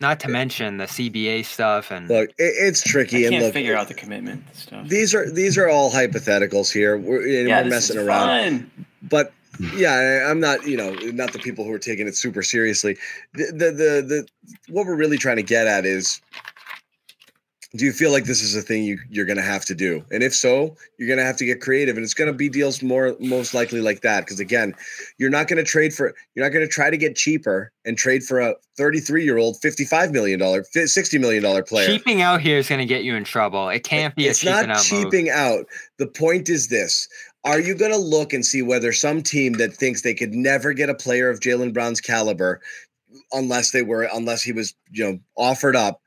Not 0.00 0.18
to 0.20 0.28
mention 0.28 0.78
the 0.78 0.86
CBA 0.86 1.44
stuff 1.44 1.90
and 1.92 2.08
Look, 2.08 2.30
it, 2.30 2.34
it's 2.38 2.84
I 2.86 2.90
tricky, 2.90 3.24
and 3.24 3.32
can't 3.34 3.44
look, 3.44 3.52
figure 3.52 3.76
out 3.76 3.86
the 3.88 3.94
commitment 3.94 4.42
stuff. 4.54 4.88
these 4.88 5.14
are 5.14 5.30
these 5.30 5.56
are 5.56 5.68
all 5.68 5.90
hypotheticals 5.92 6.72
here. 6.72 6.96
We're, 6.96 7.24
yeah, 7.24 7.62
we're 7.62 7.68
messing 7.70 7.98
around. 7.98 8.62
fun. 8.62 8.70
but 9.02 9.32
yeah 9.74 9.92
I- 10.24 10.30
i'm 10.30 10.40
not 10.40 10.66
you 10.66 10.78
know 10.78 10.94
not 11.12 11.34
the 11.34 11.38
people 11.38 11.62
who 11.66 11.72
are 11.72 11.78
taking 11.78 12.08
it 12.08 12.16
super 12.16 12.42
seriously 12.42 12.96
the, 13.34 13.44
the 13.52 13.70
the 13.70 14.02
the 14.02 14.26
what 14.72 14.86
we're 14.86 14.96
really 14.96 15.18
trying 15.18 15.36
to 15.36 15.42
get 15.42 15.66
at 15.66 15.84
is 15.84 16.22
do 17.74 17.84
you 17.84 17.92
feel 17.92 18.10
like 18.10 18.24
this 18.24 18.42
is 18.42 18.54
a 18.54 18.62
thing 18.62 18.84
you 18.84 18.98
you're 19.08 19.26
going 19.26 19.36
to 19.36 19.42
have 19.42 19.64
to 19.64 19.74
do 19.74 20.04
and 20.10 20.22
if 20.22 20.34
so 20.34 20.76
you're 20.98 21.08
going 21.08 21.18
to 21.18 21.24
have 21.24 21.36
to 21.36 21.44
get 21.44 21.60
creative 21.60 21.96
and 21.96 22.04
it's 22.04 22.14
going 22.14 22.30
to 22.30 22.36
be 22.36 22.48
deals 22.48 22.82
more 22.82 23.16
most 23.20 23.54
likely 23.54 23.80
like 23.80 24.02
that 24.02 24.20
because 24.20 24.40
again 24.40 24.74
you're 25.18 25.30
not 25.30 25.48
going 25.48 25.56
to 25.56 25.64
trade 25.64 25.94
for 25.94 26.14
you're 26.34 26.44
not 26.44 26.52
going 26.52 26.64
to 26.64 26.72
try 26.72 26.90
to 26.90 26.96
get 26.96 27.16
cheaper 27.16 27.72
and 27.84 27.96
trade 27.96 28.22
for 28.22 28.40
a 28.40 28.54
33 28.76 29.24
year 29.24 29.38
old 29.38 29.56
55 29.60 30.12
million 30.12 30.38
dollar 30.38 30.64
60 30.64 31.18
million 31.18 31.42
dollar 31.42 31.62
player 31.62 31.86
cheaping 31.86 32.22
out 32.22 32.40
here 32.40 32.58
is 32.58 32.68
going 32.68 32.78
to 32.80 32.86
get 32.86 33.04
you 33.04 33.14
in 33.14 33.24
trouble. 33.24 33.68
It 33.68 33.84
can't 33.84 34.14
be 34.14 34.26
it's 34.26 34.42
a 34.42 34.46
cheaping 34.46 34.68
not 34.68 34.76
out 34.76 34.82
cheaping 34.82 35.30
out. 35.30 35.66
The 35.98 36.06
point 36.06 36.48
is 36.48 36.68
this: 36.68 37.08
Are 37.44 37.60
you 37.60 37.74
going 37.74 37.92
to 37.92 37.98
look 37.98 38.32
and 38.32 38.44
see 38.44 38.62
whether 38.62 38.92
some 38.92 39.22
team 39.22 39.54
that 39.54 39.72
thinks 39.72 40.02
they 40.02 40.14
could 40.14 40.34
never 40.34 40.72
get 40.72 40.90
a 40.90 40.94
player 40.94 41.30
of 41.30 41.40
Jaylen 41.40 41.72
Brown's 41.72 42.00
caliber, 42.00 42.60
unless 43.32 43.70
they 43.70 43.82
were, 43.82 44.08
unless 44.12 44.42
he 44.42 44.52
was, 44.52 44.74
you 44.90 45.04
know, 45.04 45.18
offered 45.36 45.76
up, 45.76 46.01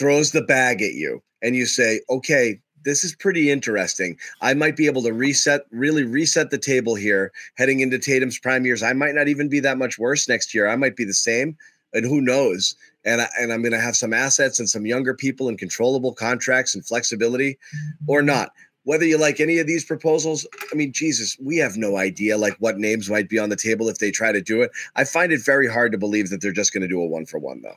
throws 0.00 0.32
the 0.32 0.42
bag 0.42 0.82
at 0.82 0.94
you, 0.94 1.22
and 1.42 1.54
you 1.54 1.66
say, 1.66 2.00
okay. 2.10 2.60
This 2.82 3.04
is 3.04 3.14
pretty 3.14 3.50
interesting. 3.50 4.16
I 4.40 4.54
might 4.54 4.74
be 4.74 4.86
able 4.86 5.02
to 5.02 5.12
reset, 5.12 5.66
really 5.70 6.02
reset 6.02 6.48
the 6.48 6.56
table 6.56 6.94
here 6.94 7.30
heading 7.58 7.80
into 7.80 7.98
Tatum's 7.98 8.38
prime 8.38 8.64
years. 8.64 8.82
I 8.82 8.94
might 8.94 9.14
not 9.14 9.28
even 9.28 9.50
be 9.50 9.60
that 9.60 9.76
much 9.76 9.98
worse 9.98 10.26
next 10.26 10.54
year. 10.54 10.66
I 10.66 10.76
might 10.76 10.96
be 10.96 11.04
the 11.04 11.12
same, 11.12 11.58
and 11.92 12.06
who 12.06 12.22
knows? 12.22 12.74
and 13.04 13.22
I, 13.22 13.28
and 13.38 13.52
I'm 13.52 13.62
going 13.62 13.72
to 13.72 13.80
have 13.80 13.96
some 13.96 14.12
assets 14.12 14.58
and 14.58 14.68
some 14.68 14.86
younger 14.86 15.14
people 15.14 15.48
and 15.48 15.58
controllable 15.58 16.12
contracts 16.12 16.74
and 16.74 16.84
flexibility, 16.84 17.58
or 18.06 18.22
not. 18.22 18.52
Whether 18.84 19.04
you 19.04 19.18
like 19.18 19.40
any 19.40 19.58
of 19.58 19.66
these 19.66 19.84
proposals, 19.84 20.46
I 20.72 20.74
mean, 20.74 20.92
Jesus, 20.92 21.36
we 21.40 21.58
have 21.58 21.76
no 21.76 21.96
idea 21.96 22.38
like 22.38 22.56
what 22.58 22.78
names 22.78 23.10
might 23.10 23.28
be 23.28 23.38
on 23.38 23.50
the 23.50 23.56
table 23.56 23.88
if 23.88 23.98
they 23.98 24.10
try 24.10 24.32
to 24.32 24.40
do 24.40 24.62
it. 24.62 24.70
I 24.96 25.04
find 25.04 25.32
it 25.32 25.44
very 25.44 25.68
hard 25.68 25.92
to 25.92 25.98
believe 25.98 26.30
that 26.30 26.40
they're 26.40 26.52
just 26.52 26.72
going 26.72 26.82
to 26.82 26.88
do 26.88 27.00
a 27.00 27.06
one 27.06 27.26
for 27.26 27.38
one 27.38 27.62
though. 27.62 27.76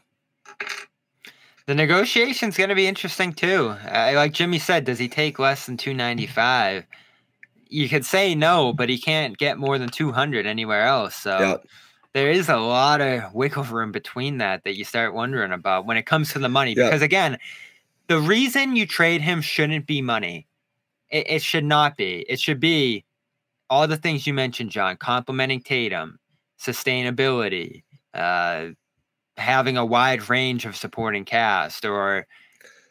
The 1.65 1.75
negotiation's 1.75 2.57
going 2.57 2.69
to 2.69 2.75
be 2.75 2.87
interesting 2.87 3.31
too. 3.33 3.69
Uh, 3.69 4.11
like 4.15 4.33
Jimmy 4.33 4.59
said, 4.59 4.83
does 4.83 4.99
he 4.99 5.07
take 5.07 5.39
less 5.39 5.65
than 5.65 5.77
295? 5.77 6.85
You 7.69 7.89
could 7.89 8.05
say 8.05 8.35
no, 8.35 8.73
but 8.73 8.89
he 8.89 8.97
can't 8.99 9.37
get 9.37 9.57
more 9.57 9.77
than 9.77 9.89
200 9.89 10.45
anywhere 10.45 10.83
else. 10.85 11.15
So 11.15 11.39
Yeah. 11.39 11.57
there 12.13 12.29
is 12.29 12.49
a 12.49 12.57
lot 12.57 12.99
of 13.01 13.33
wiggle 13.33 13.63
room 13.63 13.91
between 13.93 14.39
that 14.39 14.63
that 14.65 14.75
you 14.77 14.83
start 14.83 15.13
wondering 15.13 15.53
about 15.53 15.85
when 15.85 15.95
it 15.97 16.05
comes 16.05 16.33
to 16.33 16.39
the 16.39 16.49
money. 16.49 16.73
Yeah. 16.75 16.85
Because 16.87 17.01
again, 17.01 17.37
the 18.07 18.19
reason 18.19 18.75
you 18.75 18.85
trade 18.85 19.21
him 19.21 19.41
shouldn't 19.41 19.87
be 19.87 20.01
money. 20.01 20.45
It, 21.09 21.29
it 21.29 21.41
should 21.41 21.63
not 21.63 21.95
be. 21.95 22.25
It 22.27 22.39
should 22.41 22.59
be 22.59 23.05
all 23.69 23.87
the 23.87 23.97
things 23.97 24.27
you 24.27 24.33
mentioned, 24.33 24.69
John, 24.69 24.97
complementing 24.97 25.61
Tatum, 25.61 26.19
sustainability, 26.59 27.83
uh, 28.13 28.67
having 29.37 29.77
a 29.77 29.85
wide 29.85 30.29
range 30.29 30.65
of 30.65 30.75
supporting 30.75 31.25
cast, 31.25 31.85
or 31.85 32.27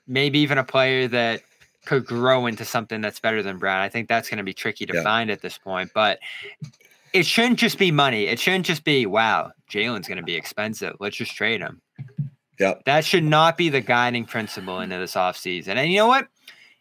maybe 0.07 0.39
even 0.41 0.59
a 0.59 0.65
player 0.65 1.09
that 1.09 1.43
could 1.85 2.05
grow 2.07 2.47
into 2.47 2.65
something 2.65 3.01
that's 3.01 3.21
better 3.21 3.43
than 3.43 3.59
Brown. 3.59 3.81
I 3.81 3.89
think 3.89 4.09
that's 4.09 4.29
going 4.29 4.39
to 4.39 4.45
be 4.45 4.55
tricky 4.55 4.87
to 4.87 4.95
Yeah. 4.95 5.03
find 5.03 5.31
at 5.31 5.43
this 5.43 5.59
point, 5.59 5.91
but 5.95 6.19
it 7.13 7.27
shouldn't 7.27 7.59
just 7.59 7.79
be 7.79 7.91
money. 7.91 8.27
It 8.27 8.39
shouldn't 8.39 8.67
just 8.67 8.85
be, 8.85 9.05
wow, 9.07 9.53
Jaylen's 9.71 10.09
going 10.09 10.19
to 10.19 10.25
be 10.25 10.35
expensive. 10.35 10.97
Let's 11.01 11.17
just 11.17 11.35
trade 11.35 11.61
him. 11.61 11.81
Yeah. 12.59 12.75
That 12.87 13.05
should 13.05 13.25
not 13.25 13.57
be 13.57 13.69
the 13.69 13.81
guiding 13.81 14.25
principle 14.25 14.81
into 14.81 14.97
this 14.99 15.15
offseason. 15.15 15.77
And 15.77 15.91
you 15.91 15.99
know 15.99 16.07
what? 16.07 16.29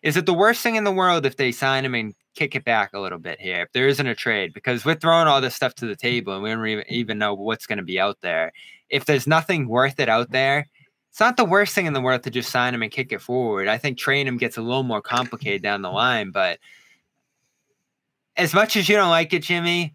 Is 0.03 0.18
it 0.18 0.26
the 0.26 0.34
worst 0.34 0.62
thing 0.62 0.76
in 0.76 0.84
the 0.84 0.91
world 0.91 1.26
if 1.26 1.38
they 1.38 1.51
sign 1.51 1.86
him 1.86 1.95
and 1.95 2.14
kick 2.36 2.55
it 2.55 2.64
back 2.64 2.93
a 2.93 2.99
little 2.99 3.20
bit 3.20 3.39
here? 3.41 3.64
If 3.64 3.72
there 3.74 3.88
isn't 3.88 4.05
a 4.07 4.16
trade, 4.16 4.53
because 4.53 4.86
we're 4.86 4.95
throwing 4.95 5.28
all 5.28 5.41
this 5.41 5.55
stuff 5.55 5.76
to 5.76 5.86
the 5.86 5.95
table 5.95 6.34
and 6.34 6.43
we 6.43 6.49
don't 6.49 6.68
even, 6.68 6.86
even 6.89 7.18
know 7.18 7.34
what's 7.34 7.66
going 7.66 7.78
to 7.78 7.84
be 7.84 7.99
out 7.99 8.18
there. 8.22 8.51
If 8.91 9.05
there's 9.05 9.25
nothing 9.25 9.67
worth 9.67 9.99
it 9.99 10.09
out 10.09 10.29
there, 10.31 10.67
it's 11.09 11.19
not 11.19 11.37
the 11.37 11.45
worst 11.45 11.73
thing 11.73 11.85
in 11.87 11.93
the 11.93 12.01
world 12.01 12.23
to 12.23 12.29
just 12.29 12.51
sign 12.51 12.73
him 12.75 12.83
and 12.83 12.91
kick 12.91 13.11
it 13.11 13.21
forward. 13.21 13.67
I 13.67 13.77
think 13.77 13.97
training 13.97 14.27
him 14.27 14.37
gets 14.37 14.57
a 14.57 14.61
little 14.61 14.83
more 14.83 15.01
complicated 15.01 15.61
down 15.63 15.81
the 15.81 15.89
line, 15.91 16.31
but 16.31 16.59
as 18.37 18.53
much 18.53 18.75
as 18.75 18.87
you 18.87 18.95
don't 18.95 19.09
like 19.09 19.33
it, 19.33 19.43
Jimmy, 19.43 19.93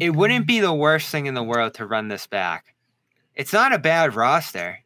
it 0.00 0.10
wouldn't 0.10 0.46
be 0.46 0.60
the 0.60 0.72
worst 0.74 1.08
thing 1.10 1.26
in 1.26 1.34
the 1.34 1.42
world 1.42 1.74
to 1.74 1.86
run 1.86 2.08
this 2.08 2.26
back. 2.26 2.74
It's 3.34 3.52
not 3.52 3.72
a 3.72 3.78
bad 3.78 4.14
roster. 4.14 4.78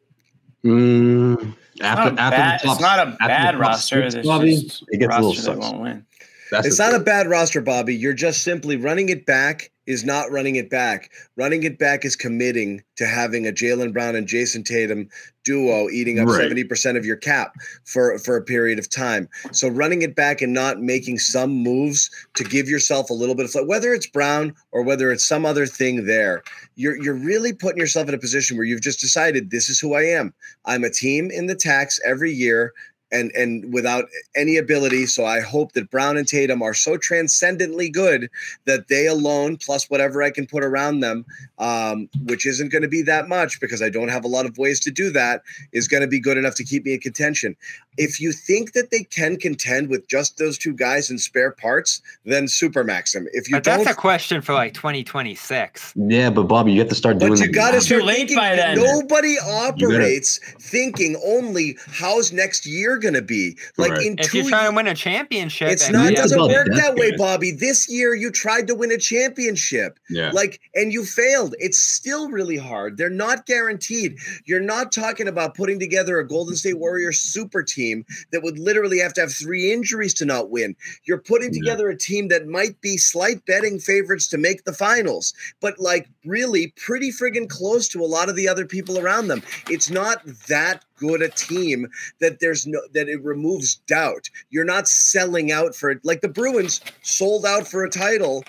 Mm, 0.64 1.54
It's 1.74 1.80
after, 1.82 2.10
not, 2.12 2.18
a 2.18 2.20
after 2.22 2.36
bad, 2.36 2.60
the 2.60 2.64
top, 2.66 2.72
it's 2.74 2.80
not 2.82 2.98
a 2.98 3.02
after 3.02 3.26
bad 3.26 3.58
roster. 3.58 4.02
six, 4.10 4.14
It's 4.14 4.26
Bobby, 4.28 4.54
it 4.88 4.98
gets 4.98 5.14
a 5.14 5.20
little 5.20 5.32
that 5.32 5.40
sus. 5.42 5.56
won't 5.58 5.80
win. 5.80 6.06
That's 6.50 6.66
it's 6.68 6.78
not 6.78 6.94
a 6.94 7.00
bad 7.00 7.26
roster, 7.28 7.60
Bobby. 7.60 7.96
You're 7.96 8.12
just 8.14 8.42
simply 8.42 8.76
running 8.76 9.08
it 9.08 9.26
back 9.26 9.70
is 9.86 10.04
not 10.04 10.30
running 10.30 10.56
it 10.56 10.70
back. 10.70 11.10
Running 11.36 11.62
it 11.64 11.78
back 11.78 12.04
is 12.04 12.16
committing 12.16 12.82
to 12.96 13.06
having 13.06 13.46
a 13.46 13.52
Jaylen 13.52 13.92
Brown 13.92 14.16
and 14.16 14.26
Jayson 14.26 14.64
Tatum 14.64 15.08
duo 15.44 15.90
eating 15.90 16.18
up 16.18 16.26
Right. 16.28 16.40
seventy 16.40 16.64
percent 16.64 16.96
of 16.96 17.04
your 17.04 17.16
cap 17.16 17.54
for 17.84 18.18
for 18.18 18.36
a 18.36 18.42
period 18.42 18.78
of 18.78 18.88
time. 18.88 19.28
So 19.52 19.68
running 19.68 20.02
it 20.02 20.14
back 20.14 20.40
and 20.40 20.52
not 20.54 20.80
making 20.80 21.18
some 21.18 21.50
moves 21.50 22.10
to 22.34 22.44
give 22.44 22.68
yourself 22.68 23.10
a 23.10 23.14
little 23.14 23.34
bit 23.34 23.54
of 23.54 23.66
whether 23.66 23.92
it's 23.92 24.06
Brown 24.06 24.54
or 24.72 24.82
whether 24.82 25.12
it's 25.12 25.24
some 25.24 25.44
other 25.44 25.66
thing 25.66 26.06
there, 26.06 26.42
you're 26.76 26.96
you're 27.02 27.14
really 27.14 27.52
putting 27.52 27.78
yourself 27.78 28.08
in 28.08 28.14
a 28.14 28.18
position 28.18 28.56
where 28.56 28.66
you've 28.66 28.80
just 28.80 29.00
decided 29.00 29.50
this 29.50 29.68
is 29.68 29.78
who 29.78 29.94
I 29.94 30.02
am. 30.02 30.32
I'm 30.64 30.84
a 30.84 30.90
team 30.90 31.30
in 31.30 31.46
the 31.46 31.54
tax 31.54 32.00
every 32.04 32.32
year 32.32 32.72
and 33.14 33.30
and 33.32 33.72
without 33.72 34.06
any 34.34 34.56
ability. 34.56 35.06
So 35.06 35.24
I 35.24 35.40
hope 35.40 35.72
that 35.72 35.90
Brown 35.90 36.16
and 36.16 36.26
Tatum 36.26 36.62
are 36.62 36.74
so 36.74 36.96
transcendently 36.96 37.88
good 37.88 38.28
that 38.66 38.88
they 38.88 39.06
alone, 39.06 39.56
plus 39.56 39.88
whatever 39.88 40.22
I 40.22 40.30
can 40.30 40.46
put 40.46 40.64
around 40.64 41.00
them, 41.00 41.24
um, 41.58 42.08
which 42.24 42.44
isn't 42.44 42.72
going 42.72 42.82
to 42.82 42.88
be 42.88 43.02
that 43.02 43.28
much 43.28 43.60
because 43.60 43.80
I 43.80 43.88
don't 43.88 44.08
have 44.08 44.24
a 44.24 44.28
lot 44.28 44.46
of 44.46 44.58
ways 44.58 44.80
to 44.80 44.90
do 44.90 45.10
that, 45.12 45.42
is 45.72 45.88
going 45.88 46.02
to 46.02 46.08
be 46.08 46.20
good 46.20 46.36
enough 46.36 46.56
to 46.56 46.64
keep 46.64 46.84
me 46.84 46.94
in 46.94 47.00
contention. 47.00 47.56
If 47.96 48.20
you 48.20 48.32
think 48.32 48.72
that 48.72 48.90
they 48.90 49.04
can 49.04 49.36
contend 49.36 49.88
with 49.88 50.08
just 50.08 50.38
those 50.38 50.58
two 50.58 50.72
guys 50.72 51.10
and 51.10 51.20
spare 51.20 51.50
parts, 51.52 52.02
then 52.24 52.44
supermax 52.46 53.12
them. 53.12 53.26
If 53.32 53.48
you 53.48 53.56
But 53.56 53.64
that's 53.64 53.86
a 53.86 53.94
question 53.94 54.40
for 54.42 54.52
like 54.52 54.74
2026. 54.74 55.92
Yeah, 55.96 56.30
but 56.30 56.44
Bobby, 56.44 56.72
you 56.72 56.80
have 56.80 56.88
to 56.88 56.94
start 56.94 57.18
doing. 57.18 57.32
but 57.32 57.40
you 57.40 57.52
got 57.52 57.70
to 57.72 57.80
start 57.80 58.04
late 58.04 58.16
thinking. 58.16 58.36
by 58.36 58.56
then. 58.56 58.76
Nobody 58.78 59.36
operates 59.38 60.38
thinking 60.60 61.20
only 61.24 61.76
how's 61.86 62.32
next 62.32 62.66
year 62.66 62.96
going 62.98 63.14
to 63.14 63.22
be. 63.22 63.56
Like 63.76 63.92
Right. 63.92 64.06
in 64.06 64.18
If 64.18 64.30
two 64.30 64.38
you're 64.38 64.48
trying 64.48 64.70
to 64.70 64.74
win 64.76 64.88
a 64.88 64.94
championship, 64.94 65.68
It's 65.70 65.88
not 65.90 66.04
you 66.06 66.10
Yeah, 66.10 66.16
have- 66.16 66.16
doesn't 66.24 66.38
about 66.38 66.50
work 66.50 66.66
that 66.68 66.76
that 66.76 66.94
way, 66.96 67.08
year. 67.08 67.18
Bobby. 67.18 67.50
This 67.52 67.88
year 67.88 68.14
you 68.14 68.30
tried 68.30 68.66
to 68.68 68.74
win 68.74 68.90
a 68.90 68.98
championship. 68.98 69.98
Yeah. 70.10 70.30
Like 70.32 70.60
and 70.74 70.92
you 70.92 71.04
failed. 71.04 71.54
It's 71.58 71.78
still 71.78 72.28
really 72.30 72.56
hard. 72.56 72.96
They're 72.96 73.10
not 73.10 73.46
guaranteed. 73.46 74.16
You're 74.46 74.60
not 74.60 74.90
talking 74.92 75.28
about 75.28 75.54
putting 75.54 75.78
together 75.78 76.18
a 76.18 76.26
Golden 76.26 76.56
State 76.56 76.78
Warriors 76.78 77.20
super 77.20 77.62
team 77.62 77.83
that 78.32 78.42
would 78.42 78.58
literally 78.58 78.98
have 78.98 79.12
to 79.14 79.20
have 79.20 79.32
three 79.32 79.72
injuries 79.72 80.14
to 80.14 80.24
not 80.24 80.50
win. 80.50 80.76
You're 81.04 81.18
putting 81.18 81.52
together 81.52 81.88
a 81.88 81.96
team 81.96 82.28
that 82.28 82.46
might 82.46 82.80
be 82.80 82.96
slight 82.96 83.44
betting 83.46 83.78
favorites 83.78 84.28
to 84.28 84.38
make 84.38 84.64
the 84.64 84.72
finals, 84.72 85.34
but 85.60 85.78
like 85.78 86.08
really 86.24 86.72
pretty 86.76 87.10
friggin' 87.10 87.48
close 87.48 87.88
to 87.88 88.00
a 88.00 88.06
lot 88.06 88.28
of 88.28 88.36
the 88.36 88.48
other 88.48 88.66
people 88.66 88.98
around 88.98 89.28
them. 89.28 89.42
It's 89.68 89.90
not 89.90 90.22
that 90.48 90.84
good 90.96 91.22
a 91.22 91.28
team 91.28 91.88
that 92.20 92.40
there's 92.40 92.66
no 92.66 92.80
that 92.92 93.08
it 93.08 93.22
removes 93.22 93.76
doubt. 93.86 94.30
You're 94.50 94.64
not 94.64 94.88
selling 94.88 95.52
out 95.52 95.74
for 95.74 95.90
it 95.90 95.98
like 96.04 96.20
the 96.20 96.28
Bruins 96.28 96.80
sold 97.02 97.44
out 97.44 97.66
for 97.66 97.84
a 97.84 97.90
title 97.90 98.44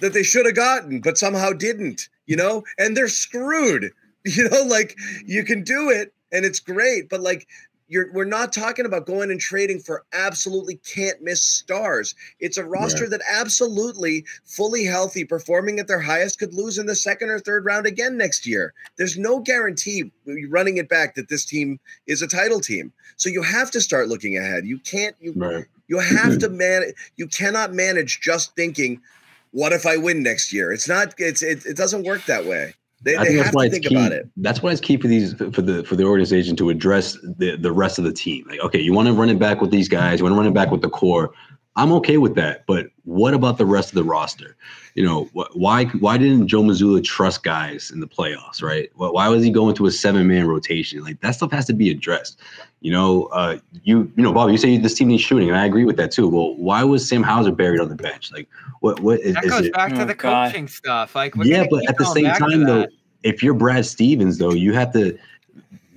that 0.00 0.12
they 0.12 0.22
should 0.22 0.46
have 0.46 0.54
gotten, 0.54 1.00
but 1.00 1.18
somehow 1.18 1.52
didn't, 1.52 2.08
you 2.26 2.36
know, 2.36 2.64
and 2.78 2.96
they're 2.96 3.08
screwed. 3.08 3.92
You 4.26 4.50
know, 4.50 4.64
like 4.64 4.98
you 5.24 5.44
can 5.44 5.64
do 5.64 5.88
it 5.88 6.12
and 6.30 6.44
it's 6.44 6.60
great, 6.60 7.08
but 7.08 7.22
like 7.22 7.48
you're 7.90 8.10
we're 8.12 8.24
not 8.24 8.52
talking 8.52 8.86
about 8.86 9.04
going 9.04 9.30
and 9.30 9.40
trading 9.40 9.80
for 9.80 10.04
absolutely 10.12 10.76
can't 10.76 11.20
miss 11.20 11.42
stars. 11.42 12.14
It's 12.38 12.56
a 12.56 12.64
roster 12.64 13.08
that 13.08 13.20
absolutely 13.28 14.24
fully 14.44 14.84
healthy, 14.84 15.24
performing 15.24 15.80
at 15.80 15.88
their 15.88 16.00
highest, 16.00 16.38
could 16.38 16.54
lose 16.54 16.78
in 16.78 16.86
the 16.86 16.94
second 16.94 17.30
or 17.30 17.40
third 17.40 17.64
round 17.64 17.86
again 17.86 18.16
next 18.16 18.46
year. 18.46 18.72
There's 18.96 19.18
no 19.18 19.40
guarantee 19.40 20.12
running 20.48 20.76
it 20.78 20.88
back 20.88 21.16
that 21.16 21.28
this 21.28 21.44
team 21.44 21.80
is 22.06 22.22
a 22.22 22.28
title 22.28 22.60
team. 22.60 22.92
So 23.16 23.28
you 23.28 23.42
have 23.42 23.72
to 23.72 23.80
start 23.80 24.08
looking 24.08 24.38
ahead. 24.38 24.64
You 24.64 24.78
can't 24.78 25.16
you 25.20 25.32
Right. 25.34 25.64
you 25.88 25.98
have 25.98 26.38
to 26.38 26.48
man. 26.62 26.84
You 27.16 27.26
cannot 27.26 27.74
manage 27.74 28.20
just 28.20 28.54
thinking, 28.54 29.02
"What 29.50 29.72
if 29.72 29.84
I 29.84 29.96
win 29.96 30.22
next 30.22 30.52
year?" 30.52 30.72
It's 30.72 30.88
not. 30.88 31.14
It's 31.18 31.42
it, 31.42 31.66
it 31.66 31.76
doesn't 31.76 32.04
work 32.04 32.24
that 32.26 32.46
way. 32.46 32.74
They, 33.02 33.16
I 33.16 33.24
they 33.24 33.30
think 33.30 33.44
that's 33.44 33.56
why 33.56 33.66
it's 33.66 33.78
key. 33.78 33.94
about 33.94 34.12
it. 34.12 34.28
That's 34.36 34.62
why 34.62 34.72
it's 34.72 34.80
key 34.80 34.98
for 34.98 35.08
these 35.08 35.32
for 35.34 35.62
the 35.62 35.82
for 35.84 35.96
the 35.96 36.04
organization 36.04 36.54
to 36.56 36.68
address 36.68 37.16
the 37.38 37.56
the 37.56 37.72
rest 37.72 37.98
of 37.98 38.04
the 38.04 38.12
team. 38.12 38.46
Like, 38.48 38.60
okay, 38.60 38.80
you 38.80 38.92
want 38.92 39.08
to 39.08 39.14
run 39.14 39.30
it 39.30 39.38
back 39.38 39.60
with 39.60 39.70
these 39.70 39.88
guys, 39.88 40.18
you 40.18 40.24
want 40.24 40.34
to 40.34 40.38
run 40.38 40.46
it 40.46 40.54
back 40.54 40.70
with 40.70 40.82
the 40.82 40.90
core. 40.90 41.32
I'm 41.76 41.92
okay 41.92 42.16
with 42.18 42.34
that, 42.34 42.66
but 42.66 42.88
what 43.04 43.32
about 43.32 43.56
the 43.56 43.64
rest 43.64 43.90
of 43.90 43.94
the 43.94 44.04
roster? 44.04 44.56
You 44.94 45.04
know, 45.04 45.24
wh- 45.36 45.56
why 45.56 45.84
why 45.84 46.18
didn't 46.18 46.48
Joe 46.48 46.62
Mazzulla 46.62 47.02
trust 47.02 47.44
guys 47.44 47.90
in 47.92 48.00
the 48.00 48.08
playoffs? 48.08 48.60
Right? 48.60 48.90
Why 48.96 49.28
was 49.28 49.44
he 49.44 49.50
going 49.50 49.76
to 49.76 49.86
a 49.86 49.90
seven 49.90 50.26
man 50.26 50.48
rotation? 50.48 51.02
Like 51.02 51.20
that 51.20 51.32
stuff 51.32 51.52
has 51.52 51.66
to 51.66 51.72
be 51.72 51.90
addressed. 51.90 52.40
You 52.80 52.92
know, 52.92 53.26
uh, 53.26 53.58
you 53.84 54.12
you 54.16 54.22
know, 54.22 54.32
Bob, 54.32 54.50
you 54.50 54.58
say 54.58 54.76
this 54.78 54.94
team 54.94 55.08
needs 55.08 55.22
shooting, 55.22 55.48
and 55.48 55.56
I 55.56 55.64
agree 55.64 55.84
with 55.84 55.96
that 55.98 56.10
too. 56.10 56.28
Well, 56.28 56.56
why 56.56 56.82
was 56.82 57.08
Sam 57.08 57.22
Hauser 57.22 57.52
buried 57.52 57.80
on 57.80 57.88
the 57.88 57.94
bench? 57.94 58.32
Like, 58.32 58.48
what 58.80 59.00
what 59.00 59.20
is 59.20 59.34
that? 59.34 59.46
goes 59.46 59.66
it? 59.66 59.72
back 59.72 59.94
to 59.94 60.02
Oh, 60.02 60.06
the 60.06 60.14
God. 60.14 60.50
coaching 60.50 60.66
stuff. 60.66 61.14
Like, 61.14 61.34
yeah, 61.44 61.66
but 61.70 61.88
at 61.88 61.96
the 61.98 62.04
same 62.06 62.26
time, 62.32 62.64
though, 62.64 62.86
if 63.22 63.42
you're 63.42 63.54
Brad 63.54 63.86
Stevens, 63.86 64.38
though, 64.38 64.52
you 64.52 64.72
have 64.72 64.92
to 64.94 65.16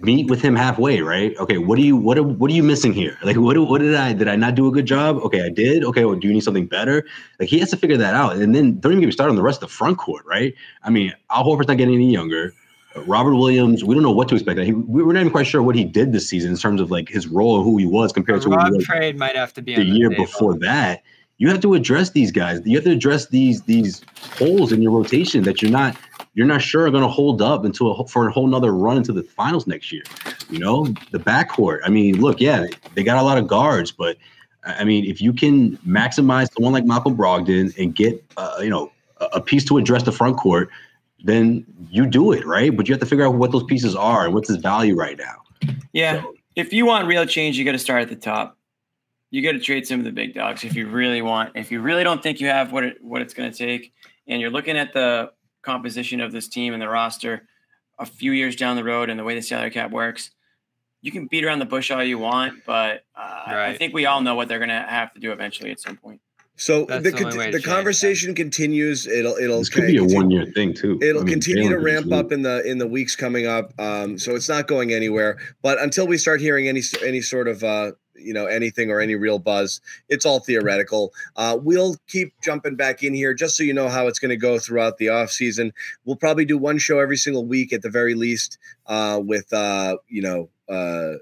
meet 0.03 0.29
with 0.29 0.41
him 0.41 0.55
halfway, 0.55 1.01
right? 1.01 1.35
Okay, 1.37 1.57
what 1.57 1.77
do 1.77 1.81
you 1.81 1.95
what 1.95 2.17
are, 2.17 2.23
what 2.23 2.51
are 2.51 2.53
you 2.53 2.63
missing 2.63 2.93
here? 2.93 3.17
Like, 3.23 3.37
what 3.37 3.57
what 3.57 3.79
did 3.79 3.95
I 3.95 4.13
did 4.13 4.27
I 4.27 4.35
not 4.35 4.55
do 4.55 4.67
a 4.67 4.71
good 4.71 4.85
job? 4.85 5.17
Okay, 5.17 5.43
I 5.43 5.49
did. 5.49 5.83
Okay, 5.83 6.05
well, 6.05 6.15
do 6.15 6.27
you 6.27 6.33
need 6.33 6.43
something 6.43 6.67
better? 6.67 7.05
Like, 7.39 7.49
he 7.49 7.59
has 7.59 7.69
to 7.71 7.77
figure 7.77 7.97
that 7.97 8.13
out, 8.13 8.35
and 8.35 8.53
then 8.53 8.79
don't 8.79 8.91
even 8.91 9.01
get 9.01 9.07
me 9.07 9.11
started 9.11 9.31
on 9.31 9.35
the 9.35 9.43
rest 9.43 9.63
of 9.63 9.69
the 9.69 9.73
front 9.73 9.97
court, 9.97 10.25
right? 10.25 10.53
I 10.83 10.89
mean, 10.89 11.13
Al 11.31 11.43
Horford's 11.43 11.67
not 11.67 11.77
getting 11.77 11.95
any 11.95 12.11
younger. 12.11 12.53
Robert 13.07 13.35
Williams, 13.35 13.83
we 13.83 13.95
don't 13.95 14.03
know 14.03 14.11
what 14.11 14.27
to 14.29 14.35
expect. 14.35 14.59
He, 14.59 14.71
we're 14.71 15.13
not 15.13 15.21
even 15.21 15.31
quite 15.31 15.47
sure 15.47 15.63
what 15.63 15.75
he 15.75 15.83
did 15.83 16.11
this 16.11 16.29
season 16.29 16.51
in 16.51 16.57
terms 16.57 16.79
of 16.79 16.91
like 16.91 17.09
his 17.09 17.27
role 17.27 17.55
and 17.55 17.63
who 17.63 17.77
he 17.77 17.87
was 17.87 18.11
compared 18.11 18.39
A 18.39 18.41
to 18.43 18.49
who 18.51 18.63
he 18.63 18.71
was 18.71 18.85
trade 18.85 19.17
might 19.17 19.35
have 19.35 19.51
to 19.53 19.63
be 19.63 19.73
the 19.75 19.83
year 19.83 20.11
before 20.11 20.53
that. 20.59 21.01
You 21.39 21.49
have 21.49 21.59
to 21.61 21.73
address 21.73 22.11
these 22.11 22.31
guys. 22.31 22.61
You 22.63 22.77
have 22.77 22.85
to 22.85 22.91
address 22.91 23.27
these 23.27 23.63
these 23.63 24.01
holes 24.37 24.71
in 24.71 24.81
your 24.81 24.91
rotation 24.91 25.43
that 25.43 25.61
you're 25.61 25.71
not 25.71 25.97
you're 26.35 26.47
not 26.47 26.61
sure 26.61 26.85
are 26.87 26.91
going 26.91 27.03
to 27.03 27.09
hold 27.09 27.41
up 27.41 27.63
until 27.65 27.91
a, 27.91 28.07
for 28.07 28.27
a 28.27 28.31
whole 28.31 28.47
nother 28.47 28.71
run 28.73 28.97
into 28.97 29.11
the 29.11 29.23
finals 29.23 29.67
next 29.67 29.91
year. 29.91 30.03
You 30.49 30.59
know, 30.59 30.85
the 31.11 31.19
backcourt. 31.19 31.79
I 31.83 31.89
mean, 31.89 32.19
look, 32.21 32.39
yeah, 32.39 32.65
they 32.95 33.03
got 33.03 33.17
a 33.17 33.23
lot 33.23 33.37
of 33.37 33.47
guards, 33.47 33.91
but 33.91 34.17
I 34.65 34.83
mean, 34.83 35.05
if 35.05 35.21
you 35.21 35.33
can 35.33 35.77
maximize 35.79 36.53
someone 36.53 36.71
like 36.73 36.85
Malcolm 36.85 37.17
Brogdon 37.17 37.75
and 37.77 37.93
get 37.95 38.23
uh, 38.37 38.57
you 38.61 38.69
know 38.69 38.91
a, 39.17 39.25
a 39.33 39.41
piece 39.41 39.65
to 39.65 39.77
address 39.77 40.03
the 40.03 40.11
front 40.11 40.37
court, 40.37 40.69
then 41.23 41.65
you 41.89 42.05
do 42.05 42.31
it 42.31 42.45
right. 42.45 42.75
But 42.75 42.87
you 42.87 42.93
have 42.93 43.01
to 43.01 43.05
figure 43.07 43.25
out 43.25 43.35
what 43.35 43.51
those 43.51 43.63
pieces 43.63 43.95
are 43.95 44.25
and 44.25 44.33
what's 44.33 44.47
his 44.47 44.57
value 44.57 44.95
right 44.95 45.17
now. 45.17 45.73
Yeah. 45.93 46.21
So- 46.21 46.35
If 46.55 46.71
you 46.71 46.85
want 46.85 47.07
real 47.07 47.25
change, 47.25 47.57
you 47.57 47.65
got 47.65 47.71
to 47.73 47.79
start 47.79 48.03
at 48.03 48.09
the 48.09 48.15
top. 48.15 48.57
You 49.33 49.41
got 49.41 49.53
to 49.53 49.59
trade 49.59 49.87
some 49.87 49.97
of 49.99 50.05
the 50.05 50.11
big 50.11 50.35
dogs 50.35 50.63
if 50.63 50.75
you 50.75 50.87
really 50.87 51.23
want. 51.23 51.53
If 51.55 51.71
you 51.71 51.81
really 51.81 52.03
don't 52.03 52.21
think 52.21 52.39
you 52.39 52.45
have 52.49 52.71
what 52.71 52.83
it 52.83 52.97
what 53.01 53.19
it's 53.23 53.33
going 53.33 53.51
to 53.51 53.57
take, 53.57 53.91
and 54.27 54.39
you're 54.39 54.51
looking 54.51 54.77
at 54.77 54.93
the 54.93 55.31
composition 55.63 56.21
of 56.21 56.31
this 56.31 56.47
team 56.47 56.73
and 56.73 56.79
the 56.79 56.87
roster 56.87 57.47
a 57.97 58.05
few 58.05 58.31
years 58.31 58.55
down 58.55 58.75
the 58.75 58.83
road 58.83 59.09
and 59.09 59.19
the 59.19 59.23
way 59.23 59.33
the 59.33 59.41
salary 59.41 59.71
cap 59.71 59.89
works, 59.89 60.29
you 61.01 61.11
can 61.11 61.25
beat 61.25 61.43
around 61.43 61.57
the 61.57 61.65
bush 61.65 61.89
all 61.89 62.03
you 62.03 62.19
want, 62.19 62.63
but 62.67 63.05
uh, 63.15 63.43
I 63.47 63.73
think 63.75 63.91
we 63.95 64.05
all 64.05 64.21
know 64.21 64.35
what 64.35 64.49
they're 64.49 64.59
going 64.59 64.69
to 64.69 64.85
have 64.87 65.11
to 65.13 65.19
do 65.19 65.31
eventually 65.31 65.71
at 65.71 65.79
some 65.79 65.97
point. 65.97 66.21
So 66.55 66.85
That's 66.85 67.03
the 67.03 67.09
the 67.09 67.17
con- 67.17 67.31
the 67.31 67.37
change 67.37 67.55
that. 67.55 67.63
conversation 67.63 68.35
continues. 68.35 69.07
It'll 69.07 69.35
it'll 69.37 69.57
This 69.57 69.69
could 69.69 69.87
be 69.87 69.95
a 69.97 69.99
continue- 70.01 70.15
one 70.15 70.29
year 70.29 70.45
thing 70.45 70.75
too. 70.75 70.99
It'll 71.01 71.21
I 71.21 71.25
mean, 71.25 71.33
continue 71.33 71.69
to 71.69 71.79
ramp 71.79 72.11
up 72.11 72.31
in 72.31 72.43
the 72.43 72.61
in 72.69 72.77
the 72.77 72.85
weeks 72.85 73.15
coming 73.15 73.47
up. 73.47 73.73
Um, 73.79 74.19
so 74.19 74.35
it's 74.35 74.47
not 74.47 74.67
going 74.67 74.93
anywhere. 74.93 75.39
But 75.63 75.81
until 75.81 76.05
we 76.05 76.19
start 76.19 76.39
hearing 76.39 76.67
any 76.67 76.83
any 77.03 77.21
sort 77.21 77.47
of 77.47 77.63
uh, 77.63 77.93
you 78.23 78.33
know 78.33 78.45
anything 78.45 78.89
or 78.89 78.99
any 78.99 79.15
real 79.15 79.39
buzz, 79.39 79.81
it's 80.09 80.25
all 80.25 80.39
theoretical. 80.39 81.13
Uh, 81.35 81.57
we'll 81.61 81.95
keep 82.07 82.33
jumping 82.41 82.75
back 82.75 83.03
in 83.03 83.13
here 83.13 83.33
just 83.33 83.55
so 83.57 83.63
you 83.63 83.73
know 83.73 83.89
how 83.89 84.07
it's 84.07 84.19
going 84.19 84.29
to 84.29 84.37
go 84.37 84.59
throughout 84.59 84.97
the 84.97 85.09
off 85.09 85.29
season. 85.29 85.73
We'll 86.05 86.15
probably 86.15 86.45
do 86.45 86.57
one 86.57 86.77
show 86.77 86.99
every 86.99 87.17
single 87.17 87.45
week 87.45 87.73
at 87.73 87.81
the 87.81 87.89
very 87.89 88.15
least 88.15 88.57
uh, 88.87 89.21
with 89.23 89.51
uh, 89.53 89.97
you 90.07 90.21
know. 90.21 90.49
Uh, 90.69 91.17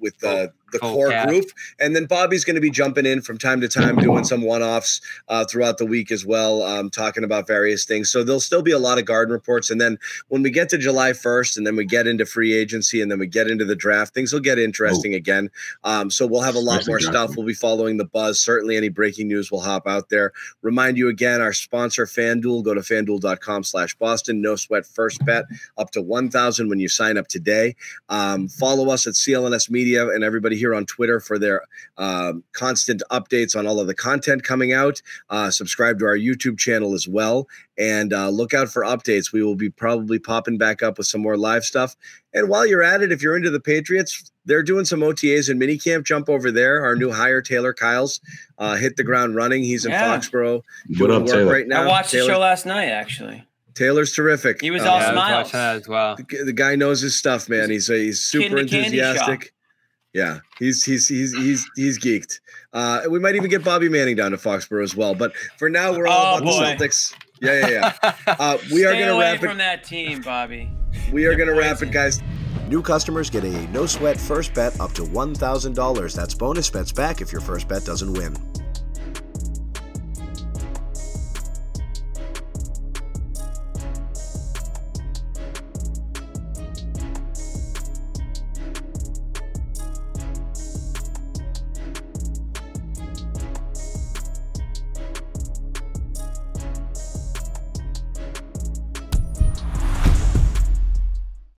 with 0.00 0.22
uh, 0.22 0.48
the 0.72 0.78
full 0.78 0.94
core 0.94 1.10
cast. 1.10 1.28
group, 1.28 1.44
and 1.78 1.94
then 1.94 2.06
Bobby's 2.06 2.44
going 2.44 2.56
to 2.56 2.60
be 2.60 2.70
jumping 2.70 3.06
in 3.06 3.22
from 3.22 3.38
time 3.38 3.60
to 3.60 3.68
time, 3.68 3.96
doing 3.96 4.24
some 4.24 4.42
one-offs 4.42 5.00
uh, 5.28 5.44
throughout 5.44 5.78
the 5.78 5.86
week 5.86 6.10
as 6.10 6.26
well, 6.26 6.62
um, 6.62 6.90
talking 6.90 7.24
about 7.24 7.46
various 7.46 7.84
things. 7.84 8.10
So 8.10 8.24
there'll 8.24 8.40
still 8.40 8.62
be 8.62 8.72
a 8.72 8.78
lot 8.78 8.98
of 8.98 9.04
garden 9.04 9.32
reports, 9.32 9.70
and 9.70 9.80
then 9.80 9.98
when 10.28 10.42
we 10.42 10.50
get 10.50 10.68
to 10.70 10.78
July 10.78 11.10
1st 11.10 11.56
and 11.56 11.66
then 11.66 11.76
we 11.76 11.84
get 11.84 12.06
into 12.06 12.26
free 12.26 12.52
agency 12.52 13.00
and 13.00 13.10
then 13.10 13.18
we 13.18 13.26
get 13.26 13.48
into 13.48 13.64
the 13.64 13.76
draft, 13.76 14.14
things 14.14 14.32
will 14.32 14.40
get 14.40 14.58
interesting 14.58 15.14
again. 15.14 15.50
Um, 15.84 16.10
so 16.10 16.26
we'll 16.26 16.42
have 16.42 16.54
a 16.54 16.58
lot 16.58 16.80
Especially 16.80 16.90
more 16.90 16.98
draft 16.98 17.12
stuff. 17.12 17.36
We'll 17.36 17.46
be 17.46 17.54
following 17.54 17.96
the 17.96 18.04
buzz. 18.04 18.40
Certainly 18.40 18.76
any 18.76 18.88
breaking 18.88 19.28
news 19.28 19.50
will 19.50 19.60
hop 19.60 19.86
out 19.86 20.08
there. 20.08 20.32
Remind 20.62 20.96
you 20.96 21.08
again, 21.08 21.40
our 21.40 21.52
sponsor 21.52 22.06
FanDuel, 22.06 22.64
go 22.64 22.74
to 22.74 22.80
fanduel.com 22.80 23.64
slash 23.64 23.94
Boston. 23.96 24.40
No 24.40 24.56
sweat 24.56 24.86
first 24.86 25.24
bet 25.24 25.44
up 25.78 25.90
to 25.92 26.02
1000 26.02 26.68
when 26.68 26.80
you 26.80 26.88
sign 26.88 27.16
up 27.16 27.28
today. 27.28 27.76
Um, 28.08 28.48
follow 28.48 28.90
us 28.90 29.06
at 29.06 29.14
CLNS 29.14 29.70
Media 29.70 30.08
and 30.08 30.24
everybody 30.24 30.56
here 30.62 30.72
here 30.72 30.76
on 30.76 30.86
Twitter 30.86 31.18
for 31.18 31.40
their 31.40 31.60
um, 31.98 32.44
constant 32.52 33.02
updates 33.10 33.56
on 33.58 33.66
all 33.66 33.80
of 33.80 33.88
the 33.88 33.94
content 33.94 34.44
coming 34.44 34.72
out. 34.72 35.02
Uh, 35.28 35.50
subscribe 35.50 35.98
to 35.98 36.04
our 36.04 36.16
YouTube 36.16 36.56
channel 36.56 36.94
as 36.94 37.08
well, 37.08 37.48
and 37.76 38.12
uh, 38.12 38.28
look 38.28 38.54
out 38.54 38.68
for 38.68 38.84
updates. 38.84 39.32
We 39.32 39.42
will 39.42 39.56
be 39.56 39.68
probably 39.70 40.20
popping 40.20 40.58
back 40.58 40.80
up 40.82 40.98
with 40.98 41.08
some 41.08 41.20
more 41.20 41.36
live 41.36 41.64
stuff. 41.64 41.96
And 42.32 42.48
while 42.48 42.64
you're 42.64 42.82
at 42.82 43.02
it, 43.02 43.10
if 43.10 43.22
you're 43.22 43.36
into 43.36 43.50
the 43.50 43.58
Patriots, 43.58 44.30
they're 44.44 44.62
doing 44.62 44.84
some 44.84 45.00
OTAs 45.00 45.48
and 45.50 45.60
minicamp. 45.60 46.04
Jump 46.04 46.28
over 46.28 46.52
there. 46.52 46.84
Our 46.84 46.94
new 46.94 47.10
hire, 47.10 47.42
Taylor 47.42 47.72
Kyles, 47.72 48.20
uh, 48.58 48.76
hit 48.76 48.96
the 48.96 49.02
ground 49.04 49.34
running. 49.34 49.64
He's 49.64 49.84
in 49.84 49.90
Yeah. 49.90 50.16
Foxborough 50.16 50.62
What 50.98 51.08
doing 51.08 51.10
up, 51.10 51.22
work 51.22 51.30
Taylor? 51.30 51.52
right 51.52 51.66
now. 51.66 51.82
I 51.82 51.86
watched 51.88 52.12
Taylor- 52.12 52.28
the 52.28 52.32
show 52.34 52.38
last 52.40 52.66
night. 52.66 52.88
Actually, 52.88 53.44
Taylor's 53.74 54.12
terrific. 54.12 54.60
He 54.60 54.70
was 54.70 54.82
Uh, 54.82 54.90
all 54.90 55.00
yeah, 55.00 55.10
smiles. 55.12 55.46
watching 55.52 55.60
as 55.60 55.88
well. 55.88 56.16
the, 56.16 56.44
the 56.44 56.52
guy 56.52 56.76
knows 56.76 57.00
his 57.00 57.16
stuff, 57.16 57.48
man. 57.48 57.68
He's 57.70 57.90
uh, 57.90 57.94
he's 57.94 58.20
super 58.20 58.58
a 58.58 58.68
shop. 58.68 58.72
enthusiastic. 58.74 59.52
Yeah, 60.14 60.40
he's 60.58 60.84
he's 60.84 61.08
he's 61.08 61.32
he's 61.34 61.66
he's 61.74 61.98
geeked. 61.98 62.40
Uh, 62.72 63.02
we 63.10 63.18
might 63.18 63.34
even 63.34 63.48
get 63.48 63.64
Bobby 63.64 63.88
Manning 63.88 64.16
down 64.16 64.32
to 64.32 64.36
Foxborough 64.36 64.82
as 64.84 64.94
well. 64.94 65.14
But 65.14 65.34
for 65.58 65.70
now, 65.70 65.96
we're 65.96 66.06
all 66.06 66.34
Oh, 66.34 66.38
about 66.38 66.44
boy. 66.44 66.76
the 66.78 66.84
Celtics. 66.88 67.14
Yeah, 67.40 67.66
yeah, 67.68 67.92
yeah. 68.02 68.14
Uh, 68.38 68.58
we 68.72 68.84
are 68.84 68.92
gonna 68.92 69.12
away 69.12 69.32
wrap 69.32 69.42
it. 69.42 69.46
from 69.48 69.58
that 69.58 69.84
team, 69.84 70.20
Bobby. 70.20 70.70
We 71.12 71.24
are 71.26 71.34
gonna 71.34 71.54
wrap 71.54 71.80
it, 71.82 71.90
guys. 71.90 72.22
New 72.68 72.82
customers 72.82 73.28
get 73.30 73.44
a 73.44 73.50
no 73.68 73.86
sweat 73.86 74.18
first 74.20 74.52
bet 74.54 74.78
up 74.80 74.92
to 74.92 75.02
$1,000. 75.02 76.14
That's 76.14 76.34
bonus 76.34 76.70
bets 76.70 76.92
back 76.92 77.20
if 77.20 77.32
your 77.32 77.40
first 77.40 77.66
bet 77.68 77.84
doesn't 77.84 78.12
win. 78.12 78.36